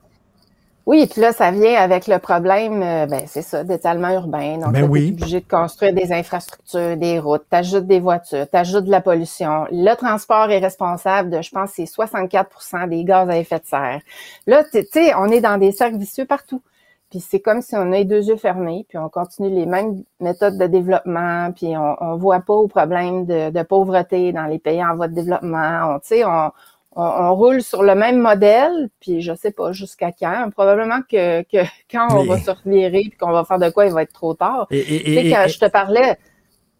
Oui, 0.87 1.09
puis 1.09 1.21
là, 1.21 1.33
ça 1.33 1.51
vient 1.51 1.75
avec 1.75 2.07
le 2.07 2.19
problème, 2.21 2.81
euh, 2.81 3.07
ben 3.07 3.23
c'est 3.27 3.43
ça, 3.43 3.65
d'étalement 3.65 4.11
urbain. 4.11 4.59
Donc, 4.59 4.73
Ben 4.73 4.85
oui. 4.89 5.09
obligé 5.11 5.41
de 5.41 5.49
construire 5.49 5.93
des 5.93 6.13
infrastructures, 6.13 6.97
des 6.97 7.19
routes, 7.19 7.43
t'ajoutes 7.51 7.87
des 7.89 7.99
voitures, 7.99 8.49
t'ajoutes 8.49 8.85
de 8.85 8.91
la 8.93 9.01
pollution. 9.01 9.67
Le 9.73 9.95
transport 9.97 10.49
est 10.51 10.61
responsable 10.61 11.31
de, 11.31 11.43
je 11.43 11.51
pense, 11.51 11.71
c'est 11.75 11.87
64% 11.87 12.89
des 12.89 13.03
gaz 13.05 13.29
à 13.29 13.37
effet 13.37 13.59
de 13.59 13.67
serre. 13.67 14.01
Là, 14.47 14.63
tu 14.63 14.81
tu 14.85 14.87
sais, 14.93 15.15
on 15.17 15.27
est 15.27 15.41
dans 15.41 15.59
des 15.59 15.73
cercles 15.73 15.99
vicieux 15.99 16.25
partout. 16.25 16.63
Puis 17.11 17.21
c'est 17.21 17.41
comme 17.41 17.63
si 17.63 17.75
on 17.77 17.93
a 17.93 17.97
les 17.99 18.05
deux 18.05 18.29
yeux 18.29 18.37
fermés, 18.37 18.85
puis 18.89 18.99
on 18.99 19.09
continue 19.09 19.51
les 19.51 19.67
mêmes 19.67 20.03
méthodes 20.21 20.59
de 20.59 20.67
développement, 20.67 21.53
puis 21.53 21.77
on, 21.77 21.97
on 22.01 22.17
voit 22.17 22.41
pas 22.41 22.55
au 22.55 22.69
problème 22.69 23.27
de, 23.27 23.51
de 23.51 23.63
pauvreté 23.63 24.33
dans 24.33 24.47
les 24.47 24.59
pays 24.59 24.85
en 24.85 24.95
voie 24.97 25.09
de 25.09 25.15
développement. 25.15 25.95
On, 25.97 25.99
tu 26.01 26.09
sais, 26.09 26.25
on, 26.25 26.51
on, 26.97 27.05
on 27.05 27.35
roule 27.35 27.62
sur 27.62 27.82
le 27.82 27.94
même 27.94 28.18
modèle, 28.18 28.89
puis 29.01 29.20
je 29.20 29.35
sais 29.35 29.52
pas 29.52 29.70
jusqu'à 29.73 30.10
quand. 30.12 30.51
Probablement 30.51 31.01
que, 31.02 31.43
que 31.43 31.59
quand 31.93 32.09
on 32.10 32.23
Mais- 32.24 32.31
va 32.31 32.39
se 32.40 32.51
revirer 32.51 33.02
puis 33.10 33.16
qu'on 33.20 33.31
va 33.32 33.44
faire 33.44 33.59
de 33.59 33.70
quoi, 33.70 33.86
il 33.86 33.93
va 33.93 34.02
être 34.02 34.12
trop 34.14 34.35
tard. 34.35 34.66
Et- 34.70 34.78
et- 34.78 35.05
tu 35.05 35.14
sais, 35.14 35.27
et- 35.27 35.31
quand 35.31 35.44
je 35.47 35.59
te 35.59 35.66
parlais, 35.70 36.16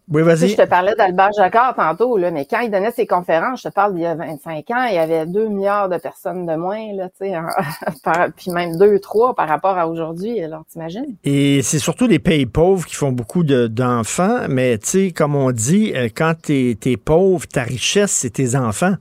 Oui, 0.09 0.21
vas-y. 0.23 0.47
je 0.49 0.55
te 0.55 0.65
parlais 0.65 0.95
d'Albert 0.95 1.31
Jacquard 1.37 1.75
tantôt, 1.75 2.17
là, 2.17 2.31
mais 2.31 2.45
quand 2.45 2.61
il 2.61 2.71
donnait 2.71 2.91
ses 2.91 3.05
conférences, 3.05 3.61
je 3.61 3.67
te 3.69 3.73
parle 3.73 3.93
d'il 3.93 4.03
y 4.03 4.05
a 4.05 4.15
25 4.15 4.69
ans, 4.71 4.85
il 4.89 4.95
y 4.95 4.97
avait 4.97 5.25
2 5.25 5.49
milliards 5.49 5.89
de 5.89 5.97
personnes 5.97 6.45
de 6.45 6.55
moins, 6.55 6.93
là, 6.93 7.09
puis 8.37 8.51
même 8.51 8.77
2, 8.77 8.99
3 8.99 9.35
par 9.35 9.47
rapport 9.49 9.77
à 9.77 9.87
aujourd'hui. 9.87 10.41
Alors, 10.41 10.63
t'imagines? 10.71 11.15
Et 11.23 11.61
c'est 11.61 11.79
surtout 11.79 12.07
les 12.07 12.19
pays 12.19 12.45
pauvres 12.45 12.85
qui 12.85 12.95
font 12.95 13.11
beaucoup 13.11 13.43
de- 13.43 13.67
d'enfants, 13.67 14.47
mais 14.49 14.77
tu 14.77 14.87
sais, 14.87 15.11
comme 15.11 15.35
on 15.35 15.51
dit, 15.51 15.91
euh, 15.95 16.07
quand 16.15 16.33
t'es 16.41 16.77
es 16.85 16.97
pauvre, 16.97 17.45
ta 17.47 17.63
richesse, 17.63 18.11
c'est 18.11 18.29
tes 18.31 18.55
enfants. 18.55 18.95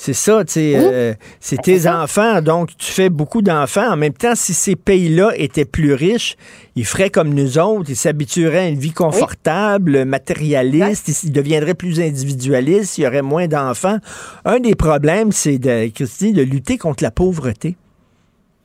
C'est 0.00 0.12
ça, 0.12 0.44
tu 0.44 0.52
sais, 0.52 0.74
euh, 0.76 1.12
c'est 1.40 1.60
tes 1.60 1.88
enfants, 1.88 2.40
donc 2.40 2.70
tu 2.78 2.92
fais 2.92 3.10
beaucoup 3.10 3.42
d'enfants. 3.42 3.90
En 3.90 3.96
même 3.96 4.12
temps, 4.12 4.36
si 4.36 4.54
ces 4.54 4.76
pays-là 4.76 5.32
étaient 5.34 5.64
plus 5.64 5.92
riches, 5.92 6.36
ils 6.76 6.86
feraient 6.86 7.10
comme 7.10 7.34
nous 7.34 7.58
autres, 7.58 7.90
ils 7.90 7.96
s'habitueraient 7.96 8.66
à 8.66 8.68
une 8.68 8.78
vie 8.78 8.92
confortable, 8.92 10.04
matérialiste, 10.04 11.08
ils, 11.08 11.28
ils 11.30 11.32
deviendraient 11.32 11.74
plus 11.74 12.00
individualistes, 12.00 12.96
il 12.98 13.04
y 13.04 13.06
aurait 13.08 13.22
moins 13.22 13.48
d'enfants. 13.48 13.98
Un 14.44 14.60
des 14.60 14.76
problèmes, 14.76 15.32
c'est, 15.32 15.58
de, 15.58 15.88
Christy, 15.88 16.32
de 16.32 16.42
lutter 16.42 16.78
contre 16.78 17.02
la 17.02 17.10
pauvreté. 17.10 17.74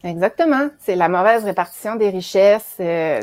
Exactement. 0.03 0.69
C'est 0.79 0.95
la 0.95 1.07
mauvaise 1.07 1.45
répartition 1.45 1.95
des 1.95 2.09
richesses. 2.09 2.75
euh, 2.79 3.21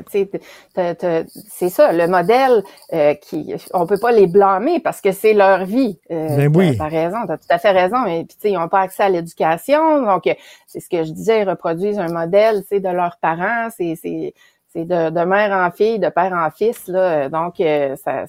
c'est 1.48 1.68
ça, 1.68 1.92
le 1.92 2.06
modèle 2.06 2.62
euh, 2.92 3.14
qui, 3.14 3.54
on 3.74 3.86
peut 3.86 3.98
pas 3.98 4.12
les 4.12 4.26
blâmer 4.26 4.80
parce 4.80 5.00
que 5.00 5.12
c'est 5.12 5.34
leur 5.34 5.64
vie. 5.64 5.98
Euh, 6.10 6.36
Ben 6.36 6.56
oui. 6.56 6.76
T'as 6.78 6.84
as 6.84 6.88
raison, 6.88 7.16
t'as 7.26 7.36
tout 7.36 7.46
à 7.50 7.58
fait 7.58 7.70
raison. 7.70 8.06
Et 8.06 8.24
puis 8.24 8.36
tu 8.36 8.40
sais, 8.40 8.50
ils 8.50 8.58
n'ont 8.58 8.68
pas 8.68 8.80
accès 8.80 9.02
à 9.02 9.08
l'éducation, 9.10 10.02
donc 10.02 10.26
euh, 10.26 10.34
c'est 10.66 10.80
ce 10.80 10.88
que 10.88 11.04
je 11.04 11.12
disais, 11.12 11.42
ils 11.42 11.48
reproduisent 11.48 11.98
un 11.98 12.12
modèle, 12.12 12.62
de 12.80 12.88
leurs 12.88 13.18
parents. 13.20 13.68
C'est 13.76 13.94
c'est 14.00 14.34
c'est 14.72 14.84
de, 14.84 15.10
de 15.10 15.24
mère 15.24 15.50
en 15.52 15.70
fille, 15.70 15.98
de 15.98 16.08
père 16.08 16.32
en 16.32 16.50
fils 16.50 16.86
là. 16.86 17.28
Donc 17.28 17.60
euh, 17.60 17.96
ça 17.96 18.24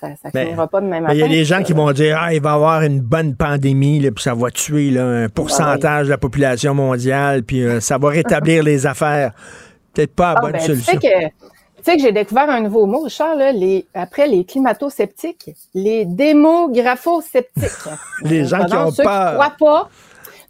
ça 0.00 0.08
ça 0.22 0.30
Ben, 0.34 0.46
finira 0.48 0.66
pas 0.68 0.80
de 0.80 0.86
même 0.86 1.04
Ben, 1.06 1.12
Il 1.14 1.20
y 1.20 1.22
a 1.22 1.28
des 1.28 1.44
gens 1.44 1.62
qui 1.62 1.72
vont 1.72 1.90
dire 1.92 2.18
Ah, 2.20 2.34
il 2.34 2.40
va 2.42 2.50
y 2.50 2.54
avoir 2.54 2.82
une 2.82 3.00
bonne 3.00 3.34
pandémie, 3.36 4.00
là, 4.00 4.10
puis 4.10 4.22
ça 4.22 4.34
va 4.34 4.50
tuer 4.50 4.90
là, 4.90 5.04
un 5.06 5.28
pourcentage 5.28 6.06
de 6.06 6.10
la 6.10 6.18
population 6.18 6.74
mondiale, 6.74 7.42
puis 7.42 7.62
euh, 7.62 7.80
ça 7.80 7.98
va 7.98 8.08
rétablir 8.10 8.62
les 8.70 8.86
affaires. 8.86 9.32
Peut-être 9.94 10.14
pas 10.14 10.34
la 10.34 10.38
Ah, 10.38 10.40
bonne 10.42 10.52
ben, 10.52 10.58
tu 10.60 10.66
solution. 10.66 10.92
sais 10.92 10.98
que, 10.98 11.26
tu 11.28 11.82
sais 11.84 11.96
que 11.96 12.02
j'ai 12.02 12.12
découvert 12.12 12.50
un 12.50 12.60
nouveau 12.60 12.86
mot, 12.86 13.00
Richard, 13.02 13.36
là, 13.36 13.52
les, 13.52 13.86
après 13.94 14.26
les 14.26 14.44
climato-sceptiques, 14.44 15.50
les 15.74 16.04
démographo-sceptiques. 16.04 17.88
Les 18.22 18.44
gens 18.44 18.64
qui 18.64 18.74
ont 18.74 18.90
ceux 18.90 19.04
peur. 19.04 19.28
Qui 19.30 19.34
croient 19.34 19.56
pas. 19.58 19.88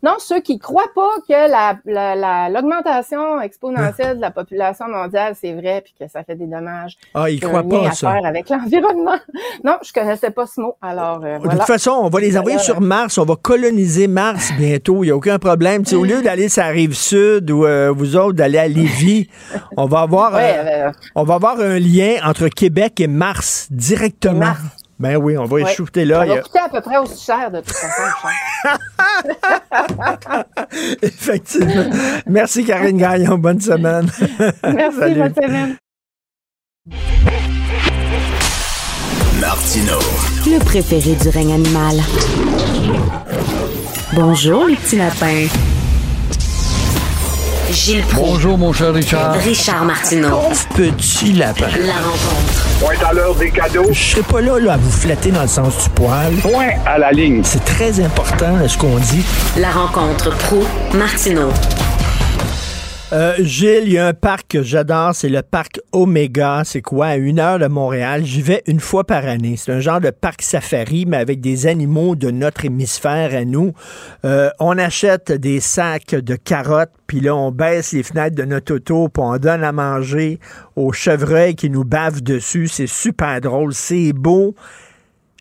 Non, 0.05 0.17
ceux 0.19 0.41
qui 0.41 0.59
croient 0.59 0.93
pas 0.95 1.09
que 1.27 1.51
la, 1.51 1.79
la, 1.87 2.15
la- 2.15 2.49
l'augmentation 2.51 3.41
exponentielle 3.41 4.17
de 4.17 4.21
la 4.21 4.31
population 4.31 4.87
mondiale, 4.87 5.35
c'est 5.41 5.55
vrai, 5.55 5.83
puis 5.83 5.95
que 5.99 6.07
ça 6.13 6.23
fait 6.25 6.35
des 6.37 6.47
dommages. 6.47 6.97
Ah, 7.15 7.31
ils 7.31 7.37
y 7.37 7.41
croient 7.41 7.63
pas, 7.63 7.89
à 7.89 7.93
ça. 7.93 8.13
faire 8.13 8.27
avec 8.27 8.49
l'environnement. 8.51 9.17
Non, 9.65 9.79
je 9.83 9.93
connaissais 9.95 10.31
pas 10.31 10.47
ce 10.47 10.61
mot. 10.61 10.77
Alors, 10.83 11.21
euh, 11.25 11.39
De 11.39 11.49
toute 11.49 11.63
façon, 11.63 11.93
on 11.93 12.11
va 12.11 12.21
les 12.21 12.37
envoyer 12.37 12.59
sur 12.59 12.83
Mars, 12.83 13.17
on 13.17 13.25
va 13.25 13.37
coloniser 13.37 14.07
Mars 14.07 14.53
bientôt, 14.59 15.03
il 15.05 15.07
n'y 15.07 15.11
a 15.13 15.17
aucun 15.17 15.39
problème. 15.39 15.85
Au 15.95 16.05
lieu 16.05 16.21
d'aller 16.21 16.51
sur 16.51 16.63
la 16.63 16.69
rive 16.69 16.95
sud 16.95 17.51
ou 17.51 17.65
euh, 17.65 17.91
vous 17.91 18.17
autres 18.17 18.35
d'aller 18.35 18.59
à 18.59 18.69
Lévis, 18.69 19.29
on 19.79 19.87
va 19.87 20.01
avoir 20.03 20.35
Ouais, 20.35 20.55
euh, 20.59 20.89
euh, 20.89 20.93
on 21.15 21.23
va 21.25 21.35
avoir 21.37 21.59
un 21.61 21.79
lien 21.79 22.17
entre 22.25 22.49
Québec 22.49 23.01
et 23.01 23.07
Mars 23.07 23.69
directement. 23.71 24.53
Ben 24.99 25.17
oui, 25.17 25.37
on 25.37 25.45
va 25.45 25.57
ouais. 25.57 25.73
échouter 25.73 26.05
là. 26.05 26.21
Ça 26.21 26.35
va 26.35 26.41
coûter 26.41 26.59
à 26.61 26.69
peu 26.69 26.81
près 26.81 26.99
aussi 26.99 27.25
cher, 27.25 27.51
de 27.51 27.61
toute 27.61 27.75
façon. 27.75 28.29
Effectivement. 31.03 31.91
Merci 32.27 32.65
Karine 32.65 32.97
Gagnon, 32.99 33.39
bonne 33.39 33.61
semaine. 33.61 34.09
Merci, 34.63 34.99
Salut. 34.99 35.21
bonne 35.21 35.35
semaine. 35.35 35.77
Martino. 39.41 39.99
Le 40.47 40.59
préféré 40.65 41.15
du 41.17 41.29
règne 41.29 41.55
animal. 41.55 41.97
Bonjour, 44.13 44.67
les 44.67 44.77
petits 44.77 44.97
lapins. 44.97 45.47
Gilles 47.71 48.03
Proulx. 48.03 48.29
Bonjour, 48.31 48.59
mon 48.59 48.73
cher 48.73 48.95
Richard. 48.95 49.35
Richard 49.35 49.85
Martineau. 49.85 50.39
Petit 50.77 51.33
lapin. 51.33 51.67
La 51.85 51.95
rencontre. 51.95 52.74
Point 52.85 53.09
à 53.09 53.15
l'heure 53.15 53.35
des 53.37 53.51
cadeaux. 53.51 53.87
Je 53.91 53.99
serai 53.99 54.23
pas 54.23 54.43
là, 54.43 54.59
là 54.59 54.75
à 54.75 54.77
vous 54.77 54.91
flatter 54.91 55.31
dans 55.31 55.41
le 55.41 55.49
sens 55.49 55.85
du 55.85 55.89
poil. 55.89 56.35
Point 56.43 56.73
à 56.85 56.99
la 56.99 57.13
ligne. 57.13 57.41
C'est 57.43 57.65
très 57.65 57.99
important 57.99 58.59
ce 58.69 58.77
qu'on 58.77 58.99
dit. 58.99 59.25
La 59.57 59.71
rencontre 59.71 60.29
pro 60.37 60.63
martineau 60.93 61.49
Euh, 63.15 63.37
Gilles, 63.39 63.85
il 63.85 63.93
y 63.93 63.99
a 63.99 64.09
un 64.09 64.13
parc 64.13 64.49
que 64.49 64.63
j'adore, 64.65 65.15
c'est 65.15 65.29
le 65.29 65.43
parc 65.43 65.81
Omega. 65.93 66.63
C'est 66.65 66.83
quoi? 66.83 67.07
À 67.07 67.17
une 67.17 67.39
heure 67.39 67.61
de 67.61 67.69
Montréal. 67.69 68.25
J'y 68.25 68.43
vais 68.43 68.65
une 68.67 68.81
fois 68.81 69.05
par 69.05 69.25
année. 69.25 69.55
C'est 69.57 69.71
un 69.71 69.79
genre 69.79 70.01
de 70.01 70.11
parc 70.11 70.43
safari, 70.43 71.07
mais 71.07 71.19
avec 71.19 71.41
des 71.41 71.69
animaux 71.69 72.17
de 72.17 72.33
notre 72.33 72.65
hémisphère 72.65 73.33
à 73.33 73.45
nous. 73.45 73.73
Euh, 74.25 74.51
on 74.59 74.77
achète 74.79 75.31
des 75.31 75.61
sacs 75.61 76.17
de 76.17 76.35
carottes, 76.35 76.91
puis 77.07 77.21
là, 77.21 77.37
on 77.37 77.53
baisse 77.53 77.93
les 77.93 78.03
fenêtres 78.03 78.35
de 78.35 78.43
notre 78.43 78.75
auto, 78.75 79.09
puis 79.09 79.23
on 79.25 79.39
donne 79.39 79.63
à 79.63 79.71
manger 79.71 80.41
aux 80.75 80.93
chevreuils 80.93 81.55
qui 81.55 81.71
nous 81.71 81.85
bavent 81.85 82.21
dessus. 82.21 82.67
C'est 82.67 82.89
super 82.89 83.41
drôle, 83.41 83.75
c'est 83.75 84.13
beau. 84.13 84.57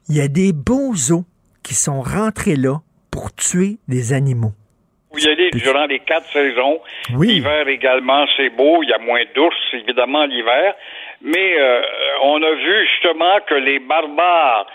Il 0.09 0.15
y 0.15 0.21
a 0.21 0.27
des 0.27 0.53
beaux 0.53 0.93
os 0.93 1.23
qui 1.63 1.73
sont 1.73 2.03
rentrés 2.03 2.55
là 2.55 2.83
pour 3.09 3.33
tuer 3.33 3.79
des 3.87 4.13
animaux. 4.13 4.53
Vous 5.13 5.27
y 5.27 5.29
allez 5.29 5.51
durant 5.51 5.85
les 5.85 5.99
quatre 5.99 6.25
saisons. 6.31 6.81
Oui. 7.15 7.27
L'hiver 7.27 7.67
également, 7.67 8.25
c'est 8.35 8.49
beau. 8.49 8.81
Il 8.81 8.89
y 8.89 8.93
a 8.93 8.97
moins 8.97 9.21
d'ours, 9.35 9.55
évidemment, 9.73 10.25
l'hiver. 10.25 10.73
Mais 11.21 11.55
euh, 11.59 11.81
on 12.23 12.41
a 12.41 12.51
vu 12.51 12.87
justement 12.87 13.37
que 13.47 13.53
les 13.53 13.77
barbares 13.77 14.65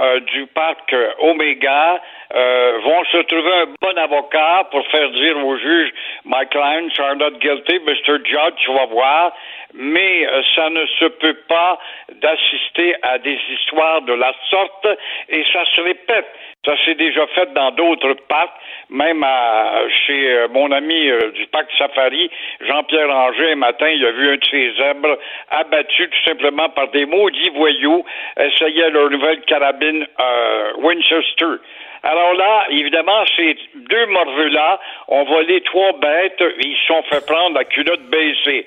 euh, 0.00 0.20
du 0.20 0.46
parc 0.46 0.92
euh, 0.92 1.10
Omega 1.18 2.00
euh, 2.32 2.78
vont 2.84 3.04
se 3.10 3.16
trouver 3.22 3.52
un 3.52 3.66
bon 3.80 3.98
avocat 3.98 4.68
pour 4.70 4.86
faire 4.88 5.10
dire 5.10 5.36
au 5.38 5.56
juge 5.56 5.92
My 6.24 6.46
clients 6.48 6.90
are 7.00 7.16
not 7.16 7.40
guilty, 7.40 7.80
Mr. 7.80 8.22
Judge, 8.24 8.54
tu 8.58 8.72
vas 8.72 8.86
voir. 8.86 9.32
Mais 9.74 10.26
euh, 10.26 10.42
ça 10.54 10.70
ne 10.70 10.84
se 10.86 11.04
peut 11.06 11.36
pas 11.48 11.78
d'assister 12.20 12.94
à 13.02 13.18
des 13.18 13.38
histoires 13.52 14.02
de 14.02 14.14
la 14.14 14.32
sorte 14.50 14.86
et 15.28 15.44
ça 15.52 15.64
se 15.74 15.80
répète. 15.80 16.26
Ça 16.64 16.74
s'est 16.84 16.96
déjà 16.96 17.26
fait 17.28 17.52
dans 17.54 17.70
d'autres 17.70 18.14
parcs, 18.28 18.52
même 18.90 19.22
à, 19.22 19.82
chez 20.06 20.32
euh, 20.32 20.48
mon 20.48 20.70
ami 20.72 21.08
euh, 21.08 21.30
du 21.30 21.46
parc 21.46 21.66
Safari, 21.78 22.30
Jean-Pierre 22.60 23.10
Anger, 23.10 23.52
un 23.52 23.56
matin, 23.56 23.88
il 23.88 24.04
a 24.04 24.10
vu 24.10 24.32
un 24.32 24.36
de 24.36 24.44
ses 24.50 24.72
zèbres 24.74 25.18
abattu 25.50 26.08
tout 26.08 26.24
simplement 26.24 26.68
par 26.70 26.88
des 26.88 27.06
maudits 27.06 27.50
voyous, 27.50 28.04
essayaient 28.36 28.90
leur 28.90 29.08
nouvelle 29.10 29.40
carabine 29.42 30.06
euh, 30.18 30.72
Winchester. 30.78 31.56
Alors 32.02 32.34
là, 32.34 32.66
évidemment, 32.70 33.24
ces 33.36 33.56
deux 33.74 34.06
morveux-là 34.06 34.80
ont 35.08 35.24
volé 35.24 35.60
trois 35.62 35.92
bêtes, 35.94 36.42
ils 36.60 36.76
se 36.76 36.86
sont 36.86 37.02
fait 37.04 37.24
prendre 37.26 37.56
la 37.56 37.64
culotte 37.64 38.02
baissée. 38.10 38.66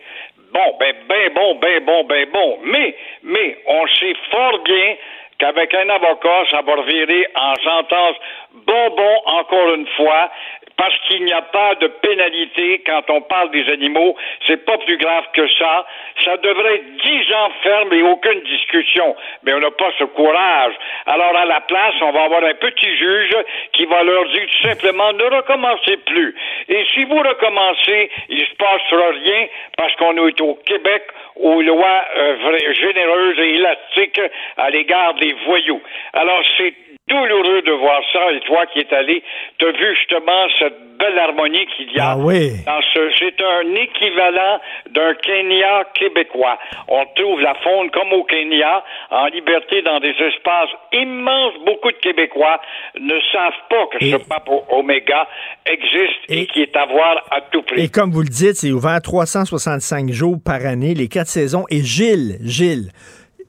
Bon, 0.53 0.76
ben, 0.80 0.94
ben 1.07 1.34
bon, 1.34 1.56
ben 1.56 1.86
bon, 1.86 2.03
ben 2.03 2.30
bon. 2.32 2.60
Mais, 2.65 2.95
mais, 3.23 3.57
on 3.68 3.88
sait 3.88 4.15
fort 4.30 4.60
bien 4.64 4.95
qu'avec 5.41 5.73
un 5.73 5.89
avocat, 5.89 6.43
ça 6.51 6.61
va 6.61 6.76
revirer 6.76 7.26
en 7.35 7.55
sentence 7.63 8.15
bonbon 8.53 9.22
encore 9.26 9.73
une 9.73 9.88
fois, 9.97 10.30
parce 10.77 10.97
qu'il 11.07 11.26
n'y 11.26 11.34
a 11.34 11.41
pas 11.41 11.76
de 11.76 11.88
pénalité 11.88 12.81
quand 12.85 13.01
on 13.09 13.22
parle 13.22 13.51
des 13.51 13.68
animaux. 13.69 14.15
C'est 14.47 14.65
pas 14.65 14.77
plus 14.80 14.97
grave 14.97 15.26
que 15.34 15.47
ça. 15.59 15.85
Ça 16.23 16.38
devrait 16.38 16.76
être 16.76 16.95
dix 16.97 17.34
ans 17.34 17.49
ferme 17.61 17.93
et 17.93 18.01
aucune 18.03 18.41
discussion. 18.41 19.15
Mais 19.43 19.53
on 19.53 19.59
n'a 19.59 19.72
pas 19.72 19.91
ce 19.99 20.05
courage. 20.05 20.73
Alors, 21.05 21.35
à 21.35 21.45
la 21.45 21.61
place, 21.61 21.95
on 22.01 22.11
va 22.11 22.23
avoir 22.23 22.43
un 22.43 22.53
petit 22.53 22.97
juge 22.97 23.35
qui 23.73 23.85
va 23.85 24.03
leur 24.03 24.26
dire 24.30 24.47
simplement 24.63 25.13
ne 25.13 25.23
recommencez 25.23 25.97
plus. 25.97 26.35
Et 26.68 26.85
si 26.93 27.03
vous 27.05 27.19
recommencez, 27.19 28.09
il 28.30 28.45
se 28.45 28.55
passera 28.55 29.09
rien 29.09 29.47
parce 29.77 29.95
qu'on 29.95 30.27
est 30.27 30.41
au 30.41 30.55
Québec 30.65 31.03
aux 31.41 31.61
lois 31.61 32.05
euh, 32.18 32.73
généreuses 32.73 33.39
et 33.39 33.55
élastiques 33.55 34.22
à 34.57 34.69
l'égard 34.69 35.13
des 35.15 35.35
voyous. 35.45 35.81
Alors, 36.13 36.41
c'est 36.57 36.73
douloureux 37.12 37.62
de 37.62 37.72
voir 37.72 38.02
ça. 38.14 38.32
Et 38.32 38.40
toi 38.42 38.66
qui 38.68 38.80
es 38.80 38.94
allé, 38.94 39.22
tu 39.58 39.66
as 39.68 39.72
vu 39.72 39.96
justement 39.96 40.48
cette 40.60 40.78
belle 40.98 41.18
harmonie 41.20 41.66
qu'il 41.76 41.92
y 41.94 42.00
a. 42.00 42.12
Ah 42.12 42.18
oui. 42.18 42.52
dans 42.66 42.82
ce- 42.94 43.12
C'est 43.20 43.42
un 43.44 43.76
équivalent 43.76 44.60
d'un 44.92 45.14
Kenya 45.16 45.84
québécois. 45.96 46.58
On 46.88 47.04
trouve 47.16 47.42
la 47.42 47.56
faune 47.56 47.90
comme 47.92 48.14
au 48.14 48.24
Kenya, 48.24 48.84
en 49.10 49.26
liberté 49.28 49.82
dans 49.82 50.00
des 50.00 50.12
espaces 50.30 50.70
immenses. 50.94 51.54
Beaucoup 51.66 51.92
de 51.92 51.98
Québécois 51.98 52.60
ne 53.00 53.20
savent 53.32 53.62
pas 53.70 53.86
que 53.92 54.06
ce 54.06 54.16
pape 54.28 54.50
Oméga 54.70 55.28
existe 55.66 56.20
et, 56.30 56.46
qui 56.48 56.62
est 56.62 56.76
à 56.76 56.86
voir 56.86 57.24
à 57.32 57.42
tout 57.52 57.64
prix. 57.64 57.84
Et 57.84 57.90
comme 57.90 58.12
vous 58.12 58.22
le 58.22 58.28
dites, 58.30 58.56
c'est 58.56 58.72
ouvert 58.72 59.02
365 59.02 60.10
jours 60.12 60.38
par 60.44 60.66
année, 60.66 60.94
les 60.94 61.08
quatre 61.08 61.28
saisons. 61.28 61.66
Et 61.70 61.82
Gilles, 61.82 62.38
Gilles, 62.44 62.92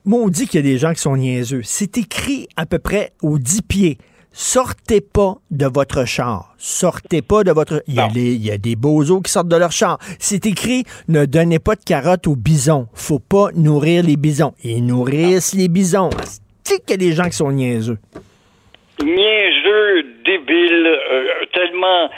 maudit 0.05 0.47
qu'il 0.47 0.65
y 0.65 0.69
a 0.69 0.71
des 0.73 0.79
gens 0.79 0.93
qui 0.93 1.01
sont 1.01 1.17
niaiseux. 1.17 1.61
C'est 1.65 1.99
écrit 1.99 2.49
à 2.57 2.67
peu 2.67 2.79
près 2.79 3.13
aux 3.23 3.39
10 3.39 3.63
pieds 3.63 3.99
sortez 4.35 5.03
pas 5.03 5.35
de 5.51 5.67
votre 5.67 6.07
char. 6.07 6.55
Sortez 6.57 7.21
pas 7.21 7.45
de 7.45 7.51
votre... 7.53 7.83
Il 7.87 7.97
y, 7.97 8.01
a 8.01 8.09
les- 8.09 8.33
il 8.33 8.43
y 8.43 8.51
a 8.51 8.57
des 8.57 8.77
bozos 8.77 9.21
qui 9.21 9.31
sortent 9.31 9.49
de 9.49 9.57
leur 9.57 9.73
char. 9.73 9.99
C'est 10.19 10.47
écrit, 10.47 10.85
ne 11.09 11.27
donnez 11.27 11.59
pas 11.59 11.75
de 11.75 11.83
carottes 11.85 12.27
aux 12.27 12.35
bisons. 12.35 12.89
Faut 12.95 13.19
pas 13.19 13.49
nourrir 13.55 14.03
les 14.03 14.17
bisons. 14.17 14.55
Ils 14.65 14.87
nourrissent 14.87 15.53
les 15.55 15.69
bisons. 15.69 16.09
C'est 16.65 16.79
qu'il 16.81 16.93
y 16.93 16.95
a 16.95 16.97
des 17.11 17.13
gens 17.13 17.25
qui 17.25 17.37
sont 17.37 17.53
niaiseux? 17.53 17.99
niaiseux, 19.03 20.03
débile, 20.25 20.87
euh, 20.87 21.25
tellement 21.53 22.09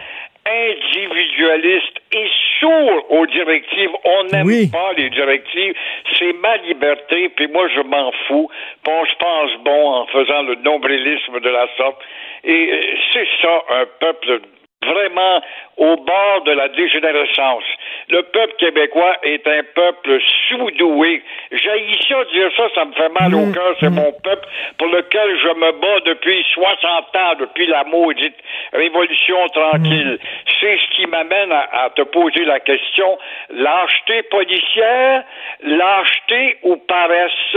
individualiste 0.46 1.98
et 2.12 2.26
sourd 2.60 3.10
aux 3.10 3.26
directives. 3.26 3.90
On 4.04 4.24
n'aime 4.24 4.46
Oui. 4.46 4.70
pas 4.70 4.92
les 4.96 5.10
directives. 5.10 5.74
C'est 6.18 6.32
ma 6.34 6.56
liberté, 6.58 7.28
puis 7.30 7.48
moi 7.48 7.68
je 7.74 7.80
m'en 7.80 8.12
fous. 8.26 8.48
Puis 8.82 8.92
on 8.92 9.06
se 9.06 9.14
pense 9.16 9.64
bon 9.64 9.88
en 9.90 10.06
faisant 10.06 10.42
le 10.42 10.54
nombrilisme 10.56 11.40
de 11.40 11.48
la 11.50 11.66
sorte. 11.76 12.00
Et 12.44 12.70
euh, 12.72 12.96
c'est 13.12 13.26
ça, 13.40 13.62
un 13.70 13.86
peuple 14.00 14.40
vraiment 14.84 15.42
au 15.78 15.96
bord 15.96 16.42
de 16.44 16.52
la 16.52 16.68
dégénérescence. 16.68 17.64
Le 18.10 18.22
peuple 18.22 18.54
québécois 18.58 19.16
est 19.22 19.46
un 19.46 19.62
peuple 19.74 20.18
sous-doué. 20.48 21.22
J'ai 21.52 21.80
ça 21.80 22.24
dire 22.32 22.50
ça, 22.56 22.68
ça 22.74 22.84
me 22.84 22.92
fait 22.92 23.08
mal 23.18 23.34
au 23.34 23.52
cœur. 23.52 23.74
C'est 23.80 23.90
mon 23.90 24.12
peuple 24.12 24.46
pour 24.78 24.88
lequel 24.88 25.38
je 25.38 25.48
me 25.48 25.72
bats 25.72 26.00
depuis 26.04 26.44
60 26.54 27.16
ans, 27.16 27.34
depuis 27.40 27.66
la 27.66 27.84
maudite 27.84 28.36
révolution 28.72 29.48
tranquille. 29.48 30.18
C'est 30.60 30.78
ce 30.78 30.96
qui 30.96 31.06
m'amène 31.06 31.52
à, 31.52 31.84
à 31.84 31.90
te 31.90 32.02
poser 32.02 32.44
la 32.44 32.60
question. 32.60 33.18
Lâcheté 33.50 34.22
policière, 34.24 35.24
lâcheté 35.62 36.58
ou 36.62 36.76
paresse, 36.76 37.56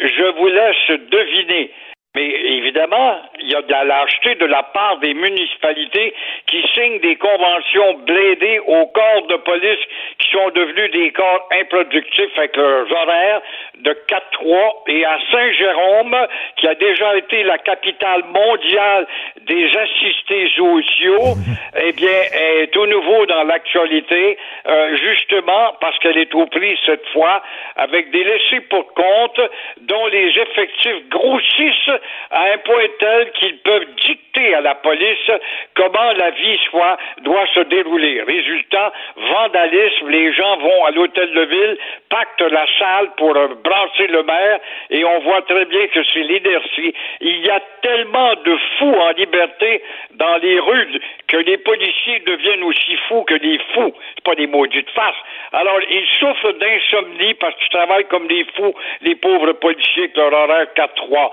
je 0.00 0.24
vous 0.36 0.48
laisse 0.48 1.00
deviner. 1.10 1.70
Mais 2.16 2.26
évidemment, 2.26 3.20
il 3.38 3.50
y 3.50 3.54
a 3.54 3.60
de 3.60 3.70
la 3.70 3.84
lâcheté 3.84 4.34
de 4.36 4.46
la 4.46 4.62
part 4.62 4.96
des 4.98 5.12
municipalités 5.12 6.14
qui 6.46 6.66
signent 6.74 7.00
des 7.00 7.16
conventions 7.16 7.94
blédées 8.06 8.60
aux 8.60 8.86
corps 8.86 9.26
de 9.28 9.36
police 9.36 9.78
qui 10.18 10.30
sont 10.30 10.48
devenus 10.50 10.90
des 10.90 11.10
corps 11.12 11.48
improductifs 11.52 12.38
avec 12.38 12.56
leurs 12.56 12.90
horaires 12.90 13.42
de 13.80 13.92
4-3 14.08 14.88
et 14.88 15.04
à 15.04 15.18
Saint-Jérôme, 15.30 16.16
qui 16.56 16.66
a 16.66 16.74
déjà 16.76 17.16
été 17.18 17.42
la 17.42 17.58
capitale 17.58 18.24
mondiale 18.24 19.06
des 19.42 19.70
assistés 19.76 20.48
sociaux, 20.56 21.36
eh 21.80 21.92
bien, 21.92 22.20
est 22.32 22.74
au 22.74 22.86
nouveau 22.86 23.26
dans 23.26 23.42
l'actualité, 23.42 24.38
euh, 24.66 24.96
justement 24.96 25.76
parce 25.80 25.98
qu'elle 25.98 26.18
est 26.18 26.34
aux 26.34 26.46
prises 26.46 26.78
cette 26.86 27.06
fois 27.08 27.42
avec 27.76 28.10
des 28.10 28.24
laissés 28.24 28.60
pour 28.70 28.92
compte 28.94 29.40
dont 29.82 30.06
les 30.06 30.28
effectifs 30.38 31.08
grossissent 31.10 31.97
à 32.30 32.44
un 32.52 32.58
point 32.58 32.84
tel 32.98 33.30
qu'ils 33.32 33.58
peuvent 33.58 33.86
dicter 34.06 34.54
à 34.54 34.60
la 34.60 34.74
police 34.74 35.30
comment 35.74 36.12
la 36.16 36.30
vie 36.30 36.58
soit, 36.70 36.96
doit 37.22 37.46
se 37.54 37.60
dérouler. 37.60 38.22
Résultat, 38.22 38.92
vandalisme, 39.16 40.08
les 40.08 40.32
gens 40.32 40.56
vont 40.58 40.84
à 40.84 40.90
l'hôtel 40.90 41.32
de 41.32 41.42
ville, 41.42 41.78
pactent 42.08 42.52
la 42.52 42.66
salle 42.78 43.10
pour 43.16 43.36
euh, 43.36 43.48
brasser 43.62 44.06
le 44.08 44.22
maire 44.22 44.58
et 44.90 45.04
on 45.04 45.18
voit 45.20 45.42
très 45.42 45.64
bien 45.64 45.86
que 45.88 46.00
c'est 46.12 46.22
l'inertie. 46.22 46.94
Il 47.20 47.38
y 47.44 47.50
a 47.50 47.60
tellement 47.82 48.34
de 48.34 48.56
fous 48.78 48.94
en 48.94 49.10
liberté 49.10 49.82
dans 50.12 50.36
les 50.38 50.58
rues 50.60 51.00
que 51.26 51.36
les 51.36 51.58
policiers 51.58 52.20
deviennent 52.20 52.64
aussi 52.64 52.96
fous 53.08 53.22
que 53.24 53.34
des 53.34 53.58
fous. 53.74 53.94
C'est 54.14 54.24
pas 54.24 54.34
des 54.34 54.46
maudites 54.46 54.90
faces. 54.90 55.22
Alors, 55.52 55.78
ils 55.90 56.06
souffrent 56.18 56.52
d'insomnie 56.52 57.34
parce 57.34 57.54
qu'ils 57.56 57.70
travaillent 57.70 58.08
comme 58.08 58.26
des 58.26 58.44
fous, 58.56 58.74
les 59.02 59.14
pauvres 59.14 59.52
policiers 59.52 60.04
avec 60.04 60.16
leur 60.16 60.32
horaire 60.32 60.66
4-3. 60.74 61.30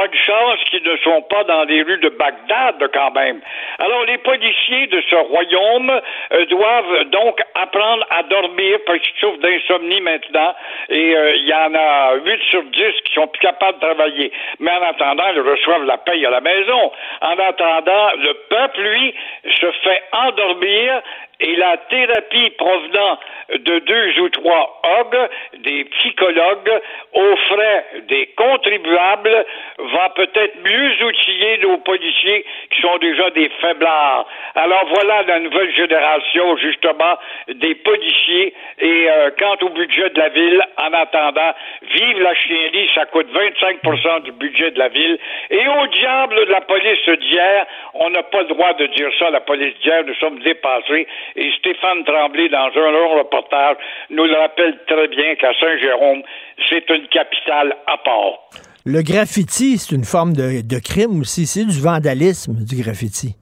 Bonne 0.00 0.14
chance 0.14 0.58
qu'ils 0.70 0.82
ne 0.82 0.96
sont 1.04 1.20
pas 1.28 1.44
dans 1.44 1.64
les 1.64 1.82
rues 1.82 1.98
de 1.98 2.08
Bagdad 2.08 2.82
quand 2.94 3.10
même. 3.10 3.38
Alors, 3.78 4.02
les 4.06 4.16
policiers 4.16 4.86
de 4.86 4.98
ce 5.10 5.14
royaume 5.14 5.90
euh, 6.32 6.46
doivent 6.46 7.04
donc 7.10 7.38
apprendre 7.54 8.06
à 8.08 8.22
dormir 8.22 8.78
parce 8.86 8.98
qu'ils 9.00 9.20
souffrent 9.20 9.40
d'insomnie 9.40 10.00
maintenant. 10.00 10.54
Et 10.88 11.14
euh, 11.14 11.34
il 11.36 11.46
y 11.46 11.52
en 11.52 11.74
a 11.74 12.14
8 12.14 12.42
sur 12.48 12.62
10 12.62 12.72
qui 13.04 13.12
sont 13.12 13.26
plus 13.26 13.40
capables 13.40 13.78
de 13.78 13.86
travailler. 13.86 14.32
Mais 14.58 14.70
en 14.70 14.82
attendant, 14.84 15.24
ils 15.34 15.40
reçoivent 15.40 15.84
la 15.84 15.98
paye 15.98 16.24
à 16.24 16.30
la 16.30 16.40
maison. 16.40 16.92
En 17.20 17.38
attendant, 17.38 18.10
le 18.16 18.32
peuple, 18.48 18.80
lui, 18.80 19.14
se 19.50 19.70
fait 19.82 20.02
endormir 20.12 21.02
et 21.40 21.56
la 21.56 21.76
thérapie 21.88 22.50
provenant 22.58 23.18
de 23.54 23.78
deux 23.78 24.20
ou 24.20 24.28
trois 24.28 24.80
OG, 25.00 25.16
des 25.60 25.84
psychologues, 25.84 26.80
aux 27.14 27.36
frais 27.48 27.84
des 28.08 28.26
contribuables, 28.36 29.46
va 29.92 30.10
peut-être 30.10 30.56
mieux 30.62 31.06
outiller 31.06 31.58
nos 31.58 31.78
policiers 31.78 32.44
qui 32.70 32.80
sont 32.80 32.98
déjà 32.98 33.30
des 33.30 33.48
faiblards. 33.60 34.26
Alors 34.54 34.84
voilà 34.88 35.22
la 35.22 35.40
nouvelle 35.40 35.74
génération, 35.74 36.56
justement, 36.58 37.18
des 37.48 37.74
policiers. 37.76 38.54
Et 38.80 39.10
euh, 39.10 39.30
quant 39.38 39.56
au 39.62 39.70
budget 39.70 40.10
de 40.10 40.18
la 40.18 40.28
ville, 40.28 40.62
en 40.76 40.92
attendant, 40.92 41.52
vive 41.82 42.20
la 42.20 42.34
chienlit, 42.34 42.88
ça 42.94 43.06
coûte 43.06 43.28
25% 43.32 44.22
du 44.22 44.32
budget 44.32 44.70
de 44.70 44.78
la 44.78 44.88
ville. 44.88 45.18
Et 45.50 45.66
au 45.66 45.86
diable 45.88 46.46
de 46.46 46.52
la 46.52 46.60
police 46.60 47.08
d'hier, 47.08 47.66
on 47.94 48.10
n'a 48.10 48.22
pas 48.22 48.42
le 48.42 48.48
droit 48.48 48.72
de 48.74 48.86
dire 48.86 49.10
ça, 49.18 49.30
la 49.30 49.40
police 49.40 49.74
d'hier, 49.80 50.04
nous 50.06 50.14
sommes 50.14 50.38
dépassés. 50.40 51.06
Et 51.36 51.50
Stéphane 51.58 52.04
Tremblay, 52.04 52.48
dans 52.48 52.70
un 52.74 52.90
long 52.90 53.18
reportage, 53.18 53.76
nous 54.10 54.24
le 54.24 54.34
rappelle 54.34 54.78
très 54.86 55.08
bien 55.08 55.34
qu'à 55.36 55.52
Saint-Jérôme, 55.54 56.22
c'est 56.68 56.88
une 56.90 57.06
capitale 57.08 57.76
à 57.86 57.96
part. 57.98 58.69
Le 58.84 59.02
graffiti, 59.02 59.76
c'est 59.76 59.94
une 59.94 60.04
forme 60.04 60.32
de, 60.32 60.62
de 60.62 60.78
crime 60.78 61.20
aussi. 61.20 61.46
C'est 61.46 61.64
du 61.64 61.80
vandalisme, 61.80 62.54
du 62.54 62.76
graffiti. 62.76 63.34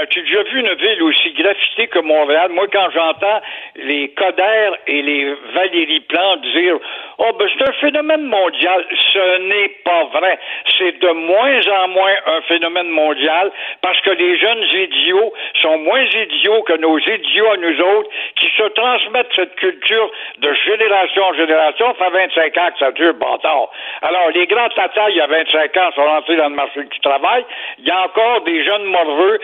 As-tu 0.00 0.22
déjà 0.22 0.42
vu 0.44 0.60
une 0.60 0.74
ville 0.76 1.02
aussi 1.02 1.30
graffitée 1.32 1.86
que 1.88 1.98
Montréal? 1.98 2.48
Moi, 2.52 2.66
quand 2.72 2.88
j'entends 2.94 3.40
les 3.76 4.08
Coder 4.14 4.70
et 4.86 5.02
les 5.02 5.34
Valérie 5.52 6.00
Plante 6.00 6.40
dire 6.40 6.78
Oh, 7.18 7.32
ben, 7.38 7.46
c'est 7.52 7.68
un 7.68 7.72
phénomène 7.72 8.22
mondial, 8.22 8.82
ce 9.12 9.38
n'est 9.40 9.68
pas 9.84 10.04
vrai. 10.04 10.38
C'est 10.78 10.98
de 11.00 11.10
moins 11.10 11.60
en 11.82 11.88
moins 11.88 12.14
un 12.26 12.40
phénomène 12.42 12.88
mondial 12.88 13.52
parce 13.82 14.00
que 14.00 14.10
les 14.10 14.38
jeunes 14.38 14.64
idiots 14.72 15.34
sont 15.60 15.76
moins 15.76 16.04
idiots 16.04 16.62
que 16.62 16.78
nos 16.78 16.98
idiots 16.98 17.50
à 17.50 17.56
nous 17.58 17.78
autres 17.82 18.08
qui 18.36 18.48
se 18.56 18.62
transmettent 18.68 19.34
cette 19.36 19.54
culture 19.56 20.10
de 20.38 20.54
génération 20.64 21.24
en 21.24 21.34
génération. 21.34 21.94
Ça 21.98 22.06
fait 22.06 22.26
25 22.26 22.56
ans 22.56 22.70
que 22.72 22.78
ça 22.78 22.92
dure, 22.92 23.12
bâtard. 23.12 23.68
Alors, 24.00 24.30
les 24.30 24.46
grands 24.46 24.70
tatas, 24.70 25.10
il 25.10 25.16
y 25.16 25.20
a 25.20 25.26
25 25.26 25.76
ans, 25.76 25.90
sont 25.94 26.06
rentrés 26.06 26.36
dans 26.36 26.48
le 26.48 26.54
marché 26.54 26.84
du 26.84 27.00
travail. 27.00 27.44
Il 27.80 27.86
y 27.86 27.90
a 27.90 28.04
encore 28.04 28.40
des 28.44 28.64
jeunes 28.64 28.84
morveux. 28.84 29.40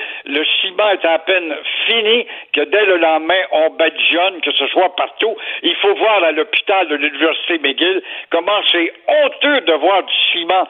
Ciment 0.60 0.90
est 0.90 1.04
à 1.04 1.18
peine 1.18 1.54
fini 1.86 2.26
que 2.52 2.62
dès 2.62 2.84
le 2.86 2.96
lendemain, 2.96 3.40
on 3.52 3.70
badigeonne, 3.70 4.40
que 4.40 4.52
ce 4.52 4.66
soit 4.68 4.94
partout. 4.96 5.36
Il 5.62 5.74
faut 5.76 5.94
voir 5.94 6.22
à 6.24 6.32
l'hôpital 6.32 6.88
de 6.88 6.96
l'Université 6.96 7.58
McGill 7.58 8.02
comment 8.30 8.60
c'est 8.70 8.92
honteux 9.08 9.60
de 9.62 9.72
voir 9.74 10.02
du 10.02 10.14
ciment 10.32 10.68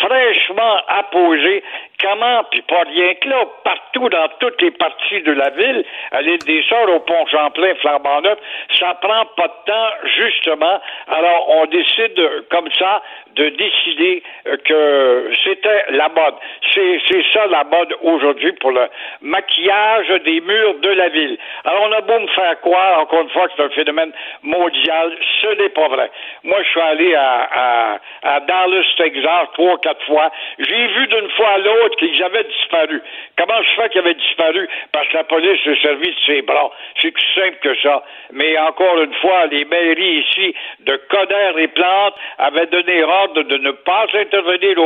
fraîchement 0.00 0.76
apposé. 0.88 1.62
Comment, 2.00 2.44
puis 2.50 2.62
pas 2.62 2.82
rien 2.82 3.14
que 3.14 3.28
là, 3.28 3.44
partout 3.62 4.08
dans 4.08 4.28
toutes 4.40 4.60
les 4.60 4.72
parties 4.72 5.22
de 5.22 5.32
la 5.32 5.50
ville, 5.50 5.84
à 6.10 6.22
l'île 6.22 6.38
des 6.38 6.62
Sœurs, 6.68 6.90
au 6.90 7.00
pont 7.00 7.26
Champlain, 7.26 7.74
flambant 7.76 8.20
neuf, 8.20 8.38
ça 8.78 8.94
prend 9.00 9.24
pas 9.36 9.48
de 9.48 9.72
temps, 9.72 9.90
justement. 10.16 10.80
Alors, 11.08 11.48
on 11.50 11.66
décide 11.66 12.18
euh, 12.18 12.42
comme 12.50 12.68
ça 12.78 13.00
de 13.36 13.48
décider 13.50 14.22
euh, 14.46 14.56
que 14.64 15.30
c'était 15.44 15.84
la 15.90 16.08
mode. 16.08 16.34
C'est, 16.72 17.00
c'est 17.08 17.24
ça 17.32 17.46
la 17.46 17.64
mode 17.64 17.94
aujourd'hui 18.02 18.52
pour 18.54 18.72
le 18.72 18.88
maquillage 19.22 20.08
des 20.24 20.40
murs 20.40 20.74
de 20.80 20.90
la 20.90 21.08
ville. 21.08 21.38
Alors, 21.64 21.88
on 21.88 21.92
a 21.92 22.00
beau 22.00 22.18
me 22.18 22.28
faire 22.28 22.60
croire, 22.60 23.00
encore 23.00 23.22
une 23.22 23.30
fois, 23.30 23.46
que 23.48 23.54
c'est 23.56 23.62
un 23.62 23.70
phénomène 23.70 24.12
mondial, 24.42 25.16
ce 25.42 25.48
n'est 25.62 25.68
pas 25.68 25.88
vrai. 25.88 26.10
Moi, 26.42 26.58
je 26.62 26.68
suis 26.68 26.80
allé 26.80 27.14
à, 27.14 27.48
à, 27.52 27.98
à 28.22 28.40
Dallas, 28.40 28.84
Texas, 28.96 29.48
trois, 29.54 29.78
quatre 29.78 30.04
fois. 30.06 30.30
J'ai 30.58 30.86
vu 30.88 31.06
d'une 31.06 31.30
fois 31.30 31.50
à 31.50 31.58
l'autre 31.58 31.93
qu'ils 31.96 32.22
avaient 32.22 32.44
disparu. 32.44 33.00
Comment 33.36 33.62
je 33.62 33.80
fais 33.80 33.88
qu'ils 33.90 34.00
avaient 34.00 34.14
disparu? 34.14 34.68
Parce 34.92 35.08
que 35.08 35.16
la 35.16 35.24
police 35.24 35.60
s'est 35.64 35.80
servie 35.82 36.10
de 36.10 36.20
ses 36.26 36.42
bras. 36.42 36.70
C'est 37.00 37.10
plus 37.10 37.34
simple 37.34 37.56
que 37.62 37.74
ça. 37.80 38.04
Mais 38.32 38.58
encore 38.58 39.00
une 39.02 39.14
fois, 39.14 39.46
les 39.46 39.64
mairies 39.64 40.24
ici 40.26 40.54
de 40.80 40.96
Coder 41.08 41.52
et 41.58 41.68
Plante 41.68 42.14
avaient 42.38 42.66
donné 42.66 43.02
ordre 43.02 43.42
de 43.42 43.56
ne 43.58 43.70
pas 43.70 44.06
intervenir 44.14 44.76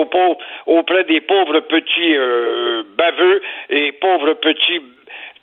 auprès 0.67 1.05
des 1.05 1.21
pauvres 1.21 1.61
petits 1.61 2.17
euh, 2.17 2.83
baveux 2.97 3.43
et 3.71 3.93
pauvres 3.93 4.35
petits 4.35 4.81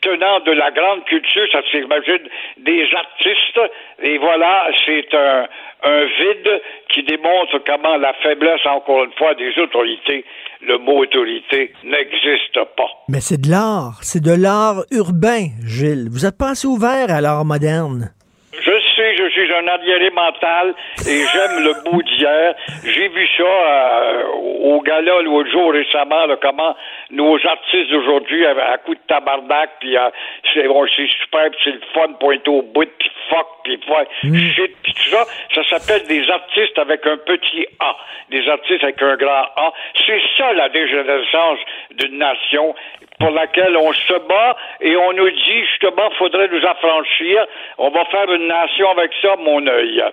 tenants 0.05 0.39
de 0.41 0.51
la 0.51 0.69
grande 0.71 1.03
culture, 1.05 1.47
ça 1.51 1.61
s'imagine 1.71 2.29
des 2.57 2.87
artistes, 2.93 3.61
et 4.03 4.17
voilà, 4.19 4.67
c'est 4.85 5.13
un, 5.13 5.47
un 5.83 6.05
vide 6.05 6.61
qui 6.89 7.03
démontre 7.03 7.59
comment 7.65 7.97
la 7.97 8.13
faiblesse, 8.21 8.65
encore 8.65 9.03
une 9.05 9.13
fois, 9.13 9.33
des 9.35 9.57
autorités, 9.59 10.23
le 10.61 10.77
mot 10.77 11.03
autorité 11.03 11.73
n'existe 11.83 12.59
pas. 12.77 12.89
Mais 13.09 13.19
c'est 13.19 13.41
de 13.41 13.49
l'art. 13.49 13.99
C'est 14.01 14.23
de 14.23 14.35
l'art 14.35 14.83
urbain, 14.91 15.47
Gilles. 15.65 16.07
Vous 16.11 16.25
êtes 16.25 16.37
pas 16.37 16.51
assez 16.51 16.67
ouvert 16.67 17.09
à 17.09 17.21
l'art 17.21 17.45
moderne. 17.45 18.11
Je 18.57 18.71
sais, 18.95 19.15
je 19.17 19.29
suis 19.29 19.53
un 19.53 19.67
arriéré 19.67 20.09
mental 20.11 20.73
et 21.07 21.23
j'aime 21.33 21.63
le 21.63 21.73
beau 21.83 22.01
d'hier. 22.01 22.55
J'ai 22.85 23.09
vu 23.09 23.27
ça 23.37 23.43
euh, 23.43 24.23
au 24.63 24.81
gala 24.81 25.21
l'autre 25.21 25.51
jour 25.51 25.73
récemment, 25.73 26.25
là, 26.25 26.37
comment 26.41 26.73
nos 27.11 27.35
artistes 27.45 27.89
d'aujourd'hui, 27.91 28.45
à, 28.45 28.51
à 28.71 28.77
coup 28.77 28.95
de 28.95 28.99
tabarnak, 29.07 29.69
puis 29.79 29.97
euh, 29.97 30.09
c'est 30.53 30.67
bon, 30.67 30.85
c'est 30.95 31.07
super, 31.21 31.49
puis 31.51 31.59
c'est 31.63 31.71
le 31.71 31.81
fun, 31.93 32.13
pointé 32.19 32.49
au 32.49 32.61
bout, 32.61 32.89
puis 32.99 33.11
fuck, 33.29 33.47
puis 33.63 33.79
fuck, 33.87 34.07
shit, 34.21 34.75
puis 34.83 34.93
tout 34.93 35.09
ça, 35.09 35.25
ça 35.53 35.63
s'appelle 35.69 36.07
des 36.07 36.29
artistes 36.29 36.77
avec 36.77 37.05
un 37.05 37.17
petit 37.17 37.65
A, 37.79 37.95
des 38.29 38.47
artistes 38.47 38.83
avec 38.83 39.01
un 39.01 39.15
grand 39.15 39.45
A. 39.55 39.73
C'est 40.05 40.21
ça 40.37 40.53
la 40.53 40.69
dégénérescence 40.69 41.59
d'une 41.91 42.17
nation 42.17 42.75
pour 43.19 43.31
laquelle 43.31 43.75
on 43.77 43.93
se 43.93 44.27
bat 44.27 44.55
et 44.81 44.95
on 44.95 45.13
nous 45.13 45.29
dit 45.29 45.65
justement 45.71 46.09
faudrait 46.17 46.47
nous 46.49 46.65
affranchir. 46.65 47.45
On 47.77 47.89
va 47.89 48.05
faire 48.05 48.31
une 48.31 48.47
nation 48.47 48.89
avec 48.91 49.11
ça, 49.21 49.35
mon 49.37 49.65
œil. 49.67 50.03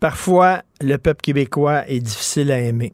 Parfois, 0.00 0.58
le 0.80 0.96
peuple 0.96 1.20
québécois 1.22 1.82
est 1.88 2.00
difficile 2.00 2.52
à 2.52 2.58
aimer. 2.58 2.92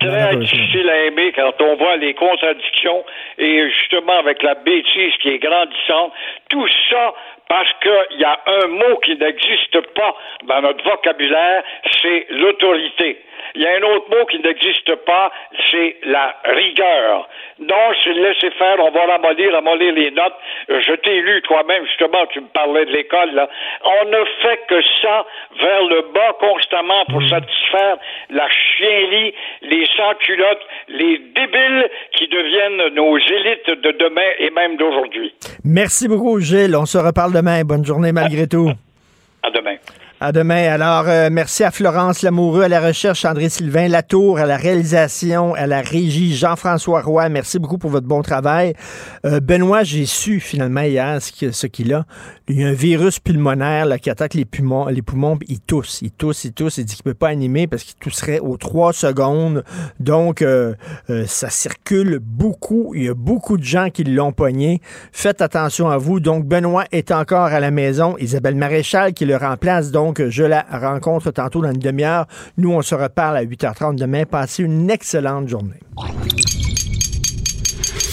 Très 0.00 0.36
difficile 0.36 0.88
à 0.88 1.04
aimer 1.04 1.32
quand 1.32 1.60
on 1.60 1.76
voit 1.76 1.96
les 1.96 2.14
contradictions 2.14 3.04
et 3.38 3.68
justement 3.70 4.18
avec 4.18 4.42
la 4.42 4.54
bêtise 4.54 5.12
qui 5.20 5.28
est 5.28 5.38
grandissante. 5.38 6.12
Tout 6.48 6.66
ça 6.88 7.14
parce 7.48 7.70
qu'il 7.82 8.20
y 8.20 8.24
a 8.24 8.40
un 8.46 8.68
mot 8.68 8.96
qui 9.04 9.16
n'existe 9.16 9.80
pas 9.94 10.16
dans 10.44 10.62
notre 10.62 10.84
vocabulaire, 10.84 11.64
c'est 12.00 12.26
l'autorité. 12.30 13.18
Il 13.54 13.62
y 13.62 13.66
a 13.66 13.76
un 13.76 13.82
autre 13.82 14.10
mot 14.10 14.24
qui 14.26 14.38
n'existe 14.40 14.94
pas, 15.06 15.30
c'est 15.70 15.96
la 16.04 16.34
rigueur. 16.44 17.28
Donc, 17.58 17.96
c'est 18.02 18.14
le 18.14 18.22
laisser 18.28 18.50
faire, 18.52 18.76
on 18.78 18.90
va 18.90 19.06
ramollir, 19.06 19.52
ramollir 19.52 19.92
les 19.92 20.10
notes. 20.10 20.34
Je 20.68 20.94
t'ai 20.96 21.20
lu 21.20 21.42
toi-même, 21.42 21.84
justement, 21.86 22.26
tu 22.32 22.40
me 22.40 22.48
parlais 22.48 22.86
de 22.86 22.92
l'école, 22.92 23.32
là. 23.34 23.48
On 23.84 24.04
ne 24.06 24.24
fait 24.42 24.60
que 24.68 24.80
ça 25.02 25.26
vers 25.60 25.84
le 25.84 26.12
bas 26.14 26.32
constamment 26.40 27.04
pour 27.10 27.22
satisfaire 27.28 27.98
la 28.30 28.48
chienlit, 28.48 29.34
les 29.62 29.86
sans-culottes, 29.96 30.66
les 30.88 31.18
débiles 31.18 31.90
qui 32.16 32.28
deviennent 32.28 32.94
nos 32.94 33.18
élites 33.18 33.70
de 33.82 33.90
demain 33.92 34.30
et 34.38 34.50
même 34.50 34.76
d'aujourd'hui. 34.76 35.34
Merci 35.64 36.08
beaucoup, 36.08 36.40
Gilles. 36.40 36.76
On 36.76 36.86
se 36.86 36.98
reparle 36.98 37.32
demain. 37.32 37.62
Bonne 37.64 37.84
journée 37.84 38.12
malgré 38.12 38.46
tout. 38.46 38.70
À 39.42 39.50
demain. 39.50 39.76
À 40.22 40.32
demain. 40.32 40.70
Alors, 40.70 41.08
euh, 41.08 41.30
merci 41.32 41.64
à 41.64 41.70
Florence 41.70 42.20
Lamoureux, 42.20 42.64
à 42.64 42.68
la 42.68 42.86
recherche, 42.86 43.24
André-Sylvain 43.24 43.88
Latour, 43.88 44.38
à 44.38 44.44
la 44.44 44.58
réalisation, 44.58 45.54
à 45.54 45.66
la 45.66 45.80
régie, 45.80 46.36
Jean-François 46.36 47.00
Roy. 47.00 47.30
Merci 47.30 47.58
beaucoup 47.58 47.78
pour 47.78 47.88
votre 47.88 48.06
bon 48.06 48.20
travail. 48.20 48.74
Euh, 49.24 49.40
Benoît, 49.40 49.82
j'ai 49.82 50.04
su 50.04 50.38
finalement 50.38 50.82
hier 50.82 51.22
ce, 51.22 51.66
qu'il 51.66 51.94
a. 51.94 52.04
Il 52.48 52.60
y 52.60 52.64
a 52.64 52.68
un 52.68 52.74
virus 52.74 53.18
pulmonaire 53.18 53.98
qui 53.98 54.10
attaque 54.10 54.34
les 54.34 54.44
poumons, 54.44 54.88
les 54.88 55.00
poumons, 55.00 55.38
il 55.48 55.60
tousse, 55.60 56.02
il 56.02 56.10
tousse, 56.10 56.44
il 56.44 56.52
tousse. 56.52 56.76
Il 56.76 56.84
dit 56.84 56.96
qu'il 56.96 57.04
peut 57.04 57.14
pas 57.14 57.28
animer 57.28 57.66
parce 57.66 57.82
qu'il 57.82 57.94
tousserait 57.94 58.40
aux 58.40 58.58
trois 58.58 58.92
secondes. 58.92 59.64
Donc, 60.00 60.42
euh, 60.42 60.74
ça 61.24 61.48
circule 61.48 62.18
beaucoup. 62.20 62.92
Il 62.94 63.04
y 63.04 63.08
a 63.08 63.14
beaucoup 63.14 63.56
de 63.56 63.64
gens 63.64 63.88
qui 63.88 64.04
l'ont 64.04 64.32
pogné. 64.32 64.82
Faites 65.12 65.40
attention 65.40 65.88
à 65.88 65.96
vous. 65.96 66.20
Donc, 66.20 66.44
Benoît 66.44 66.84
est 66.92 67.10
encore 67.10 67.46
à 67.46 67.60
la 67.60 67.70
maison. 67.70 68.18
Isabelle 68.18 68.56
Maréchal 68.56 69.14
qui 69.14 69.24
le 69.24 69.38
remplace. 69.38 69.90
Donc, 69.90 70.09
donc, 70.10 70.28
je 70.28 70.42
la 70.42 70.66
rencontre 70.72 71.30
tantôt 71.30 71.62
dans 71.62 71.70
une 71.70 71.78
demi-heure. 71.78 72.26
Nous, 72.56 72.72
on 72.72 72.82
se 72.82 72.96
reparle 72.96 73.36
à 73.36 73.44
8h30 73.44 73.94
demain. 73.94 74.24
Passez 74.24 74.64
une 74.64 74.90
excellente 74.90 75.48
journée. 75.48 75.78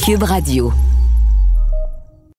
Cube 0.06 0.22
Radio. 0.22 0.72